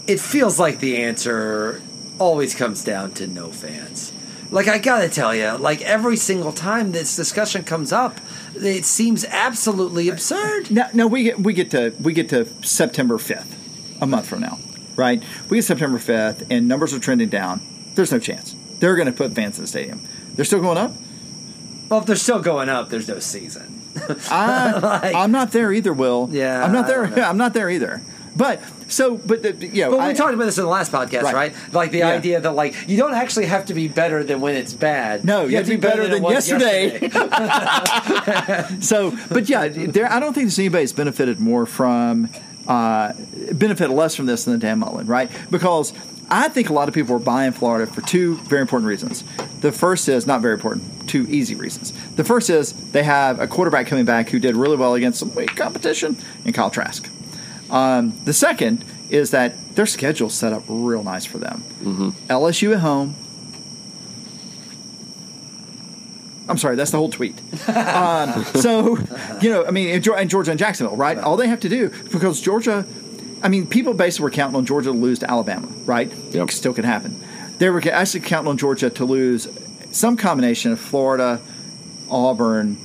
it 0.09 0.19
feels 0.19 0.59
like 0.59 0.81
the 0.81 0.97
answer 0.99 1.81
always 2.19 2.55
comes 2.55 2.85
down 2.85 3.13
to 3.13 3.27
no 3.27 3.51
fans. 3.51 4.13
Like 4.51 4.69
I 4.69 4.79
gotta 4.79 5.09
tell 5.09 5.35
you, 5.35 5.53
like 5.53 5.81
every 5.83 6.17
single 6.17 6.53
time 6.53 6.93
this 6.93 7.17
discussion 7.17 7.65
comes 7.65 7.91
up, 7.93 8.19
it 8.55 8.85
seems 8.85 9.25
absolutely 9.25 10.09
absurd. 10.11 10.71
Now, 10.71 10.89
no, 10.93 11.07
we 11.07 11.23
get 11.25 11.41
we 11.41 11.55
get 11.55 11.71
to 11.71 11.95
we 12.01 12.13
get 12.13 12.29
to 12.31 12.47
September 12.63 13.17
5th, 13.17 13.55
a 14.03 14.07
month 14.07 14.27
from 14.27 14.41
now, 14.41 14.59
right? 14.95 15.23
We 15.49 15.57
get 15.57 15.65
September 15.65 15.99
5th, 15.99 16.47
and 16.51 16.69
numbers 16.69 16.93
are 16.93 16.99
trending 16.99 17.31
down. 17.31 17.63
There's 17.95 18.13
no 18.13 18.19
chance 18.19 18.55
they're 18.79 18.97
going 18.97 19.07
to 19.07 19.13
put 19.13 19.33
fans 19.33 19.57
in 19.59 19.63
the 19.65 19.69
stadium. 19.69 20.03
They're 20.35 20.45
still 20.45 20.61
going 20.61 20.77
up. 20.77 20.93
Well, 21.89 22.01
if 22.01 22.07
they're 22.07 22.17
still 22.17 22.41
going 22.41 22.69
up, 22.69 22.89
there's 22.89 23.07
no 23.07 23.21
season. 23.21 23.81
I, 24.29 24.73
Like- 24.83 25.15
I'm 25.15 25.31
not 25.31 25.53
there 25.53 25.73
either, 25.73 25.93
Will. 25.93 26.29
Yeah, 26.33 26.65
I'm 26.65 26.73
not 26.73 26.87
there. 26.89 27.05
I'm 27.25 27.37
not 27.37 27.55
there 27.55 27.71
either. 27.71 28.03
But 28.35 28.61
so, 28.93 29.16
but 29.16 29.43
the, 29.43 29.53
you 29.66 29.82
know, 29.84 29.90
But 29.93 29.99
we 30.01 30.05
I- 30.11 30.12
talked 30.12 30.34
about 30.34 30.45
this 30.45 30.59
in 30.59 30.64
the 30.64 30.70
last 30.70 30.93
podcast, 30.93 31.22
Right. 31.22 31.34
right? 31.34 31.55
Like 31.72 31.90
the 31.90 31.99
Yeah. 31.99 32.09
idea 32.09 32.40
that 32.40 32.53
like 32.55 32.74
you 32.88 32.97
don't 32.97 33.14
actually 33.14 33.47
have 33.47 33.66
to 33.66 33.74
be 33.74 33.88
better 33.88 34.22
than 34.22 34.40
when 34.40 34.55
it's 34.55 34.72
bad. 34.72 35.24
No, 35.24 35.47
you 35.47 35.57
have 35.57 35.64
to 35.66 35.70
be 35.72 35.76
better 35.76 36.03
than 36.05 36.16
it 36.18 36.22
was 36.22 36.49
yesterday. 36.49 37.11
So, 38.80 39.16
but 39.30 39.49
yeah, 39.49 39.68
there. 39.68 40.11
I 40.11 40.20
don't 40.20 40.32
think 40.34 40.47
there's 40.47 40.59
anybody 40.59 40.84
that's 40.84 40.93
benefited 40.93 41.40
more 41.40 41.66
from, 41.66 42.28
uh, 42.66 43.12
benefited 43.53 43.90
less 43.90 44.14
from 44.14 44.26
this 44.26 44.45
than 44.45 44.55
the 44.55 44.59
Dan 44.59 44.78
Mullen, 44.78 45.07
right? 45.07 45.30
Because 45.51 45.93
I 46.30 46.49
think 46.49 46.70
a 46.70 46.72
lot 46.72 46.88
of 46.88 46.95
people 46.95 47.16
are 47.16 47.20
buying 47.20 47.53
Florida 47.53 47.90
for 47.93 48.01
two 48.03 48.36
very 48.38 48.62
important 48.62 48.88
reasons. 48.88 49.24
The 49.61 49.72
first 49.72 50.09
is 50.09 50.26
not 50.26 50.40
very 50.40 50.55
important, 50.55 51.09
two 51.09 51.26
easy 51.28 51.55
reasons. 51.55 51.93
The 52.16 52.24
first 52.24 52.51
is 52.51 52.72
they 52.93 53.03
have 53.03 53.40
a 53.40 53.47
quarterback 53.47 53.86
coming 53.86 54.05
back 54.05 54.30
who 54.30 54.38
did 54.38 54.57
really 54.57 54.76
well 54.76 54.95
against 54.95 55.18
some 55.20 55.34
weak 55.34 55.55
competition 55.57 56.16
in 56.45 56.53
Kyle 56.53 56.70
Trask. 56.70 57.09
Um, 57.73 58.12
the 58.25 58.35
second 58.35 58.85
is 59.11 59.31
that 59.33 59.75
their 59.75 59.87
schedule's 59.87 60.35
set 60.35 60.53
up 60.53 60.62
real 60.68 61.03
nice 61.03 61.25
for 61.25 61.39
them. 61.39 61.62
LSU 62.29 62.75
at 62.75 62.81
home. 62.81 63.16
I'm 66.49 66.59
sorry, 66.59 66.77
that's 66.77 66.91
the 66.91 66.99
whole 66.99 67.09
tweet. 67.09 67.35
um, 67.68 68.45
so, 68.45 68.99
you 69.41 69.49
know, 69.49 69.64
I 69.64 69.70
mean, 69.70 69.89
and 69.89 70.07
and 70.07 70.31
Georgia 70.31 70.51
and 70.51 70.59
Jacksonville, 70.59 70.97
right? 70.97 71.16
All 71.16 71.37
they 71.37 71.49
have 71.49 71.61
to 71.61 71.68
do, 71.68 71.89
because 72.11 72.41
Georgia, 72.41 72.85
I 73.43 73.49
mean, 73.49 73.66
people 73.66 73.95
basically 73.95 74.25
were 74.25 74.31
counting 74.31 74.57
on 74.57 74.66
Georgia 74.66 74.91
to 74.93 74.97
lose 74.97 75.20
to 75.20 75.31
Alabama, 75.31 75.68
right? 75.87 76.12
Yep. 76.33 76.51
Still 76.51 76.75
could 76.75 76.85
happen. 76.85 77.18
They 77.59 77.70
were 77.70 77.83
actually 77.91 78.20
counting 78.20 78.51
on 78.51 78.59
Georgia 78.59 78.91
to 78.91 79.05
lose 79.05 79.49
some 79.93 80.16
combination 80.16 80.73
of 80.73 80.81
Florida, 80.81 81.41
Auburn, 82.11 82.77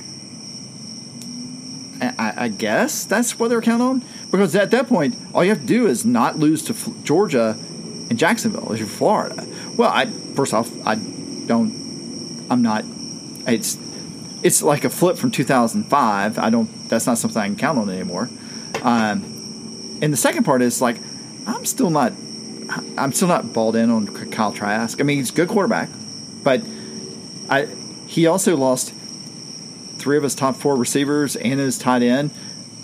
I- 2.00 2.34
I, 2.44 2.48
guess 2.48 3.04
that's 3.04 3.38
what 3.38 3.48
they 3.48 3.56
were 3.56 3.62
counting 3.62 3.86
on. 3.86 4.02
Because 4.30 4.54
at 4.54 4.70
that 4.70 4.88
point, 4.88 5.16
all 5.34 5.42
you 5.42 5.50
have 5.50 5.60
to 5.60 5.66
do 5.66 5.86
is 5.86 6.04
not 6.04 6.38
lose 6.38 6.62
to 6.64 6.72
F- 6.72 6.88
Georgia 7.04 7.56
and 8.10 8.18
Jacksonville 8.18 8.72
if 8.72 8.78
you're 8.78 8.88
Florida. 8.88 9.46
Well, 9.76 9.90
I 9.90 10.06
first 10.06 10.54
off, 10.54 10.70
I 10.86 10.94
don't, 11.46 12.46
I'm 12.50 12.62
not. 12.62 12.84
It's 13.46 13.78
it's 14.42 14.62
like 14.62 14.84
a 14.84 14.90
flip 14.90 15.16
from 15.16 15.30
2005. 15.30 16.38
I 16.38 16.50
don't. 16.50 16.88
That's 16.88 17.06
not 17.06 17.18
something 17.18 17.40
I 17.40 17.46
can 17.46 17.56
count 17.56 17.78
on 17.78 17.90
anymore. 17.90 18.28
Um, 18.82 19.98
and 20.00 20.12
the 20.12 20.16
second 20.16 20.44
part 20.44 20.62
is 20.62 20.80
like, 20.80 20.98
I'm 21.46 21.64
still 21.64 21.90
not. 21.90 22.12
I'm 22.98 23.12
still 23.12 23.28
not 23.28 23.52
balled 23.52 23.76
in 23.76 23.90
on 23.90 24.06
Kyle 24.30 24.52
Trask. 24.52 25.00
I 25.00 25.04
mean, 25.04 25.18
he's 25.18 25.30
a 25.30 25.34
good 25.34 25.48
quarterback, 25.48 25.88
but 26.44 26.62
I 27.48 27.66
he 28.06 28.26
also 28.26 28.56
lost 28.56 28.94
three 30.08 30.16
of 30.16 30.22
his 30.22 30.34
top 30.34 30.56
four 30.56 30.74
receivers 30.74 31.36
and 31.36 31.60
his 31.60 31.76
tight 31.76 32.00
end, 32.00 32.30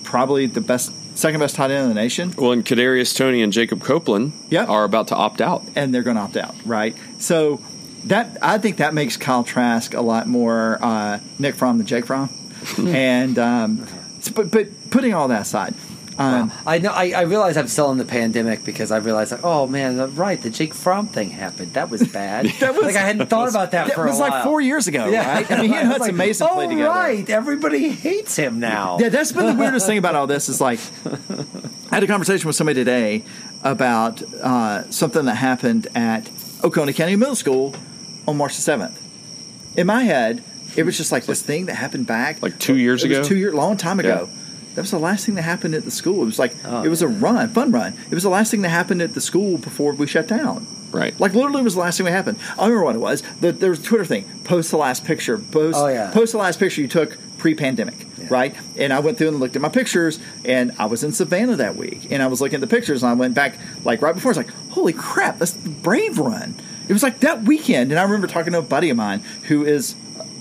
probably 0.02 0.44
the 0.44 0.60
best, 0.60 0.92
second 1.16 1.40
best 1.40 1.54
tight 1.56 1.70
end 1.70 1.84
in 1.84 1.88
the 1.88 1.94
nation, 1.94 2.30
Well, 2.36 2.52
and 2.52 2.62
Kadarius 2.62 3.16
Toney 3.16 3.40
and 3.42 3.50
Jacob 3.50 3.80
Copeland 3.82 4.34
Yep. 4.50 4.68
are 4.68 4.84
about 4.84 5.08
to 5.08 5.16
opt 5.16 5.40
out. 5.40 5.62
and 5.74 5.94
they're 5.94 6.02
going 6.02 6.16
to 6.16 6.22
opt 6.22 6.36
out, 6.36 6.54
right? 6.66 6.94
So 7.16 7.62
that 8.04 8.36
I 8.42 8.58
think 8.58 8.76
that 8.76 8.92
makes 8.92 9.16
Kyle 9.16 9.42
Trask 9.42 9.94
a 9.94 10.02
lot 10.02 10.26
more 10.28 10.78
uh, 10.82 11.18
Nick 11.38 11.54
Fromm 11.54 11.78
than 11.78 11.86
Jake 11.86 12.04
Fromm. 12.04 12.28
and 12.78 13.38
um, 13.38 13.86
but 14.34 14.50
but 14.50 14.90
putting 14.90 15.14
all 15.14 15.28
that 15.28 15.40
aside, 15.42 15.72
um, 16.18 16.52
I 16.66 16.78
know. 16.78 16.90
I, 16.92 17.10
I 17.10 17.22
realize 17.22 17.56
I'm 17.56 17.66
still 17.68 17.90
in 17.90 17.98
the 17.98 18.04
pandemic 18.04 18.64
because 18.64 18.90
I 18.92 18.98
realized, 18.98 19.32
like, 19.32 19.42
oh 19.44 19.66
man, 19.66 20.14
right, 20.14 20.40
the 20.40 20.50
Jake 20.50 20.72
Fromm 20.74 21.08
thing 21.08 21.30
happened. 21.30 21.74
That 21.74 21.90
was 21.90 22.06
bad. 22.06 22.46
That 22.60 22.74
was- 22.74 22.84
like 22.84 22.96
I 22.96 23.00
hadn't 23.00 23.26
thought 23.28 23.48
about 23.48 23.72
that 23.72 23.88
that 23.88 23.94
for 23.94 24.02
a 24.02 24.04
while. 24.04 24.08
It 24.08 24.10
was 24.10 24.20
like 24.20 24.44
four 24.44 24.60
years 24.60 24.86
ago, 24.86 25.10
right? 25.10 25.50
I 25.50 25.56
mean, 25.60 25.70
he 25.70 25.76
and 25.76 25.88
Hudson 25.88 26.08
like, 26.08 26.14
Mason 26.14 26.46
oh, 26.50 26.54
played 26.54 26.70
together. 26.70 26.88
right, 26.88 27.28
everybody 27.28 27.88
hates 27.90 28.36
him 28.36 28.60
now. 28.60 28.98
Yeah, 29.00 29.08
that's 29.08 29.32
been 29.32 29.46
the 29.46 29.54
weirdest 29.54 29.86
thing 29.86 29.98
about 29.98 30.14
all 30.14 30.26
this 30.26 30.48
is 30.48 30.60
like 30.60 30.78
I 31.90 31.96
had 31.96 32.02
a 32.04 32.06
conversation 32.06 32.46
with 32.46 32.56
somebody 32.56 32.80
today 32.80 33.24
about 33.62 34.22
uh, 34.22 34.90
something 34.90 35.24
that 35.26 35.34
happened 35.36 35.88
at 35.94 36.28
Oconee 36.62 36.92
County 36.92 37.16
Middle 37.16 37.34
School 37.36 37.74
on 38.28 38.36
March 38.36 38.56
the 38.56 38.62
seventh. 38.62 39.00
In 39.76 39.86
my 39.86 40.04
head, 40.04 40.42
it 40.76 40.84
was 40.84 40.96
just 40.96 41.12
like 41.12 41.24
this 41.26 41.42
thing 41.42 41.66
that 41.66 41.74
happened 41.74 42.06
back 42.06 42.42
Like 42.42 42.58
two 42.58 42.76
years 42.76 43.04
it 43.04 43.08
was 43.08 43.18
ago? 43.18 43.28
two 43.28 43.36
year 43.36 43.52
long 43.52 43.76
time 43.76 43.98
ago. 44.00 44.28
Yeah. 44.30 44.40
That 44.74 44.80
was 44.82 44.90
the 44.90 44.98
last 44.98 45.26
thing 45.26 45.34
that 45.36 45.42
happened 45.42 45.74
at 45.74 45.84
the 45.84 45.90
school. 45.90 46.22
It 46.22 46.26
was 46.26 46.38
like 46.38 46.54
Oh, 46.64 46.82
it 46.82 46.88
was 46.88 47.02
a 47.02 47.08
run, 47.08 47.48
fun 47.50 47.70
run. 47.70 47.94
It 48.10 48.14
was 48.14 48.22
the 48.24 48.28
last 48.30 48.50
thing 48.50 48.62
that 48.62 48.70
happened 48.70 49.02
at 49.02 49.14
the 49.14 49.20
school 49.20 49.58
before 49.58 49.92
we 49.92 50.06
shut 50.06 50.26
down. 50.28 50.66
Right. 50.90 51.18
Like 51.18 51.34
literally 51.34 51.62
was 51.62 51.74
the 51.74 51.80
last 51.80 51.96
thing 51.96 52.04
that 52.06 52.12
happened. 52.12 52.38
I 52.58 52.64
remember 52.66 52.84
what 52.84 52.94
it 52.96 53.00
was. 53.00 53.22
The, 53.40 53.50
there 53.52 53.70
was 53.70 53.80
a 53.80 53.82
Twitter 53.82 54.04
thing. 54.04 54.24
Post 54.44 54.70
the 54.70 54.76
last 54.76 55.04
picture. 55.04 55.38
Post 55.38 55.78
Oh, 55.78 55.88
yeah. 55.88 56.10
post 56.12 56.32
the 56.32 56.38
last 56.38 56.58
picture 56.60 56.80
you 56.80 56.88
took 56.88 57.18
pre-pandemic, 57.38 58.06
right? 58.30 58.54
And 58.78 58.92
I 58.92 59.00
went 59.00 59.18
through 59.18 59.28
and 59.28 59.40
looked 59.40 59.54
at 59.56 59.60
my 59.62 59.68
pictures, 59.68 60.18
and 60.44 60.72
I 60.78 60.86
was 60.86 61.02
in 61.04 61.12
Savannah 61.12 61.56
that 61.56 61.76
week, 61.76 62.10
and 62.10 62.22
I 62.22 62.26
was 62.28 62.40
looking 62.40 62.54
at 62.54 62.60
the 62.60 62.66
pictures, 62.68 63.02
and 63.02 63.10
I 63.10 63.14
went 63.14 63.34
back 63.34 63.58
like 63.84 64.00
right 64.02 64.14
before. 64.14 64.30
I 64.30 64.36
was 64.36 64.36
like, 64.38 64.50
"Holy 64.70 64.92
crap, 64.92 65.38
that's 65.40 65.50
the 65.52 65.68
Brave 65.68 66.18
Run!" 66.18 66.54
It 66.88 66.92
was 66.92 67.02
like 67.02 67.20
that 67.20 67.42
weekend, 67.42 67.90
and 67.90 67.98
I 67.98 68.02
remember 68.04 68.26
talking 68.26 68.52
to 68.52 68.60
a 68.60 68.62
buddy 68.62 68.88
of 68.90 68.96
mine 68.96 69.20
who 69.44 69.64
is 69.64 69.94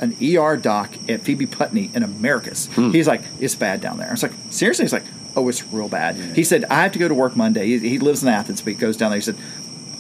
an 0.04 0.16
ER 0.22 0.58
doc 0.58 0.90
at 1.10 1.22
Phoebe 1.22 1.46
Putney 1.48 1.90
in 1.96 2.04
Americus. 2.04 2.68
He's 2.92 3.08
like, 3.08 3.22
"It's 3.40 3.56
bad 3.56 3.82
down 3.82 3.98
there." 3.98 4.10
I 4.10 4.12
was 4.12 4.24
like, 4.24 4.34
"Seriously?" 4.50 4.84
He's 4.86 4.94
like, 4.94 5.06
"Oh, 5.36 5.48
it's 5.50 5.64
real 5.72 5.88
bad." 5.88 6.16
He 6.36 6.44
said, 6.44 6.66
"I 6.66 6.84
have 6.84 6.92
to 6.94 7.00
go 7.00 7.08
to 7.08 7.14
work 7.16 7.36
Monday." 7.36 7.66
He, 7.68 7.90
he 7.90 8.00
lives 8.00 8.22
in 8.22 8.30
Athens, 8.30 8.62
but 8.62 8.74
he 8.74 8.80
goes 8.80 8.98
down 8.98 9.12
there. 9.12 9.18
He 9.18 9.24
said, 9.24 9.38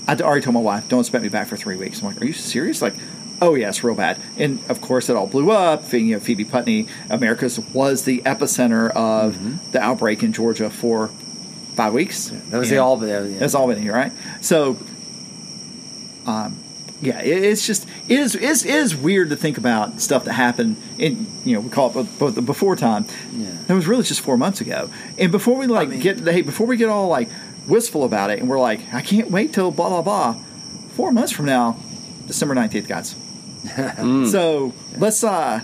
I 0.07 0.15
already 0.15 0.41
told 0.41 0.53
my 0.53 0.59
wife, 0.59 0.89
don't 0.89 0.99
expect 0.99 1.23
me 1.23 1.29
back 1.29 1.47
for 1.47 1.55
three 1.57 1.77
weeks. 1.77 2.01
I'm 2.01 2.07
like, 2.07 2.21
are 2.21 2.25
you 2.25 2.33
serious? 2.33 2.81
Like, 2.81 2.93
oh 3.41 3.55
yeah, 3.55 3.69
it's 3.69 3.83
real 3.83 3.95
bad. 3.95 4.19
And 4.37 4.59
of 4.69 4.81
course, 4.81 5.09
it 5.09 5.15
all 5.15 5.27
blew 5.27 5.51
up. 5.51 5.91
You 5.93 6.01
know, 6.15 6.19
Phoebe 6.19 6.45
Putney, 6.45 6.87
Americus 7.09 7.57
was 7.57 8.03
the 8.03 8.21
epicenter 8.21 8.91
of 8.91 9.71
the 9.71 9.79
outbreak 9.81 10.23
in 10.23 10.33
Georgia 10.33 10.69
for 10.69 11.07
five 11.75 11.93
weeks. 11.93 12.27
That 12.49 12.57
was 12.57 12.69
the 12.69 12.79
Albany. 12.79 13.11
Yeah. 13.11 13.39
That's 13.39 13.55
Albany, 13.55 13.89
right? 13.89 14.11
So, 14.41 14.77
um, 16.25 16.59
yeah, 17.01 17.21
it, 17.21 17.43
it's 17.43 17.65
just 17.65 17.87
it 18.09 18.19
is 18.19 18.35
is 18.35 18.65
is 18.65 18.95
weird 18.95 19.29
to 19.29 19.35
think 19.35 19.57
about 19.57 20.01
stuff 20.01 20.25
that 20.25 20.33
happened 20.33 20.75
in 20.97 21.25
you 21.45 21.53
know 21.55 21.61
we 21.61 21.69
call 21.69 21.89
it 21.89 21.93
both, 21.93 22.19
both 22.19 22.35
the 22.35 22.41
before 22.41 22.75
time. 22.75 23.05
Yeah. 23.35 23.49
That 23.67 23.73
was 23.75 23.87
really 23.87 24.03
just 24.03 24.21
four 24.21 24.37
months 24.37 24.61
ago. 24.61 24.89
And 25.17 25.31
before 25.31 25.57
we 25.57 25.67
like 25.67 25.89
mean- 25.89 25.99
get 26.01 26.19
hey 26.19 26.41
before 26.41 26.67
we 26.67 26.77
get 26.77 26.89
all 26.89 27.07
like 27.07 27.29
wistful 27.67 28.03
about 28.03 28.29
it 28.29 28.39
and 28.39 28.49
we're 28.49 28.59
like 28.59 28.81
I 28.93 29.01
can't 29.01 29.31
wait 29.31 29.53
till 29.53 29.71
blah 29.71 29.89
blah 29.89 30.01
blah. 30.01 30.33
Four 30.95 31.11
months 31.11 31.31
from 31.31 31.45
now, 31.45 31.77
December 32.27 32.53
nineteenth, 32.55 32.87
guys. 32.87 33.15
So 34.31 34.73
let's 34.97 35.23
uh 35.23 35.61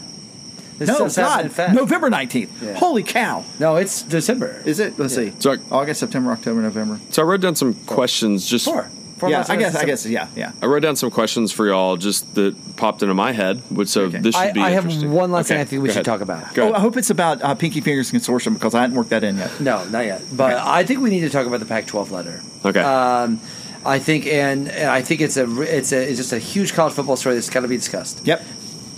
This 0.78 0.88
no 0.88 1.08
stuff's 1.10 1.16
happening 1.18 1.52
God. 1.56 1.76
November 1.76 2.10
nineteenth. 2.10 2.64
Yeah. 2.64 2.76
Holy 2.76 3.04
cow! 3.04 3.44
No, 3.60 3.76
it's 3.76 4.02
December. 4.02 4.62
Is 4.66 4.80
it? 4.80 4.98
Let's 4.98 5.14
see. 5.16 5.34
So 5.40 5.52
I- 5.54 5.58
August, 5.72 6.00
September, 6.00 6.32
October, 6.32 6.62
November. 6.62 7.00
So 7.12 7.22
I 7.22 7.26
wrote 7.26 7.42
down 7.42 7.56
some 7.56 7.74
questions. 7.86 8.48
Just 8.50 8.64
Four. 8.66 8.90
Four 9.20 9.30
yeah, 9.30 9.38
months 9.38 9.50
I 9.50 9.56
guess. 9.58 9.76
I 9.76 9.86
guess. 9.86 10.06
Yeah, 10.06 10.28
yeah. 10.36 10.52
I 10.62 10.66
wrote 10.66 10.80
down 10.82 10.96
some 10.96 11.12
questions 11.12 11.52
for 11.52 11.68
y'all, 11.68 11.98
just 11.98 12.34
that 12.36 12.56
popped 12.78 13.02
into 13.04 13.14
my 13.14 13.32
head. 13.34 13.62
Which 13.70 13.90
so 13.90 14.04
Okay. 14.04 14.20
this 14.20 14.34
should 14.36 14.42
I, 14.42 14.52
be. 14.54 14.62
I 14.62 14.70
have 14.72 14.86
interesting. 14.86 15.12
one 15.12 15.32
last 15.32 15.50
thing 15.50 15.60
I 15.60 15.66
think 15.66 15.82
we 15.82 15.90
go 15.90 15.94
should 15.94 15.98
ahead. 15.98 16.06
talk 16.06 16.22
about. 16.22 16.54
Go 16.54 16.64
Oh, 16.64 16.66
ahead. 16.68 16.76
I 16.76 16.80
hope 16.80 16.98
it's 16.98 17.10
about 17.10 17.42
uh, 17.44 17.54
Pinky 17.56 17.82
Fingers 17.82 18.12
Consortium 18.12 18.54
because 18.54 18.74
I 18.74 18.82
hadn't 18.82 18.96
worked 18.96 19.10
that 19.12 19.24
in 19.24 19.38
yet. 19.38 19.60
No, 19.60 19.84
not 19.90 20.06
yet. 20.06 20.22
But 20.34 20.54
I 20.56 20.84
think 20.86 21.02
we 21.02 21.10
need 21.10 21.22
to 21.22 21.30
talk 21.30 21.46
about 21.46 21.60
the 21.60 21.66
Pac-12 21.66 22.12
letter. 22.12 22.42
Okay. 22.66 22.80
Um, 22.82 23.40
I 23.86 24.00
think, 24.00 24.26
and, 24.26 24.68
and 24.70 24.90
I 24.90 25.02
think 25.02 25.22
it's 25.22 25.38
a 25.38 25.62
it's 25.62 25.92
a 25.94 26.02
it's 26.10 26.18
just 26.18 26.34
a 26.34 26.40
huge 26.40 26.74
college 26.74 26.94
football 26.94 27.16
story 27.16 27.36
that's 27.36 27.50
got 27.50 27.62
to 27.62 27.68
be 27.68 27.78
discussed. 27.78 28.22
Yep. 28.26 28.44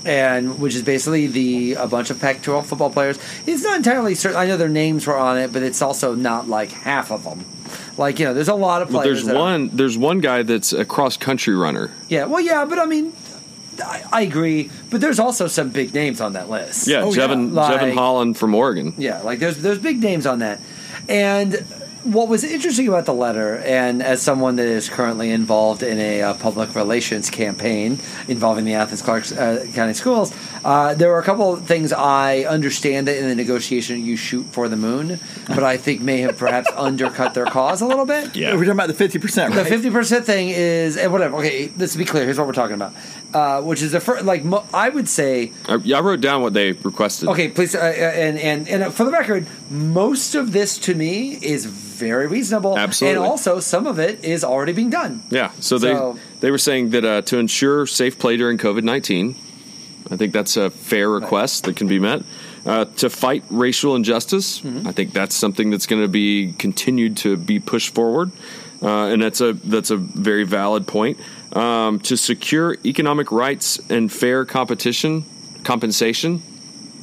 and 0.06 0.60
which 0.60 0.74
is 0.76 0.82
basically 0.82 1.28
the 1.28 1.74
a 1.76 1.88
bunch 1.88 2.10
of 2.10 2.20
Pac-12 2.20 2.66
football 2.66 2.90
players. 2.90 3.20
It's 3.46 3.62
not 3.64 3.78
entirely 3.78 4.16
certain. 4.16 4.38
I 4.38 4.48
know 4.48 4.58
their 4.58 4.70
names 4.70 5.06
were 5.06 5.18
on 5.18 5.38
it, 5.38 5.54
but 5.54 5.62
it's 5.62 5.82
also 5.82 6.16
not 6.16 6.48
like 6.48 6.72
half 6.72 7.12
of 7.12 7.24
them. 7.24 7.46
Like 7.98 8.20
you 8.20 8.26
know, 8.26 8.34
there's 8.34 8.48
a 8.48 8.56
lot 8.56 8.82
of 8.82 8.90
players. 8.90 9.06
there's 9.20 9.26
that 9.26 9.36
are- 9.36 9.40
one. 9.40 9.70
There's 9.74 9.98
one 9.98 10.20
guy 10.20 10.44
that's 10.44 10.74
a 10.74 10.86
cross 10.86 11.18
country 11.18 11.56
runner. 11.56 11.92
yeah, 12.10 12.26
well, 12.26 12.42
yeah, 12.42 12.66
but 12.66 12.80
I 12.80 12.86
mean, 12.86 13.14
I, 13.84 14.04
I 14.12 14.22
agree. 14.22 14.70
But 14.90 15.02
there's 15.02 15.20
also 15.20 15.48
some 15.48 15.70
big 15.70 15.94
names 15.94 16.22
on 16.22 16.34
that 16.34 16.50
list. 16.50 16.88
Yeah, 16.88 17.02
Oh, 17.02 17.14
yeah. 17.14 17.28
Jevon 17.28 17.54
Like- 17.54 17.80
Jevon 17.82 17.94
Holland 17.94 18.38
from 18.38 18.54
Oregon. 18.56 18.94
Yeah, 18.98 19.22
like 19.22 19.40
there's 19.40 19.58
there's 19.62 19.80
big 19.80 20.02
names 20.02 20.26
on 20.26 20.40
that. 20.40 20.60
And 21.10 21.54
what 22.04 22.28
was 22.28 22.44
interesting 22.44 22.88
about 22.88 23.06
the 23.06 23.14
letter, 23.14 23.58
and 23.60 24.02
as 24.02 24.24
someone 24.24 24.56
that 24.56 24.66
is 24.68 24.90
currently 24.90 25.30
involved 25.30 25.84
in 25.84 26.00
a 26.00 26.22
uh, 26.24 26.34
public 26.34 26.74
relations 26.76 27.30
campaign 27.30 28.00
involving 28.28 28.66
the 28.66 28.74
Athens 28.74 29.04
Clarke 29.04 29.32
uh, 29.34 29.60
County 29.74 29.94
Schools, 29.94 30.34
uh, 30.64 30.94
there 30.94 31.12
are 31.14 31.20
a 31.20 31.24
couple 31.24 31.54
of 31.54 31.66
things 31.66 31.92
I 31.92 32.42
understand 32.44 33.08
that 33.08 33.18
in 33.18 33.28
the 33.28 33.36
negotiation 33.36 34.04
you 34.06 34.16
shoot 34.16 34.44
for 34.52 34.68
the 34.70 34.76
moon, 34.78 35.20
but 35.48 35.64
I 35.64 35.78
think 35.78 36.02
may 36.02 36.22
have 36.22 36.38
perhaps 36.38 36.70
undercut 36.76 37.34
their 37.34 37.46
cause 37.46 37.82
a 37.82 37.86
little 37.86 38.06
bit. 38.06 38.36
Yeah. 38.36 38.52
We're 38.54 38.60
talking 38.66 38.72
about 38.72 38.88
the 38.88 38.94
fifty 38.94 39.20
percent, 39.20 39.56
The 39.56 39.66
fifty 39.66 39.90
percent 39.90 40.26
thing 40.26 40.50
is 40.50 40.98
and 40.98 41.12
whatever. 41.12 41.38
Okay, 41.38 41.72
let's 41.78 41.96
be 41.96 42.06
clear. 42.06 42.24
Here's 42.26 42.38
what 42.38 42.48
we're 42.48 42.54
talking 42.54 42.76
about, 42.76 42.94
uh, 43.34 43.62
which 43.62 43.82
is 43.82 43.92
the 43.92 44.00
first. 44.00 44.26
Like 44.26 44.44
mo- 44.44 44.66
I 44.74 44.90
would 44.90 45.10
say, 45.10 45.52
I, 45.68 45.76
yeah, 45.78 45.98
I 45.98 46.02
wrote 46.02 46.22
down 46.22 46.42
what 46.42 46.54
they 46.54 46.74
requested. 46.74 47.30
Okay, 47.30 47.50
please, 47.50 47.74
uh, 47.76 47.80
uh, 47.80 47.82
and 47.84 48.38
and 48.38 48.68
and 48.68 48.94
for 48.94 49.04
the 49.04 49.12
record, 49.12 49.48
most 49.70 50.36
of 50.36 50.52
this 50.52 50.78
to 50.80 50.94
me 50.96 51.34
is 51.42 51.66
very 51.66 52.28
reasonable. 52.28 52.78
Absolutely. 52.78 53.18
and 53.18 53.26
also 53.26 53.60
some 53.60 53.86
of 53.88 54.00
it 54.00 54.24
is 54.24 54.44
already 54.44 54.74
being 54.74 54.90
done. 54.90 55.24
Yeah, 55.30 55.52
so 55.60 55.78
they 55.78 55.94
So- 55.94 56.20
they 56.40 56.50
were 56.52 56.58
saying 56.58 56.90
that 56.92 57.06
uh, 57.06 57.22
to 57.24 57.38
ensure 57.38 57.86
safe 57.88 58.18
play 58.20 58.38
during 58.38 58.58
COVID 58.58 58.84
nineteen, 58.84 59.36
I 60.12 60.18
think 60.18 60.34
that's 60.34 60.58
a 60.58 60.70
fair 60.70 61.10
request 61.10 61.64
that 61.64 61.76
can 61.76 61.88
be 61.88 62.00
met. 62.00 62.22
Uh, 62.66 62.86
to 62.98 63.10
fight 63.10 63.44
racial 63.50 63.96
injustice, 63.96 64.60
Mm-hmm. 64.62 64.88
I 64.88 64.92
think 64.92 65.14
that's 65.14 65.34
something 65.36 65.72
that's 65.72 65.88
going 65.88 66.02
to 66.04 66.08
be 66.08 66.54
continued 66.54 67.18
to 67.18 67.38
be 67.38 67.60
pushed 67.60 67.96
forward, 67.96 68.32
uh, 68.84 69.06
and 69.08 69.22
that's 69.22 69.42
a 69.42 69.54
that's 69.54 69.90
a 69.90 69.98
very 69.98 70.44
valid 70.44 70.86
point. 70.86 71.18
Um, 71.54 72.00
to 72.02 72.16
secure 72.18 72.78
economic 72.86 73.32
rights 73.32 73.80
and 73.90 74.12
fair 74.12 74.46
competition 74.46 75.24
compensation, 75.64 76.42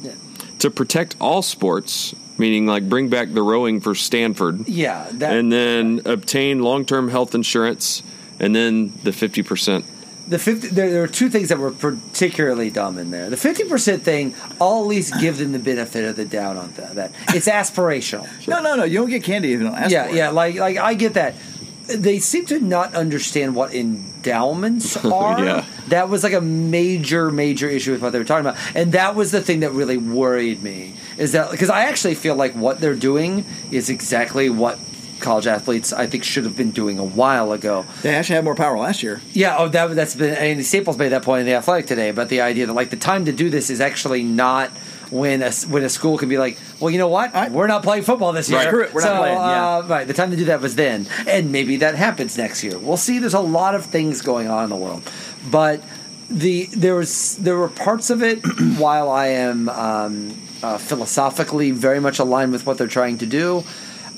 Yeah. 0.01 0.11
to 0.59 0.69
protect 0.71 1.15
all 1.19 1.41
sports, 1.41 2.13
meaning 2.37 2.65
like 2.65 2.87
bring 2.87 3.09
back 3.09 3.33
the 3.33 3.41
rowing 3.43 3.81
for 3.81 3.95
Stanford 3.95 4.67
Yeah, 4.67 5.07
that 5.13 5.35
and 5.37 5.51
then 5.51 6.01
obtain 6.05 6.61
long-term 6.61 7.09
health 7.09 7.35
insurance 7.35 8.01
and 8.39 8.55
then 8.55 8.93
the 9.03 9.11
50% 9.11 9.83
the 10.29 10.39
fifty. 10.39 10.67
There, 10.67 10.89
there 10.91 11.01
were 11.01 11.07
two 11.07 11.29
things 11.29 11.49
that 11.49 11.57
were 11.57 11.71
particularly 11.71 12.69
dumb 12.69 12.97
in 12.97 13.11
there. 13.11 13.29
The 13.29 13.37
fifty 13.37 13.63
percent 13.63 14.03
thing, 14.03 14.35
I'll 14.61 14.81
at 14.81 14.87
least 14.87 15.19
give 15.19 15.37
them 15.37 15.51
the 15.51 15.59
benefit 15.59 16.05
of 16.05 16.15
the 16.15 16.25
doubt 16.25 16.55
on 16.55 16.71
that. 16.73 16.95
that. 16.95 17.11
It's 17.29 17.47
aspirational. 17.49 18.27
No, 18.47 18.61
no, 18.61 18.75
no. 18.75 18.83
You 18.83 18.99
don't 18.99 19.09
get 19.09 19.23
candy 19.23 19.53
if 19.53 19.59
you 19.59 19.65
don't 19.67 19.75
ask 19.75 19.91
yeah, 19.91 20.05
for 20.05 20.09
it. 20.09 20.15
yeah, 20.15 20.29
like 20.29 20.55
like 20.55 20.77
I 20.77 20.93
get 20.93 21.15
that. 21.15 21.35
They 21.87 22.19
seem 22.19 22.45
to 22.47 22.59
not 22.59 22.93
understand 22.93 23.55
what 23.55 23.73
endowments 23.73 24.95
are. 25.05 25.43
Yeah. 25.43 25.65
That 25.87 26.07
was 26.07 26.23
like 26.23 26.33
a 26.33 26.41
major, 26.41 27.31
major 27.31 27.67
issue 27.67 27.93
with 27.93 28.03
what 28.03 28.11
they 28.11 28.19
were 28.19 28.25
talking 28.25 28.45
about, 28.45 28.59
and 28.75 28.91
that 28.91 29.15
was 29.15 29.31
the 29.31 29.41
thing 29.41 29.61
that 29.61 29.71
really 29.71 29.97
worried 29.97 30.61
me. 30.61 30.93
Is 31.17 31.31
that 31.31 31.49
because 31.49 31.71
I 31.71 31.85
actually 31.85 32.15
feel 32.15 32.35
like 32.35 32.53
what 32.53 32.79
they're 32.79 32.95
doing 32.95 33.43
is 33.71 33.89
exactly 33.89 34.49
what 34.49 34.77
college 35.29 35.45
athletes 35.47 35.93
I 35.93 36.07
think 36.07 36.23
should 36.23 36.45
have 36.45 36.57
been 36.57 36.71
doing 36.71 36.97
a 36.97 37.03
while 37.21 37.51
ago. 37.51 37.85
They 38.01 38.15
actually 38.15 38.35
had 38.35 38.43
more 38.45 38.55
power 38.55 38.77
last 38.79 39.03
year. 39.03 39.21
Yeah, 39.33 39.57
oh, 39.59 39.67
that 39.69 39.95
that's 39.95 40.15
been 40.15 40.33
Andy 40.33 40.63
Staples 40.63 40.97
made 40.97 41.09
that 41.09 41.21
point 41.23 41.41
in 41.41 41.45
the 41.45 41.53
Athletic 41.53 41.85
today. 41.85 42.09
But 42.11 42.29
the 42.29 42.41
idea 42.41 42.65
that 42.65 42.73
like 42.73 42.89
the 42.89 42.97
time 43.11 43.25
to 43.25 43.31
do 43.31 43.49
this 43.51 43.69
is 43.69 43.79
actually 43.79 44.23
not 44.23 44.69
when 45.11 45.41
a 45.43 45.51
when 45.73 45.83
a 45.83 45.89
school 45.89 46.17
can 46.17 46.29
be 46.29 46.37
like, 46.39 46.57
well, 46.79 46.89
you 46.89 46.97
know 46.97 47.07
what, 47.17 47.31
Right. 47.33 47.51
we're 47.51 47.67
not 47.67 47.83
playing 47.83 48.03
football 48.03 48.31
this 48.33 48.49
year. 48.49 48.59
Right. 48.59 48.93
We're 48.93 49.01
not 49.01 49.07
So, 49.13 49.17
playing, 49.17 49.37
yeah. 49.37 49.77
uh, 49.77 49.81
right, 49.87 50.07
the 50.07 50.13
time 50.13 50.31
to 50.31 50.37
do 50.37 50.45
that 50.45 50.61
was 50.61 50.73
then, 50.75 51.05
and 51.27 51.51
maybe 51.51 51.77
that 51.77 51.93
happens 51.95 52.37
next 52.37 52.63
year. 52.63 52.77
We'll 52.79 52.97
see. 53.07 53.19
There's 53.19 53.33
a 53.45 53.47
lot 53.59 53.73
of 53.75 53.85
things 53.85 54.21
going 54.21 54.47
on 54.49 54.63
in 54.63 54.69
the 54.71 54.75
world, 54.85 55.01
but 55.51 55.77
the 56.29 56.65
there 56.85 56.95
was 56.95 57.37
there 57.37 57.57
were 57.57 57.69
parts 57.69 58.09
of 58.09 58.21
it 58.23 58.39
while 58.77 59.09
I 59.09 59.27
am 59.49 59.67
um, 59.69 60.13
uh, 60.61 60.77
philosophically 60.77 61.69
very 61.71 61.99
much 61.99 62.17
aligned 62.19 62.51
with 62.51 62.65
what 62.67 62.77
they're 62.77 62.87
trying 63.01 63.17
to 63.19 63.25
do. 63.25 63.63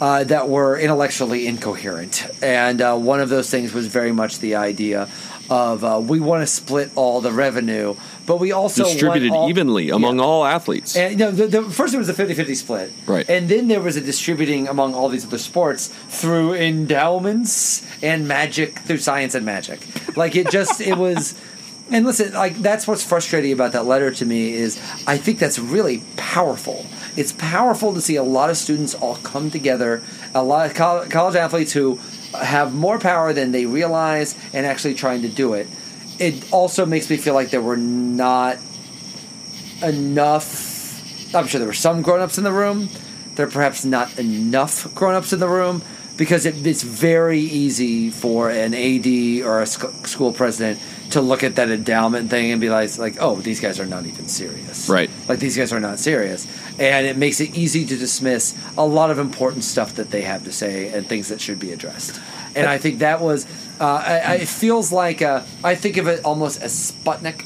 Uh, 0.01 0.23
that 0.23 0.49
were 0.49 0.79
intellectually 0.79 1.45
incoherent, 1.45 2.25
and 2.41 2.81
uh, 2.81 2.95
one 2.97 3.19
of 3.21 3.29
those 3.29 3.51
things 3.51 3.71
was 3.71 3.85
very 3.85 4.11
much 4.11 4.39
the 4.39 4.55
idea 4.55 5.07
of 5.47 5.83
uh, 5.83 5.99
we 6.03 6.19
want 6.19 6.41
to 6.41 6.47
split 6.47 6.89
all 6.95 7.21
the 7.21 7.31
revenue, 7.31 7.93
but 8.25 8.39
we 8.39 8.51
also 8.51 8.81
want 8.81 8.93
distributed 8.93 9.31
all- 9.31 9.47
evenly 9.47 9.91
among 9.91 10.17
Yeah. 10.17 10.23
all 10.25 10.43
athletes. 10.43 10.95
And 10.95 11.11
you 11.11 11.17
know, 11.25 11.29
the, 11.31 11.45
the, 11.45 11.61
first, 11.69 11.93
it 11.93 11.99
was 11.99 12.09
a 12.09 12.15
50-50 12.15 12.55
split, 12.55 12.91
Right. 13.05 13.29
And 13.29 13.47
then 13.47 13.67
there 13.67 13.79
was 13.79 13.95
a 13.95 14.01
distributing 14.01 14.67
among 14.67 14.95
all 14.95 15.07
these 15.07 15.23
other 15.23 15.37
sports 15.37 15.89
through 16.09 16.55
endowments 16.55 17.85
and 18.01 18.27
magic, 18.27 18.79
through 18.79 18.97
science 18.99 19.35
and 19.35 19.45
magic. 19.45 19.81
Like 20.17 20.35
it 20.35 20.49
just, 20.49 20.81
it 20.81 20.97
was 20.97 21.35
And 21.91 22.05
listen, 22.05 22.31
like 22.33 22.55
that's 22.55 22.87
what's 22.87 23.03
frustrating 23.03 23.51
about 23.51 23.73
that 23.73 23.85
letter 23.85 24.11
to 24.11 24.25
me 24.25 24.53
is 24.53 24.77
I 25.05 25.17
think 25.17 25.39
that's 25.39 25.59
really 25.59 26.01
powerful. 26.15 26.85
It's 27.17 27.33
powerful 27.33 27.93
to 27.93 28.01
see 28.01 28.15
a 28.15 28.23
lot 28.23 28.49
of 28.49 28.55
students 28.55 28.95
all 28.95 29.17
come 29.17 29.51
together, 29.51 30.01
a 30.33 30.41
lot 30.41 30.67
of 30.67 30.73
col- 30.73 31.05
college 31.07 31.35
athletes 31.35 31.73
who 31.73 31.99
have 32.33 32.73
more 32.73 32.97
power 32.97 33.33
than 33.33 33.51
they 33.51 33.65
realize 33.65 34.35
and 34.53 34.65
actually 34.65 34.93
trying 34.93 35.23
to 35.23 35.27
do 35.27 35.53
it. 35.53 35.67
It 36.17 36.53
also 36.53 36.85
makes 36.85 37.09
me 37.09 37.17
feel 37.17 37.33
like 37.33 37.49
there 37.49 37.61
were 37.61 37.75
not 37.77 38.57
enough. 39.83 41.35
I'm 41.35 41.47
sure 41.47 41.59
there 41.59 41.67
were 41.67 41.73
some 41.73 42.01
grown-ups 42.01 42.37
in 42.37 42.45
the 42.45 42.53
room. 42.53 42.87
There 43.35 43.47
are 43.47 43.51
perhaps 43.51 43.83
not 43.83 44.17
enough 44.17 44.93
grown-ups 44.95 45.33
in 45.33 45.39
the 45.39 45.49
room 45.49 45.81
because 46.15 46.45
it, 46.45 46.65
it's 46.65 46.83
very 46.83 47.39
easy 47.39 48.09
for 48.09 48.49
an 48.49 48.73
AD 48.73 49.43
or 49.43 49.61
a 49.61 49.65
sc- 49.65 50.05
school 50.05 50.31
president 50.31 50.79
to 51.11 51.21
look 51.21 51.43
at 51.43 51.55
that 51.55 51.69
endowment 51.69 52.29
thing 52.29 52.51
and 52.51 52.59
be 52.59 52.69
like, 52.69 52.97
like, 52.97 53.17
oh, 53.19 53.35
these 53.35 53.59
guys 53.59 53.79
are 53.79 53.85
not 53.85 54.05
even 54.05 54.27
serious. 54.27 54.89
Right. 54.89 55.09
Like 55.27 55.39
these 55.39 55.57
guys 55.57 55.71
are 55.71 55.79
not 55.79 55.99
serious, 55.99 56.47
and 56.79 57.05
it 57.05 57.17
makes 57.17 57.39
it 57.39 57.55
easy 57.55 57.85
to 57.85 57.97
dismiss 57.97 58.57
a 58.77 58.85
lot 58.85 59.11
of 59.11 59.19
important 59.19 59.63
stuff 59.63 59.95
that 59.95 60.11
they 60.11 60.21
have 60.21 60.43
to 60.45 60.51
say 60.51 60.91
and 60.93 61.07
things 61.07 61.29
that 61.29 61.41
should 61.41 61.59
be 61.59 61.71
addressed. 61.71 62.19
And 62.55 62.67
I 62.67 62.77
think 62.77 62.99
that 62.99 63.21
was. 63.21 63.45
Uh, 63.79 63.85
I, 63.85 64.17
I, 64.17 64.33
it 64.35 64.47
feels 64.47 64.91
like 64.91 65.21
uh, 65.21 65.43
I 65.63 65.75
think 65.75 65.97
of 65.97 66.07
it 66.07 66.23
almost 66.23 66.61
as 66.61 66.73
Sputnik. 66.73 67.45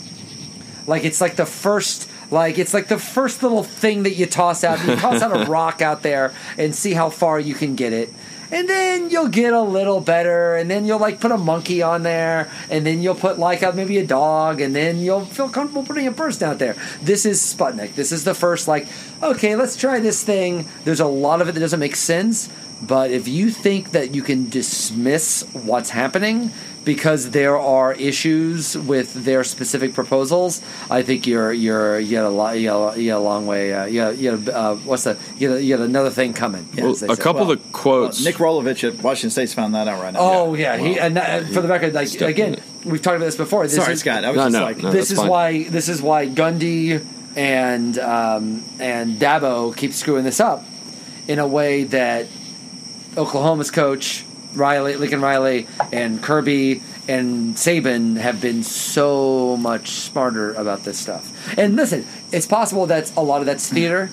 Like 0.88 1.04
it's 1.04 1.22
like 1.22 1.36
the 1.36 1.46
first. 1.46 2.10
Like 2.32 2.58
it's 2.58 2.74
like 2.74 2.88
the 2.88 2.98
first 2.98 3.44
little 3.44 3.64
thing 3.64 4.04
that 4.04 4.16
you 4.16 4.26
toss 4.26 4.64
out. 4.64 4.84
You 4.86 4.96
toss 4.96 5.22
out 5.22 5.32
a 5.32 5.46
rock 5.50 5.82
out 5.82 6.02
there 6.02 6.34
and 6.58 6.74
see 6.74 6.94
how 6.94 7.12
far 7.12 7.40
you 7.40 7.54
can 7.54 7.76
get 7.76 7.94
it 7.94 8.12
and 8.52 8.70
then 8.70 9.10
you'll 9.10 9.28
get 9.28 9.54
a 9.54 9.62
little 9.62 10.00
better 10.00 10.56
and 10.56 10.70
then 10.70 10.86
you'll 10.86 11.00
like 11.00 11.20
put 11.20 11.32
a 11.32 11.38
monkey 11.38 11.82
on 11.82 12.04
there 12.04 12.52
and 12.70 12.86
then 12.86 13.02
you'll 13.02 13.16
put 13.16 13.40
like 13.40 13.62
a, 13.62 13.72
maybe 13.74 13.98
a 13.98 14.06
dog 14.06 14.62
and 14.62 14.76
then 14.76 15.00
you'll 15.00 15.26
feel 15.26 15.50
comfortable 15.50 15.84
putting 15.84 16.08
a 16.08 16.12
person 16.12 16.50
out 16.50 16.60
there. 16.60 16.76
This 17.02 17.26
is 17.26 17.42
sputnik. 17.42 17.96
This 17.96 18.12
is 18.12 18.24
the 18.24 18.34
first 18.34 18.68
like 18.68 18.88
okay 19.22 19.56
let's 19.56 19.76
try 19.76 20.00
this 20.00 20.24
thing. 20.24 20.68
There's 20.84 21.00
a 21.00 21.08
lot 21.08 21.42
of 21.42 21.50
it 21.50 21.54
that 21.54 21.60
doesn't 21.60 21.80
make 21.80 21.96
sense 21.96 22.50
but 22.82 23.12
if 23.12 23.28
you 23.28 23.50
think 23.50 23.92
that 23.92 24.14
you 24.14 24.22
can 24.22 24.50
dismiss 24.50 25.44
what's 25.54 25.90
happening 25.90 26.52
because 26.86 27.32
there 27.32 27.58
are 27.58 27.94
issues 27.94 28.78
with 28.78 29.14
their 29.26 29.44
specific 29.44 29.94
proposals, 29.94 30.62
I 30.90 31.02
think 31.02 31.26
you're 31.28 31.52
you're 31.52 32.00
you 32.00 32.18
got 32.18 32.26
a 32.26 32.30
lot 32.30 32.60
you 32.60 32.70
got 32.70 32.96
a, 32.96 33.02
you 33.02 33.10
got 33.12 33.18
a 33.18 33.20
long 33.20 33.48
way. 33.48 33.74
Uh, 33.74 33.86
you 33.86 34.02
got, 34.02 34.18
you 34.18 34.38
got, 34.38 34.54
uh, 34.54 34.76
what's 34.76 35.04
the 35.04 35.18
you 35.38 35.50
got, 35.50 35.56
you 35.56 35.76
got 35.78 35.84
another 35.86 36.10
thing 36.12 36.34
coming. 36.34 36.68
Well, 36.78 36.92
a 36.92 36.96
say. 36.96 37.08
couple 37.16 37.42
Well, 37.48 37.52
of 37.52 37.72
quotes. 37.74 38.24
Nick 38.24 38.36
Rolovich 38.36 38.88
at 38.88 39.02
Washington 39.04 39.32
State's 39.32 39.54
found 39.54 39.74
that 39.76 39.88
out 39.88 40.02
right 40.02 40.14
now. 40.14 40.20
Oh 40.22 40.54
yeah, 40.54 40.78
he 40.78 41.00
and 41.00 41.18
that, 41.18 41.48
for 41.48 41.62
the 41.62 41.68
record, 41.68 41.94
like 41.94 42.14
again, 42.22 42.58
we've 42.86 43.02
talked 43.02 43.16
about 43.18 43.26
this 43.26 43.36
before. 43.36 43.64
This 43.64 43.76
Sorry, 43.76 43.94
is, 43.94 44.02
Scott. 44.02 44.24
I 44.24 44.30
was 44.30 44.38
No, 44.38 44.44
just 44.44 44.54
no, 44.54 44.64
like, 44.64 44.78
no. 44.78 44.92
this 44.92 45.12
is 45.12 45.18
fine. 45.18 45.30
why 45.30 45.64
this 45.64 45.90
is 45.90 46.02
why 46.02 46.28
Gundy 46.28 47.04
and 47.36 47.98
um, 48.00 48.64
and 48.80 49.16
Dabo 49.18 49.76
keep 49.76 49.94
screwing 49.94 50.24
this 50.24 50.40
up 50.40 50.64
in 51.28 51.40
a 51.40 51.48
way 51.48 51.86
that 51.86 52.28
Oklahoma's 53.18 53.72
coach 53.72 54.25
Riley, 54.56 54.96
Lincoln 54.96 55.22
Riley, 55.22 55.68
and 55.92 56.22
Kirby 56.22 56.82
and 57.08 57.56
Saban 57.56 58.18
have 58.18 58.42
been 58.42 58.64
so 58.64 59.58
much 59.58 59.90
smarter 59.90 60.54
about 60.54 60.84
this 60.84 60.98
stuff. 60.98 61.58
And 61.58 61.76
listen, 61.76 62.06
it's 62.32 62.48
possible 62.48 62.88
that 62.88 63.16
a 63.16 63.22
lot 63.22 63.42
of 63.42 63.46
that's 63.46 63.70
theater, 63.70 64.10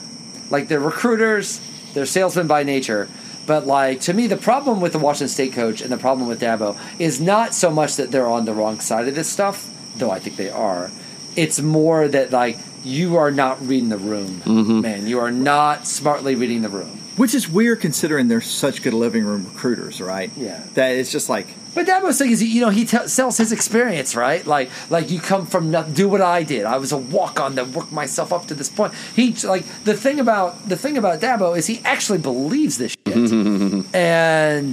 like 0.51 0.69
they're 0.69 0.81
recruiters, 0.81 1.61
they're 1.95 2.07
salesmen 2.07 2.47
by 2.47 2.63
nature. 2.63 3.09
But 3.47 3.67
like 3.67 4.01
to 4.03 4.15
me, 4.15 4.27
the 4.27 4.37
problem 4.37 4.81
with 4.81 4.93
the 4.93 4.99
Washington 4.99 5.29
State 5.29 5.53
coach 5.53 5.81
and 5.81 5.91
the 5.91 5.99
problem 5.99 6.29
with 6.29 6.41
Dabo 6.41 6.79
is 6.99 7.21
not 7.21 7.55
so 7.55 7.71
much 7.71 7.97
that 7.97 8.11
they're 8.11 8.29
on 8.29 8.45
the 8.45 8.55
wrong 8.55 8.81
side 8.81 9.09
of 9.09 9.15
this 9.15 9.29
stuff, 9.29 9.69
though 9.97 10.11
I 10.11 10.19
think 10.19 10.37
they 10.37 10.51
are. 10.51 10.91
It's 11.35 11.61
more 11.61 12.09
that 12.09 12.31
like 12.31 12.59
you 12.85 13.17
are 13.17 13.31
not 13.31 13.61
reading 13.67 13.89
the 13.89 13.99
room, 13.99 14.43
mm-hmm. 14.45 14.81
man. 14.81 15.07
You 15.07 15.21
are 15.21 15.31
not 15.31 15.87
smartly 15.87 16.35
reading 16.35 16.63
the 16.63 16.69
room. 16.69 17.02
Which 17.17 17.35
is 17.35 17.47
weird 17.49 17.81
considering 17.81 18.29
they're 18.29 18.41
such 18.41 18.83
good 18.83 18.95
living 18.95 19.25
room 19.25 19.45
recruiters, 19.45 20.01
right? 20.01 20.31
Yeah. 20.37 20.65
That 20.75 20.93
it's 20.97 21.13
just 21.13 21.29
like, 21.29 21.47
But 21.75 21.87
Dabo's 21.87 22.19
thing 22.19 22.31
is, 22.31 22.43
you 22.43 22.63
know, 22.63 22.71
he 22.71 22.87
t- 22.87 23.07
sells 23.07 23.37
his 23.37 23.53
experience, 23.53 24.17
right? 24.17 24.47
Like, 24.47 24.71
like 24.91 25.11
you 25.11 25.21
come 25.21 25.45
from 25.47 25.71
nothing. 25.71 25.93
Do 25.93 26.09
what 26.09 26.23
I 26.23 26.43
did. 26.43 26.65
I 26.65 26.79
was 26.79 26.91
a 26.91 26.97
walk 26.97 27.39
on 27.39 27.55
that 27.57 27.69
worked 27.69 27.93
myself 27.93 28.33
up 28.33 28.47
to 28.47 28.55
this 28.55 28.71
point. 28.71 28.95
He 29.15 29.35
like 29.45 29.65
the 29.85 29.95
thing 29.95 30.21
about 30.21 30.69
the 30.69 30.77
thing 30.77 30.97
about 30.97 31.21
Dabo 31.21 31.57
is 31.57 31.67
he 31.67 31.81
actually 31.85 32.19
believes 32.19 32.79
this 32.79 32.97
shit, 33.07 33.17
and 33.95 34.73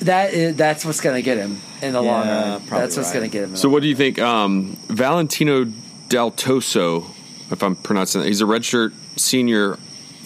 that 0.00 0.32
is 0.32 0.56
that's 0.56 0.84
what's 0.86 1.00
going 1.02 1.16
to 1.16 1.22
get 1.22 1.36
him 1.36 1.60
in 1.82 1.92
the 1.92 2.00
long 2.00 2.26
run. 2.26 2.60
probably 2.62 2.78
That's 2.86 2.96
what's 2.96 3.08
right. 3.08 3.14
going 3.18 3.30
to 3.30 3.32
get 3.32 3.44
him. 3.44 3.50
in 3.50 3.56
So, 3.56 3.68
the- 3.68 3.72
what 3.74 3.82
do 3.82 3.88
you 3.88 3.96
think? 3.96 4.18
Um, 4.18 4.78
Valentino 4.88 5.64
Daltoso, 6.08 7.04
if 7.50 7.62
I'm 7.62 7.76
pronouncing 7.76 8.22
that, 8.22 8.26
he's 8.28 8.40
a 8.40 8.44
redshirt 8.46 8.92
senior 9.16 9.78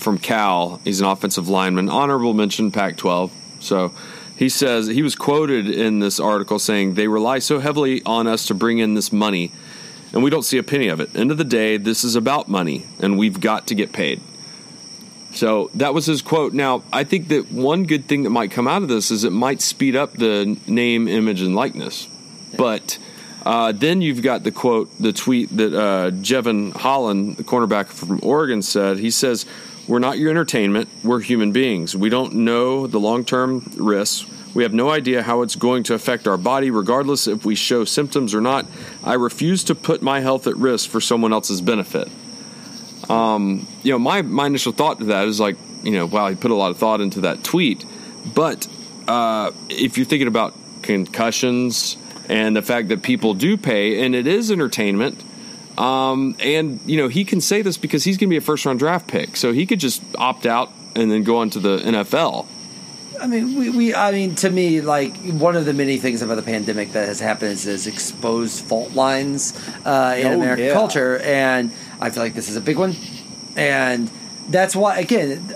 from 0.04 0.18
Cal. 0.18 0.80
He's 0.84 1.00
an 1.00 1.06
offensive 1.06 1.48
lineman. 1.48 1.88
Honorable 1.88 2.34
mention 2.34 2.70
Pac 2.70 2.96
12. 2.96 3.32
So, 3.58 3.92
he 4.36 4.48
says 4.48 4.86
he 4.86 5.02
was 5.02 5.14
quoted 5.14 5.70
in 5.70 6.00
this 6.00 6.18
article 6.18 6.58
saying, 6.58 6.94
They 6.94 7.08
rely 7.08 7.38
so 7.38 7.60
heavily 7.60 8.02
on 8.04 8.26
us 8.26 8.46
to 8.46 8.54
bring 8.54 8.78
in 8.78 8.94
this 8.94 9.12
money, 9.12 9.52
and 10.12 10.22
we 10.22 10.30
don't 10.30 10.42
see 10.42 10.58
a 10.58 10.62
penny 10.62 10.88
of 10.88 11.00
it. 11.00 11.14
End 11.16 11.30
of 11.30 11.38
the 11.38 11.44
day, 11.44 11.76
this 11.76 12.04
is 12.04 12.16
about 12.16 12.48
money, 12.48 12.84
and 13.00 13.18
we've 13.18 13.40
got 13.40 13.68
to 13.68 13.74
get 13.74 13.92
paid. 13.92 14.20
So 15.34 15.70
that 15.74 15.94
was 15.94 16.06
his 16.06 16.22
quote. 16.22 16.52
Now, 16.52 16.82
I 16.92 17.04
think 17.04 17.28
that 17.28 17.50
one 17.50 17.84
good 17.84 18.06
thing 18.06 18.22
that 18.22 18.30
might 18.30 18.50
come 18.50 18.68
out 18.68 18.82
of 18.82 18.88
this 18.88 19.10
is 19.10 19.24
it 19.24 19.32
might 19.32 19.60
speed 19.60 19.96
up 19.96 20.12
the 20.12 20.58
name, 20.66 21.08
image, 21.08 21.40
and 21.40 21.56
likeness. 21.56 22.08
But 22.56 22.98
uh, 23.44 23.72
then 23.72 24.00
you've 24.00 24.22
got 24.22 24.44
the 24.44 24.52
quote, 24.52 24.90
the 25.00 25.12
tweet 25.12 25.56
that 25.56 25.74
uh, 25.74 26.10
Jevon 26.12 26.72
Holland, 26.72 27.36
the 27.36 27.44
cornerback 27.44 27.86
from 27.86 28.20
Oregon, 28.22 28.62
said. 28.62 28.98
He 28.98 29.10
says, 29.10 29.44
We're 29.86 29.98
not 29.98 30.18
your 30.18 30.30
entertainment. 30.30 30.88
We're 31.02 31.20
human 31.20 31.52
beings. 31.52 31.94
We 31.96 32.08
don't 32.08 32.34
know 32.36 32.86
the 32.86 32.98
long 32.98 33.24
term 33.24 33.70
risks. 33.76 34.26
We 34.54 34.62
have 34.62 34.72
no 34.72 34.90
idea 34.90 35.22
how 35.22 35.42
it's 35.42 35.56
going 35.56 35.82
to 35.84 35.94
affect 35.94 36.28
our 36.28 36.36
body, 36.36 36.70
regardless 36.70 37.26
if 37.26 37.44
we 37.44 37.54
show 37.56 37.84
symptoms 37.84 38.34
or 38.34 38.40
not. 38.40 38.66
I 39.02 39.14
refuse 39.14 39.64
to 39.64 39.74
put 39.74 40.00
my 40.00 40.20
health 40.20 40.46
at 40.46 40.56
risk 40.56 40.88
for 40.88 41.00
someone 41.00 41.32
else's 41.32 41.60
benefit 41.60 42.08
you 43.08 43.92
know, 43.92 43.98
my, 43.98 44.22
my 44.22 44.46
initial 44.46 44.72
thought 44.72 44.98
to 44.98 45.04
that 45.06 45.28
is 45.28 45.40
like, 45.40 45.56
you 45.82 45.92
know, 45.92 46.06
wow, 46.06 46.28
he 46.28 46.36
put 46.36 46.50
a 46.50 46.54
lot 46.54 46.70
of 46.70 46.78
thought 46.78 47.00
into 47.00 47.22
that 47.22 47.44
tweet. 47.44 47.84
But 48.34 48.66
uh, 49.06 49.52
if 49.68 49.98
you're 49.98 50.06
thinking 50.06 50.28
about 50.28 50.54
concussions 50.82 51.96
and 52.28 52.56
the 52.56 52.62
fact 52.62 52.88
that 52.88 53.02
people 53.02 53.34
do 53.34 53.56
pay, 53.56 54.04
and 54.04 54.14
it 54.14 54.26
is 54.26 54.50
entertainment, 54.50 55.22
um, 55.78 56.36
and 56.40 56.80
you 56.86 56.96
know, 56.96 57.08
he 57.08 57.24
can 57.24 57.40
say 57.40 57.62
this 57.62 57.76
because 57.76 58.04
he's 58.04 58.16
going 58.16 58.28
to 58.28 58.32
be 58.32 58.36
a 58.36 58.40
first 58.40 58.64
round 58.66 58.78
draft 58.78 59.06
pick, 59.08 59.36
so 59.36 59.52
he 59.52 59.66
could 59.66 59.80
just 59.80 60.02
opt 60.16 60.46
out 60.46 60.70
and 60.94 61.10
then 61.10 61.22
go 61.24 61.38
on 61.38 61.50
to 61.50 61.58
the 61.58 61.78
NFL. 61.78 62.46
I 63.20 63.26
mean, 63.26 63.56
we, 63.58 63.70
we, 63.70 63.94
I 63.94 64.10
mean, 64.12 64.34
to 64.36 64.50
me, 64.50 64.80
like 64.80 65.16
one 65.16 65.56
of 65.56 65.64
the 65.64 65.72
many 65.72 65.98
things 65.98 66.20
about 66.20 66.34
the 66.34 66.42
pandemic 66.42 66.92
that 66.92 67.06
has 67.08 67.20
happened 67.20 67.52
is, 67.52 67.66
is 67.66 67.86
exposed 67.86 68.64
fault 68.64 68.92
lines 68.92 69.54
uh, 69.84 70.16
in 70.18 70.26
Oh, 70.26 70.34
American 70.34 70.66
yeah. 70.66 70.72
culture, 70.72 71.18
and 71.20 71.72
I 72.00 72.10
feel 72.10 72.22
like 72.22 72.34
this 72.34 72.48
is 72.48 72.56
a 72.56 72.60
big 72.60 72.76
one, 72.76 72.94
and 73.56 74.10
that's 74.48 74.74
why, 74.76 74.98
again, 74.98 75.54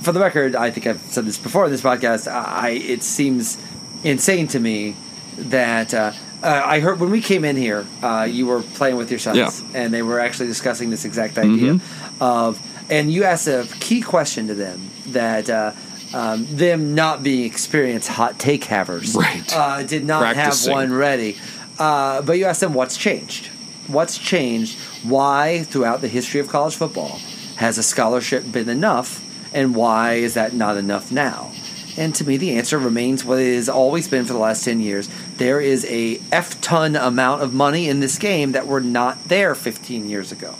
for 0.00 0.12
the 0.12 0.20
record, 0.20 0.54
I 0.54 0.70
think 0.70 0.86
I've 0.86 1.00
said 1.10 1.24
this 1.26 1.38
before 1.38 1.64
in 1.66 1.70
this 1.72 1.82
podcast. 1.82 2.30
I 2.30 2.70
it 2.70 3.02
seems 3.02 3.58
insane 4.04 4.46
to 4.48 4.60
me 4.60 4.94
that 5.36 5.92
uh, 5.92 6.12
uh, 6.42 6.62
I 6.64 6.80
heard 6.80 7.00
when 7.00 7.10
we 7.10 7.20
came 7.20 7.44
in 7.44 7.56
here, 7.56 7.86
uh, 8.02 8.26
you 8.30 8.46
were 8.46 8.62
playing 8.62 8.96
with 8.96 9.10
your 9.10 9.18
sons, 9.18 9.36
Yeah. 9.38 9.50
and 9.74 9.92
they 9.92 10.02
were 10.02 10.20
actually 10.20 10.46
discussing 10.48 10.90
this 10.90 11.04
exact 11.04 11.38
idea 11.38 11.80
of, 12.20 12.60
and 12.90 13.10
you 13.12 13.24
asked 13.24 13.48
a 13.48 13.66
key 13.80 14.00
question 14.02 14.48
to 14.48 14.54
them 14.54 14.90
that. 15.08 15.48
Uh, 15.50 15.72
um, 16.14 16.46
them 16.48 16.94
not 16.94 17.24
being 17.24 17.44
experienced 17.44 18.08
hot 18.08 18.38
take 18.38 18.62
havers, 18.64 19.16
Right. 19.16 19.52
Uh, 19.52 19.82
did 19.82 20.04
not 20.04 20.20
Practicing. 20.34 20.72
have 20.72 20.88
one 20.90 20.92
ready. 20.96 21.36
Uh, 21.80 22.22
but 22.22 22.38
you 22.38 22.44
asked 22.46 22.60
them 22.60 22.74
what's 22.74 22.96
changed. 22.96 23.48
What's 23.88 24.16
changed? 24.16 24.78
Why, 25.02 25.64
throughout 25.64 26.00
the 26.02 26.08
history 26.08 26.38
of 26.40 26.46
college 26.48 26.76
football, 26.76 27.18
has 27.56 27.76
a 27.76 27.82
scholarship 27.82 28.50
been 28.50 28.68
enough, 28.68 29.20
and 29.52 29.74
why 29.74 30.14
is 30.14 30.34
that 30.34 30.54
not 30.54 30.76
enough 30.76 31.10
now? 31.10 31.50
And 31.98 32.14
to 32.14 32.24
me, 32.24 32.36
the 32.36 32.52
answer 32.56 32.78
remains 32.78 33.24
what 33.24 33.40
it 33.40 33.56
has 33.56 33.68
always 33.68 34.06
been 34.06 34.24
for 34.24 34.32
the 34.32 34.38
last 34.38 34.64
10 34.64 34.80
years. 34.80 35.08
There 35.38 35.60
is 35.60 35.84
a 35.86 36.20
F 36.32 36.60
ton 36.60 36.96
amount 36.96 37.42
of 37.42 37.52
money 37.52 37.88
in 37.88 38.00
this 38.00 38.18
game 38.18 38.52
that 38.52 38.66
were 38.66 38.80
not 38.80 39.28
there 39.28 39.54
15 39.54 40.08
years 40.08 40.32
ago. 40.32 40.54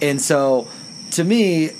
And 0.00 0.20
so, 0.20 0.68
to 1.12 1.24
me, 1.24 1.70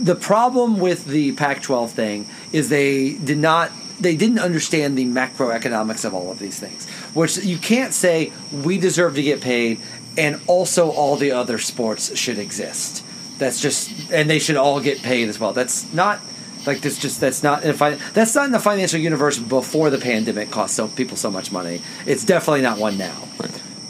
the 0.00 0.14
problem 0.14 0.78
with 0.78 1.06
the 1.06 1.32
Pac 1.32 1.62
12 1.62 1.92
thing 1.92 2.26
is 2.52 2.68
they 2.68 3.12
did 3.12 3.38
not. 3.38 3.70
They 4.00 4.14
didn't 4.16 4.38
understand 4.38 4.96
the 4.96 5.06
macroeconomics 5.06 6.04
of 6.04 6.14
all 6.14 6.30
of 6.30 6.38
these 6.38 6.58
things, 6.58 6.88
which 7.14 7.36
you 7.38 7.58
can't 7.58 7.92
say 7.92 8.32
we 8.52 8.78
deserve 8.78 9.16
to 9.16 9.22
get 9.22 9.40
paid 9.40 9.80
and 10.16 10.40
also 10.46 10.90
all 10.90 11.16
the 11.16 11.32
other 11.32 11.58
sports 11.58 12.16
should 12.16 12.38
exist. 12.38 13.04
That's 13.38 13.60
just, 13.60 14.10
and 14.10 14.28
they 14.28 14.40
should 14.40 14.56
all 14.56 14.80
get 14.80 15.02
paid 15.02 15.28
as 15.28 15.38
well. 15.38 15.52
That's 15.52 15.92
not 15.92 16.20
like 16.66 16.80
this. 16.80 16.98
Just 16.98 17.20
that's 17.20 17.42
not 17.42 17.62
in 17.62 17.70
a 17.70 17.74
fin- 17.74 17.98
that's 18.14 18.34
not 18.34 18.46
in 18.46 18.52
the 18.52 18.58
financial 18.58 19.00
universe 19.00 19.38
before 19.38 19.90
the 19.90 19.98
pandemic 19.98 20.50
cost 20.50 20.74
so 20.74 20.88
people 20.88 21.16
so 21.16 21.30
much 21.30 21.52
money. 21.52 21.82
It's 22.06 22.24
definitely 22.24 22.62
not 22.62 22.78
one 22.78 22.98
now. 22.98 23.28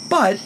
But 0.08 0.40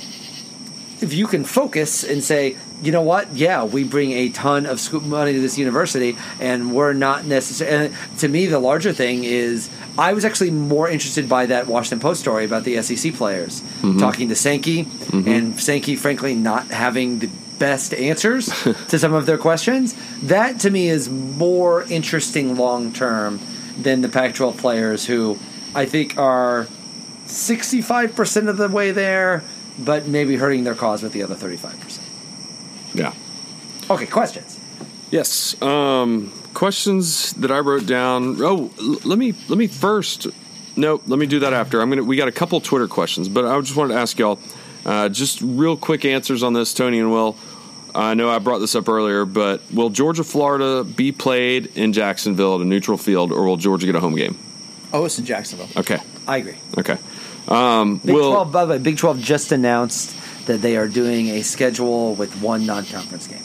if 1.00 1.12
you 1.12 1.26
can 1.26 1.44
focus 1.44 2.04
and 2.04 2.22
say, 2.22 2.56
you 2.82 2.90
know 2.90 3.02
what, 3.02 3.32
yeah, 3.34 3.64
we 3.64 3.84
bring 3.84 4.12
a 4.12 4.28
ton 4.30 4.66
of 4.66 4.80
school 4.80 5.00
money 5.00 5.32
to 5.32 5.40
this 5.40 5.56
university, 5.56 6.16
and 6.40 6.74
we're 6.74 6.92
not 6.92 7.24
necessarily. 7.24 7.94
To 8.18 8.28
me, 8.28 8.46
the 8.46 8.58
larger 8.58 8.92
thing 8.92 9.22
is, 9.22 9.70
I 9.96 10.12
was 10.12 10.24
actually 10.24 10.50
more 10.50 10.88
interested 10.88 11.28
by 11.28 11.46
that 11.46 11.68
Washington 11.68 12.00
Post 12.00 12.20
story 12.20 12.44
about 12.44 12.64
the 12.64 12.82
SEC 12.82 13.14
players 13.14 13.60
mm-hmm. 13.60 13.98
talking 13.98 14.28
to 14.30 14.34
Sankey, 14.34 14.84
mm-hmm. 14.84 15.28
and 15.28 15.60
Sankey, 15.60 15.94
frankly, 15.94 16.34
not 16.34 16.68
having 16.68 17.20
the 17.20 17.30
best 17.62 17.94
answers 17.94 18.46
to 18.88 18.98
some 18.98 19.14
of 19.14 19.24
their 19.24 19.38
questions. 19.38 19.94
That 20.22 20.58
to 20.60 20.70
me 20.70 20.88
is 20.88 21.08
more 21.08 21.84
interesting 21.84 22.56
long 22.56 22.92
term 22.92 23.38
than 23.80 24.00
the 24.00 24.08
Pac 24.08 24.34
12 24.34 24.58
players 24.58 25.06
who 25.06 25.38
I 25.72 25.86
think 25.86 26.18
are 26.18 26.66
65% 27.26 28.48
of 28.48 28.56
the 28.56 28.68
way 28.68 28.90
there, 28.90 29.44
but 29.78 30.08
maybe 30.08 30.34
hurting 30.34 30.64
their 30.64 30.74
cause 30.74 31.04
with 31.04 31.12
the 31.12 31.22
other 31.22 31.36
35%. 31.36 32.00
Yeah. 32.94 33.14
Okay, 33.88 34.06
questions. 34.06 34.58
Yes. 35.12 35.60
Um, 35.62 36.32
questions 36.54 37.32
that 37.34 37.52
I 37.52 37.60
wrote 37.60 37.86
down. 37.86 38.42
Oh, 38.42 38.72
l- 38.80 38.98
let 39.04 39.20
me 39.20 39.34
let 39.48 39.56
me 39.56 39.68
first. 39.68 40.26
No, 40.74 41.00
let 41.06 41.18
me 41.18 41.26
do 41.26 41.38
that 41.40 41.52
after. 41.52 41.80
I'm 41.80 41.90
gonna. 41.90 42.02
We 42.02 42.16
got 42.16 42.28
a 42.28 42.32
couple 42.32 42.60
Twitter 42.60 42.88
questions, 42.88 43.28
but 43.28 43.44
I 43.44 43.60
just 43.60 43.76
wanted 43.76 43.94
to 43.94 44.00
ask 44.00 44.18
y'all 44.18 44.40
uh, 44.84 45.08
just 45.08 45.40
real 45.42 45.76
quick 45.76 46.04
answers 46.04 46.42
on 46.42 46.54
this, 46.54 46.74
Tony 46.74 46.98
and 46.98 47.12
Will. 47.12 47.36
I 47.94 48.14
know 48.14 48.30
I 48.30 48.38
brought 48.38 48.58
this 48.58 48.74
up 48.74 48.88
earlier, 48.88 49.24
but 49.24 49.60
will 49.72 49.90
Georgia 49.90 50.24
Florida 50.24 50.84
be 50.84 51.12
played 51.12 51.76
in 51.76 51.92
Jacksonville 51.92 52.56
at 52.56 52.60
a 52.62 52.64
neutral 52.64 52.96
field, 52.96 53.32
or 53.32 53.44
will 53.44 53.56
Georgia 53.56 53.86
get 53.86 53.94
a 53.94 54.00
home 54.00 54.16
game? 54.16 54.38
Oh, 54.92 55.04
it's 55.04 55.18
in 55.18 55.24
Jacksonville. 55.24 55.68
Okay. 55.76 55.98
I 56.26 56.38
agree. 56.38 56.56
Okay. 56.78 56.96
Um, 57.48 57.98
Big 57.98 58.14
will 58.14 58.30
12, 58.30 58.52
by 58.52 58.64
the 58.64 58.70
way, 58.72 58.78
Big 58.78 58.96
12 58.98 59.20
just 59.20 59.52
announced 59.52 60.16
that 60.46 60.62
they 60.62 60.76
are 60.76 60.88
doing 60.88 61.28
a 61.28 61.42
schedule 61.42 62.14
with 62.14 62.40
one 62.40 62.66
non 62.66 62.84
conference 62.84 63.26
game. 63.26 63.42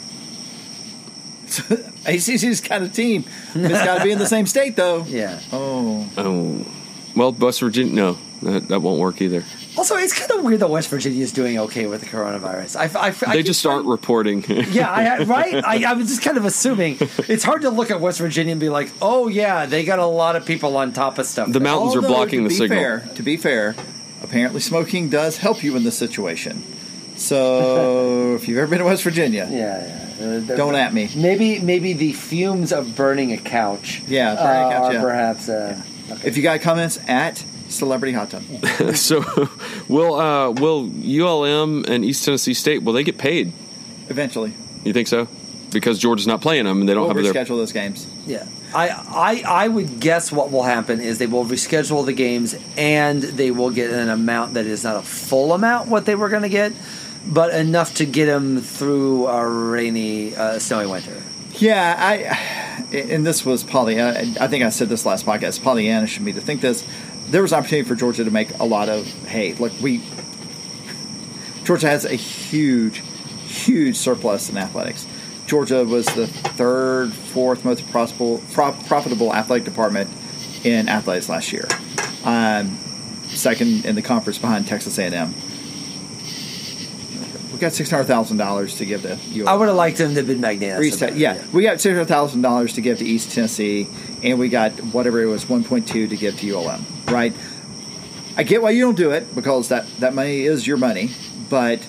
ACC's 2.06 2.62
kind 2.62 2.84
of 2.84 2.94
team. 2.94 3.24
It's 3.56 3.84
got 3.86 4.00
to 4.00 4.04
be 4.04 4.12
in 4.12 4.20
the 4.20 4.26
same 4.26 4.46
state, 4.46 4.76
though. 4.76 5.04
Yeah. 5.08 5.40
Oh, 5.52 6.10
oh, 6.18 6.66
well, 7.16 7.32
West 7.32 7.62
Virginia. 7.62 7.94
No, 7.94 8.18
that, 8.44 8.68
that 8.68 8.82
won't 8.82 9.00
work 9.00 9.22
either. 9.22 9.44
Also, 9.78 9.96
it's 9.96 10.18
kind 10.18 10.32
of 10.32 10.44
weird 10.44 10.60
that 10.62 10.70
West 10.70 10.90
Virginia 10.90 11.22
is 11.22 11.32
doing 11.32 11.60
okay 11.60 11.86
with 11.86 12.02
the 12.02 12.08
coronavirus. 12.08 12.76
I, 12.76 13.00
I, 13.00 13.08
I 13.08 13.12
They 13.12 13.38
keep 13.38 13.46
just 13.46 13.66
aren't 13.66 13.86
reporting. 13.86 14.44
Yeah, 14.68 14.92
I, 14.92 15.24
right. 15.24 15.64
I, 15.64 15.92
I 15.92 15.94
was 15.94 16.08
just 16.08 16.22
kind 16.22 16.38
of 16.38 16.46
assuming 16.46 16.98
it's 17.00 17.44
hard 17.44 17.62
to 17.62 17.70
look 17.70 17.90
at 17.90 18.02
West 18.02 18.20
Virginia 18.20 18.52
and 18.52 18.60
be 18.60 18.70
like, 18.70 18.92
"Oh 19.02 19.28
yeah, 19.28 19.66
they 19.66 19.86
got 19.86 20.00
a 20.00 20.06
lot 20.06 20.36
of 20.36 20.46
people 20.46 20.76
on 20.78 20.94
top 20.94 21.18
of 21.20 21.26
stuff." 21.26 21.48
The 21.48 21.54
there." 21.54 21.62
mountains 21.62 21.96
are 21.96 22.02
blocking 22.02 22.44
the 22.44 22.50
signal. 22.50 22.80
Fair, 22.80 23.00
to 23.16 23.24
be 23.24 23.38
fair, 23.38 23.76
apparently 24.22 24.60
smoking 24.60 25.10
does 25.10 25.38
help 25.38 25.64
you 25.64 25.76
in 25.76 25.84
this 25.84 25.98
situation. 25.98 26.64
So 27.16 28.36
if 28.36 28.48
you've 28.48 28.58
ever 28.58 28.68
been 28.68 28.80
to 28.80 28.86
West 28.86 29.04
Virginia, 29.04 29.48
Yeah, 29.50 30.08
yeah. 30.20 30.28
Uh, 30.28 30.40
don't 30.56 30.76
at 30.76 30.94
me. 30.94 31.10
Maybe, 31.16 31.60
maybe 31.60 31.94
the 31.94 32.14
fumes 32.14 32.74
of 32.74 32.96
burning 32.96 33.32
a 33.34 33.38
couch. 33.38 34.02
Yeah, 34.08 34.36
burning 34.36 34.64
a 34.64 34.68
uh, 34.68 34.72
couch, 34.72 34.84
are 34.84 34.94
yeah. 34.94 35.02
perhaps. 35.02 35.50
Uh, 35.50 35.82
okay. 36.12 36.28
If 36.28 36.38
you 36.38 36.44
got 36.44 36.62
comments 36.62 37.00
at 37.08 37.44
Celebrity 37.70 38.14
Hot 38.14 38.30
Tub, 38.30 38.44
so 38.96 39.24
will 39.88 40.16
uh, 40.16 40.52
will 40.52 40.90
ULM 40.90 41.86
and 41.88 42.06
East 42.06 42.24
Tennessee 42.26 42.54
State 42.54 42.84
will 42.84 42.94
they 42.94 43.04
get 43.04 43.18
paid? 43.18 43.52
eventually 44.10 44.54
You 44.84 44.94
think 44.94 45.08
so? 45.08 45.28
Because 45.72 46.00
Georgia's 46.00 46.28
not 46.28 46.42
playing 46.42 46.64
them 46.64 46.80
and 46.80 46.88
they 46.88 46.94
don't 46.94 47.08
we'll 47.08 47.24
have 47.24 47.34
their 47.34 47.46
reschedule 47.46 47.58
those 47.58 47.74
games. 47.74 48.08
Yeah, 48.26 48.48
I, 48.74 48.90
I 48.90 49.44
I 49.66 49.68
would 49.68 50.00
guess 50.00 50.32
what 50.32 50.50
will 50.52 50.64
happen 50.64 51.02
is 51.02 51.18
they 51.18 51.28
will 51.28 51.46
reschedule 51.46 52.06
the 52.06 52.14
games 52.14 52.56
and 52.78 53.22
they 53.22 53.52
will 53.52 53.70
get 53.72 53.92
an 53.92 54.10
amount 54.10 54.54
that 54.54 54.66
is 54.66 54.86
not 54.86 54.96
a 54.96 55.02
full 55.02 55.52
amount 55.54 55.90
what 55.90 56.06
they 56.06 56.16
were 56.16 56.30
going 56.30 56.44
to 56.44 56.50
get, 56.50 56.72
but 57.28 57.54
enough 57.54 57.96
to 57.96 58.06
get 58.06 58.28
them 58.28 58.62
through 58.62 59.28
a 59.28 59.46
rainy, 59.46 60.34
uh, 60.36 60.58
snowy 60.60 60.86
winter. 60.88 61.22
Yeah, 61.60 61.96
I 61.98 62.88
and 62.94 63.26
this 63.26 63.46
was 63.46 63.64
Pollyanna. 63.64 64.36
I 64.40 64.48
think 64.48 64.64
I 64.64 64.70
said 64.70 64.90
this 64.90 65.06
last 65.06 65.26
podcast. 65.26 65.62
Pollyanna 65.62 66.08
should 66.08 66.26
be 66.26 66.34
to 66.34 66.42
think 66.42 66.62
this. 66.62 66.88
There 67.30 67.42
was 67.42 67.52
opportunity 67.54 67.88
for 67.88 67.96
Georgia 67.96 68.24
to 68.24 68.32
make 68.32 68.58
a 68.60 68.64
lot 68.64 68.90
of 68.90 69.06
hay. 69.26 69.54
Look, 69.54 69.74
we 69.82 70.02
Georgia 71.64 71.88
has 71.88 72.06
a 72.06 72.16
huge, 72.16 73.00
huge 73.46 73.98
surplus 73.98 74.50
in 74.50 74.58
athletics. 74.58 75.06
Georgia 75.48 75.84
was 75.84 76.06
the 76.08 76.28
third, 76.28 77.14
fourth 77.14 77.66
most 77.66 77.90
profitable, 77.92 78.42
pro- 78.54 78.72
profitable 78.88 79.34
athletic 79.34 79.66
department 79.66 80.10
in 80.64 80.88
athletics 80.88 81.28
last 81.28 81.52
year. 81.52 81.68
Um, 82.24 82.78
second 83.28 83.86
in 83.86 83.96
the 83.96 84.02
conference 84.02 84.38
behind 84.38 84.68
Texas 84.68 84.98
A&M. 84.98 85.34
We 87.52 87.60
got 87.60 87.74
six 87.74 87.90
hundred 87.90 88.06
thousand 88.06 88.38
dollars 88.38 88.76
to 88.78 88.86
give 88.86 89.02
to 89.02 89.18
ULM. 89.34 89.48
I 89.48 89.56
would 89.56 89.68
have 89.68 89.76
liked 89.78 89.98
them 89.98 90.12
to 90.12 90.16
have 90.18 90.28
been 90.28 90.40
magnanimous. 90.40 90.88
East, 90.88 91.02
about 91.02 91.18
yeah, 91.18 91.44
we 91.52 91.64
got 91.64 91.82
six 91.82 91.94
hundred 91.94 92.06
thousand 92.08 92.44
dollars 92.44 92.74
to 92.74 92.82
give 92.82 93.00
to 93.00 93.06
East 93.06 93.32
Tennessee, 93.32 93.88
and 94.24 94.40
we 94.40 94.50
got 94.50 94.72
whatever 94.94 95.22
it 95.22 95.28
was, 95.28 95.48
one 95.48 95.64
point 95.64 95.88
two 95.88 96.08
to 96.08 96.16
give 96.18 96.38
to 96.40 96.56
ULM. 96.56 96.86
Right? 97.08 97.34
I 98.36 98.44
get 98.44 98.62
why 98.62 98.70
you 98.72 98.82
don't 98.84 98.98
do 98.98 99.12
it 99.12 99.34
because 99.34 99.70
that 99.70 99.88
that 100.00 100.14
money 100.14 100.42
is 100.42 100.66
your 100.68 100.78
money, 100.78 101.10
but 101.50 101.80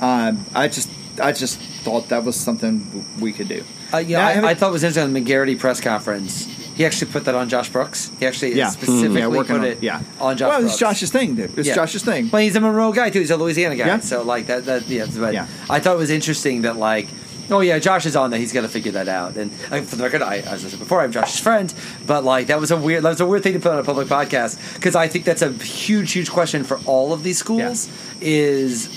um, 0.00 0.44
I 0.54 0.68
just 0.68 0.88
I 1.20 1.32
just 1.32 1.58
thought 1.60 2.08
that 2.08 2.24
was 2.24 2.36
something 2.36 3.04
we 3.20 3.32
could 3.32 3.48
do. 3.48 3.64
Uh, 3.92 3.98
yeah, 3.98 4.18
Now, 4.18 4.26
I, 4.26 4.32
having- 4.32 4.48
I 4.50 4.54
thought 4.54 4.68
it 4.68 4.72
was 4.72 4.84
interesting 4.84 5.02
on 5.04 5.12
the 5.12 5.20
McGarity 5.20 5.58
press 5.58 5.80
conference. 5.80 6.46
He 6.76 6.86
actually 6.86 7.10
put 7.10 7.24
that 7.26 7.34
on 7.34 7.48
Josh 7.50 7.68
Brooks. 7.68 8.10
He 8.18 8.26
actually 8.26 8.54
yeah, 8.54 8.68
specifically 8.70 9.20
yeah, 9.20 9.26
put 9.28 9.50
on 9.50 9.64
it 9.64 9.82
yeah 9.82 10.00
on 10.18 10.38
Josh 10.38 10.48
Well, 10.48 10.60
Brooks. 10.60 10.72
it's 10.74 10.80
Josh's 10.80 11.10
thing, 11.10 11.34
dude. 11.34 11.58
It's 11.58 11.68
Yeah. 11.68 11.74
Josh's 11.74 12.02
thing. 12.02 12.30
Well, 12.30 12.40
he's 12.40 12.56
a 12.56 12.60
Monroe 12.60 12.92
guy 12.92 13.10
too. 13.10 13.18
He's 13.20 13.30
a 13.30 13.36
Louisiana 13.36 13.76
guy. 13.76 13.86
Yeah. 13.86 14.00
So 14.00 14.22
like 14.22 14.46
that. 14.46 14.64
That 14.64 14.88
yeah. 14.88 15.06
But 15.14 15.34
Yeah. 15.34 15.46
I 15.68 15.80
thought 15.80 15.96
it 15.96 15.98
was 15.98 16.10
interesting 16.10 16.62
that 16.62 16.76
like. 16.76 17.08
Oh 17.50 17.60
yeah, 17.60 17.78
Josh 17.78 18.06
is 18.06 18.16
on 18.16 18.30
that. 18.30 18.38
He's 18.38 18.52
got 18.52 18.62
to 18.62 18.68
figure 18.68 18.92
that 18.92 19.08
out. 19.08 19.36
And 19.36 19.50
uh, 19.70 19.80
for 19.82 19.96
the 19.96 20.02
record, 20.04 20.22
I, 20.22 20.36
as 20.38 20.64
I 20.64 20.68
said 20.68 20.78
before, 20.78 21.00
I'm 21.00 21.12
Josh's 21.12 21.40
friend. 21.40 21.72
But 22.06 22.24
like, 22.24 22.46
that 22.48 22.60
was 22.60 22.70
a 22.70 22.76
weird. 22.76 23.02
That 23.02 23.10
was 23.10 23.20
a 23.20 23.26
weird 23.26 23.42
thing 23.42 23.54
to 23.54 23.60
put 23.60 23.72
on 23.72 23.78
a 23.78 23.84
public 23.84 24.08
podcast 24.08 24.74
because 24.74 24.94
I 24.94 25.08
think 25.08 25.24
that's 25.24 25.42
a 25.42 25.52
huge, 25.52 26.12
huge 26.12 26.30
question 26.30 26.64
for 26.64 26.78
all 26.86 27.12
of 27.12 27.22
these 27.22 27.38
schools. 27.38 27.88
Is 28.20 28.88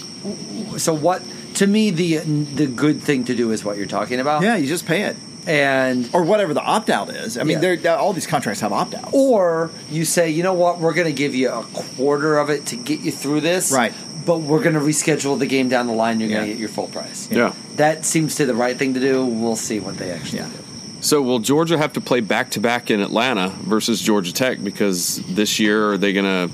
so 0.78 0.94
what? 0.94 1.22
To 1.56 1.68
me, 1.68 1.92
the 1.92 2.18
the 2.20 2.68
good 2.68 3.02
thing 3.02 3.26
to 3.26 3.36
do 3.36 3.52
is 3.52 3.64
what 3.64 3.78
you're 3.78 3.86
talking 3.86 4.20
about. 4.20 4.42
Yeah, 4.44 4.56
you 4.56 4.68
just 4.68 4.86
pay 4.88 5.04
it 5.04 5.16
And 5.46 6.10
or 6.14 6.24
whatever 6.24 6.54
the 6.54 6.62
opt 6.64 6.90
out 6.90 7.10
is. 7.10 7.38
I 7.38 7.44
mean, 7.44 7.62
Yeah. 7.62 7.96
all 7.96 8.14
these 8.14 8.26
contracts 8.28 8.62
have 8.62 8.72
opt 8.74 8.96
outs. 8.96 9.10
or 9.12 9.70
you 9.92 10.06
say, 10.06 10.30
you 10.30 10.42
know 10.42 10.54
what, 10.54 10.80
we're 10.80 10.94
going 10.94 11.08
to 11.08 11.14
give 11.14 11.36
you 11.36 11.50
a 11.50 11.64
quarter 11.64 12.38
of 12.40 12.50
it 12.50 12.66
to 12.68 12.76
get 12.76 13.02
you 13.02 13.12
through 13.12 13.42
this, 13.42 13.72
Right. 13.72 13.94
But 14.26 14.40
we're 14.42 14.62
going 14.64 14.76
to 14.76 14.80
reschedule 14.82 15.38
the 15.38 15.46
game 15.46 15.68
down 15.70 15.88
the 15.88 15.94
line. 15.94 16.20
You're 16.20 16.30
going 16.30 16.42
Yeah. 16.42 16.46
to 16.48 16.52
get 16.54 16.60
your 16.60 16.70
full 16.70 16.88
price. 16.88 17.28
Yeah. 17.32 17.54
that 17.76 18.06
seems 18.06 18.36
to 18.36 18.44
be 18.44 18.48
the 18.48 18.54
right 18.56 18.78
thing 18.78 18.94
to 18.94 19.00
do. 19.00 19.26
We'll 19.26 19.56
see 19.56 19.80
what 19.80 19.98
they 19.98 20.12
actually 20.12 20.40
Yeah. 20.40 20.46
do. 20.46 20.60
So 21.02 21.22
will 21.22 21.40
Georgia 21.40 21.78
have 21.78 21.92
to 21.94 22.02
play 22.02 22.20
back 22.22 22.52
to 22.52 22.60
back 22.62 22.90
in 22.92 23.02
Atlanta 23.02 23.50
versus 23.64 24.00
Georgia 24.00 24.32
Tech 24.32 24.64
because 24.64 25.20
this 25.28 25.60
year 25.60 25.92
are 25.92 25.98
they 25.98 26.14
gonna 26.14 26.50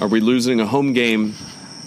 are 0.00 0.08
we 0.08 0.20
losing 0.20 0.60
a 0.60 0.66
home 0.66 0.92
game 0.92 1.34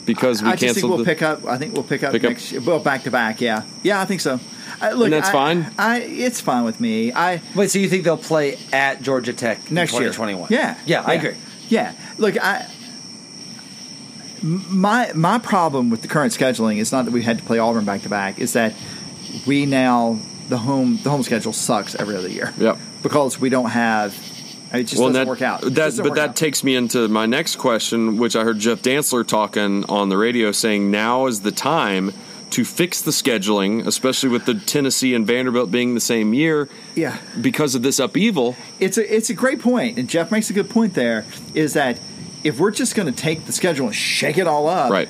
because 0.06 0.42
we 0.42 0.50
I 0.50 0.56
just 0.56 0.76
think 0.76 0.88
we'll 0.88 0.98
the, 0.98 1.04
pick 1.04 1.22
up. 1.22 1.46
I 1.46 1.58
think 1.60 1.74
we'll 1.76 1.84
pick 1.84 2.04
up 2.04 2.14
Pick 2.14 2.24
up- 2.24 2.30
next. 2.32 2.54
Well, 2.62 2.80
back 2.80 3.04
to 3.04 3.12
back. 3.12 3.42
Yeah, 3.42 3.62
yeah, 3.84 4.02
I 4.02 4.06
think 4.06 4.22
so. 4.22 4.40
I, 4.82 4.94
look, 4.94 5.06
And 5.06 5.14
that's 5.14 5.30
I- 5.30 5.32
fine? 5.34 5.72
I 5.78 6.00
it's 6.00 6.42
fine 6.42 6.64
with 6.64 6.80
me. 6.80 7.12
I 7.14 7.42
Wait, 7.54 7.70
so 7.70 7.78
you 7.78 7.90
think 7.90 8.06
they'll 8.06 8.18
play 8.18 8.58
at 8.74 9.04
Georgia 9.04 9.34
Tech 9.34 9.70
next 9.70 9.94
in 9.94 10.00
year 10.02 10.10
2021? 10.10 10.48
Yeah, 10.50 10.76
yeah, 10.88 11.04
I 11.06 11.14
agree. 11.16 11.36
Yeah, 11.68 11.92
look, 12.18 12.42
I 12.44 12.60
m- 12.62 12.66
my 14.44 15.12
my 15.14 15.40
problem 15.40 15.90
with 15.90 16.02
the 16.02 16.08
current 16.08 16.34
scheduling 16.34 16.78
is 16.78 16.92
not 16.92 17.06
that 17.06 17.12
we 17.12 17.24
had 17.24 17.38
to 17.38 17.44
play 17.44 17.60
Auburn 17.60 17.86
back 17.86 18.02
to 18.04 18.10
back. 18.10 18.40
Is 18.40 18.54
that 18.54 18.74
we 19.46 19.66
now 19.66 20.20
the 20.50 20.58
home 20.58 21.00
the 21.04 21.10
home 21.10 21.24
schedule 21.24 21.54
sucks 21.54 21.96
every 21.96 22.16
other 22.16 22.30
year. 22.30 22.54
Yep. 22.58 22.78
because 23.02 23.40
we 23.40 23.50
don't 23.50 23.70
have. 23.70 24.14
It 24.72 24.84
just 24.84 24.98
doesn't 24.98 25.14
that, 25.14 25.26
work 25.26 25.42
out. 25.42 25.62
That, 25.62 26.00
but 26.04 26.16
that 26.16 26.30
out. 26.30 26.36
takes 26.36 26.64
me 26.64 26.76
into 26.76 27.08
my 27.08 27.26
next 27.26 27.56
question, 27.56 28.18
which 28.18 28.36
I 28.36 28.44
heard 28.44 28.60
Jeff 28.60 28.84
Dantzler 28.84 29.26
talking 29.26 29.84
on 29.86 30.10
the 30.10 30.18
radio 30.18 30.52
saying 30.52 30.92
now 30.92 31.26
is 31.26 31.42
the 31.42 31.52
time 31.52 32.14
to 32.52 32.66
fix 32.66 33.02
the 33.02 33.12
scheduling, 33.12 33.86
especially 33.86 34.30
with 34.30 34.46
the 34.46 34.56
Tennessee 34.56 35.16
and 35.16 35.26
Vanderbilt 35.26 35.72
being 35.72 35.96
the 35.96 36.02
same 36.02 36.34
year. 36.34 36.70
Yeah. 36.96 37.18
Because 37.40 37.74
of 37.74 37.82
this 37.82 38.00
upheaval. 38.00 38.56
it's 38.80 38.98
a 38.98 39.16
it's 39.16 39.30
a 39.30 39.34
great 39.34 39.60
point, 39.60 39.98
and 39.98 40.08
Jeff 40.08 40.32
makes 40.32 40.50
a 40.52 40.54
good 40.54 40.70
point. 40.70 40.94
There 40.94 41.26
is 41.56 41.74
that 41.74 41.98
if 42.44 42.60
we're 42.60 42.72
just 42.72 42.96
going 42.96 43.12
to 43.12 43.18
take 43.18 43.46
the 43.46 43.52
schedule 43.52 43.88
and 43.88 43.96
shake 43.96 44.38
it 44.38 44.48
all 44.48 44.68
up, 44.68 44.92
Right. 44.92 45.10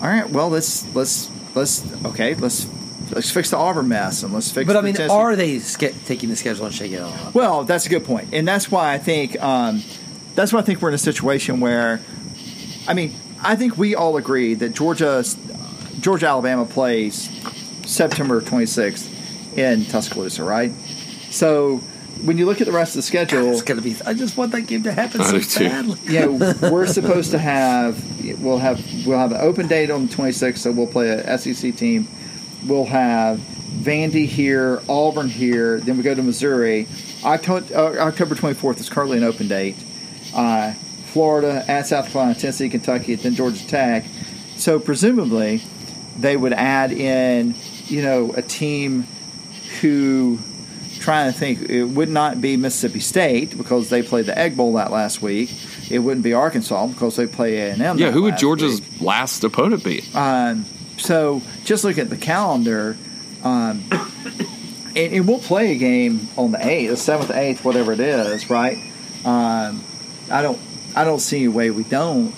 All 0.00 0.08
right, 0.08 0.28
well 0.28 0.50
let's 0.50 0.94
let's 0.94 1.30
let's 1.54 1.82
okay 2.04 2.34
let's 2.34 2.66
let's 3.12 3.30
fix 3.30 3.48
the 3.50 3.56
Auburn 3.56 3.88
mess 3.88 4.22
and 4.22 4.32
let's 4.34 4.50
fix. 4.50 4.66
But 4.66 4.76
I 4.76 4.82
mean, 4.82 4.94
Tennessee- 4.94 5.14
are 5.14 5.34
they 5.34 5.58
ske- 5.58 5.94
taking 6.04 6.28
the 6.28 6.36
schedule 6.36 6.66
and 6.66 6.74
shaking 6.74 6.98
it 6.98 7.02
all 7.02 7.12
up? 7.14 7.34
Well, 7.34 7.64
that's 7.64 7.86
a 7.86 7.88
good 7.88 8.04
point, 8.04 8.28
and 8.34 8.46
that's 8.46 8.70
why 8.70 8.92
I 8.92 8.98
think 8.98 9.42
um, 9.42 9.82
that's 10.34 10.52
why 10.52 10.58
I 10.58 10.62
think 10.62 10.82
we're 10.82 10.88
in 10.90 10.94
a 10.94 10.98
situation 10.98 11.60
where, 11.60 12.00
I 12.86 12.92
mean, 12.92 13.14
I 13.42 13.56
think 13.56 13.78
we 13.78 13.94
all 13.94 14.18
agree 14.18 14.52
that 14.52 14.74
Georgia, 14.74 15.24
Georgia 16.00 16.26
Alabama 16.26 16.66
plays 16.66 17.30
September 17.86 18.42
26th 18.42 19.56
in 19.56 19.86
Tuscaloosa, 19.86 20.44
right? 20.44 20.72
So 21.30 21.80
when 22.24 22.38
you 22.38 22.46
look 22.46 22.60
at 22.60 22.66
the 22.66 22.72
rest 22.72 22.92
of 22.92 22.96
the 22.96 23.02
schedule, 23.02 23.52
It's 23.52 23.62
gonna 23.62 23.82
be. 23.82 23.96
I 24.04 24.14
just 24.14 24.36
want 24.36 24.52
that 24.52 24.62
game 24.62 24.82
to 24.84 24.92
happen 24.92 25.20
I 25.20 25.24
so 25.24 25.38
do 25.38 25.44
too. 25.44 25.68
badly. 25.68 25.98
yeah, 26.08 26.26
we're 26.70 26.86
supposed 26.86 27.30
to 27.32 27.38
have 27.38 28.02
we'll 28.42 28.58
have 28.58 28.80
we'll 29.06 29.18
have 29.18 29.32
an 29.32 29.40
open 29.40 29.66
date 29.68 29.90
on 29.90 30.06
the 30.06 30.14
26th, 30.14 30.58
so 30.58 30.72
we'll 30.72 30.86
play 30.86 31.08
a 31.10 31.38
SEC 31.38 31.74
team. 31.76 32.08
We'll 32.66 32.86
have 32.86 33.38
Vandy 33.38 34.26
here, 34.26 34.80
Auburn 34.88 35.28
here, 35.28 35.78
then 35.80 35.96
we 35.96 36.02
go 36.02 36.14
to 36.14 36.22
Missouri. 36.22 36.88
October, 37.24 37.66
uh, 37.76 37.98
October 38.08 38.34
24th 38.34 38.80
is 38.80 38.88
currently 38.88 39.18
an 39.18 39.24
open 39.24 39.46
date. 39.48 39.76
Uh, 40.34 40.72
Florida 41.12 41.64
at 41.68 41.86
South 41.86 42.10
Carolina, 42.10 42.34
Tennessee, 42.38 42.68
Kentucky, 42.68 43.14
then 43.14 43.34
Georgia 43.34 43.66
Tech. 43.66 44.04
So 44.56 44.78
presumably, 44.78 45.62
they 46.18 46.36
would 46.36 46.52
add 46.52 46.92
in, 46.92 47.54
you 47.86 48.02
know, 48.02 48.32
a 48.36 48.42
team 48.42 49.06
who 49.80 50.38
trying 51.06 51.32
to 51.32 51.38
think 51.38 51.70
it 51.70 51.84
would 51.84 52.08
not 52.08 52.40
be 52.40 52.56
Mississippi 52.56 52.98
State 52.98 53.56
because 53.56 53.90
they 53.90 54.02
played 54.02 54.26
the 54.26 54.36
Egg 54.36 54.56
Bowl 54.56 54.72
that 54.72 54.90
last 54.90 55.22
week. 55.22 55.54
It 55.88 56.00
wouldn't 56.00 56.24
be 56.24 56.32
Arkansas 56.32 56.88
because 56.88 57.14
they 57.14 57.28
play 57.28 57.58
A 57.58 57.70
and 57.70 57.80
M. 57.80 57.96
Yeah, 57.96 58.10
who 58.10 58.22
would 58.22 58.36
Georgia's 58.36 58.82
last 59.00 59.44
opponent 59.44 59.84
be? 59.84 60.02
Um, 60.14 60.64
so 60.96 61.42
just 61.64 61.84
look 61.84 61.98
at 61.98 62.10
the 62.10 62.16
calendar, 62.16 62.96
um, 63.44 63.84
and, 64.96 65.14
and 65.14 65.28
we'll 65.28 65.38
play 65.38 65.70
a 65.76 65.78
game 65.78 66.26
on 66.36 66.50
the 66.50 66.66
eighth, 66.66 66.90
the 66.90 66.96
seventh, 66.96 67.30
eighth, 67.30 67.64
whatever 67.64 67.92
it 67.92 68.00
is, 68.00 68.50
right? 68.50 68.78
Um, 69.24 69.84
I 70.28 70.42
don't, 70.42 70.58
I 70.96 71.04
don't 71.04 71.20
see 71.20 71.44
a 71.44 71.50
way 71.52 71.70
we 71.70 71.84
don't. 71.84 72.34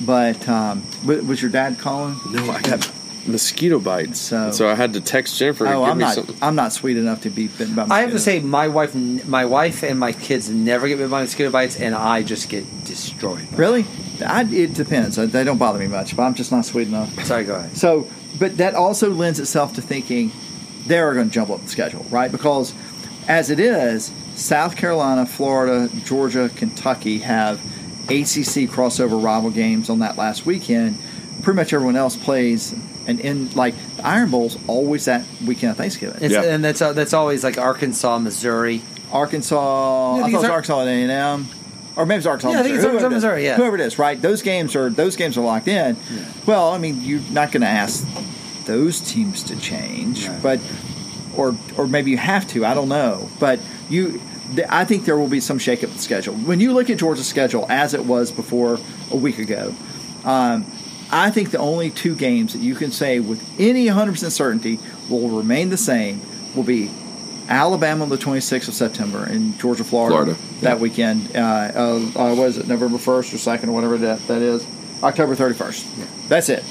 But 0.00 0.48
um, 0.48 0.84
was 1.04 1.42
your 1.42 1.50
dad 1.50 1.80
calling? 1.80 2.16
No, 2.30 2.50
I 2.52 2.62
got 2.62 2.88
mosquito 3.26 3.78
bites, 3.78 4.18
So- 4.20 4.50
so 4.50 4.68
I 4.68 4.74
had 4.74 4.92
to 4.94 5.00
text 5.00 5.38
Jennifer 5.38 5.64
to 5.64 5.72
Oh, 5.74 5.80
give 5.82 5.90
I'm 5.92 5.98
me 5.98 6.04
not. 6.04 6.14
something. 6.14 6.36
I'm 6.42 6.54
not 6.54 6.72
sweet 6.72 6.96
enough 6.96 7.20
to 7.22 7.30
be 7.30 7.46
bitten 7.48 7.74
by. 7.74 7.86
I 7.90 8.00
have 8.00 8.10
to 8.12 8.18
say, 8.18 8.40
my 8.40 8.68
wife, 8.68 8.94
my 8.94 9.44
wife, 9.44 9.82
and 9.82 9.98
my 9.98 10.12
kids 10.12 10.48
never 10.50 10.88
get 10.88 10.96
bitten 10.96 11.10
by 11.10 11.20
mosquito 11.22 11.50
bites, 11.50 11.76
and 11.76 11.94
I 11.94 12.22
just 12.22 12.48
get 12.48 12.64
destroyed. 12.84 13.46
really, 13.56 13.84
I, 14.26 14.42
it 14.42 14.74
depends. 14.74 15.16
They 15.16 15.44
don't 15.44 15.58
bother 15.58 15.78
me 15.78 15.86
much, 15.88 16.16
but 16.16 16.22
I'm 16.24 16.34
just 16.34 16.50
not 16.52 16.64
sweet 16.64 16.88
enough. 16.88 17.24
Sorry, 17.24 17.44
go 17.44 17.54
ahead. 17.56 17.76
So, 17.76 18.06
but 18.38 18.56
that 18.58 18.74
also 18.74 19.10
lends 19.10 19.38
itself 19.40 19.74
to 19.74 19.82
thinking 19.82 20.32
they're 20.86 21.14
going 21.14 21.28
to 21.28 21.32
jump 21.32 21.50
up 21.50 21.62
the 21.62 21.68
schedule, 21.68 22.04
right? 22.10 22.30
Because 22.32 22.72
as 23.28 23.50
it 23.50 23.60
is, 23.60 24.10
South 24.34 24.76
Carolina, 24.76 25.26
Florida, 25.26 25.88
Georgia, 26.04 26.50
Kentucky 26.56 27.18
have 27.18 27.60
ACC 28.08 28.66
crossover 28.68 29.22
rival 29.22 29.50
games 29.50 29.88
on 29.90 30.00
that 30.00 30.16
last 30.16 30.44
weekend. 30.44 30.98
Pretty 31.42 31.56
much 31.56 31.72
everyone 31.72 31.96
else 31.96 32.16
plays, 32.16 32.74
and 33.06 33.20
in 33.20 33.50
like 33.52 33.74
the 33.96 34.06
Iron 34.06 34.30
Bowl's 34.30 34.58
always 34.68 35.04
that 35.06 35.24
weekend 35.46 35.72
of 35.72 35.76
Thanksgiving. 35.76 36.22
It's, 36.22 36.32
Yeah. 36.34 36.42
And 36.42 36.64
that's 36.64 36.80
uh, 36.82 36.92
that's 36.92 37.12
always 37.12 37.42
like 37.44 37.58
Arkansas, 37.58 38.18
Missouri. 38.18 38.82
Arkansas, 39.10 40.16
Yeah, 40.16 40.22
I 40.22 40.26
I, 40.26 40.30
think 40.30 40.32
thought 40.32 40.32
it 40.32 40.36
was 40.36 40.44
it's 40.44 40.50
Ar- 40.50 40.54
Arkansas 40.56 40.80
and 40.80 40.88
A 40.88 40.92
and 40.92 41.10
M, 41.10 41.46
or 41.96 42.06
maybe 42.06 42.18
it's 42.18 42.26
Arkansas. 42.26 42.50
Yeah, 42.50 42.60
I 42.60 42.62
think 42.62 42.76
it's 42.76 42.84
Arkansas, 42.84 43.00
whoever 43.00 43.14
it 43.14 43.16
is. 43.16 43.22
Missouri, 43.24 43.44
yeah. 43.44 43.56
whoever 43.56 43.74
it 43.76 43.80
is, 43.82 43.98
right? 43.98 44.20
Those 44.20 44.42
games 44.42 44.74
are 44.76 44.88
those 44.90 45.16
games 45.16 45.36
are 45.36 45.42
locked 45.44 45.68
in. 45.68 45.96
Well, 46.46 46.70
I 46.70 46.78
mean, 46.78 47.02
you're 47.02 47.20
not 47.30 47.52
going 47.52 47.60
to 47.60 47.68
ask 47.68 48.06
those 48.64 49.00
teams 49.00 49.42
to 49.44 49.56
change, 49.60 50.28
No. 50.28 50.38
but 50.42 50.60
or 51.36 51.54
or 51.76 51.86
maybe 51.86 52.10
you 52.10 52.16
have 52.18 52.46
to. 52.48 52.64
I 52.64 52.74
don't 52.74 52.88
know, 52.88 53.28
but 53.38 53.60
you. 53.88 54.20
I 54.68 54.84
think 54.84 55.06
there 55.06 55.16
will 55.16 55.28
be 55.28 55.40
some 55.40 55.58
shake 55.58 55.82
up 55.82 55.88
the 55.90 55.98
schedule. 55.98 56.34
When 56.34 56.60
you 56.60 56.72
look 56.74 56.90
at 56.90 56.98
Georgia's 56.98 57.26
schedule 57.26 57.64
as 57.70 57.94
it 57.94 58.04
was 58.04 58.30
before 58.30 58.78
a 59.10 59.16
week 59.16 59.38
ago, 59.38 59.74
um, 60.26 60.66
I 61.12 61.30
think 61.30 61.50
the 61.50 61.58
only 61.58 61.90
two 61.90 62.16
games 62.16 62.54
that 62.54 62.60
you 62.60 62.74
can 62.74 62.90
say 62.90 63.20
with 63.20 63.42
any 63.60 63.86
100% 63.86 64.30
certainty 64.32 64.78
will 65.10 65.28
remain 65.28 65.68
the 65.68 65.76
same 65.76 66.22
will 66.56 66.62
be 66.62 66.90
Alabama 67.48 68.04
on 68.04 68.08
the 68.08 68.16
26th 68.16 68.68
of 68.68 68.74
September 68.74 69.24
and 69.24 69.58
Georgia, 69.58 69.84
Florida, 69.84 70.34
Florida, 70.34 70.42
that 70.62 70.80
weekend. 70.80 71.36
Uh, 71.36 71.38
uh, 71.38 71.96
uh, 72.16 72.34
what 72.34 72.48
is 72.48 72.56
it, 72.56 72.66
November 72.66 72.96
1st 72.96 73.08
or 73.34 73.58
2nd 73.58 73.68
or 73.68 73.72
whatever 73.72 73.98
that, 73.98 74.26
that 74.26 74.40
is? 74.40 74.66
October 75.02 75.36
31st. 75.36 75.98
Yeah. 75.98 76.06
That's 76.28 76.48
it. 76.48 76.64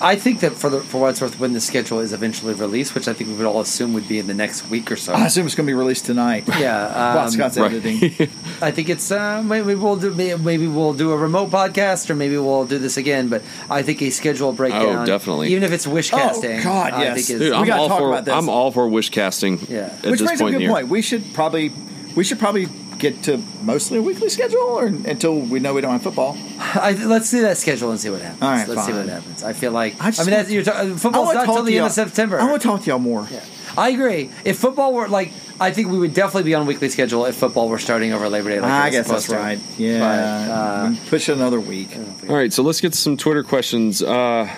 I 0.00 0.16
think 0.16 0.40
that 0.40 0.52
for 0.52 0.68
the 0.68 0.80
for 0.80 1.00
what 1.00 1.10
it's 1.10 1.20
worth, 1.20 1.38
when 1.38 1.52
the 1.52 1.60
schedule 1.60 2.00
is 2.00 2.12
eventually 2.12 2.54
released, 2.54 2.94
which 2.94 3.08
I 3.08 3.12
think 3.12 3.30
we 3.30 3.36
would 3.36 3.46
all 3.46 3.60
assume 3.60 3.92
would 3.94 4.08
be 4.08 4.18
in 4.18 4.26
the 4.26 4.34
next 4.34 4.68
week 4.68 4.90
or 4.90 4.96
so. 4.96 5.12
I 5.12 5.26
assume 5.26 5.46
it's 5.46 5.54
going 5.54 5.66
to 5.66 5.70
be 5.70 5.74
released 5.74 6.06
tonight. 6.06 6.44
yeah, 6.58 7.14
While 7.14 7.24
um, 7.24 7.30
Scott's 7.30 7.56
right. 7.56 7.72
editing. 7.72 7.96
I 8.62 8.70
think 8.70 8.88
it's 8.88 9.10
uh, 9.10 9.42
maybe 9.42 9.74
we'll 9.74 9.96
do 9.96 10.12
maybe 10.12 10.66
we'll 10.66 10.94
do 10.94 11.12
a 11.12 11.16
remote 11.16 11.50
podcast 11.50 12.10
or 12.10 12.14
maybe 12.14 12.36
we'll 12.36 12.66
do 12.66 12.78
this 12.78 12.96
again. 12.96 13.28
But 13.28 13.42
I 13.70 13.82
think 13.82 14.02
a 14.02 14.10
schedule 14.10 14.52
breakdown, 14.52 15.02
Oh, 15.02 15.06
definitely. 15.06 15.48
even 15.48 15.62
if 15.62 15.72
it's 15.72 15.86
wish 15.86 16.10
casting. 16.10 16.60
Oh, 16.60 16.62
God, 16.62 16.92
I 16.92 17.02
yes. 17.04 17.26
think 17.26 17.40
Dude, 17.40 17.50
We 17.50 17.56
I'm 17.56 17.66
gotta 17.66 17.80
all 17.80 17.88
talk 17.88 17.98
for 17.98 18.08
about 18.08 18.24
this. 18.24 18.34
I'm 18.34 18.48
all 18.48 18.70
for 18.72 18.88
wish 18.88 19.10
casting. 19.10 19.58
Yeah. 19.68 19.86
at 20.02 20.10
Which 20.10 20.20
this 20.20 20.28
brings 20.28 20.40
point 20.40 20.54
a 20.56 20.58
good 20.58 20.68
the 20.68 20.72
point. 20.72 20.88
We 20.88 21.02
should 21.02 21.32
probably 21.34 21.72
we 22.14 22.24
should 22.24 22.38
probably 22.38 22.66
get 22.98 23.22
to 23.24 23.38
mostly 23.62 23.98
a 23.98 24.02
weekly 24.02 24.28
schedule 24.28 24.60
or 24.60 24.86
until 24.86 25.38
we 25.38 25.60
know 25.60 25.74
we 25.74 25.80
don't 25.80 25.92
have 25.92 26.02
football. 26.02 26.36
I, 26.58 26.92
let's 26.92 27.28
see 27.28 27.40
that 27.40 27.56
schedule 27.58 27.90
and 27.90 28.00
see 28.00 28.10
what 28.10 28.22
happens. 28.22 28.42
All 28.42 28.50
right, 28.50 28.68
let's 28.68 28.86
see 28.86 28.92
what 28.92 29.08
happens. 29.08 29.42
I 29.42 29.52
feel 29.52 29.72
like 29.72 29.94
I 30.00 30.06
I, 30.06 30.10
mean 30.10 30.16
want- 30.16 30.30
that's, 30.30 30.50
you're 30.50 30.62
ta- 30.62 30.84
football's 30.96 31.34
not 31.34 31.46
talk 31.46 31.54
till 31.56 31.56
to 31.56 31.62
the 31.70 31.76
end 31.78 31.86
of 31.86 31.92
September. 31.92 32.40
I 32.40 32.44
want 32.48 32.62
to 32.62 32.68
talk 32.68 32.80
to 32.82 32.86
y'all 32.90 32.98
more. 32.98 33.26
Yeah. 33.30 33.44
I 33.78 33.90
agree. 33.90 34.30
If 34.44 34.58
football 34.58 34.94
were 34.94 35.06
like, 35.06 35.32
I 35.60 35.70
think 35.70 35.88
we 35.90 35.98
would 35.98 36.14
definitely 36.14 36.44
be 36.44 36.54
on 36.54 36.64
weekly 36.66 36.88
schedule 36.88 37.26
if 37.26 37.34
football 37.36 37.68
were 37.68 37.78
starting 37.78 38.12
over 38.14 38.26
Labor 38.28 38.48
Day. 38.48 38.60
Like 38.60 38.70
I 38.70 38.90
guess 38.90 39.08
that's 39.08 39.26
to. 39.26 39.36
right. 39.36 39.58
Yeah, 39.76 39.98
But, 39.98 40.50
uh, 40.52 40.94
push 41.10 41.28
it 41.28 41.32
another 41.34 41.60
week. 41.60 41.94
All 42.28 42.34
right, 42.34 42.50
so 42.52 42.62
let's 42.62 42.80
get 42.80 42.94
some 42.94 43.16
Twitter 43.18 43.42
questions. 43.42 44.02
Uh, 44.02 44.48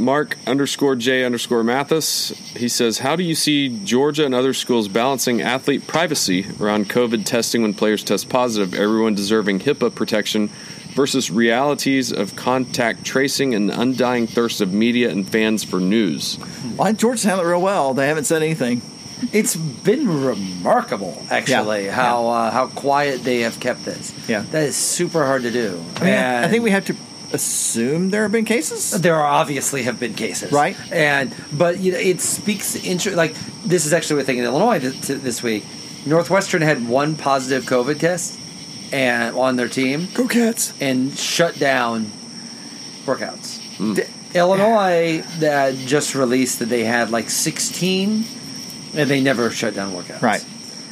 Mark 0.00 0.36
underscore 0.46 0.96
J 0.96 1.24
underscore 1.24 1.62
Mathis. 1.62 2.30
He 2.56 2.68
says, 2.68 2.98
How 2.98 3.16
do 3.16 3.22
you 3.22 3.34
see 3.34 3.68
Georgia 3.84 4.24
and 4.24 4.34
other 4.34 4.54
schools 4.54 4.88
balancing 4.88 5.40
athlete 5.42 5.86
privacy 5.86 6.46
around 6.60 6.88
COVID 6.88 7.24
testing 7.24 7.62
when 7.62 7.74
players 7.74 8.02
test 8.02 8.28
positive, 8.28 8.74
everyone 8.74 9.14
deserving 9.14 9.60
HIPAA 9.60 9.94
protection, 9.94 10.48
versus 10.94 11.30
realities 11.30 12.10
of 12.12 12.34
contact 12.34 13.04
tracing 13.04 13.54
and 13.54 13.68
the 13.68 13.80
undying 13.80 14.26
thirst 14.26 14.60
of 14.60 14.72
media 14.72 15.10
and 15.10 15.28
fans 15.28 15.62
for 15.62 15.78
news? 15.78 16.38
Well, 16.76 16.92
Georgia's 16.92 17.24
handled 17.24 17.46
it 17.46 17.50
real 17.50 17.62
well. 17.62 17.94
They 17.94 18.08
haven't 18.08 18.24
said 18.24 18.42
anything. 18.42 18.82
It's 19.32 19.54
been 19.54 20.24
remarkable, 20.24 21.22
actually, 21.30 21.84
Yeah, 21.86 21.92
how 21.92 22.26
Uh, 22.28 22.50
how 22.50 22.68
quiet 22.68 23.22
they 23.22 23.40
have 23.40 23.60
kept 23.60 23.84
this. 23.84 24.12
Yeah. 24.26 24.44
that 24.50 24.62
is 24.64 24.76
super 24.76 25.26
hard 25.26 25.42
to 25.42 25.50
do. 25.50 25.78
I 25.96 26.04
mean, 26.04 26.14
I 26.14 26.48
think 26.48 26.64
we 26.64 26.70
have 26.70 26.86
to 26.86 26.96
assume 27.32 28.10
there 28.10 28.22
have 28.22 28.32
been 28.32 28.44
cases. 28.44 28.90
there 29.00 29.14
are 29.16 29.26
obviously 29.26 29.82
have 29.84 29.98
been 30.00 30.14
cases, 30.14 30.50
Right. 30.52 30.76
And 30.92 31.34
but 31.52 31.78
you 31.78 31.92
know, 31.92 31.98
it 31.98 32.20
speaks 32.20 32.74
inter- 32.76 33.14
like 33.14 33.34
this 33.64 33.86
is 33.86 33.92
actually 33.92 34.22
a 34.22 34.24
thing 34.24 34.38
in 34.38 34.44
Illinois 34.44 34.78
th- 34.80 35.00
th- 35.06 35.20
this 35.20 35.42
week. 35.42 35.64
Northwestern 36.06 36.62
had 36.62 36.88
one 36.88 37.14
positive 37.14 37.64
COVID 37.64 37.98
test 38.00 38.38
and 38.92 39.36
on 39.36 39.56
their 39.56 39.68
team 39.68 40.08
Go 40.14 40.26
Cats. 40.26 40.72
and 40.80 41.16
shut 41.16 41.58
down 41.58 42.06
workouts. 43.06 43.58
Hmm. 43.76 43.94
D- 43.94 44.02
Illinois 44.34 45.22
that 45.40 45.74
just 45.74 46.14
released 46.14 46.60
that 46.60 46.68
they 46.68 46.84
had 46.84 47.10
like 47.10 47.30
16 47.30 48.24
and 48.94 49.10
they 49.10 49.20
never 49.20 49.50
shut 49.50 49.74
down 49.74 49.92
workouts. 49.92 50.22
Right. 50.22 50.44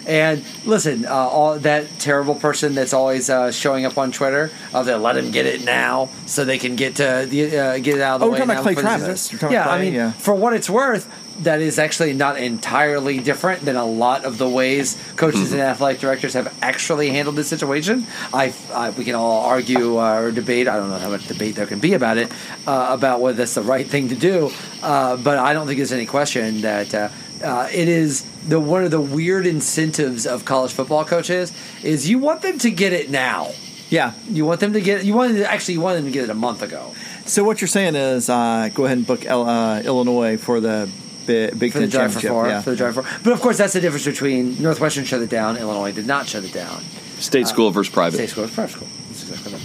And 0.09 0.43
listen, 0.65 1.05
uh, 1.05 1.11
all 1.11 1.59
that 1.59 1.87
terrible 1.99 2.35
person 2.35 2.75
that's 2.75 2.95
always 2.95 3.29
uh, 3.29 3.53
showing 3.53 3.85
up 3.85 3.99
on 3.99 4.11
Twitter, 4.11 4.51
uh, 4.73 4.83
they 4.83 4.95
let 4.95 5.19
him 5.19 5.31
get 5.31 5.45
it 5.45 5.65
now 5.65 6.09
so 6.25 6.47
they 6.47 6.57
can 6.57 6.77
get 6.77 6.97
to 6.97 7.27
the, 7.29 7.59
uh, 7.59 7.79
get 7.79 7.97
it 7.97 8.01
out 8.01 8.15
of 8.15 8.21
the 8.21 8.27
Oh, 8.27 8.31
we're 8.31 8.39
talking 8.39 8.51
about 8.51 8.63
Clay 8.63 8.75
Travis. 8.75 9.31
You're 9.31 9.39
talking 9.39 9.53
yeah, 9.53 9.65
about 9.65 9.79
I 9.79 9.83
mean, 9.83 9.93
yeah. 9.93 10.13
for 10.13 10.35
what 10.35 10.55
it's 10.55 10.71
worth, 10.71 11.13
that 11.41 11.61
is 11.61 11.79
actually 11.79 12.15
not 12.15 12.39
entirely 12.39 13.19
different 13.19 13.63
than 13.65 13.77
a 13.77 13.85
lot 13.85 14.25
of 14.25 14.39
the 14.39 14.49
ways 14.49 15.01
coaches 15.17 15.53
and 15.53 15.61
athletic 15.61 16.01
directors 16.01 16.33
have 16.33 16.53
actually 16.63 17.11
handled 17.11 17.37
this 17.37 17.49
situation. 17.49 18.07
I, 18.33 18.55
I 18.73 18.91
we 18.91 19.05
can 19.05 19.15
all 19.15 19.45
argue 19.45 19.99
uh, 19.99 20.21
or 20.21 20.33
debate. 20.33 20.69
I 20.69 20.77
don't 20.77 20.89
know 20.89 20.99
how 20.99 21.11
much 21.11 21.29
debate 21.29 21.55
there 21.55 21.67
can 21.67 21.81
be 21.81 21.93
about 21.93 22.17
it 22.17 22.33
uh, 22.67 22.89
about 22.91 23.21
whether 23.21 23.37
that's 23.37 23.55
the 23.55 23.63
right 23.63 23.87
thing 23.87 24.09
to 24.09 24.17
do, 24.17 24.51
uh, 24.83 25.17
but 25.19 25.39
I 25.39 25.53
don't 25.53 25.67
think 25.67 25.77
there's 25.77 25.93
any 25.93 26.07
question 26.07 26.63
that. 26.63 27.13
Uh, 27.43 27.47
uh, 27.47 27.69
it 27.73 27.89
is 27.89 28.23
the 28.49 28.59
one 28.61 28.85
of 28.85 28.91
the 28.91 29.01
weird 29.01 29.47
incentives 29.47 30.27
of 30.27 30.45
college 30.45 30.73
football 30.73 31.05
coaches 31.05 31.53
is 31.83 32.09
you 32.09 32.19
want 32.19 32.43
them 32.43 32.59
to 32.59 32.71
get 32.71 32.93
it 32.93 33.11
now. 33.11 33.53
Yeah. 33.91 34.13
You 34.29 34.45
want 34.45 34.61
them 34.61 34.73
to 34.75 34.81
get 34.81 35.05
you 35.05 35.15
want 35.15 35.35
to, 35.35 35.51
actually 35.51 35.75
you 35.75 35.81
want 35.81 35.97
them 35.97 36.05
to 36.05 36.11
get 36.11 36.25
it 36.25 36.31
a 36.31 36.35
month 36.35 36.63
ago 36.63 36.95
So 37.25 37.43
what 37.45 37.61
you're 37.61 37.69
saying 37.69 37.95
is, 37.97 38.29
uh, 38.29 38.69
go 38.75 38.85
ahead 38.85 38.99
and 38.99 39.07
book 39.07 39.25
L- 39.25 39.49
uh, 39.49 39.81
Illinois 39.81 40.37
for 40.37 40.61
the 40.61 40.89
Big, 41.27 41.59
Big 41.59 41.73
for 41.73 41.79
the 41.81 41.85
Ten 41.89 41.91
drive 41.91 42.13
for 42.15 42.21
championship. 42.21 42.31
four. 42.31 42.49
yeah. 42.49 42.61
For 42.63 42.71
the 42.71 42.77
drive 42.77 42.95
for 42.95 43.03
but 43.23 43.33
of 43.33 43.41
course 43.41 43.59
that's 43.59 43.73
the 43.75 43.81
difference 43.81 44.05
between 44.07 44.61
Northwestern 44.63 45.05
shut 45.05 45.21
it 45.23 45.31
down, 45.31 45.57
Illinois 45.57 45.93
did 45.93 46.07
not 46.07 46.27
shut 46.27 46.45
it 46.45 46.53
down. 46.53 46.83
State 47.19 47.47
school 47.49 47.71
versus 47.71 47.93
private. 47.93 48.17
State 48.17 48.31
school 48.31 48.45
is 48.45 48.51
private 48.51 48.73
school. 48.73 48.89
That's 49.09 49.23
exactly 49.29 49.53
right. 49.53 49.63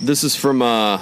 This 0.00 0.24
is 0.24 0.34
from 0.36 0.62
uh, 0.62 1.00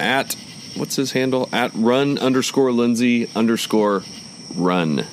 at 0.00 0.34
what's 0.76 0.96
his 0.96 1.12
handle 1.12 1.48
at 1.52 1.70
run 1.74 2.18
underscore 2.18 2.72
Lindsay 2.72 3.28
underscore 3.34 4.02
run. 4.56 5.06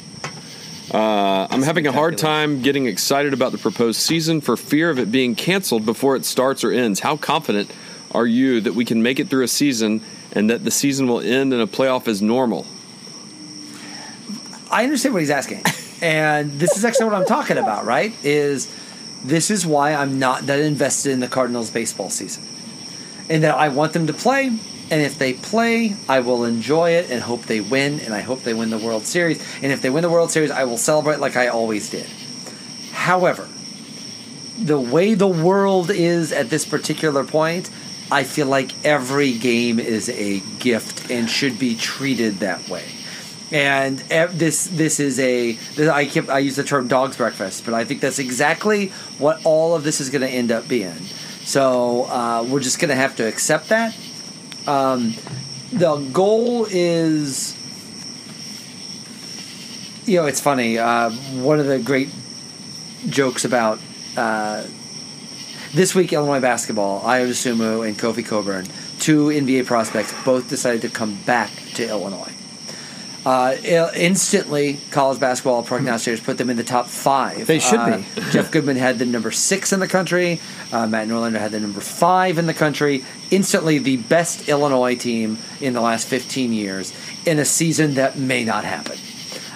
Uh, 0.91 1.48
I'm 1.49 1.61
having 1.61 1.86
a 1.86 1.91
hard 1.91 2.18
time 2.18 2.61
getting 2.61 2.88
excited 2.88 3.34
about 3.34 3.52
the 3.52 3.57
proposed 3.60 4.02
season 4.02 4.41
for 4.41 4.57
fear 4.57 4.90
of 4.90 4.98
it 4.98 5.11
being 5.11 5.36
canceled 5.36 5.86
before 5.86 6.16
it 6.16 6.26
starts 6.26 6.64
or 6.64 6.72
ends. 6.72 6.99
How 6.99 7.16
confident 7.16 7.72
are 8.11 8.26
you 8.26 8.61
that 8.61 8.74
we 8.74 8.86
can 8.86 9.03
make 9.03 9.20
it 9.20 9.30
through 9.30 9.44
a 9.44 9.48
season 9.48 10.02
and 10.32 10.49
that 10.49 10.64
the 10.64 10.72
season 10.72 11.07
will 11.07 11.20
end 11.20 11.53
in 11.53 11.60
a 11.60 11.68
playoff 11.68 12.07
as 12.07 12.22
normal? 12.22 12.66
I 14.72 14.84
understand 14.84 15.14
what 15.14 15.22
he's 15.22 15.30
asking. 15.30 15.64
And 16.02 16.53
this 16.53 16.78
is 16.78 16.86
actually 16.86 17.07
what 17.07 17.16
I'm 17.16 17.26
talking 17.26 17.57
about, 17.57 17.86
right? 17.86 18.14
Is 18.24 18.74
this 19.24 19.52
is 19.52 19.66
why 19.66 19.94
I'm 19.94 20.18
not 20.18 20.45
that 20.45 20.60
invested 20.60 21.11
in 21.11 21.20
the 21.20 21.28
Cardinals 21.28 21.70
baseball 21.70 22.10
season. 22.10 22.44
And 23.30 23.44
that 23.44 23.56
I 23.56 23.70
want 23.70 23.94
them 23.94 24.07
to 24.07 24.14
play, 24.14 24.57
and 24.91 25.02
if 25.02 25.20
they 25.20 25.34
play, 25.34 25.95
I 26.07 26.22
will 26.22 26.45
enjoy 26.45 26.91
it 26.91 27.11
and 27.11 27.22
hope 27.22 27.44
they 27.44 27.61
win, 27.61 27.99
and 27.99 28.14
I 28.14 28.22
hope 28.22 28.41
they 28.41 28.53
win 28.53 28.70
the 28.70 28.78
World 28.78 29.06
Series. 29.06 29.41
And 29.61 29.72
if 29.72 29.82
they 29.82 29.90
win 29.90 30.02
the 30.02 30.10
World 30.10 30.32
Series, 30.32 30.52
I 30.52 30.64
will 30.64 30.78
celebrate 30.78 31.20
like 31.20 31.36
I 31.36 31.48
always 31.48 31.90
did. 31.90 32.07
However, 32.91 33.48
the 34.57 34.80
way 34.80 35.14
the 35.14 35.28
world 35.28 35.90
is 35.91 36.32
at 36.32 36.49
this 36.49 36.66
particular 36.66 37.24
point, 37.24 37.70
I 38.11 38.24
feel 38.24 38.48
like 38.48 38.72
every 38.84 39.38
game 39.38 39.80
is 39.80 40.10
a 40.10 40.40
gift 40.57 41.11
and 41.11 41.30
should 41.30 41.60
be 41.60 41.76
treated 41.76 42.40
that 42.40 42.68
way. 42.68 42.84
And 43.52 43.99
this 43.99 44.66
this 44.68 44.99
is 44.99 45.20
a 45.20 45.53
this, 45.53 45.90
I 45.90 46.06
keep, 46.06 46.30
I 46.30 46.40
use 46.40 46.56
the 46.56 46.64
term 46.64 46.88
dog's 46.88 47.18
breakfast, 47.18 47.66
but 47.66 47.74
I 47.74 47.84
think 47.84 48.02
that's 48.02 48.20
exactly 48.20 48.90
what 49.18 49.44
all 49.44 49.76
of 49.76 49.84
this 49.84 50.02
is 50.02 50.10
going 50.10 50.22
to 50.22 50.30
end 50.30 50.52
up 50.52 50.68
being. 50.68 50.98
So 51.45 52.03
uh, 52.06 52.45
we're 52.48 52.60
just 52.60 52.80
going 52.80 52.90
to 52.90 52.95
have 52.95 53.16
to 53.16 53.28
accept 53.28 53.70
that. 53.70 53.95
Um, 54.69 55.15
the 55.73 55.95
goal 56.13 56.67
is, 56.69 57.57
you 60.05 60.17
know, 60.17 60.27
it's 60.27 60.39
funny. 60.39 60.77
Uh, 60.77 61.09
one 61.09 61.59
of 61.59 61.65
the 61.65 61.79
great 61.79 62.09
jokes 63.07 63.45
about 63.45 63.79
uh, 64.15 64.63
this 65.73 65.95
week 65.95 66.13
Illinois 66.13 66.39
basketball, 66.39 67.01
Ayo 67.01 67.27
Dosunmu 67.27 67.87
and 67.87 67.97
Kofi 67.97 68.23
Cockburn, 68.23 68.67
two 68.99 69.29
NBA 69.29 69.65
prospects, 69.65 70.13
both 70.23 70.47
decided 70.49 70.83
to 70.83 70.89
come 70.89 71.15
back 71.25 71.49
to 71.73 71.89
Illinois. 71.89 72.39
Uh, 73.25 73.55
instantly, 73.95 74.79
college 74.91 75.19
basketball 75.19 75.63
prognosticators 75.63 76.23
put 76.23 76.37
them 76.37 76.49
in 76.49 76.55
the 76.57 76.63
top 76.63 76.87
five. 76.87 77.45
They 77.47 77.59
should 77.59 77.79
Uh, 77.79 77.97
be. 77.97 78.05
Jeff 78.31 78.49
Goodman 78.49 78.77
had 78.77 78.97
the 78.97 79.05
number 79.05 79.29
six 79.31 79.73
in 79.73 79.79
the 79.81 79.87
country. 79.87 80.39
Uh, 80.71 80.87
Matt 80.87 81.07
Norlander 81.09 81.39
had 81.39 81.51
the 81.51 81.59
number 81.59 81.81
five 81.81 82.37
in 82.37 82.47
the 82.47 82.53
country. 82.53 83.03
Instantly, 83.29 83.77
the 83.77 83.97
best 83.97 84.47
Illinois 84.47 84.95
team 84.95 85.37
in 85.59 85.73
the 85.73 85.81
last 85.81 86.07
15 86.07 86.53
years 86.53 86.93
in 87.25 87.39
a 87.39 87.45
season 87.45 87.95
that 87.95 88.17
may 88.17 88.45
not 88.45 88.63
happen, 88.63 88.97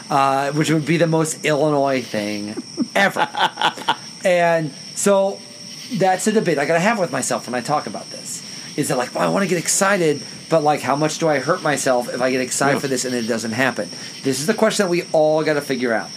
uh, 0.09 0.51
which 0.51 0.69
would 0.69 0.85
be 0.85 0.97
the 0.97 1.07
most 1.07 1.45
Illinois 1.45 2.01
thing 2.01 2.61
ever. 2.95 3.27
and 4.25 4.73
so 4.95 5.39
that's 5.93 6.27
a 6.27 6.31
debate 6.33 6.57
I 6.59 6.65
got 6.65 6.73
to 6.73 6.79
have 6.81 6.99
with 6.99 7.11
myself 7.11 7.47
when 7.47 7.55
I 7.55 7.61
talk 7.61 7.87
about 7.87 8.09
this. 8.11 8.41
Is 8.75 8.87
that 8.89 8.97
like, 8.97 9.13
well, 9.15 9.23
I 9.23 9.31
want 9.31 9.43
to 9.43 9.47
get 9.49 9.57
excited, 9.59 10.21
but 10.53 10.61
like, 10.61 10.81
how 10.81 10.95
much 10.95 11.17
do 11.17 11.27
I 11.27 11.39
hurt 11.39 11.63
myself 11.63 12.13
if 12.13 12.21
I 12.21 12.29
get 12.29 12.39
excited 12.39 12.79
for 12.79 12.87
this 12.87 13.05
and 13.05 13.15
it 13.15 13.23
doesn't 13.23 13.53
happen? 13.53 13.89
This 14.21 14.39
is 14.39 14.45
the 14.45 14.53
question 14.53 14.85
that 14.85 14.89
we 14.91 15.01
all 15.11 15.43
got 15.43 15.55
to 15.55 15.61
figure 15.61 15.91
out. 15.91 16.11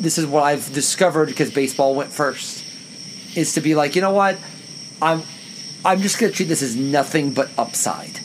This 0.00 0.18
is 0.18 0.26
what 0.26 0.42
I've 0.42 0.72
discovered 0.72 1.26
because 1.26 1.52
baseball 1.52 1.94
went 1.94 2.10
first. 2.10 2.64
Is 3.36 3.54
to 3.54 3.60
be 3.60 3.76
like, 3.76 3.94
you 3.94 4.02
know 4.02 4.10
what, 4.10 4.36
I'm, 5.00 5.22
I'm 5.84 6.00
just 6.00 6.18
going 6.18 6.32
to 6.32 6.36
treat 6.36 6.48
this 6.48 6.60
as 6.60 6.74
nothing 6.74 7.34
but 7.34 7.52
upside. 7.56 8.18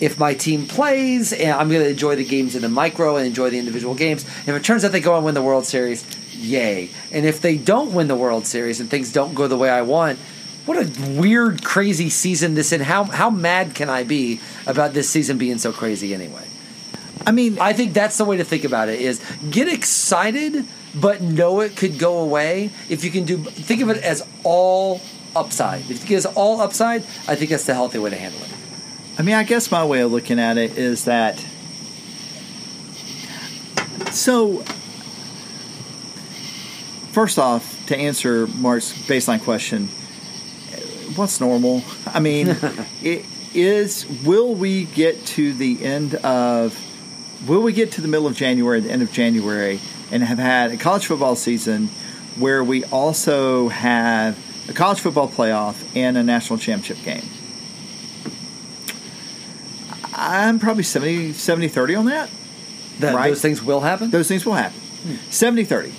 If 0.00 0.18
my 0.18 0.32
team 0.32 0.66
plays, 0.66 1.34
and 1.34 1.50
I'm 1.50 1.68
going 1.68 1.82
to 1.82 1.90
enjoy 1.90 2.16
the 2.16 2.24
games 2.24 2.56
in 2.56 2.62
the 2.62 2.70
micro 2.70 3.18
and 3.18 3.26
enjoy 3.26 3.50
the 3.50 3.58
individual 3.58 3.94
games. 3.94 4.24
If 4.24 4.48
it 4.48 4.64
turns 4.64 4.86
out 4.86 4.92
they 4.92 5.00
go 5.00 5.16
and 5.16 5.24
win 5.26 5.34
the 5.34 5.42
World 5.42 5.66
Series, 5.66 6.02
yay. 6.34 6.88
And 7.10 7.26
if 7.26 7.42
they 7.42 7.58
don't 7.58 7.92
win 7.92 8.08
the 8.08 8.16
World 8.16 8.46
Series 8.46 8.80
and 8.80 8.88
things 8.88 9.12
don't 9.12 9.34
go 9.34 9.48
the 9.48 9.58
way 9.58 9.68
I 9.68 9.82
want, 9.82 10.18
what 10.66 10.78
a 10.78 11.18
weird, 11.18 11.64
crazy 11.64 12.10
season 12.10 12.54
this 12.54 12.72
and 12.72 12.82
how 12.82 13.04
how 13.04 13.30
mad 13.30 13.74
can 13.74 13.88
I 13.88 14.04
be 14.04 14.40
about 14.66 14.92
this 14.92 15.08
season 15.08 15.38
being 15.38 15.58
so 15.58 15.72
crazy 15.72 16.14
anyway? 16.14 16.46
I 17.26 17.30
mean, 17.30 17.58
I 17.58 17.72
think 17.72 17.92
that's 17.92 18.18
the 18.18 18.24
way 18.24 18.36
to 18.36 18.44
think 18.44 18.64
about 18.64 18.88
it 18.88 19.00
is 19.00 19.20
get 19.50 19.68
excited 19.68 20.66
but 20.94 21.22
know 21.22 21.60
it 21.60 21.76
could 21.76 21.98
go 21.98 22.18
away. 22.18 22.70
If 22.88 23.04
you 23.04 23.10
can 23.10 23.24
do 23.24 23.38
think 23.38 23.80
of 23.80 23.88
it 23.88 23.98
as 23.98 24.26
all 24.44 25.00
upside. 25.34 25.82
If 25.82 25.88
you 25.88 25.96
think 25.96 26.10
it's 26.12 26.26
all 26.26 26.60
upside, 26.60 27.02
I 27.26 27.34
think 27.34 27.50
that's 27.50 27.64
the 27.64 27.74
healthy 27.74 27.98
way 27.98 28.10
to 28.10 28.16
handle 28.16 28.40
it. 28.42 28.48
I 29.18 29.22
mean, 29.22 29.34
I 29.34 29.44
guess 29.44 29.70
my 29.70 29.84
way 29.84 30.00
of 30.00 30.12
looking 30.12 30.38
at 30.38 30.58
it 30.58 30.76
is 30.76 31.04
that. 31.04 31.38
So, 34.10 34.58
first 37.12 37.38
off, 37.38 37.86
to 37.86 37.96
answer 37.96 38.46
Mark's 38.46 38.92
baseline 38.92 39.42
question, 39.42 39.88
what's 41.16 41.40
normal? 41.40 41.82
I 42.06 42.20
mean, 42.20 42.48
it 43.02 43.24
is 43.54 44.06
will 44.24 44.54
we 44.54 44.84
get 44.84 45.24
to 45.26 45.52
the 45.52 45.84
end 45.84 46.14
of 46.16 46.78
will 47.46 47.62
we 47.62 47.72
get 47.72 47.92
to 47.92 48.00
the 48.00 48.08
middle 48.08 48.26
of 48.26 48.34
January, 48.36 48.80
the 48.80 48.90
end 48.90 49.02
of 49.02 49.12
January, 49.12 49.80
and 50.10 50.22
have 50.22 50.38
had 50.38 50.70
a 50.72 50.76
college 50.76 51.06
football 51.06 51.36
season 51.36 51.88
where 52.38 52.62
we 52.64 52.84
also 52.84 53.68
have 53.68 54.38
a 54.68 54.72
college 54.72 55.00
football 55.00 55.28
playoff 55.28 55.84
and 55.96 56.16
a 56.16 56.22
national 56.22 56.58
championship 56.58 57.04
game? 57.04 57.24
I'm 60.14 60.58
probably 60.58 60.82
70, 60.82 61.32
70 61.32 61.68
30 61.68 61.94
on 61.94 62.04
that. 62.06 62.30
That 63.00 63.14
Right. 63.14 63.28
those 63.30 63.40
things 63.42 63.62
will 63.62 63.80
happen. 63.80 64.10
Those 64.10 64.28
things 64.28 64.44
will 64.44 64.54
happen. 64.54 64.78
Hmm. 64.78 65.14
70 65.30 65.64
30. 65.64 65.92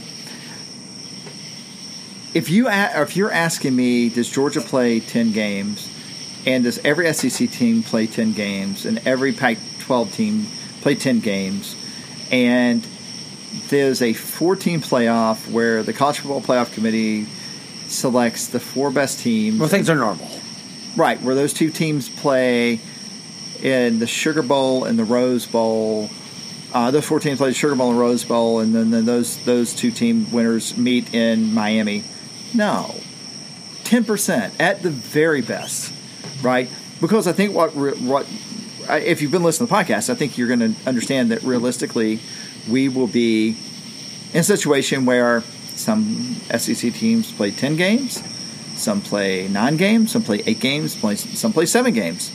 If 2.33 2.49
you 2.49 2.67
a- 2.67 3.01
if 3.01 3.15
you're 3.15 3.31
asking 3.31 3.75
me, 3.75 4.09
does 4.09 4.29
Georgia 4.29 4.61
play 4.61 4.99
10 4.99 5.31
games, 5.31 5.87
and 6.45 6.63
does 6.63 6.79
every 6.83 7.07
SEC 7.13 7.47
team 7.47 7.83
play 7.83 8.07
10 8.07 8.33
games, 8.33 8.85
and 8.85 8.99
every 9.05 9.31
Pac-12 9.33 10.11
team 10.13 10.47
play 10.81 10.95
10 10.95 11.19
games, 11.19 11.75
and 12.31 12.85
there's 13.69 14.01
a 14.01 14.13
14 14.13 14.81
playoff 14.81 15.49
where 15.51 15.83
the 15.83 15.93
college 15.93 16.19
football 16.19 16.41
playoff 16.41 16.73
committee 16.73 17.27
selects 17.87 18.47
the 18.47 18.59
four 18.59 18.89
best 18.89 19.19
teams. 19.19 19.59
well, 19.59 19.69
things 19.69 19.89
are 19.89 19.95
normal. 19.95 20.27
Right, 20.95 21.21
where 21.21 21.35
those 21.35 21.53
two 21.53 21.69
teams 21.69 22.09
play 22.09 22.79
in 23.61 23.99
the 23.99 24.07
Sugar 24.07 24.41
Bowl 24.41 24.85
and 24.85 24.97
the 24.97 25.03
Rose 25.03 25.45
Bowl. 25.45 26.09
Uh, 26.73 26.89
those 26.89 27.05
four 27.05 27.19
teams 27.19 27.37
play 27.37 27.49
the 27.49 27.53
Sugar 27.53 27.75
Bowl 27.75 27.91
and 27.91 27.99
Rose 27.99 28.23
Bowl, 28.23 28.59
and 28.59 28.73
then, 28.73 28.89
then 28.89 29.05
those 29.05 29.37
those 29.45 29.73
two 29.75 29.91
team 29.91 30.31
winners 30.31 30.75
meet 30.75 31.13
in 31.13 31.53
Miami. 31.53 32.03
No, 32.53 32.95
ten 33.83 34.03
percent 34.03 34.53
at 34.59 34.83
the 34.83 34.89
very 34.89 35.41
best, 35.41 35.93
right? 36.43 36.69
Because 37.01 37.27
I 37.27 37.33
think 37.33 37.53
what 37.53 37.75
what 37.75 38.27
if 38.89 39.21
you've 39.21 39.31
been 39.31 39.43
listening 39.43 39.67
to 39.67 39.73
the 39.73 39.79
podcast, 39.79 40.09
I 40.09 40.15
think 40.15 40.37
you're 40.37 40.47
going 40.47 40.73
to 40.73 40.87
understand 40.87 41.31
that 41.31 41.41
realistically, 41.43 42.19
we 42.69 42.89
will 42.89 43.07
be 43.07 43.57
in 44.33 44.39
a 44.39 44.43
situation 44.43 45.05
where 45.05 45.41
some 45.75 46.35
SEC 46.55 46.93
teams 46.93 47.31
play 47.31 47.51
ten 47.51 47.75
games, 47.75 48.23
some 48.75 49.01
play 49.01 49.47
nine 49.47 49.77
games, 49.77 50.11
some 50.11 50.23
play 50.23 50.43
eight 50.45 50.59
games, 50.59 50.95
play, 50.95 51.15
some 51.15 51.53
play 51.53 51.65
seven 51.65 51.93
games. 51.93 52.31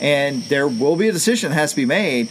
And 0.00 0.42
there 0.44 0.66
will 0.66 0.96
be 0.96 1.08
a 1.08 1.12
decision 1.12 1.50
that 1.50 1.56
has 1.56 1.70
to 1.70 1.76
be 1.76 1.84
made. 1.86 2.28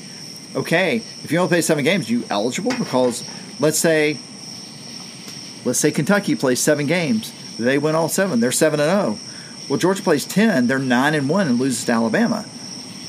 Okay, 0.56 0.98
if 1.24 1.32
you 1.32 1.38
only 1.38 1.50
play 1.50 1.62
seven 1.62 1.84
games, 1.84 2.10
you 2.10 2.24
eligible? 2.30 2.72
Because 2.72 3.24
let's 3.60 3.78
say, 3.78 4.18
let's 5.66 5.80
say 5.80 5.92
Kentucky 5.92 6.36
plays 6.36 6.60
seven 6.60 6.86
games, 6.86 7.34
they 7.58 7.78
win 7.78 7.96
all 7.96 8.10
seven. 8.10 8.40
They're 8.40 8.52
seven 8.52 8.80
and 8.80 8.90
zero. 8.90 9.20
Well, 9.70 9.78
Georgia 9.80 10.02
plays 10.02 10.26
ten. 10.26 10.68
They're 10.68 10.80
nine 10.80 11.14
and 11.14 11.30
one 11.30 11.48
and 11.48 11.60
loses 11.60 11.86
to 11.86 11.92
Alabama. 11.92 12.46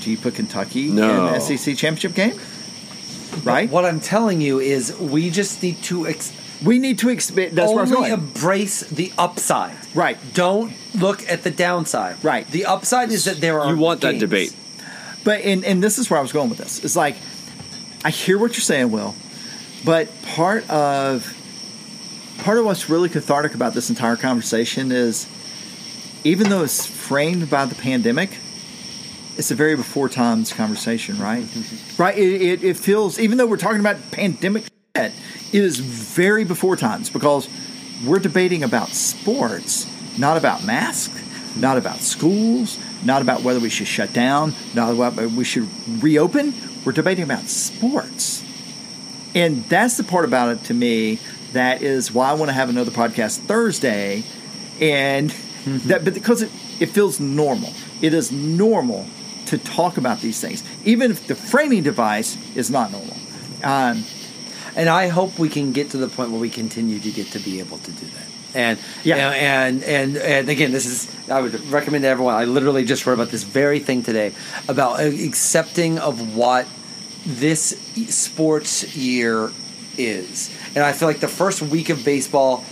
Do 0.01 0.11
you 0.11 0.17
put 0.17 0.35
Kentucky 0.35 0.91
No. 0.91 1.27
in 1.29 1.33
the 1.35 1.41
SEC 1.41 1.77
championship 1.77 2.15
game? 2.15 2.39
Right. 3.45 3.71
What 3.71 3.85
I'm 3.85 4.01
telling 4.01 4.41
you 4.41 4.59
is 4.61 4.97
we 4.99 5.31
just 5.31 5.63
need 5.63 5.83
to 5.85 6.07
ex- 6.07 6.33
we 6.65 6.79
need 6.79 6.99
to 6.99 7.09
expect. 7.09 7.55
That's 7.55 7.71
where 7.71 7.79
I 7.79 7.83
was 7.83 7.93
only 7.93 8.11
going. 8.11 8.21
embrace 8.21 8.81
the 8.81 9.13
upside. 9.17 9.77
Right. 9.95 10.19
Don't 10.35 10.73
look 10.99 11.27
at 11.31 11.43
the 11.45 11.51
downside. 11.51 12.23
Right. 12.25 12.47
The 12.51 12.67
upside 12.67 13.11
is 13.13 13.25
that 13.25 13.41
there 13.41 13.61
are 13.61 13.73
You 13.73 13.79
want 13.81 14.01
that 14.03 14.19
debate. 14.19 14.55
But 15.25 15.43
and 15.43 15.65
and 15.65 15.83
this 15.83 15.99
is 15.99 16.11
where 16.11 16.19
I 16.19 16.23
was 16.23 16.33
going 16.33 16.49
with 16.51 16.59
this. 16.59 16.83
It's 16.85 16.97
like 16.97 17.17
I 18.05 18.11
hear 18.11 18.37
what 18.39 18.53
you're 18.53 18.61
saying, 18.63 18.91
Will, 18.91 19.15
but 19.85 20.09
part 20.23 20.69
of 20.69 21.33
part 22.41 22.59
of 22.59 22.65
what's 22.65 22.89
really 22.89 23.09
cathartic 23.09 23.55
about 23.55 23.75
this 23.75 23.91
entire 23.91 24.17
conversation 24.17 24.93
is 24.93 25.29
even 26.25 26.49
though 26.49 26.62
it's 26.62 26.87
framed 26.87 27.49
by 27.51 27.67
the 27.67 27.75
pandemic, 27.75 28.31
it's 29.37 29.51
a 29.51 29.55
very 29.55 29.77
before 29.77 30.09
times 30.09 30.53
conversation, 30.53 31.19
right? 31.19 31.47
right? 31.99 32.17
It, 32.17 32.43
it, 32.43 32.65
it 32.65 32.77
feels 32.77 33.19
even 33.19 33.39
though 33.39 33.47
we're 33.47 33.57
talking 33.57 33.81
about 33.81 33.97
pandemic 34.11 34.65
shit, 34.97 35.12
it 35.53 35.65
is 35.65 35.79
very 35.79 36.45
before 36.45 36.77
times 36.77 37.11
because 37.11 37.49
we're 38.05 38.19
debating 38.19 38.62
about 38.62 38.89
sports, 38.89 39.87
not 40.19 40.37
about 40.37 40.65
masks, 40.65 41.19
not 41.57 41.77
about 41.77 42.01
schools, 42.01 42.79
not 43.05 43.23
about 43.23 43.43
whether 43.43 43.61
we 43.61 43.69
should 43.69 43.87
shut 43.87 44.12
down, 44.12 44.55
not 44.75 44.93
about 44.93 45.15
whether 45.15 45.29
we 45.29 45.45
should 45.45 45.69
reopen. 46.03 46.55
We're 46.85 46.93
debating 46.93 47.25
about 47.25 47.45
sports. 47.45 48.45
And 49.35 49.65
that's 49.65 49.97
the 49.97 50.05
part 50.05 50.25
about 50.25 50.49
it 50.57 50.65
to 50.65 50.75
me 50.75 51.19
that 51.53 51.83
is 51.83 52.13
why 52.13 52.31
I 52.31 52.35
want 52.35 52.49
to 52.49 52.53
have 52.55 52.69
another 52.69 52.91
podcast 52.91 53.39
Thursday. 53.41 54.25
And 54.81 55.31
that, 55.67 56.05
but 56.05 56.15
because 56.15 56.43
it, 56.43 56.51
it 56.81 56.87
feels 56.87 57.21
normal. 57.21 57.73
It 58.01 58.15
is 58.15 58.33
normal 58.33 59.07
to 59.47 59.59
talk 59.59 59.97
about 59.99 60.21
these 60.21 60.41
things, 60.41 60.63
even 60.85 61.11
if 61.11 61.27
the 61.27 61.35
framing 61.35 61.83
device 61.83 62.39
is 62.57 62.71
not 62.71 62.93
normal. 62.93 63.17
Um, 63.65 64.05
and 64.77 64.89
I 64.89 65.09
hope 65.09 65.39
we 65.39 65.49
can 65.49 65.73
get 65.73 65.91
to 65.91 65.97
the 65.99 66.09
point 66.09 66.31
where 66.31 66.41
we 66.41 66.49
continue 66.49 66.99
to 67.01 67.11
get 67.11 67.27
to 67.33 67.39
be 67.41 67.59
able 67.59 67.79
to 67.79 67.91
do 67.91 68.07
that. 68.07 68.27
And 68.55 68.79
Yeah. 69.05 69.31
and 69.31 69.83
and 69.85 70.17
and 70.17 70.49
again, 70.49 70.73
this 70.73 70.87
is 70.87 71.31
I 71.31 71.41
would 71.41 71.55
recommend 71.71 72.03
to 72.03 72.09
everyone. 72.09 72.35
I 72.35 72.45
literally 72.45 72.85
just 72.85 73.07
wrote 73.07 73.15
about 73.15 73.31
this 73.31 73.43
very 73.45 73.79
thing 73.81 74.03
today 74.03 74.33
about 74.69 75.01
accepting 75.01 75.99
of 75.99 76.35
what 76.35 76.67
this 77.27 77.77
sports 78.09 78.97
year 78.97 79.53
is, 79.99 80.51
and 80.75 80.85
I 80.85 80.93
feel 80.93 81.09
like 81.09 81.21
the 81.21 81.29
first 81.29 81.63
week 81.63 81.89
of 81.89 82.05
baseball 82.05 82.65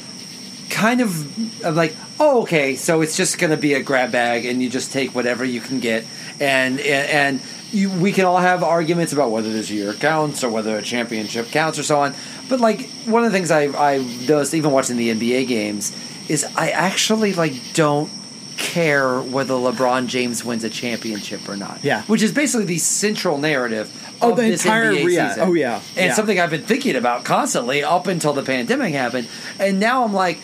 kind 0.70 1.00
of 1.00 1.64
I'm 1.64 1.74
like, 1.74 1.94
oh, 2.20 2.42
okay, 2.42 2.76
so 2.76 3.00
it's 3.00 3.16
just 3.16 3.38
going 3.38 3.50
to 3.50 3.56
be 3.56 3.74
a 3.74 3.82
grab 3.82 4.12
bag, 4.12 4.44
and 4.44 4.62
you 4.62 4.68
just 4.68 4.92
take 4.92 5.14
whatever 5.14 5.44
you 5.44 5.60
can 5.60 5.80
get, 5.80 6.04
and 6.40 6.80
and, 6.80 7.40
you, 7.70 7.90
we 7.90 8.12
can 8.12 8.24
all 8.24 8.38
have 8.38 8.62
arguments 8.62 9.12
about 9.12 9.30
whether 9.30 9.52
this 9.52 9.70
year 9.70 9.92
counts 9.92 10.42
or 10.42 10.48
whether 10.48 10.78
a 10.78 10.82
championship 10.82 11.48
counts 11.48 11.78
or 11.78 11.82
so 11.82 12.00
on. 12.00 12.14
But 12.48 12.60
like 12.60 12.88
one 13.04 13.24
of 13.24 13.30
the 13.30 13.36
things 13.36 13.50
I 13.50 13.64
I 13.64 13.98
noticed 13.98 14.54
even 14.54 14.70
watching 14.70 14.96
the 14.96 15.10
NBA 15.10 15.48
games 15.48 15.94
is 16.28 16.44
I 16.56 16.70
actually 16.70 17.34
like 17.34 17.52
don't 17.74 18.10
care 18.58 19.20
whether 19.20 19.54
LeBron 19.54 20.08
James 20.08 20.44
wins 20.44 20.64
a 20.64 20.68
championship 20.70 21.48
or 21.48 21.56
not. 21.56 21.82
Yeah. 21.82 22.02
which 22.02 22.22
is 22.22 22.32
basically 22.32 22.66
the 22.66 22.78
central 22.78 23.38
narrative. 23.38 23.90
Oh, 24.20 24.32
of 24.32 24.36
the 24.36 24.42
this 24.42 24.64
entire 24.64 24.92
NBA 24.92 25.04
rea- 25.06 25.28
season. 25.28 25.48
oh, 25.48 25.52
yeah. 25.54 25.80
and 25.96 26.06
Yeah. 26.06 26.12
something 26.14 26.40
I've 26.40 26.50
been 26.50 26.64
thinking 26.64 26.96
about 26.96 27.24
constantly 27.24 27.84
up 27.84 28.08
until 28.08 28.32
the 28.32 28.42
pandemic 28.42 28.92
happened, 28.92 29.28
and 29.60 29.78
now 29.78 30.02
I'm 30.04 30.12
like, 30.12 30.40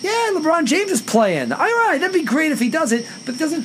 yeah, 0.00 0.30
LeBron 0.32 0.64
James 0.66 0.92
is 0.92 1.02
playing. 1.02 1.50
All 1.52 1.58
right, 1.58 1.98
that'd 2.00 2.14
be 2.14 2.22
great 2.22 2.52
if 2.52 2.60
he 2.60 2.70
does 2.70 2.92
it, 2.92 3.04
but 3.26 3.34
it 3.34 3.38
doesn't 3.38 3.64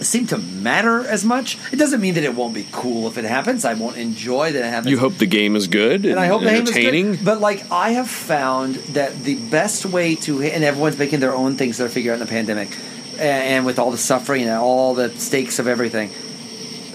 seem 0.00 0.28
to 0.28 0.38
matter 0.38 1.00
as 1.04 1.24
much. 1.24 1.58
It 1.72 1.76
doesn't 1.76 2.00
mean 2.00 2.14
that 2.14 2.22
it 2.22 2.36
won't 2.36 2.54
be 2.54 2.68
cool 2.70 3.08
if 3.08 3.18
it 3.18 3.24
happens. 3.24 3.64
I 3.64 3.74
won't 3.74 3.96
enjoy 3.96 4.52
that 4.52 4.60
it 4.64 4.68
happens. 4.70 4.92
You 4.92 4.98
hope 4.98 5.14
the 5.16 5.26
game 5.26 5.56
is 5.56 5.66
good 5.66 6.02
and, 6.04 6.12
and 6.12 6.20
I 6.20 6.26
hope 6.28 6.42
the 6.42 6.50
game 6.50 6.62
is 6.62 6.70
entertaining. 6.70 7.10
good. 7.16 7.24
But 7.24 7.40
like 7.40 7.68
I 7.72 7.90
have 7.90 8.08
found 8.08 8.76
that 8.94 9.24
the 9.24 9.34
best 9.34 9.84
way 9.86 10.14
to 10.14 10.40
and 10.40 10.62
everyone's 10.62 10.96
making 10.96 11.18
their 11.18 11.34
own 11.34 11.56
things 11.56 11.78
they're 11.78 11.88
figuring 11.88 12.20
out 12.20 12.22
in 12.22 12.26
the 12.28 12.30
pandemic, 12.32 12.68
and, 13.18 13.66
with 13.66 13.78
all 13.78 13.90
the 13.90 13.98
suffering 13.98 14.42
and 14.42 14.52
all 14.52 14.94
the 14.94 15.10
stakes 15.10 15.58
of 15.58 15.66
everything. 15.66 16.10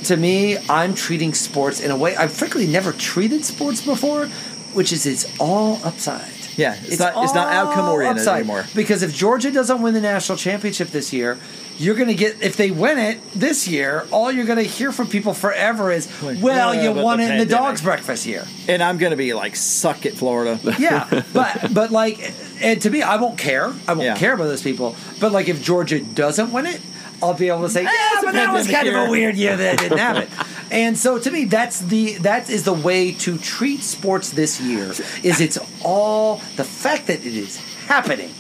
To 0.06 0.18
me, 0.18 0.58
I'm 0.70 0.94
treating 0.96 1.34
sports 1.34 1.80
in 1.80 1.90
a 1.92 1.98
way 1.98 2.16
I've 2.16 2.34
frankly 2.34 2.68
never 2.68 2.92
treated 2.92 3.46
sports 3.46 3.82
before, 3.86 4.28
which 4.74 4.92
is 4.92 5.06
it's 5.06 5.26
all 5.40 5.80
upside. 5.84 6.30
Yeah, 6.58 6.76
it's 6.84 7.00
not- 7.00 7.24
it's 7.24 7.34
not 7.34 7.48
all 7.48 7.68
outcome-oriented 7.68 8.28
anymore. 8.28 8.66
Because 8.76 9.02
if 9.02 9.14
Georgia 9.16 9.50
doesn't 9.52 9.82
win 9.82 9.94
the 9.94 10.02
national 10.02 10.38
championship 10.38 10.90
this 10.90 11.12
year, 11.14 11.38
you're 11.78 11.96
going 11.96 12.08
to 12.10 12.14
get 12.16 12.42
if 12.42 12.56
they 12.58 12.72
win 12.72 12.98
it 12.98 13.20
this 13.34 13.68
year, 13.68 14.06
all 14.12 14.32
you're 14.32 14.46
going 14.46 14.58
to 14.60 14.64
hear 14.64 14.92
from 14.92 15.08
people 15.08 15.34
forever 15.34 15.92
is, 15.92 16.08
"Well, 16.22 16.74
yeah, 16.76 16.84
you 16.84 16.92
won 16.92 17.20
it 17.20 17.32
in 17.32 17.38
the 17.40 17.46
dog's 17.46 17.82
breakfast 17.82 18.26
year." 18.26 18.46
And 18.68 18.82
I'm 18.84 18.98
going 18.98 19.12
to 19.12 19.18
be 19.18 19.34
like, 19.34 19.56
suck 19.56 20.06
it, 20.06 20.16
Florida. 20.16 20.60
yeah, 20.80 21.24
but 21.34 21.74
but 21.74 21.92
like, 21.92 22.34
and 22.62 22.82
to 22.82 22.90
me, 22.90 23.02
I 23.02 23.18
won't 23.18 23.38
care. 23.38 23.74
I 23.88 23.94
won't 23.94 24.04
Yeah. 24.06 24.16
care 24.18 24.34
about 24.34 24.46
those 24.46 24.62
people. 24.64 24.96
But 25.20 25.32
like, 25.32 25.50
if 25.50 25.62
Georgia 25.64 26.00
doesn't 26.00 26.52
win 26.52 26.66
it, 26.68 26.80
I'll 27.22 27.34
be 27.34 27.48
able 27.50 27.62
to 27.64 27.70
say, 27.70 27.84
yeah, 27.84 28.22
but 28.24 28.34
that 28.34 28.54
was 28.54 28.70
kind 28.70 28.88
of 28.88 28.96
a 28.96 29.10
weird 29.10 29.36
year 29.36 29.56
that 29.58 29.80
didn't 29.80 29.98
have 29.98 30.18
it." 30.18 30.30
And 30.72 30.98
so, 30.98 31.20
to 31.20 31.30
me, 31.30 31.46
that's 31.46 31.82
the 31.82 32.16
that 32.20 32.50
is 32.50 32.64
the 32.64 32.74
way 32.74 33.12
to 33.12 33.38
treat 33.38 33.82
sports 33.82 34.32
this 34.32 34.60
year. 34.60 34.86
Is 35.22 35.40
it's 35.40 35.60
all 35.84 36.38
the 36.56 36.64
fact 36.64 37.06
that 37.08 37.20
it 37.24 37.36
is 37.38 37.58
happening 37.86 38.32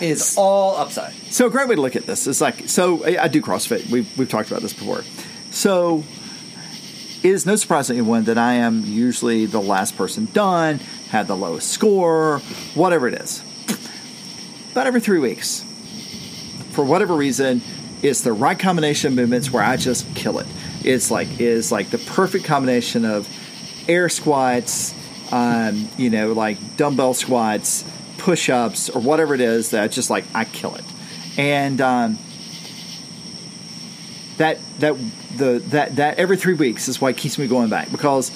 is 0.00 0.36
all 0.36 0.76
upside. 0.76 1.12
So 1.30 1.46
a 1.46 1.50
great 1.50 1.68
way 1.68 1.74
to 1.74 1.80
look 1.80 1.96
at 1.96 2.06
this 2.06 2.26
is 2.26 2.40
like 2.40 2.68
so 2.68 3.04
I 3.04 3.24
I 3.24 3.28
do 3.28 3.42
CrossFit. 3.42 3.90
We've 3.90 4.18
we've 4.18 4.28
talked 4.28 4.50
about 4.50 4.62
this 4.62 4.72
before. 4.72 5.02
So 5.50 6.04
it 7.22 7.30
is 7.30 7.46
no 7.46 7.56
surprise 7.56 7.88
to 7.88 7.94
anyone 7.94 8.24
that 8.24 8.38
I 8.38 8.54
am 8.54 8.84
usually 8.84 9.46
the 9.46 9.60
last 9.60 9.96
person 9.96 10.26
done, 10.32 10.78
had 11.10 11.26
the 11.26 11.36
lowest 11.36 11.70
score, 11.70 12.38
whatever 12.74 13.08
it 13.08 13.14
is. 13.14 13.42
About 14.72 14.86
every 14.86 15.00
three 15.00 15.18
weeks, 15.18 15.64
for 16.70 16.84
whatever 16.84 17.14
reason, 17.14 17.62
it's 18.02 18.20
the 18.20 18.32
right 18.32 18.58
combination 18.58 19.08
of 19.08 19.16
movements 19.16 19.50
where 19.50 19.62
I 19.62 19.76
just 19.76 20.14
kill 20.14 20.38
it. 20.38 20.46
It's 20.84 21.10
like 21.10 21.40
is 21.40 21.72
like 21.72 21.90
the 21.90 21.98
perfect 21.98 22.44
combination 22.44 23.04
of 23.04 23.28
air 23.88 24.08
squats, 24.08 24.94
um, 25.32 25.88
you 25.96 26.10
know, 26.10 26.32
like 26.32 26.58
dumbbell 26.76 27.14
squats, 27.14 27.84
push 28.26 28.50
ups, 28.50 28.90
or 28.90 29.00
whatever 29.00 29.34
it 29.36 29.40
is 29.40 29.70
that 29.70 29.92
just 29.92 30.10
like 30.10 30.24
I 30.34 30.44
kill 30.44 30.74
it. 30.74 30.82
And 31.38 31.80
um, 31.80 32.18
that 34.38 34.58
that 34.80 34.96
the 35.36 35.62
that 35.70 35.94
that 35.96 36.18
every 36.18 36.36
three 36.36 36.54
weeks 36.54 36.88
is 36.88 37.00
what 37.00 37.16
keeps 37.16 37.38
me 37.38 37.46
going 37.46 37.68
back 37.70 37.88
because 37.92 38.32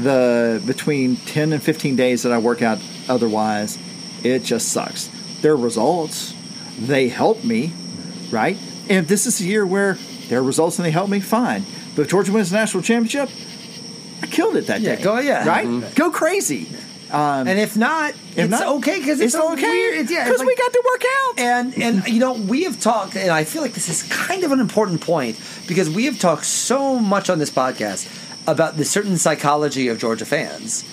the 0.00 0.62
between 0.64 1.16
10 1.16 1.52
and 1.52 1.60
15 1.60 1.96
days 1.96 2.22
that 2.22 2.30
I 2.30 2.38
work 2.38 2.62
out 2.62 2.78
otherwise, 3.08 3.76
it 4.22 4.44
just 4.44 4.68
sucks. 4.68 5.08
Their 5.40 5.56
results. 5.56 6.34
They 6.78 7.08
help 7.08 7.42
me, 7.42 7.72
right? 8.30 8.56
And 8.88 8.98
if 8.98 9.08
this 9.08 9.26
is 9.26 9.40
a 9.40 9.44
year 9.44 9.66
where 9.66 9.94
their 10.28 10.40
results 10.44 10.78
and 10.78 10.86
they 10.86 10.92
help 10.92 11.10
me, 11.10 11.18
fine. 11.18 11.64
But 11.96 12.02
if 12.02 12.08
Georgia 12.10 12.30
wins 12.30 12.50
the 12.50 12.56
national 12.56 12.84
championship, 12.84 13.28
I 14.22 14.28
killed 14.28 14.54
it 14.54 14.68
that 14.68 14.80
Yeah, 14.82 14.94
day. 14.94 15.02
go- 15.02 15.18
yeah. 15.18 15.44
Right? 15.48 15.94
Go 15.96 16.12
crazy. 16.12 16.68
Um, 17.10 17.48
and 17.48 17.58
if 17.58 17.76
not, 17.76 18.14
it's 18.36 18.50
not- 18.50 18.66
okay 18.76 18.98
because 18.98 19.20
it's, 19.20 19.34
it's 19.34 19.42
okay 19.52 19.62
weird. 19.62 19.98
It's, 19.98 20.10
yeah, 20.10 20.18
it's 20.20 20.28
because 20.28 20.38
like- 20.40 20.48
we 20.48 20.56
got 20.56 20.72
to 20.72 20.82
work 20.92 21.02
out. 21.22 21.38
And 21.38 21.82
and 21.82 22.08
you 22.08 22.20
know 22.20 22.32
we 22.34 22.64
have 22.64 22.78
talked, 22.80 23.16
and 23.16 23.30
I 23.30 23.44
feel 23.44 23.62
like 23.62 23.72
this 23.72 23.88
is 23.88 24.02
kind 24.04 24.44
of 24.44 24.52
an 24.52 24.60
important 24.60 25.00
point 25.00 25.40
because 25.66 25.88
we 25.88 26.04
have 26.04 26.18
talked 26.18 26.44
so 26.44 26.98
much 26.98 27.30
on 27.30 27.38
this 27.38 27.50
podcast 27.50 28.06
about 28.46 28.76
the 28.76 28.84
certain 28.84 29.16
psychology 29.18 29.88
of 29.88 29.98
Georgia 29.98 30.24
fans. 30.26 30.84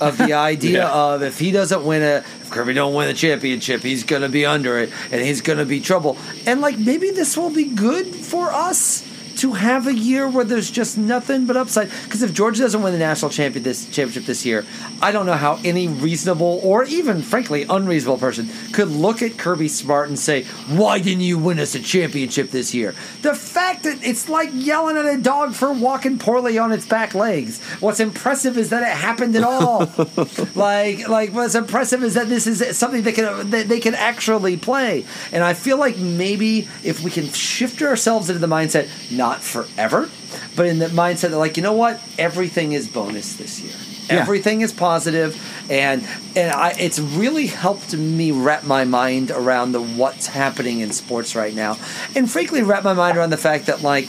Of 0.00 0.18
the 0.18 0.32
idea 0.52 0.78
Yeah. 0.78 0.92
of 0.92 1.22
if 1.22 1.38
he 1.38 1.52
doesn't 1.52 1.84
win 1.84 2.02
a, 2.02 2.16
if 2.42 2.50
Kirby 2.50 2.74
don't 2.74 2.94
win 2.94 3.06
the 3.06 3.14
championship, 3.14 3.80
he's 3.82 4.02
gonna 4.02 4.28
be 4.28 4.44
under 4.44 4.76
it 4.78 4.90
and 5.12 5.20
he's 5.22 5.40
gonna 5.40 5.64
be 5.64 5.80
trouble. 5.80 6.18
And 6.46 6.60
like 6.60 6.76
maybe 6.78 7.10
this 7.12 7.36
will 7.36 7.50
be 7.50 7.64
good 7.66 8.06
for 8.06 8.52
us 8.52 9.02
to 9.38 9.52
have 9.52 9.86
a 9.86 9.94
year 9.94 10.28
where 10.28 10.44
there's 10.44 10.70
just 10.70 10.96
nothing 10.96 11.46
but 11.46 11.56
upside. 11.56 11.90
Because 12.04 12.22
if 12.22 12.32
Georgia 12.32 12.62
doesn't 12.62 12.82
win 12.82 12.92
the 12.92 12.98
national 12.98 13.30
champion 13.30 13.62
this 13.62 13.84
championship 13.86 14.24
this 14.24 14.44
year, 14.44 14.64
I 15.02 15.12
don't 15.12 15.26
know 15.26 15.34
how 15.34 15.58
any 15.64 15.88
reasonable 15.88 16.60
or 16.62 16.84
even 16.84 17.22
frankly 17.22 17.66
unreasonable 17.68 18.18
person 18.18 18.48
could 18.72 18.88
look 18.88 19.22
at 19.22 19.38
Kirby 19.38 19.68
Smart 19.68 20.08
and 20.08 20.18
say, 20.18 20.44
"Why 20.68 20.98
didn't 20.98 21.22
you 21.22 21.38
win 21.38 21.58
us 21.58 21.74
a 21.74 21.80
championship 21.80 22.50
this 22.50 22.74
year?" 22.74 22.94
The 23.22 23.34
fact 23.34 23.84
that 23.84 24.02
it's 24.02 24.28
like 24.28 24.50
yelling 24.52 24.96
at 24.96 25.06
a 25.06 25.16
dog 25.16 25.54
for 25.54 25.72
walking 25.72 26.18
poorly 26.18 26.58
on 26.58 26.72
its 26.72 26.86
back 26.86 27.14
legs. 27.14 27.60
What's 27.80 28.00
impressive 28.00 28.58
is 28.58 28.70
that 28.70 28.82
it 28.82 28.96
happened 28.96 29.36
at 29.36 29.44
all. 29.44 29.90
like, 30.54 31.08
like 31.08 31.32
what's 31.32 31.54
impressive 31.54 32.02
is 32.02 32.14
that 32.14 32.28
this 32.28 32.46
is 32.46 32.76
something 32.76 33.02
that 33.02 33.14
can 33.14 33.50
that 33.50 33.68
they 33.68 33.80
can 33.80 33.94
actually 33.94 34.56
play. 34.56 35.04
And 35.32 35.42
I 35.42 35.54
feel 35.54 35.78
like 35.78 35.96
maybe 35.98 36.68
if 36.82 37.02
we 37.02 37.10
can 37.10 37.28
shift 37.28 37.82
ourselves 37.82 38.28
into 38.28 38.40
the 38.40 38.46
mindset, 38.46 38.88
not 39.10 39.23
forever, 39.32 40.10
but 40.56 40.66
in 40.66 40.78
the 40.78 40.86
mindset 40.86 41.30
that 41.30 41.38
like, 41.38 41.56
you 41.56 41.62
know 41.62 41.72
what, 41.72 42.00
everything 42.18 42.72
is 42.72 42.88
bonus 42.88 43.36
this 43.36 43.60
year. 43.60 43.74
Yeah. 44.08 44.20
Everything 44.20 44.60
is 44.60 44.70
positive, 44.70 45.34
and 45.70 46.06
and 46.36 46.52
I, 46.52 46.74
it's 46.78 46.98
really 46.98 47.46
helped 47.46 47.94
me 47.94 48.32
wrap 48.32 48.64
my 48.64 48.84
mind 48.84 49.30
around 49.30 49.72
the 49.72 49.80
what's 49.80 50.26
happening 50.26 50.80
in 50.80 50.92
sports 50.92 51.34
right 51.34 51.54
now, 51.54 51.78
and 52.14 52.30
frankly, 52.30 52.62
wrap 52.62 52.84
my 52.84 52.92
mind 52.92 53.16
around 53.16 53.30
the 53.30 53.38
fact 53.38 53.64
that 53.66 53.82
like 53.82 54.06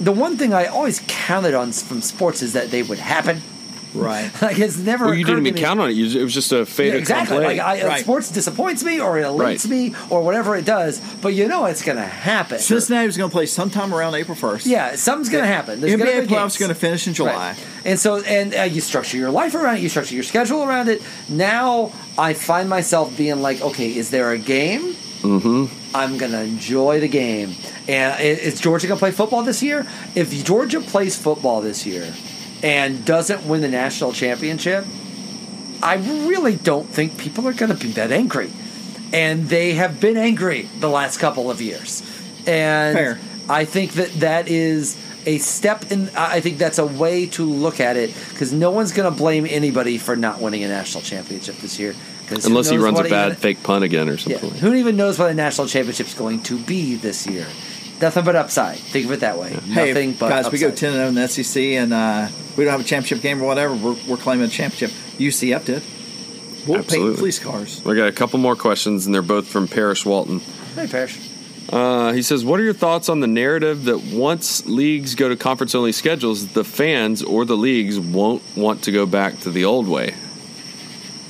the 0.00 0.10
one 0.10 0.36
thing 0.36 0.52
I 0.52 0.66
always 0.66 1.02
counted 1.06 1.54
on 1.54 1.70
from 1.72 2.00
sports 2.00 2.42
is 2.42 2.54
that 2.54 2.70
they 2.70 2.82
would 2.82 2.98
happen. 2.98 3.42
Right. 3.94 4.30
Like 4.42 4.58
it's 4.58 4.78
never. 4.78 5.06
Well, 5.06 5.14
you 5.14 5.24
didn't 5.24 5.46
even 5.46 5.60
count 5.60 5.80
on 5.80 5.90
it. 5.90 5.92
You- 5.94 6.20
It 6.20 6.22
was 6.22 6.32
just 6.34 6.52
a 6.52 6.64
fait 6.64 6.88
yeah, 6.88 6.92
exactly. 6.94 7.36
accompli. 7.38 7.58
Like 7.58 7.66
I, 7.82 7.86
Right. 7.86 8.00
sports 8.00 8.30
disappoints 8.30 8.82
me, 8.84 9.00
or 9.00 9.18
it 9.18 9.24
elates 9.26 9.64
Right. 9.66 9.70
me, 9.70 9.94
or 10.10 10.22
whatever 10.22 10.54
it 10.56 10.64
does. 10.64 11.00
But 11.20 11.34
you 11.34 11.48
know 11.48 11.66
it's 11.66 11.82
going 11.82 11.98
to 11.98 12.04
happen. 12.04 12.58
Cincinnati 12.58 13.06
was 13.06 13.16
going 13.16 13.30
to 13.30 13.34
play 13.34 13.46
sometime 13.46 13.92
around 13.94 14.14
April 14.14 14.36
1st. 14.36 14.66
yeah, 14.66 14.94
something's 14.96 15.28
going 15.28 15.42
to 15.44 15.48
happen. 15.48 15.80
There's 15.80 15.96
gonna 15.96 16.10
NBA 16.10 16.26
playoffs 16.28 16.28
games. 16.28 16.56
going 16.58 16.68
to 16.70 16.74
finish 16.74 17.06
in 17.06 17.14
July. 17.14 17.32
Right. 17.50 17.56
And 17.84 17.98
so, 17.98 18.20
and 18.22 18.54
uh, 18.54 18.62
you 18.62 18.80
structure 18.80 19.16
your 19.16 19.30
life 19.30 19.54
around 19.54 19.76
it, 19.76 19.80
you 19.82 19.88
structure 19.88 20.14
your 20.14 20.24
schedule 20.24 20.62
around 20.62 20.88
it. 20.88 21.02
Now 21.28 21.92
I 22.18 22.34
find 22.34 22.68
myself 22.68 23.16
being 23.16 23.42
like, 23.42 23.60
okay, 23.60 23.88
is 23.96 24.10
there 24.10 24.30
a 24.32 24.38
game? 24.38 24.94
Mm-hmm. 25.22 25.66
I'm 25.94 26.16
going 26.16 26.32
to 26.32 26.40
enjoy 26.42 27.00
the 27.00 27.08
game. 27.08 27.54
And 27.88 28.20
is 28.20 28.60
Georgia 28.60 28.86
going 28.86 28.98
to 28.98 29.00
play 29.02 29.10
football 29.10 29.42
this 29.42 29.62
year? 29.62 29.86
If 30.14 30.30
Georgia 30.44 30.80
plays 30.80 31.16
football 31.16 31.60
this 31.60 31.84
year 31.84 32.06
and 32.62 33.04
doesn't 33.04 33.46
win 33.46 33.60
the 33.60 33.68
national 33.68 34.12
championship, 34.12 34.84
I 35.82 35.96
really 35.96 36.56
don't 36.56 36.88
think 36.88 37.18
people 37.18 37.48
are 37.48 37.52
going 37.52 37.74
to 37.74 37.78
be 37.78 37.92
that 37.92 38.12
angry. 38.12 38.50
And 39.12 39.48
they 39.48 39.74
have 39.74 40.00
been 40.00 40.16
angry 40.16 40.68
the 40.78 40.88
last 40.88 41.18
couple 41.18 41.50
of 41.50 41.60
years. 41.60 42.02
And 42.46 42.96
Fair. 42.96 43.18
I 43.48 43.64
think 43.64 43.92
that 43.92 44.12
that 44.20 44.48
is 44.48 44.96
a 45.26 45.38
step 45.38 45.90
in. 45.90 46.08
I 46.10 46.36
I 46.36 46.40
think 46.40 46.58
that's 46.58 46.78
a 46.78 46.86
way 46.86 47.26
to 47.26 47.44
look 47.44 47.80
at 47.80 47.96
it 47.96 48.14
because 48.30 48.52
no 48.52 48.70
one's 48.70 48.92
going 48.92 49.10
to 49.10 49.16
blame 49.16 49.46
anybody 49.48 49.98
for 49.98 50.16
not 50.16 50.40
winning 50.40 50.62
a 50.64 50.68
national 50.68 51.02
championship 51.02 51.56
this 51.56 51.78
year. 51.78 51.94
Unless 52.44 52.70
he 52.70 52.76
runs 52.76 53.00
a 53.00 53.04
bad 53.04 53.32
even- 53.32 53.36
fake 53.36 53.62
punt 53.62 53.84
again 53.84 54.08
or 54.08 54.12
yeah, 54.12 54.38
something. 54.38 54.50
who 54.60 54.74
even 54.74 54.96
knows 54.96 55.18
what 55.18 55.30
a 55.30 55.34
national 55.34 55.66
championship 55.66 56.06
is 56.06 56.14
going 56.14 56.42
to 56.44 56.58
be 56.58 56.94
this 56.94 57.26
year? 57.26 57.46
Nothing 58.00 58.24
but 58.24 58.36
upside. 58.36 58.78
Think 58.78 59.06
of 59.06 59.12
it 59.12 59.20
that 59.20 59.38
way. 59.38 59.50
Hey, 59.50 59.88
Nothing 59.92 60.12
but 60.12 60.28
guys, 60.30 60.50
we 60.50 60.58
go 60.58 60.68
upside. 60.68 60.78
10 60.78 60.92
0 60.92 61.08
in 61.08 61.14
the 61.14 61.28
SEC 61.28 61.62
and 61.62 61.92
uh, 61.92 62.28
we 62.56 62.64
don't 62.64 62.72
have 62.72 62.80
a 62.80 62.84
championship 62.84 63.22
game 63.22 63.42
or 63.42 63.46
whatever. 63.46 63.74
We're, 63.74 63.96
we're 64.08 64.16
claiming 64.16 64.46
a 64.46 64.48
championship. 64.48 64.90
UCF 65.18 65.64
did. 65.64 65.82
We'll 66.66 66.78
Absolutely. 66.78 67.10
paint 67.10 67.18
fleece 67.18 67.38
cars. 67.38 67.86
I 67.86 67.94
got 67.94 68.08
a 68.08 68.12
couple 68.12 68.38
more 68.38 68.56
questions, 68.56 69.06
and 69.06 69.14
they're 69.14 69.22
both 69.22 69.48
from 69.48 69.66
Parrish 69.66 70.04
Walton. 70.04 70.40
Hey, 70.74 70.86
Parrish. 70.86 71.18
Uh, 71.70 72.12
he 72.12 72.22
says, 72.22 72.44
"What 72.44 72.60
are 72.60 72.62
your 72.62 72.74
thoughts 72.74 73.08
on 73.08 73.20
the 73.20 73.26
narrative 73.26 73.84
that 73.84 74.02
once 74.02 74.66
leagues 74.66 75.14
go 75.14 75.28
to 75.28 75.36
conference-only 75.36 75.92
schedules, 75.92 76.48
the 76.48 76.64
fans 76.64 77.22
or 77.22 77.44
the 77.44 77.56
leagues 77.56 77.98
won't 77.98 78.42
want 78.56 78.82
to 78.82 78.92
go 78.92 79.06
back 79.06 79.40
to 79.40 79.50
the 79.50 79.64
old 79.64 79.88
way?" 79.88 80.14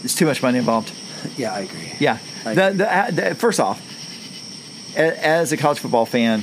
It's 0.03 0.15
too 0.15 0.27
much 0.27 0.43
money 0.43 0.59
involved. 0.59 0.93
Yeah, 1.37 1.53
I 1.53 1.61
agree. 1.61 1.93
Yeah. 1.99 2.19
I 2.45 2.55
The, 2.55 2.71
the, 2.71 2.97
uh, 2.97 3.11
the, 3.11 3.35
first 3.35 3.61
off, 3.61 3.81
as 4.97 5.53
a 5.53 5.57
college 5.57 5.79
football 5.79 6.07
fan, 6.07 6.43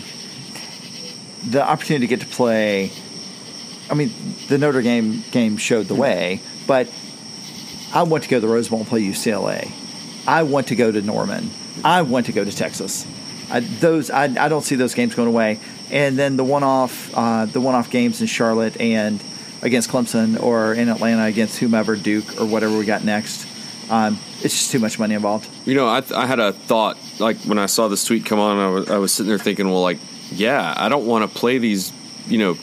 the 1.52 1.64
opportunity 1.64 2.08
to 2.08 2.10
get 2.10 2.22
to 2.22 2.34
play. 2.34 2.92
I 3.90 3.94
mean, 3.94 4.12
the 4.48 4.58
Notre 4.58 4.82
Dame 4.82 5.24
game 5.32 5.58
showed 5.58 5.88
the 5.88 5.96
way, 5.96 6.42
but 6.66 6.92
I 7.94 8.04
want 8.04 8.24
to 8.24 8.30
go 8.30 8.38
to 8.38 8.42
the 8.42 8.52
Rose 8.52 8.70
Bowl 8.70 8.80
and 8.80 8.88
play 8.88 9.02
UCLA. 9.02 9.72
I 10.28 10.44
want 10.44 10.68
to 10.68 10.76
go 10.76 10.92
to 10.92 11.02
Norman. 11.02 11.50
I 11.84 12.02
want 12.02 12.26
to 12.26 12.34
go 12.34 12.44
to 12.44 12.52
Texas. 12.52 13.08
I, 13.50 13.62
those 13.62 14.12
I, 14.12 14.24
I 14.24 14.50
don't 14.50 14.64
see 14.64 14.76
those 14.76 14.94
games 14.94 15.16
going 15.16 15.30
away. 15.30 15.60
And 15.90 16.20
then 16.20 16.36
the 16.36 16.44
one-off 16.44 17.16
uh, 17.16 17.46
the 17.46 17.62
one-off 17.62 17.90
games 17.90 18.20
in 18.20 18.28
Charlotte 18.28 18.80
and 18.82 19.24
against 19.62 19.90
Clemson 19.90 20.42
or 20.42 20.74
in 20.74 20.90
Atlanta 20.90 21.24
against 21.26 21.60
whomever 21.60 21.96
Duke 21.96 22.42
or 22.42 22.46
whatever 22.46 22.78
we 22.78 22.86
got 22.86 23.06
next. 23.06 23.48
Um, 23.90 24.20
it's 24.42 24.54
just 24.54 24.72
too 24.72 24.80
much 24.80 25.00
money 25.00 25.16
involved. 25.16 25.50
You 25.66 25.76
know, 25.76 25.88
I, 25.88 26.04
I 26.14 26.26
had 26.26 26.40
a 26.40 26.52
thought 26.52 26.98
like 27.20 27.38
when 27.38 27.58
I 27.58 27.68
saw 27.68 27.88
this 27.88 28.04
tweet 28.04 28.26
come 28.26 28.40
on, 28.40 28.58
I 28.58 28.68
was, 28.68 28.90
I 28.90 28.98
was 28.98 29.14
sitting 29.14 29.30
there 29.30 29.40
thinking, 29.40 29.70
well, 29.70 29.82
like, 29.82 30.00
yeah, 30.32 30.74
I 30.76 30.90
don't 30.90 31.06
want 31.06 31.30
to 31.32 31.38
play 31.40 31.58
these, 31.58 31.92
you 32.28 32.38
know, 32.38 32.58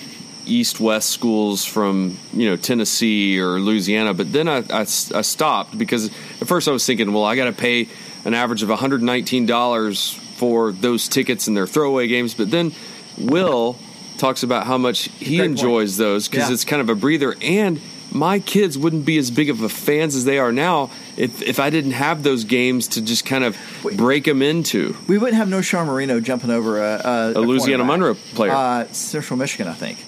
east 0.47 0.78
west 0.78 1.09
schools 1.11 1.65
from 1.65 2.19
you 2.35 2.51
know 2.51 2.57
Tennessee 2.57 3.39
or 3.41 3.59
Louisiana. 3.61 4.12
But 4.15 4.32
then 4.32 4.49
I, 4.49 4.59
I, 4.70 4.81
I 4.81 4.85
stopped 5.23 5.77
because 5.78 6.07
at 6.41 6.47
first 6.47 6.69
I 6.69 6.73
was 6.73 6.85
thinking, 6.85 7.12
well, 7.12 7.24
I 7.24 7.36
got 7.36 7.47
to 7.47 7.53
pay 7.53 7.89
an 8.24 8.35
average 8.35 8.62
of 8.62 8.69
one 8.69 8.78
hundred 8.78 9.03
nineteen 9.03 9.47
dollars 9.47 10.12
for 10.36 10.73
those 10.73 11.09
tickets 11.09 11.47
and 11.49 11.57
their 11.57 11.66
throwaway 11.66 12.07
games. 12.09 12.35
But 12.35 12.51
then 12.51 12.73
Will 13.19 13.78
talks 14.19 14.43
about 14.43 14.66
how 14.66 14.78
much 14.78 15.05
he 15.19 15.36
Great 15.39 15.49
point. 15.49 15.51
enjoys 15.59 15.97
those 15.97 16.28
because 16.28 16.49
Yeah. 16.49 16.55
it's 16.55 16.65
kind 16.65 16.81
of 16.82 16.89
a 16.89 16.95
breather 16.95 17.35
and. 17.41 17.81
My 18.15 18.39
kids 18.39 18.78
wouldn't 18.78 19.05
be 19.05 19.19
as 19.19 19.31
big 19.31 19.51
of 19.51 19.61
a 19.62 19.69
fans 19.69 20.15
as 20.15 20.24
they 20.24 20.39
are 20.39 20.53
now 20.53 20.91
if, 21.16 21.43
if 21.43 21.59
I 21.59 21.69
didn't 21.70 21.91
have 21.93 22.23
those 22.23 22.45
games 22.45 22.89
to 22.89 23.03
just 23.03 23.27
kind 23.27 23.43
of 23.45 23.57
break 23.97 24.24
them 24.24 24.41
into. 24.41 24.97
We 25.09 25.19
wouldn't 25.19 25.36
have 25.36 25.49
no 25.49 25.61
Sean 25.61 25.89
Marino 25.89 26.20
jumping 26.20 26.51
over 26.51 26.81
a, 26.81 27.01
a, 27.05 27.32
A 27.32 27.41
Louisiana. 27.41 27.85
Monroe 27.85 28.15
player. 28.15 28.53
uh, 28.53 28.86
Central 28.93 29.36
Michigan, 29.36 29.66
I 29.69 29.74
think. 29.74 29.99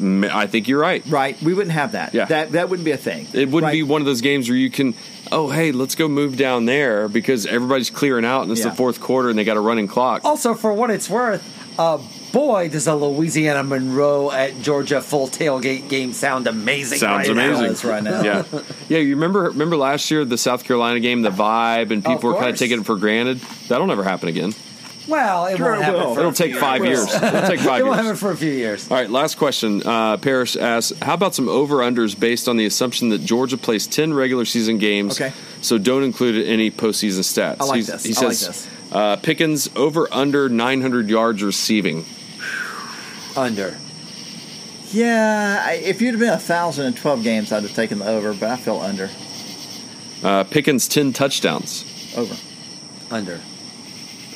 I 0.00 0.46
think 0.48 0.66
you're 0.68 0.80
right. 0.80 1.02
Right? 1.06 1.40
We 1.40 1.54
wouldn't 1.54 1.72
have 1.72 1.92
that. 1.92 2.14
Yeah. 2.14 2.24
That 2.24 2.52
that 2.52 2.68
wouldn't 2.68 2.84
be 2.84 2.90
a 2.90 2.96
thing. 2.96 3.28
It 3.32 3.48
wouldn't 3.48 3.62
Right. 3.62 3.72
be 3.72 3.82
one 3.84 4.02
of 4.02 4.06
those 4.06 4.20
games 4.22 4.48
where 4.48 4.58
you 4.58 4.68
can, 4.68 4.92
oh, 5.30 5.48
hey, 5.50 5.70
let's 5.70 5.94
go 5.94 6.08
move 6.08 6.36
down 6.36 6.66
there 6.66 7.08
because 7.08 7.46
everybody's 7.46 7.90
clearing 7.90 8.24
out 8.24 8.42
and 8.42 8.50
it's 8.50 8.60
Yeah. 8.62 8.70
the 8.70 8.76
fourth 8.76 9.00
quarter 9.00 9.30
and 9.30 9.38
they 9.38 9.44
got 9.44 9.56
a 9.56 9.60
running 9.60 9.86
clock. 9.86 10.22
Also, 10.24 10.52
for 10.54 10.72
what 10.72 10.90
it's 10.90 11.08
worth, 11.08 11.42
uh, 11.78 11.98
boy, 12.34 12.68
does 12.68 12.86
a 12.86 12.94
Louisiana 12.94 13.62
Monroe 13.62 14.30
at 14.30 14.60
Georgia 14.60 15.00
full 15.00 15.28
tailgate 15.28 15.88
game 15.88 16.12
sound 16.12 16.46
amazing! 16.46 16.98
Sounds 16.98 17.28
right 17.28 17.30
amazing. 17.38 17.66
That's 17.68 17.84
right 17.84 18.02
now. 18.02 18.22
yeah, 18.22 18.42
yeah. 18.90 18.98
You 18.98 19.14
remember 19.14 19.44
remember 19.44 19.76
last 19.78 20.10
year 20.10 20.24
the 20.26 20.36
South 20.36 20.64
Carolina 20.64 21.00
game, 21.00 21.22
the 21.22 21.30
vibe, 21.30 21.90
and 21.92 22.04
people 22.04 22.30
were 22.30 22.36
kind 22.36 22.50
of 22.50 22.56
taking 22.58 22.80
it 22.80 22.84
for 22.84 22.96
granted. 22.96 23.38
That'll 23.68 23.86
never 23.86 24.04
happen 24.04 24.28
again. 24.28 24.52
Well, 25.06 25.46
it 25.46 25.58
Sure 25.58 25.66
won't 25.72 25.80
it 25.80 25.84
happen. 25.84 26.00
will. 26.00 26.14
For 26.14 26.20
It'll 26.20 26.32
take 26.32 26.56
five 26.56 26.82
years. 26.82 27.06
years. 27.10 27.22
It'll 27.22 27.42
take 27.46 27.60
five 27.60 27.80
It 27.80 27.84
won't 27.84 27.96
happen 27.96 28.06
years. 28.06 28.20
for 28.20 28.30
a 28.30 28.36
few 28.38 28.50
years. 28.50 28.90
All 28.90 28.96
right, 28.96 29.10
last 29.10 29.36
question. 29.36 29.82
Uh, 29.86 30.16
Parrish 30.16 30.56
asks, 30.56 30.98
how 31.02 31.12
about 31.12 31.34
some 31.34 31.46
over-unders 31.46 32.18
based 32.18 32.48
on 32.48 32.56
the 32.56 32.64
assumption 32.64 33.10
that 33.10 33.18
Georgia 33.22 33.58
plays 33.58 33.86
10 33.86 34.14
regular 34.14 34.46
season 34.46 34.78
games, 34.78 35.20
Okay. 35.20 35.34
so 35.60 35.76
don't 35.76 36.04
include 36.04 36.46
any 36.46 36.70
postseason 36.70 37.20
stats? 37.20 37.60
I 37.60 37.64
like 37.64 37.76
He's- 37.84 37.88
this. 37.88 38.04
He 38.04 38.14
I 38.24 38.28
like 38.28 38.34
says, 38.36 38.46
this. 38.46 38.68
Uh, 38.92 39.16
Pickens 39.16 39.68
over-under 39.76 40.48
900 40.48 41.10
yards 41.10 41.42
receiving. 41.42 42.06
Under. 43.36 43.76
Yeah, 44.90 45.62
I, 45.66 45.72
if 45.74 46.00
you'd 46.00 46.12
have 46.12 46.20
been 46.20 46.32
a 46.32 46.38
thousand 46.38 46.86
and 46.86 46.96
twelve 46.96 47.22
games, 47.24 47.50
I'd 47.52 47.62
have 47.64 47.74
taken 47.74 47.98
the 47.98 48.06
over, 48.06 48.32
but 48.32 48.48
I 48.50 48.56
feel 48.56 48.78
under. 48.80 49.10
Uh, 50.22 50.44
Pickens 50.44 50.88
10 50.88 51.12
touchdowns. 51.12 51.84
Over. 52.16 52.34
Under. 53.10 53.40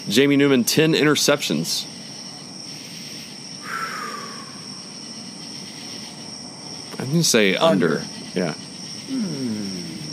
Jamie 0.08 0.36
Newman 0.36 0.64
10 0.64 0.92
interceptions. 0.92 1.86
I'm 6.98 7.06
going 7.06 7.10
to 7.18 7.24
say 7.24 7.54
under. 7.56 8.00
Under. 8.00 8.04
Yeah. 8.34 8.54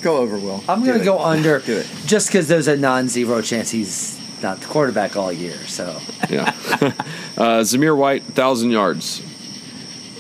Go 0.01 0.17
over, 0.17 0.37
Will. 0.37 0.63
I'm 0.69 0.81
Do 0.81 0.85
going 0.87 0.97
to 0.99 1.01
it. 1.01 1.05
go 1.05 1.19
under 1.19 1.59
Do 1.59 1.77
it. 1.77 1.87
just 2.05 2.27
because 2.27 2.47
there's 2.47 2.67
a 2.67 2.77
non-zero 2.77 3.41
chance 3.41 3.71
he's 3.71 4.17
not 4.41 4.59
the 4.61 4.67
quarterback 4.67 5.15
all 5.15 5.31
year. 5.31 5.57
So 5.67 5.99
Yeah. 6.29 6.43
uh, 7.37 7.61
Zamir 7.61 7.95
White 7.97 8.23
1,000 8.23 8.71
yards. 8.71 9.21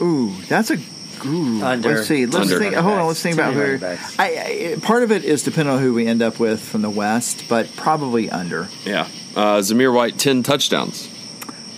Ooh, 0.01 0.33
that's 0.47 0.71
a. 0.71 0.77
Ooh, 1.25 1.63
Under. 1.63 1.95
Let's 1.95 2.07
see. 2.07 2.25
Let's 2.25 2.51
Under. 2.51 2.59
think. 2.59 2.75
Hold 2.75 2.99
on. 2.99 3.07
Let's 3.07 3.21
think 3.21 3.35
about 3.35 3.53
who. 3.53 3.79
I, 3.83 3.97
I, 4.19 4.77
part 4.81 5.01
of 5.03 5.11
it 5.11 5.23
is 5.23 5.41
depending 5.43 5.73
on 5.73 5.81
who 5.81 5.93
we 5.93 6.05
end 6.05 6.21
up 6.21 6.39
with 6.39 6.61
from 6.61 6.81
the 6.81 6.89
West, 6.89 7.45
but 7.49 7.73
probably 7.75 8.29
under. 8.29 8.67
Yeah. 8.83 9.07
Uh, 9.35 9.57
Zamir 9.59 9.93
White 9.93 10.17
10 10.19 10.43
touchdowns. 10.43 11.09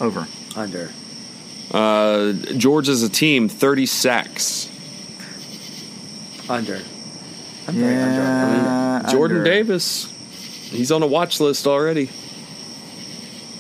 Over. 0.02 0.28
under. 0.56 0.92
Uh, 1.72 2.34
George 2.58 2.90
as 2.90 3.04
a 3.04 3.10
team 3.10 3.48
30 3.50 3.86
sacks. 3.86 4.70
Under. 6.50 6.82
I'm 7.68 7.74
very 7.76 7.96
under. 7.96 8.22
on 8.22 8.64
that. 8.64 9.04
Yeah. 9.06 9.12
Jordan 9.12 9.38
under. 9.40 9.50
Davis, 9.50 10.12
he's 10.70 10.92
on 10.92 11.04
a 11.04 11.08
watch 11.08 11.40
list 11.40 11.68
already. 11.68 12.10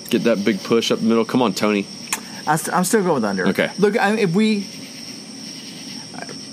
Get 0.09 0.23
that 0.23 0.43
big 0.43 0.63
push 0.63 0.91
up 0.91 0.99
the 0.99 1.05
middle. 1.05 1.25
Come 1.25 1.41
on, 1.41 1.53
Tony. 1.53 1.85
I 2.45 2.55
st- 2.55 2.75
I'm 2.75 2.83
still 2.83 3.01
going 3.01 3.15
with 3.15 3.25
under. 3.25 3.47
Okay. 3.47 3.71
Look, 3.77 3.97
I, 3.97 4.15
if 4.17 4.33
we. 4.33 4.67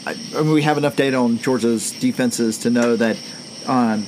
I, 0.07 0.17
I 0.37 0.43
mean, 0.43 0.53
we 0.53 0.63
have 0.63 0.77
enough 0.77 0.97
data 0.97 1.17
on 1.17 1.39
Georgia's 1.39 1.93
defenses 1.93 2.59
to 2.59 2.71
know 2.71 2.97
that 2.97 3.17
um, 3.67 4.07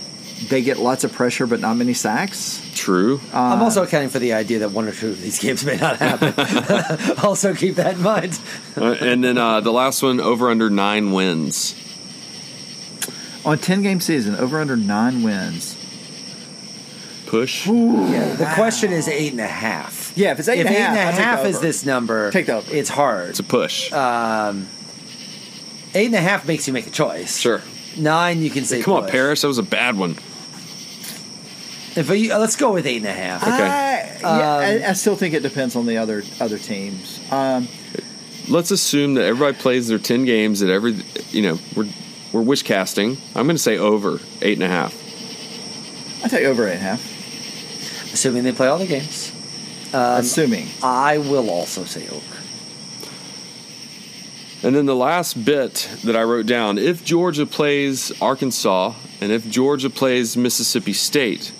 they 0.48 0.62
get 0.62 0.78
lots 0.78 1.04
of 1.04 1.12
pressure, 1.12 1.46
but 1.46 1.60
not 1.60 1.76
many 1.76 1.94
sacks. 1.94 2.62
True. 2.74 3.20
I'm 3.32 3.62
also 3.62 3.82
accounting 3.82 4.10
for 4.10 4.18
the 4.18 4.34
idea 4.34 4.60
that 4.60 4.72
one 4.72 4.86
or 4.86 4.92
two 4.92 5.08
of 5.08 5.20
these 5.20 5.38
games 5.38 5.64
may 5.64 5.76
not 5.76 5.96
happen. 5.96 6.34
also, 7.24 7.54
keep 7.54 7.76
that 7.76 7.94
in 7.94 8.02
mind. 8.02 8.38
Uh, 8.76 8.96
and 9.00 9.24
then 9.24 9.38
uh, 9.38 9.60
the 9.60 9.72
last 9.72 10.02
one, 10.02 10.20
over 10.20 10.50
under 10.50 10.68
nine 10.68 11.12
wins. 11.12 11.74
On 13.44 13.54
a 13.54 13.56
10 13.56 13.82
game 13.82 14.00
season, 14.00 14.34
over 14.34 14.60
under 14.60 14.76
nine 14.76 15.22
wins. 15.22 15.75
Push. 17.26 17.66
Yeah, 17.66 18.34
the 18.34 18.50
question 18.54 18.92
is 18.92 19.08
eight 19.08 19.32
and 19.32 19.40
a 19.40 19.46
half. 19.46 20.12
Yeah, 20.16 20.32
if 20.32 20.38
it's 20.38 20.48
eight 20.48 20.60
if 20.60 20.66
and 20.66 20.74
a 20.74 20.78
eight 20.78 20.82
and 20.82 20.96
a 20.96 21.00
half, 21.00 21.06
I'll 21.06 21.16
take 21.16 21.24
half 21.24 21.46
is 21.46 21.56
over. 21.56 21.66
this 21.66 21.84
number, 21.86 22.30
Take 22.30 22.46
the 22.46 22.54
over. 22.56 22.74
It's 22.74 22.88
hard. 22.88 23.30
It's 23.30 23.40
a 23.40 23.44
push. 23.44 23.92
Um, 23.92 24.68
eight 25.94 26.06
and 26.06 26.14
a 26.14 26.20
half 26.20 26.46
makes 26.46 26.66
you 26.66 26.72
make 26.72 26.86
a 26.86 26.90
choice. 26.90 27.36
sure. 27.38 27.62
Nine, 27.96 28.42
you 28.42 28.50
can 28.50 28.64
say. 28.64 28.82
Come 28.82 28.94
on, 28.94 29.02
push. 29.02 29.10
Paris. 29.10 29.42
That 29.42 29.48
was 29.48 29.58
a 29.58 29.62
bad 29.62 29.96
one. 29.96 30.12
If 31.98 32.10
you, 32.10 32.32
uh, 32.34 32.38
let's 32.38 32.56
go 32.56 32.72
with 32.72 32.86
eight 32.86 32.98
and 32.98 33.06
a 33.06 33.12
half. 33.12 33.42
Okay. 33.42 33.52
I, 33.52 34.18
yeah, 34.20 34.86
I, 34.86 34.90
I 34.90 34.92
still 34.92 35.16
think 35.16 35.32
it 35.34 35.42
depends 35.42 35.76
on 35.76 35.86
the 35.86 35.96
other 35.96 36.22
other 36.40 36.58
teams. 36.58 37.20
Um, 37.32 37.68
Let's 38.48 38.70
assume 38.70 39.14
that 39.14 39.24
everybody 39.24 39.56
plays 39.58 39.88
their 39.88 39.98
10 39.98 40.24
games 40.24 40.60
That 40.60 40.70
every, 40.70 40.92
you 41.30 41.42
know, 41.42 41.58
we're, 41.74 41.88
we're 42.32 42.42
wish 42.42 42.62
casting. 42.62 43.16
I'm 43.34 43.46
going 43.46 43.56
to 43.56 43.62
say 43.62 43.76
over 43.76 44.20
eight 44.40 44.54
and 44.54 44.62
a 44.62 44.68
half. 44.68 44.94
I 46.24 46.28
take 46.28 46.44
over 46.44 46.68
eight 46.68 46.74
and 46.74 46.80
a 46.80 46.84
half, 46.84 47.15
Assuming 48.16 48.44
they 48.44 48.52
play 48.52 48.66
all 48.66 48.78
the 48.78 48.86
games. 48.86 49.30
Um, 49.92 50.20
assuming. 50.20 50.68
I 50.82 51.18
will 51.18 51.50
also 51.50 51.84
say 51.84 52.08
over. 52.08 52.36
And 54.62 54.74
then 54.74 54.86
the 54.86 54.96
last 54.96 55.44
bit 55.44 55.86
that 56.02 56.16
I 56.16 56.22
wrote 56.22 56.46
down 56.46 56.78
if 56.78 57.04
Georgia 57.04 57.44
plays 57.44 58.10
Arkansas 58.22 58.94
and 59.20 59.30
if 59.30 59.46
Georgia 59.50 59.90
plays 59.90 60.34
Mississippi 60.34 60.94
State, 60.94 61.52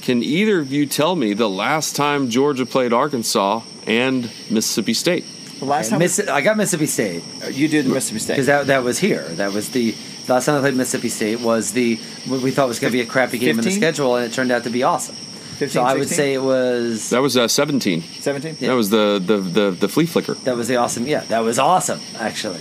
can 0.00 0.22
either 0.22 0.60
of 0.60 0.72
you 0.72 0.86
tell 0.86 1.14
me 1.14 1.34
the 1.34 1.48
last 1.48 1.94
time 1.94 2.30
Georgia 2.30 2.64
played 2.64 2.94
Arkansas 2.94 3.60
and 3.86 4.30
Mississippi 4.50 4.94
State? 4.94 5.26
The 5.58 5.66
last 5.66 5.90
time 5.90 5.98
Miss, 5.98 6.26
I 6.26 6.40
got 6.40 6.56
Mississippi 6.56 6.86
State 6.86 7.22
you 7.50 7.68
did 7.68 7.84
the 7.84 7.90
Mississippi 7.90 8.20
State. 8.20 8.32
because 8.34 8.46
that 8.46 8.68
that 8.68 8.82
was 8.82 8.98
here. 8.98 9.24
That 9.24 9.52
was 9.52 9.68
the 9.72 9.90
the 10.24 10.32
last 10.32 10.46
time 10.46 10.56
I 10.56 10.60
played 10.60 10.74
Mississippi 10.74 11.10
State 11.10 11.40
was 11.40 11.72
the 11.72 11.96
what 12.26 12.40
we 12.40 12.50
thought 12.50 12.66
was 12.66 12.80
going 12.80 12.92
to 12.92 12.96
be 12.96 13.02
a 13.02 13.06
crappy 13.06 13.38
game 13.38 13.58
in 13.58 13.64
the 13.64 13.70
schedule, 13.70 14.16
and 14.16 14.24
it 14.24 14.32
turned 14.32 14.50
out 14.50 14.64
to 14.64 14.70
be 14.70 14.82
awesome. 14.82 15.16
15, 15.58 15.68
so 15.70 15.82
I 15.82 15.94
would 15.94 16.08
say 16.08 16.34
it 16.34 16.42
was 16.42 17.10
That 17.10 17.20
was 17.22 17.36
uh, 17.36 17.48
17. 17.48 18.00
17? 18.02 18.56
That 18.66 18.74
was 18.74 18.90
the, 18.90 19.20
the, 19.24 19.38
the, 19.38 19.70
the 19.72 19.88
flea 19.88 20.06
flicker. 20.06 20.34
that 20.34 20.56
was 20.56 20.68
the 20.68 20.76
awesome. 20.76 21.06
Yeah, 21.06 21.20
that 21.28 21.40
was 21.40 21.58
awesome 21.58 22.00
actually. 22.18 22.60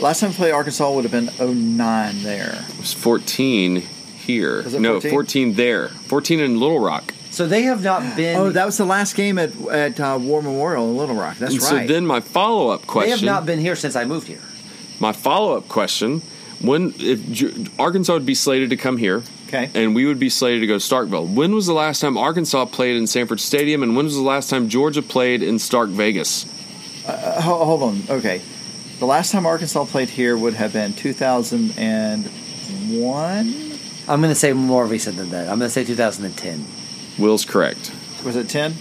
Last 0.00 0.20
time 0.20 0.30
we 0.30 0.36
played 0.36 0.52
Arkansas 0.52 0.92
would 0.92 1.04
have 1.04 1.12
been 1.12 1.30
09 1.38 2.22
there. 2.22 2.64
It 2.68 2.78
was 2.78 2.92
14 2.92 3.76
here. 3.76 4.62
Was 4.62 4.74
it 4.74 4.80
no, 4.80 4.94
14? 5.00 5.10
14 5.10 5.52
there. 5.54 5.88
14 5.88 6.40
in 6.40 6.60
Little 6.60 6.80
Rock. 6.80 7.14
So 7.30 7.46
they 7.46 7.62
have 7.62 7.82
not 7.82 8.16
been. 8.16 8.36
Oh, 8.36 8.50
that 8.50 8.66
was 8.66 8.76
the 8.76 8.84
last 8.84 9.14
game 9.16 9.38
at 9.38 9.54
at 9.68 9.98
uh, 9.98 10.18
War 10.20 10.42
Memorial 10.42 10.90
in 10.90 10.96
Little 10.98 11.16
Rock. 11.16 11.38
That's 11.38 11.54
And 11.54 11.62
right. 11.62 11.86
so 11.88 11.92
then 11.92 12.06
my 12.06 12.20
follow 12.20 12.68
up 12.68 12.86
question. 12.86 13.08
they 13.10 13.16
have 13.16 13.24
not 13.24 13.46
been 13.46 13.58
here 13.58 13.74
since 13.76 13.96
I 13.96 14.04
moved 14.04 14.26
here. 14.28 14.40
my 15.00 15.12
follow 15.12 15.56
up 15.56 15.68
question: 15.68 16.20
When 16.60 16.92
if 16.98 17.78
Arkansas 17.80 18.12
would 18.12 18.26
be 18.26 18.34
slated 18.34 18.68
to 18.70 18.76
come 18.76 18.98
here, 18.98 19.22
Okay. 19.46 19.70
and 19.74 19.94
we 19.94 20.06
would 20.06 20.18
be 20.18 20.28
slated 20.28 20.60
to 20.62 20.66
go 20.66 20.78
to 20.78 20.84
Starkville. 20.94 21.32
When 21.32 21.54
was 21.54 21.66
the 21.66 21.72
last 21.72 22.00
time 22.00 22.18
Arkansas 22.18 22.64
played 22.66 22.96
in 22.96 23.06
Sanford 23.06 23.38
Stadium, 23.40 23.82
and 23.84 23.94
when 23.96 24.06
was 24.06 24.16
the 24.16 24.22
last 24.22 24.50
time 24.50 24.68
Georgia 24.68 25.02
played 25.02 25.42
in 25.42 25.58
Stark 25.60 25.88
Vegas? 25.90 26.46
Uh, 27.06 27.40
hold 27.40 27.82
on. 27.82 28.02
Okay. 28.10 28.42
The 28.98 29.06
last 29.06 29.30
time 29.30 29.46
Arkansas 29.46 29.84
played 29.84 30.08
here 30.08 30.36
would 30.36 30.54
have 30.54 30.72
been 30.72 30.92
2001. 30.94 32.30
I'm 34.08 34.20
going 34.20 34.30
to 34.32 34.34
say 34.34 34.52
more 34.52 34.86
recent 34.86 35.16
than 35.16 35.30
that. 35.30 35.42
I'm 35.48 35.58
going 35.58 35.68
to 35.68 35.70
say 35.70 35.84
2010. 35.84 36.64
Will's 37.18 37.44
correct. 37.44 37.92
Was 38.24 38.36
it 38.36 38.48
10? 38.48 38.74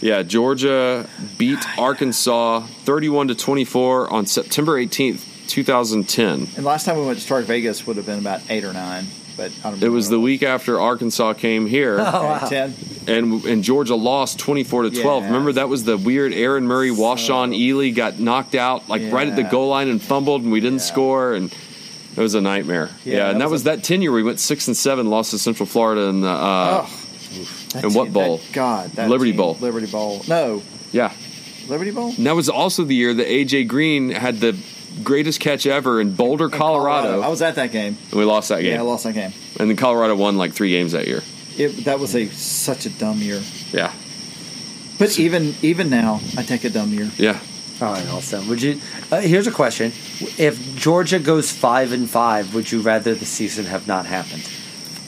Yeah, 0.00 0.22
Georgia 0.22 1.08
beat 1.38 1.58
Arkansas 1.78 2.60
31 2.60 3.28
to 3.28 3.34
24 3.34 4.12
on 4.12 4.26
September 4.26 4.74
18th, 4.80 5.24
2010. 5.48 6.48
And 6.56 6.64
last 6.64 6.84
time 6.84 6.96
we 6.98 7.04
went 7.06 7.18
to 7.18 7.24
Stark 7.24 7.46
Vegas 7.46 7.86
would 7.86 7.96
have 7.96 8.06
been 8.06 8.18
about 8.18 8.40
8 8.48 8.64
or 8.64 8.72
9. 8.72 9.06
But 9.36 9.52
I 9.64 9.70
don't 9.70 9.82
It 9.82 9.88
was 9.88 10.08
the 10.08 10.18
week 10.18 10.42
after 10.42 10.80
Arkansas 10.80 11.34
came 11.34 11.66
here, 11.66 11.98
Oh, 12.00 12.02
wow. 12.24 12.38
10. 12.48 12.74
and 13.06 13.44
and 13.44 13.62
Georgia 13.62 13.94
lost 13.94 14.38
24 14.40 14.82
to 14.84 14.90
12. 14.90 15.22
Yeah. 15.22 15.28
Remember 15.28 15.52
that 15.52 15.68
was 15.68 15.84
the 15.84 15.96
weird 15.96 16.32
Aaron 16.32 16.66
Murray, 16.66 16.90
Washaun 16.90 17.56
Ealey 17.56 17.94
got 17.94 18.18
knocked 18.18 18.54
out 18.56 18.88
like 18.88 19.12
right 19.12 19.28
at 19.28 19.36
the 19.36 19.44
goal 19.44 19.68
line 19.68 19.88
and 19.88 20.02
fumbled, 20.02 20.42
and 20.42 20.50
we 20.50 20.58
didn't 20.60 20.78
Yeah. 20.80 20.84
score, 20.84 21.34
and 21.34 21.52
it 22.16 22.20
was 22.20 22.34
a 22.34 22.40
nightmare. 22.40 22.90
Yeah, 23.04 23.14
Yeah, 23.16 23.30
and 23.30 23.40
that 23.40 23.44
that 23.44 23.50
was 23.50 23.62
that 23.64 23.84
10 23.84 24.02
year 24.02 24.10
we 24.10 24.24
went 24.24 24.40
six 24.40 24.66
and 24.66 24.76
seven, 24.76 25.08
lost 25.08 25.30
to 25.30 25.38
Central 25.38 25.66
Florida, 25.66 26.08
and 26.08 26.24
uh, 26.24 26.82
Oh. 26.84 26.90
And 27.74 27.94
what 27.94 28.04
team- 28.04 28.12
bowl? 28.14 28.36
that- 28.38 28.52
God. 28.52 28.90
That 28.92 29.08
Liberty 29.08 29.30
team- 29.30 29.36
Bowl. 29.36 29.56
Liberty 29.60 29.86
Bowl. 29.86 30.24
No. 30.26 30.62
yeah. 30.90 31.12
Liberty 31.68 31.90
Bowl? 31.92 32.12
And 32.16 32.26
that 32.26 32.34
was 32.34 32.48
also 32.48 32.82
the 32.82 32.94
year 32.96 33.12
that 33.14 33.26
AJ 33.28 33.68
Green 33.68 34.08
had 34.10 34.40
the 34.40 34.56
greatest 35.02 35.40
catch 35.40 35.66
ever 35.66 36.00
in 36.00 36.14
Boulder, 36.14 36.48
Colorado. 36.48 37.20
I 37.20 37.28
was 37.28 37.42
at 37.42 37.54
that 37.56 37.72
game. 37.72 37.96
and 38.10 38.18
we 38.18 38.24
lost 38.24 38.48
that 38.50 38.62
game. 38.62 38.74
Yeah, 38.74 38.80
I 38.80 38.82
lost 38.82 39.04
that 39.04 39.14
game. 39.14 39.32
And 39.58 39.70
then 39.70 39.76
Colorado 39.76 40.14
won 40.16 40.36
like 40.36 40.52
three 40.52 40.70
games 40.70 40.92
that 40.92 41.06
year. 41.06 41.22
It, 41.56 41.84
that 41.84 41.98
was 41.98 42.14
a 42.14 42.26
such 42.28 42.86
a 42.86 42.90
dumb 42.90 43.18
year. 43.18 43.42
Yeah. 43.72 43.92
But 44.98 45.18
even 45.18 45.54
even 45.62 45.90
now, 45.90 46.20
I 46.36 46.42
take 46.42 46.64
a 46.64 46.70
dumb 46.70 46.90
year. 46.92 47.10
Yeah. 47.16 47.38
All 47.80 47.92
right, 47.92 48.08
awesome. 48.08 48.48
Would 48.48 48.60
you? 48.60 48.80
Uh, 49.12 49.20
here's 49.20 49.46
a 49.46 49.52
question: 49.52 49.92
If 50.36 50.76
Georgia 50.76 51.20
goes 51.20 51.52
five 51.52 51.92
and 51.92 52.10
five, 52.10 52.52
would 52.54 52.70
you 52.72 52.80
rather 52.80 53.14
the 53.14 53.24
season 53.26 53.66
have 53.66 53.86
not 53.86 54.06
happened? 54.06 54.48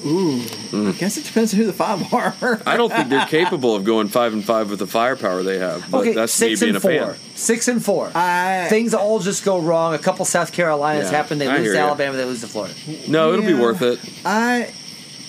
Ooh, 0.07 0.39
Mm. 0.71 0.89
I 0.89 0.93
guess 0.99 1.17
it 1.17 1.25
depends 1.25 1.53
on 1.53 1.61
who 1.61 1.67
the 1.67 1.73
five 1.73 2.13
are. 2.15 2.35
I 2.67 2.77
don't 2.77 2.91
think 2.93 3.09
they're 3.09 3.27
capable 3.27 3.75
of 3.75 3.85
going 3.85 4.09
five 4.09 4.33
and 4.33 4.45
five 4.45 4.71
with 4.71 4.79
the 4.79 4.87
firepower 4.87 5.43
they 5.43 5.59
have. 5.59 5.91
But 5.91 5.99
okay, 6.03 6.13
that's 6.15 6.33
six 6.33 6.61
me 6.61 6.67
being 6.67 6.77
and 6.77 6.85
a 6.85 6.89
four. 7.05 7.15
fan. 7.15 7.37
Six 7.37 7.69
and 7.69 7.85
four. 7.85 8.11
I- 8.15 8.67
Things 8.71 8.95
all 8.95 9.19
just 9.19 9.45
go 9.45 9.59
wrong. 9.59 9.95
A 9.95 9.99
couple 9.99 10.25
South 10.25 10.53
Carolinas 10.53 11.11
Yeah, 11.11 11.17
happen. 11.17 11.39
They 11.39 11.49
I 11.49 11.59
lose 11.59 11.73
to 11.73 11.75
ya. 11.79 11.87
Alabama. 11.87 12.17
They 12.17 12.25
lose 12.25 12.41
to 12.43 12.47
Florida. 12.47 12.75
No, 13.09 13.33
it'll 13.33 13.45
be 13.47 13.55
worth 13.55 13.83
it. 13.83 13.99
I 14.25 14.73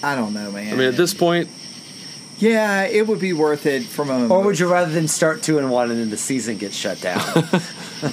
I 0.04 0.16
don't 0.16 0.34
know, 0.34 0.52
man. 0.52 0.74
I 0.74 0.78
mean, 0.78 0.88
at 0.88 0.96
this 0.98 1.14
point, 1.14 1.50
yeah, 2.40 2.84
it 2.86 3.06
would 3.08 3.20
be 3.20 3.34
worth 3.34 3.66
it 3.66 3.84
from 3.84 4.10
a. 4.10 4.28
Or 4.28 4.44
would 4.44 4.58
you 4.60 4.72
rather 4.72 4.92
than 4.92 5.08
start 5.08 5.44
two 5.44 5.58
and 5.60 5.70
one 5.70 5.92
and 5.92 6.00
then 6.00 6.10
the 6.10 6.18
season 6.18 6.58
gets 6.58 6.76
shut 6.76 7.02
down? 7.02 7.22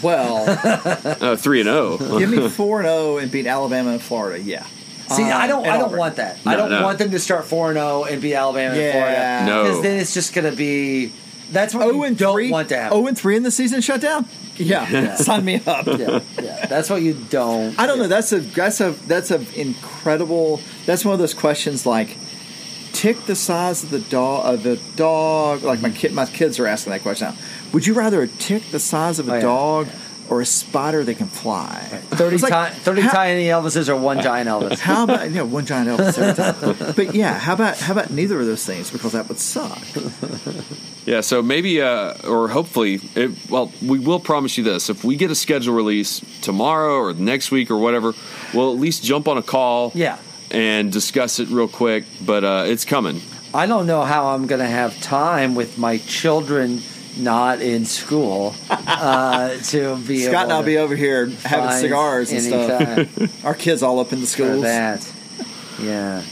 Well, 0.03 0.45
uh, 0.49 1.37
three 1.37 1.61
and 1.63 1.67
zero. 1.67 1.97
give 2.19 2.29
me 2.29 2.47
four 2.51 2.81
and 2.81 2.87
zero 2.89 3.17
and 3.17 3.31
beat 3.33 3.47
Alabama 3.47 3.93
and 3.93 4.03
Florida. 4.03 4.39
Yeah. 4.39 4.67
See, 5.11 5.23
Um, 5.25 5.33
I 5.33 5.47
don't. 5.47 5.67
I 5.67 5.77
don't 5.79 5.97
want 5.97 6.17
that. 6.17 6.39
I 6.45 6.53
No, 6.53 6.57
don't 6.59 6.71
no. 6.71 6.83
want 6.83 6.99
them 6.99 7.11
to 7.13 7.19
start 7.19 7.45
four 7.47 7.69
and 7.71 7.77
zero 7.79 8.05
and 8.05 8.21
beat 8.21 8.35
Alabama 8.35 8.75
and 8.75 8.81
Yeah. 8.83 8.93
Florida. 8.93 9.47
No. 9.47 9.63
because 9.65 9.83
then 9.83 10.01
it's 10.01 10.15
just 10.15 10.35
going 10.35 10.51
to 10.51 10.57
be. 10.57 11.13
That's 11.51 11.73
what 11.75 11.85
Oh 11.87 12.05
you 12.05 12.15
don't 12.15 12.35
three. 12.35 12.51
want 12.51 12.69
to 12.69 12.77
happen. 12.77 12.99
Oh 12.99 13.07
and 13.07 13.17
three 13.17 13.35
in 13.37 13.43
the 13.43 13.51
season 13.51 13.81
shut 13.81 14.03
down. 14.03 14.27
Yeah, 14.57 15.15
sign 15.17 15.45
me 15.47 15.63
up. 15.67 15.87
yeah, 15.87 16.21
yeah, 16.43 16.67
that's 16.67 16.91
what 16.91 17.01
you 17.01 17.15
don't. 17.31 17.79
I 17.79 17.87
don't 17.87 17.99
know. 17.99 18.09
That's 18.09 18.33
a 18.33 18.41
that's 18.41 18.81
a 18.83 18.91
that's 19.07 19.31
a 19.31 19.41
incredible. 19.59 20.61
That's 20.85 21.05
one 21.05 21.15
of 21.15 21.19
those 21.21 21.33
questions 21.35 21.87
like, 21.87 22.17
tick 22.93 23.25
the 23.27 23.35
size 23.37 23.83
of 23.85 23.91
the 23.91 24.01
dog 24.01 24.53
of 24.55 24.63
the 24.63 24.77
dog. 24.97 25.63
Like 25.63 25.81
my 25.81 25.91
kid, 25.91 26.13
my 26.13 26.27
kids 26.27 26.59
are 26.59 26.67
asking 26.67 26.91
that 26.93 27.01
question 27.03 27.29
now. 27.29 27.37
Would 27.73 27.87
you 27.87 27.95
rather 27.95 28.27
tick 28.27 28.65
the 28.71 28.79
size 28.81 29.19
of 29.19 29.29
a 29.29 29.33
Oh, 29.33 29.35
yeah. 29.37 29.41
dog 29.41 29.89
or 30.31 30.41
a 30.41 30.47
spider 30.47 31.03
that 31.05 31.17
can 31.17 31.27
fly? 31.27 31.75
Thirty, 32.11 32.35
It's 32.37 32.43
like, 32.45 32.73
ti- 32.75 32.79
30 32.81 33.01
how- 33.03 33.11
tiny 33.13 33.45
Elvises 33.47 33.89
or 33.89 33.97
one 33.97 34.21
giant 34.23 34.49
Elvis. 34.49 34.79
How 34.89 35.05
about 35.05 35.29
you 35.29 35.37
know 35.37 35.45
one 35.47 35.65
giant 35.67 35.89
Elvis 35.89 36.19
every 36.19 36.35
time? 36.35 36.93
But 36.97 37.15
yeah, 37.15 37.39
how 37.39 37.55
about 37.55 37.79
how 37.79 37.93
about 37.93 38.11
neither 38.11 38.39
of 38.41 38.47
those 38.47 38.65
things 38.67 38.91
because 38.91 39.13
that 39.13 39.29
would 39.29 39.39
suck. 39.39 39.79
Yeah, 41.07 41.23
so 41.23 41.41
maybe, 41.41 41.81
uh, 41.81 42.13
or 42.29 42.49
hopefully, 42.49 43.01
it, 43.15 43.31
well, 43.49 43.73
we 43.81 43.99
will 43.99 44.21
promise 44.21 44.59
you 44.59 44.65
this: 44.65 44.91
if 44.91 45.05
we 45.05 45.17
get 45.17 45.31
a 45.31 45.35
schedule 45.35 45.75
release 45.75 46.21
tomorrow 46.43 46.97
or 46.99 47.15
next 47.15 47.51
week 47.51 47.71
or 47.71 47.79
whatever, 47.79 48.13
we'll 48.53 48.71
at 48.75 48.79
least 48.79 49.03
jump 49.05 49.27
on 49.27 49.39
a 49.39 49.43
call, 49.43 49.91
Yeah. 49.95 50.19
and 50.51 50.93
discuss 50.93 51.41
it 51.41 51.49
real 51.49 51.67
quick. 51.69 52.05
But 52.27 52.45
uh, 52.45 52.65
it's 52.67 52.85
coming. 52.85 53.23
I 53.55 53.65
don't 53.65 53.87
know 53.87 54.03
how 54.03 54.35
I'm 54.35 54.47
going 54.47 54.61
to 54.61 54.67
have 54.67 55.01
time 55.01 55.55
with 55.55 55.79
my 55.79 55.97
children 55.97 56.83
not 57.19 57.61
in 57.61 57.85
school 57.85 58.55
uh, 58.71 59.57
to 59.65 59.97
be 59.97 60.25
Scott 60.25 60.45
and 60.45 60.53
I'll 60.53 60.63
be 60.63 60.79
over 60.79 60.97
here 60.97 61.27
having 61.45 61.79
cigars 61.79 62.33
and 62.33 62.43
stuff. 62.43 63.45
Our 63.45 63.55
kids 63.55 63.83
all 63.83 64.01
up 64.01 64.13
in 64.13 64.21
the 64.21 64.27
schools. 64.27 64.57
for 64.57 64.61
that. 64.63 65.13
Yeah. 65.81 66.23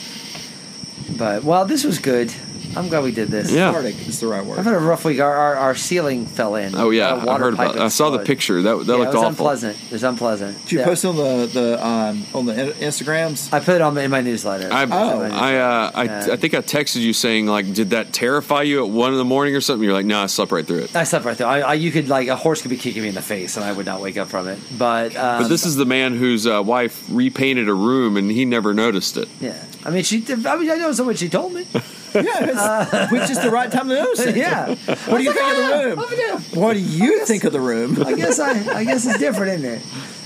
But 1.17 1.45
well, 1.45 1.65
this 1.65 1.85
was 1.85 1.99
good. 1.99 2.33
I'm 2.77 2.89
glad 2.89 3.03
we 3.05 3.13
did 3.13 3.29
this. 3.29 3.51
Yeah. 3.51 3.69
Cathartic 3.73 4.07
is 4.09 4.21
the 4.21 4.27
right 4.27 4.45
word. 4.45 4.59
I've 4.59 4.65
had 4.65 4.75
a 4.75 4.79
rough 4.79 5.05
week. 5.05 5.21
Our, 5.21 5.35
our, 5.35 5.57
our 5.57 5.75
ceiling 5.75 6.27
fell 6.27 6.55
in. 6.57 6.75
Oh 6.75 6.91
yeah, 6.91 7.15
I 7.15 7.39
heard 7.39 7.57
pipe 7.57 7.71
about. 7.73 7.83
I 7.85 7.89
saw 7.89 8.11
the 8.11 8.19
picture. 8.21 8.63
That 8.63 8.87
that 8.87 8.87
Yeah, 8.87 8.95
looked 8.99 9.03
it 9.03 9.07
was 9.09 9.17
awful. 9.17 9.29
unpleasant. 9.29 9.77
It 9.87 9.93
was 9.93 10.03
unpleasant. 10.05 10.61
Did 10.63 10.73
you 10.73 10.79
Yeah. 10.81 10.85
post 10.85 11.05
it 11.05 11.09
on 11.09 11.17
the 11.17 11.47
the 11.47 11.87
um, 11.87 12.25
on 12.35 12.47
the 12.47 12.55
Instagrams? 12.55 13.53
I 13.53 13.61
put 13.61 13.77
it 13.77 13.81
on 13.81 13.97
in 13.99 14.11
my 14.11 14.21
newsletter. 14.21 14.69
I, 14.73 14.83
It's 14.83 14.93
in 14.93 14.99
my 14.99 15.03
Oh. 15.03 15.23
newsletter. 15.23 15.35
I, 15.35 15.57
uh, 15.59 15.91
I, 15.95 16.05
Yeah. 16.05 16.29
I 16.33 16.37
think 16.37 16.55
I 16.55 16.59
texted 16.61 16.97
you 17.01 17.13
saying 17.13 17.47
like, 17.47 17.73
did 17.73 17.91
that 17.91 18.13
terrify 18.13 18.63
you 18.63 18.85
at 18.85 18.91
one 18.91 19.13
in 19.13 19.19
the 19.19 19.25
morning 19.25 19.55
or 19.55 19.61
something? 19.61 19.83
You're 19.85 19.93
like, 19.93 20.07
no, 20.07 20.21
I 20.23 20.27
slept 20.27 20.53
right 20.53 20.67
through 20.67 20.81
it. 20.85 20.97
I 20.97 21.05
slept 21.05 21.25
right 21.25 21.37
there. 21.37 21.47
I, 21.47 21.61
I, 21.61 21.75
you 21.75 21.91
could 21.91 22.09
like 22.09 22.29
a 22.29 22.37
horse 22.37 22.63
could 22.63 22.71
be 22.71 22.77
kicking 22.77 23.03
me 23.03 23.09
in 23.09 23.15
the 23.15 23.23
face, 23.23 23.57
and 23.57 23.65
I 23.65 23.73
would 23.73 23.87
not 23.87 24.01
wake 24.01 24.17
up 24.17 24.29
from 24.29 24.49
it. 24.49 24.59
But 24.79 25.17
um, 25.17 25.43
But 25.43 25.49
this 25.49 25.65
is 25.67 25.77
the 25.77 25.87
man 25.87 26.17
whose 26.17 26.47
uh, 26.47 26.63
wife 26.63 27.05
repainted 27.11 27.69
a 27.69 27.75
room 27.75 28.17
and 28.17 28.31
he 28.31 28.45
never 28.45 28.75
noticed 28.75 29.17
it. 29.17 29.29
yeah. 29.41 29.63
I 29.85 29.91
mean, 29.91 30.03
she. 30.03 30.25
I 30.29 30.57
mean, 30.57 30.71
I 30.71 30.77
know 30.79 30.91
someone. 30.93 31.15
She 31.17 31.29
told 31.29 31.53
me. 31.55 31.65
yeah, 32.15 32.23
it's, 33.03 33.13
which 33.13 33.31
is 33.31 33.41
the 33.43 33.51
right 33.51 33.71
time 33.71 33.89
to 33.89 33.95
notice 33.95 34.21
it. 34.21 34.37
yeah. 34.47 34.69
What 35.07 35.19
do 35.19 35.25
you 35.25 35.33
think 35.33 35.49
of 35.51 35.57
the 35.57 35.85
room? 35.85 35.99
What 36.61 36.75
do 36.75 36.81
you 36.81 37.25
think 37.27 37.45
of 37.45 37.53
the 37.53 37.61
room? 37.61 38.03
I 38.05 38.15
guess 38.15 38.39
I. 38.39 38.51
I 38.75 38.85
guess 38.85 39.07
it's 39.07 39.19
different, 39.19 39.65
isn't 39.65 39.71
it? 39.81 39.83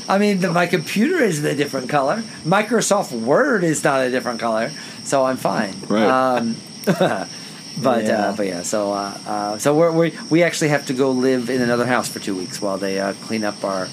I 0.09 0.19
mean, 0.19 0.41
the, 0.41 0.51
my 0.53 0.67
computer 0.67 1.23
is 1.23 1.45
a 1.45 1.55
different 1.55 1.89
color. 1.89 2.23
Microsoft 2.45 3.13
Word 3.13 3.63
is 3.63 3.85
not 3.85 4.01
a 4.05 4.11
different 4.11 4.41
color, 4.41 4.71
so 5.05 5.25
I'm 5.25 5.37
fine. 5.37 5.75
Right. 5.89 6.37
Um, 6.37 6.57
but 6.87 8.05
Yeah. 8.05 8.29
uh, 8.31 8.37
but 8.37 8.47
yeah, 8.47 8.63
so 8.63 8.93
uh, 8.93 9.17
uh, 9.27 9.59
so 9.59 9.75
we're, 9.77 9.93
we 9.93 10.13
we 10.29 10.43
actually 10.43 10.69
have 10.71 10.87
to 10.87 10.95
go 10.95 11.11
live 11.13 11.49
in 11.51 11.63
another 11.63 11.87
house 11.87 12.09
for 12.09 12.19
two 12.19 12.35
weeks 12.37 12.61
while 12.61 12.77
they 12.79 12.99
uh, 12.99 13.13
clean 13.23 13.45
up 13.45 13.63
our 13.65 13.89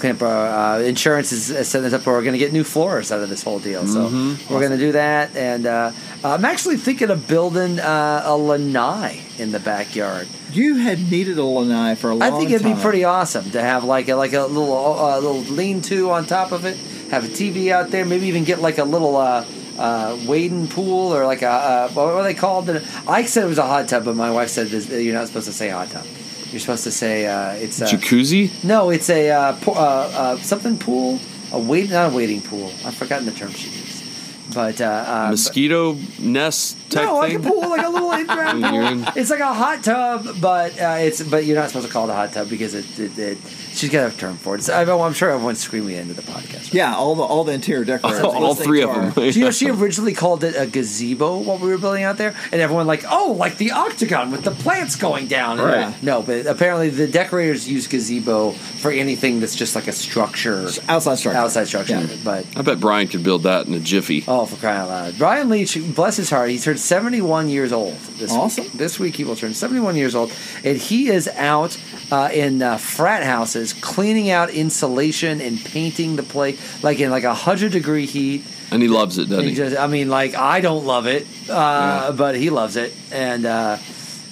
clean 0.00 0.12
up 0.16 0.22
our 0.22 0.76
uh, 0.76 0.78
insurance 0.80 1.30
is 1.30 1.68
setting 1.68 1.86
us 1.86 1.92
up. 1.92 2.04
We're 2.06 2.20
going 2.22 2.32
to 2.32 2.38
get 2.38 2.52
new 2.52 2.64
floors 2.64 3.12
out 3.12 3.20
of 3.20 3.28
this 3.28 3.42
whole 3.42 3.58
deal, 3.60 3.86
so 3.86 4.08
Mm-hmm. 4.08 4.52
we're 4.52 4.60
going 4.60 4.72
to 4.72 4.78
do 4.78 4.92
that. 4.92 5.36
And 5.36 5.66
uh, 5.66 5.92
I'm 6.24 6.44
actually 6.44 6.78
thinking 6.78 7.10
of 7.10 7.28
building 7.28 7.78
uh, 7.78 8.22
a 8.24 8.36
lanai 8.36 9.20
in 9.38 9.52
the 9.52 9.60
backyard. 9.60 10.26
You 10.52 10.76
had 10.76 10.98
needed 11.10 11.38
a 11.38 11.44
lanai 11.44 11.94
for 11.94 12.10
a 12.10 12.14
long 12.14 12.22
I 12.32 12.36
think 12.36 12.50
it'd 12.50 12.66
be 12.66 12.80
pretty 12.82 13.04
awesome 13.04 13.50
to 13.52 13.60
have 13.62 13.84
like 13.84 14.08
a, 14.08 14.14
like 14.16 14.32
a 14.32 14.42
little 14.46 14.72
uh, 14.98 15.16
little 15.20 15.42
lean-to 15.42 16.10
on 16.10 16.24
top 16.26 16.50
of 16.52 16.64
it. 16.64 16.76
Have 17.10 17.24
a 17.24 17.28
TV 17.28 17.70
out 17.70 17.90
there. 17.90 18.04
Maybe 18.04 18.26
even 18.26 18.44
get 18.44 18.60
like 18.60 18.78
a 18.78 18.84
little 18.84 19.16
uh, 19.16 19.44
uh, 19.78 20.18
wading 20.26 20.68
pool 20.68 21.14
or 21.14 21.24
like 21.26 21.42
a 21.42 21.50
uh, 21.50 21.88
what 21.90 22.06
are 22.14 22.22
they 22.22 22.34
called? 22.34 22.68
I 23.06 23.24
said 23.26 23.44
it 23.44 23.48
was 23.48 23.58
a 23.58 23.66
hot 23.66 23.86
tub, 23.88 24.04
but 24.04 24.16
my 24.16 24.30
wife 24.30 24.48
said 24.48 24.68
this, 24.68 24.88
you're 24.88 25.14
not 25.14 25.26
supposed 25.28 25.46
to 25.46 25.52
say 25.52 25.68
hot 25.68 25.90
tub. 25.90 26.04
You're 26.50 26.60
supposed 26.60 26.84
to 26.84 26.90
say 26.90 27.26
uh, 27.26 27.52
it's 27.52 27.80
a 27.80 27.84
Jacuzzi? 27.84 28.50
no, 28.64 28.90
it's 28.90 29.08
a 29.10 29.30
uh, 29.30 29.52
po- 29.60 29.72
uh, 29.72 30.10
uh, 30.14 30.36
something 30.38 30.78
pool. 30.78 31.18
A 31.52 31.58
wait, 31.58 31.90
not 31.90 32.12
a 32.12 32.14
wading 32.14 32.42
pool. 32.42 32.72
I've 32.84 32.94
forgotten 32.94 33.26
the 33.26 33.32
term 33.32 33.52
she 33.52 33.68
used, 33.70 34.54
but 34.54 34.80
uh, 34.80 35.04
uh, 35.06 35.30
Mosquito 35.30 35.96
nest 36.20 36.76
type 36.90 37.04
no, 37.06 37.14
like 37.16 37.32
thing? 37.32 37.44
a 37.44 37.48
pool, 37.48 37.60
like 37.70 37.84
a 37.86 37.88
little 37.88 38.12
in-ground 38.12 38.64
pool. 39.04 39.12
It's 39.16 39.30
like 39.30 39.40
a 39.40 39.52
hot 39.54 39.82
tub, 39.84 40.40
but 40.40 40.80
uh, 40.80 40.96
it's 41.00 41.22
but 41.22 41.44
you're 41.44 41.56
not 41.56 41.68
supposed 41.68 41.86
to 41.86 41.92
call 41.92 42.08
it 42.08 42.12
a 42.12 42.14
hot 42.14 42.32
tub 42.32 42.48
because 42.50 42.74
it. 42.74 42.98
it, 42.98 43.18
it 43.18 43.38
she's 43.72 43.90
got 43.90 44.12
a 44.12 44.16
term 44.16 44.36
for 44.36 44.56
it. 44.56 44.62
So 44.64 44.74
I, 44.74 45.06
I'm 45.06 45.12
sure 45.12 45.30
everyone's 45.30 45.60
screaming 45.60 45.96
into 45.96 46.14
the 46.14 46.22
podcast. 46.22 46.74
Yeah, 46.74 46.94
all 46.94 47.14
the 47.14 47.22
all 47.22 47.44
the 47.44 47.52
interior 47.52 47.84
decorators. 47.84 48.20
all 48.24 48.48
listening 48.48 48.66
three 48.66 48.82
of 48.82 48.90
our- 48.90 49.10
them. 49.10 49.12
Do 49.30 49.38
you 49.38 49.44
know 49.44 49.50
she 49.60 49.70
originally 49.70 50.12
called 50.12 50.44
it 50.44 50.54
a 50.56 50.66
gazebo 50.66 51.38
while 51.38 51.58
we 51.58 51.68
were 51.70 51.78
building 51.78 52.02
out 52.02 52.18
there, 52.18 52.34
and 52.52 52.60
everyone 52.60 52.86
like, 52.86 53.04
oh, 53.10 53.32
like 53.38 53.56
the 53.58 53.70
octagon 53.72 54.30
with 54.30 54.42
the 54.42 54.50
plants 54.50 54.96
going 54.96 55.26
down. 55.26 55.58
And- 55.58 55.70
Right. 55.70 56.02
No, 56.02 56.20
but 56.22 56.46
apparently 56.46 56.90
the 56.90 57.06
decorators 57.06 57.68
use 57.68 57.86
gazebo 57.86 58.50
for 58.50 58.90
anything 58.90 59.38
that's 59.40 59.54
just 59.54 59.74
like 59.76 59.86
a 59.86 59.92
structure, 59.92 60.68
outside 60.88 61.16
structure. 61.16 61.38
outside 61.38 61.68
structure. 61.68 62.00
Yeah. 62.00 62.16
But 62.24 62.46
I 62.56 62.62
bet 62.62 62.80
Brian 62.80 63.06
could 63.06 63.22
build 63.22 63.44
that 63.44 63.66
in 63.68 63.74
a 63.74 63.78
jiffy. 63.80 64.24
Oh, 64.26 64.46
for 64.46 64.56
crying 64.56 64.78
out 64.80 64.88
loud! 64.88 65.18
Brian 65.18 65.48
Leitch, 65.48 65.78
bless 65.94 66.16
his 66.16 66.28
heart, 66.30 66.50
he 66.50 66.58
turned 66.58 66.79
71 66.80 67.48
years 67.48 67.72
old. 67.72 67.96
This 68.18 68.32
Awesome. 68.32 68.64
Week. 68.64 68.72
This 68.72 68.98
week 68.98 69.16
he 69.16 69.24
will 69.24 69.36
turn 69.36 69.54
71 69.54 69.96
years 69.96 70.14
old, 70.14 70.32
and 70.64 70.76
he 70.76 71.08
is 71.08 71.28
out 71.28 71.78
uh, 72.10 72.28
in 72.32 72.62
uh, 72.62 72.76
frat 72.78 73.22
houses 73.22 73.72
cleaning 73.72 74.30
out 74.30 74.50
insulation 74.50 75.40
and 75.40 75.62
painting 75.64 76.16
the 76.16 76.22
place, 76.22 76.82
like 76.82 76.98
in 77.00 77.10
like 77.10 77.24
a 77.24 77.34
hundred 77.34 77.72
degree 77.72 78.06
heat. 78.06 78.44
And 78.72 78.82
he 78.82 78.88
loves 78.88 79.18
it, 79.18 79.28
doesn't 79.28 79.44
He 79.44 79.50
he? 79.50 79.56
just, 79.56 79.76
I 79.76 79.86
mean, 79.86 80.08
like 80.08 80.34
I 80.34 80.60
don't 80.60 80.84
love 80.86 81.06
it, 81.06 81.26
uh, 81.48 82.12
but 82.12 82.34
he 82.36 82.50
loves 82.50 82.76
it, 82.76 82.92
and 83.12 83.44
uh, 83.46 83.78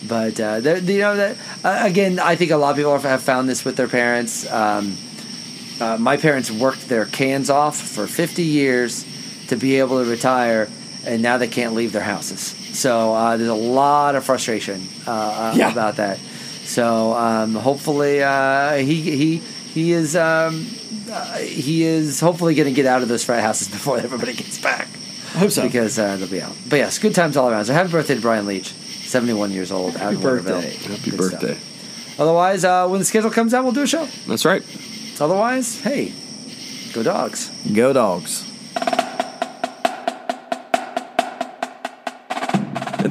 but 0.06 0.38
uh, 0.40 0.60
there- 0.60 0.78
you 0.78 1.00
know 1.00 1.16
that 1.16 1.36
uh, 1.64 1.80
again, 1.84 2.18
I 2.18 2.36
think 2.36 2.50
a 2.52 2.56
lot 2.56 2.70
of 2.70 2.76
people 2.76 2.96
have 2.98 3.22
found 3.22 3.48
this 3.48 3.64
with 3.64 3.76
their 3.76 3.88
parents. 3.88 4.50
Um, 4.50 4.96
uh, 5.80 5.96
my 5.98 6.16
parents 6.16 6.50
worked 6.50 6.88
their 6.88 7.04
cans 7.06 7.50
off 7.50 7.76
for 7.76 8.06
50 8.08 8.42
years 8.42 9.04
to 9.46 9.56
be 9.56 9.76
able 9.78 10.02
to 10.02 10.10
retire, 10.10 10.68
and 11.08 11.22
now 11.22 11.38
they 11.38 11.48
can't 11.48 11.74
leave 11.74 11.92
their 11.92 12.02
houses. 12.02 12.54
So 12.78 13.14
uh, 13.14 13.36
there's 13.36 13.48
a 13.50 13.54
lot 13.54 14.14
of 14.14 14.24
frustration 14.24 14.82
uh, 15.06 15.10
uh, 15.10 15.54
Yeah. 15.56 15.72
about 15.72 15.96
that. 15.96 16.18
So 16.64 17.12
um, 17.14 17.54
hopefully 17.54 18.22
uh, 18.22 18.76
he 18.76 19.00
he 19.00 19.36
he 19.74 19.92
is 19.92 20.14
um, 20.14 20.66
uh, 21.10 21.38
he 21.38 21.82
is 21.82 22.20
hopefully 22.20 22.54
going 22.54 22.68
to 22.68 22.74
get 22.74 22.86
out 22.86 23.02
of 23.02 23.08
those 23.08 23.24
frat 23.24 23.42
houses 23.42 23.68
before 23.76 23.98
everybody 23.98 24.34
gets 24.34 24.58
back 24.60 24.86
I 25.34 25.38
hope 25.38 25.50
so. 25.50 25.62
because 25.62 25.98
uh, 25.98 26.16
they'll 26.18 26.28
be 26.28 26.42
out. 26.42 26.52
But 26.68 26.76
yes, 26.76 26.98
good 26.98 27.14
times 27.14 27.36
all 27.36 27.48
around. 27.50 27.64
So 27.66 27.72
happy 27.72 27.90
birthday 27.90 28.14
to 28.16 28.20
Brian 28.20 28.46
Leitch, 28.46 28.72
71 28.72 29.50
years 29.52 29.70
old. 29.72 29.94
out 29.96 30.00
Happy 30.00 30.16
in 30.16 30.22
Waterville. 30.22 30.60
birthday. 30.60 30.92
Happy 30.92 31.10
Good 31.10 31.22
stuff. 31.22 31.40
birthday. 31.40 31.58
Otherwise, 32.18 32.64
uh, 32.64 32.88
when 32.88 32.98
the 32.98 33.04
schedule 33.06 33.30
comes 33.30 33.54
out, 33.54 33.62
we'll 33.64 33.72
do 33.72 33.82
a 33.82 33.86
show. 33.86 34.06
That's 34.26 34.44
right. 34.44 34.62
Otherwise, 35.20 35.80
hey, 35.80 36.12
go 36.92 37.02
dogs. 37.02 37.50
Go 37.72 37.92
dogs. 37.92 38.44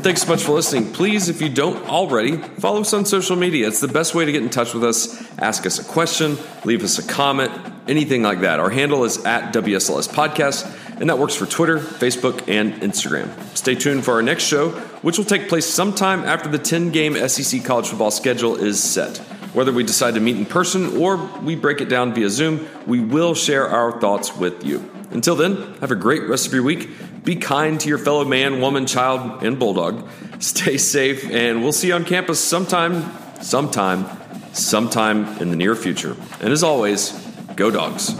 Thanks 0.08 0.22
so 0.22 0.30
much 0.30 0.44
for 0.44 0.54
listening. 0.54 0.90
Please, 0.94 1.28
if 1.28 1.42
you 1.42 1.50
don't 1.50 1.86
already, 1.90 2.38
follow 2.38 2.80
us 2.80 2.94
on 2.94 3.04
social 3.04 3.36
media. 3.36 3.68
It's 3.68 3.82
the 3.82 3.90
best 3.90 4.16
way 4.16 4.24
to 4.24 4.32
get 4.32 4.42
in 4.42 4.50
touch 4.50 4.74
with 4.74 4.86
us. 4.86 5.22
Ask 5.38 5.66
us 5.66 5.80
a 5.80 5.84
question, 5.84 6.38
leave 6.64 6.82
us 6.82 6.98
a 6.98 7.06
comment, 7.06 7.52
anything 7.90 8.24
like 8.24 8.40
that. 8.40 8.62
Our 8.62 8.70
handle 8.70 9.04
is 9.04 9.18
at 9.26 9.54
WSLS 9.54 10.08
Podcast, 10.08 11.02
and 11.02 11.10
that 11.10 11.20
works 11.20 11.36
for 11.36 11.46
Twitter, 11.46 11.80
Facebook, 11.80 12.48
and 12.48 12.76
Instagram. 12.76 13.30
Stay 13.58 13.76
tuned 13.76 14.06
for 14.06 14.14
our 14.14 14.22
next 14.22 14.46
show, 14.46 14.70
which 15.02 15.18
will 15.18 15.26
take 15.26 15.50
place 15.50 15.66
sometime 15.66 16.24
after 16.24 16.48
the 16.48 16.58
10 16.58 16.92
game 16.92 17.16
SEC 17.28 17.66
college 17.66 17.90
football 17.90 18.10
schedule 18.10 18.56
is 18.56 18.82
set. 18.82 19.18
Whether 19.52 19.74
we 19.74 19.84
decide 19.84 20.14
to 20.14 20.22
meet 20.22 20.38
in 20.38 20.46
person 20.46 20.96
or 20.96 21.18
we 21.18 21.58
break 21.58 21.82
it 21.82 21.90
down 21.90 22.14
via 22.14 22.30
Zoom, 22.30 22.66
we 22.86 23.02
will 23.02 23.36
share 23.36 23.68
our 23.68 24.00
thoughts 24.00 24.38
with 24.38 24.64
you. 24.64 24.90
Until 25.12 25.36
then, 25.36 25.74
have 25.82 25.92
a 25.92 25.96
great 25.96 26.24
rest 26.30 26.48
of 26.48 26.54
your 26.54 26.64
week. 26.64 26.90
Be 27.28 27.36
kind 27.36 27.78
to 27.82 27.90
your 27.90 27.98
fellow 27.98 28.24
man, 28.24 28.62
woman, 28.62 28.86
child, 28.86 29.44
and 29.44 29.60
bulldog. 29.60 30.08
Stay 30.40 30.78
safe, 30.78 31.30
and 31.30 31.62
we'll 31.62 31.74
see 31.74 31.88
you 31.88 31.94
on 31.94 32.06
campus 32.06 32.40
sometime, 32.40 33.04
sometime, 33.42 34.06
sometime 34.54 35.26
in 35.42 35.50
the 35.50 35.58
near 35.58 35.76
future. 35.76 36.16
And 36.40 36.54
as 36.54 36.64
always, 36.64 37.12
go 37.58 37.70
dogs. 37.70 38.16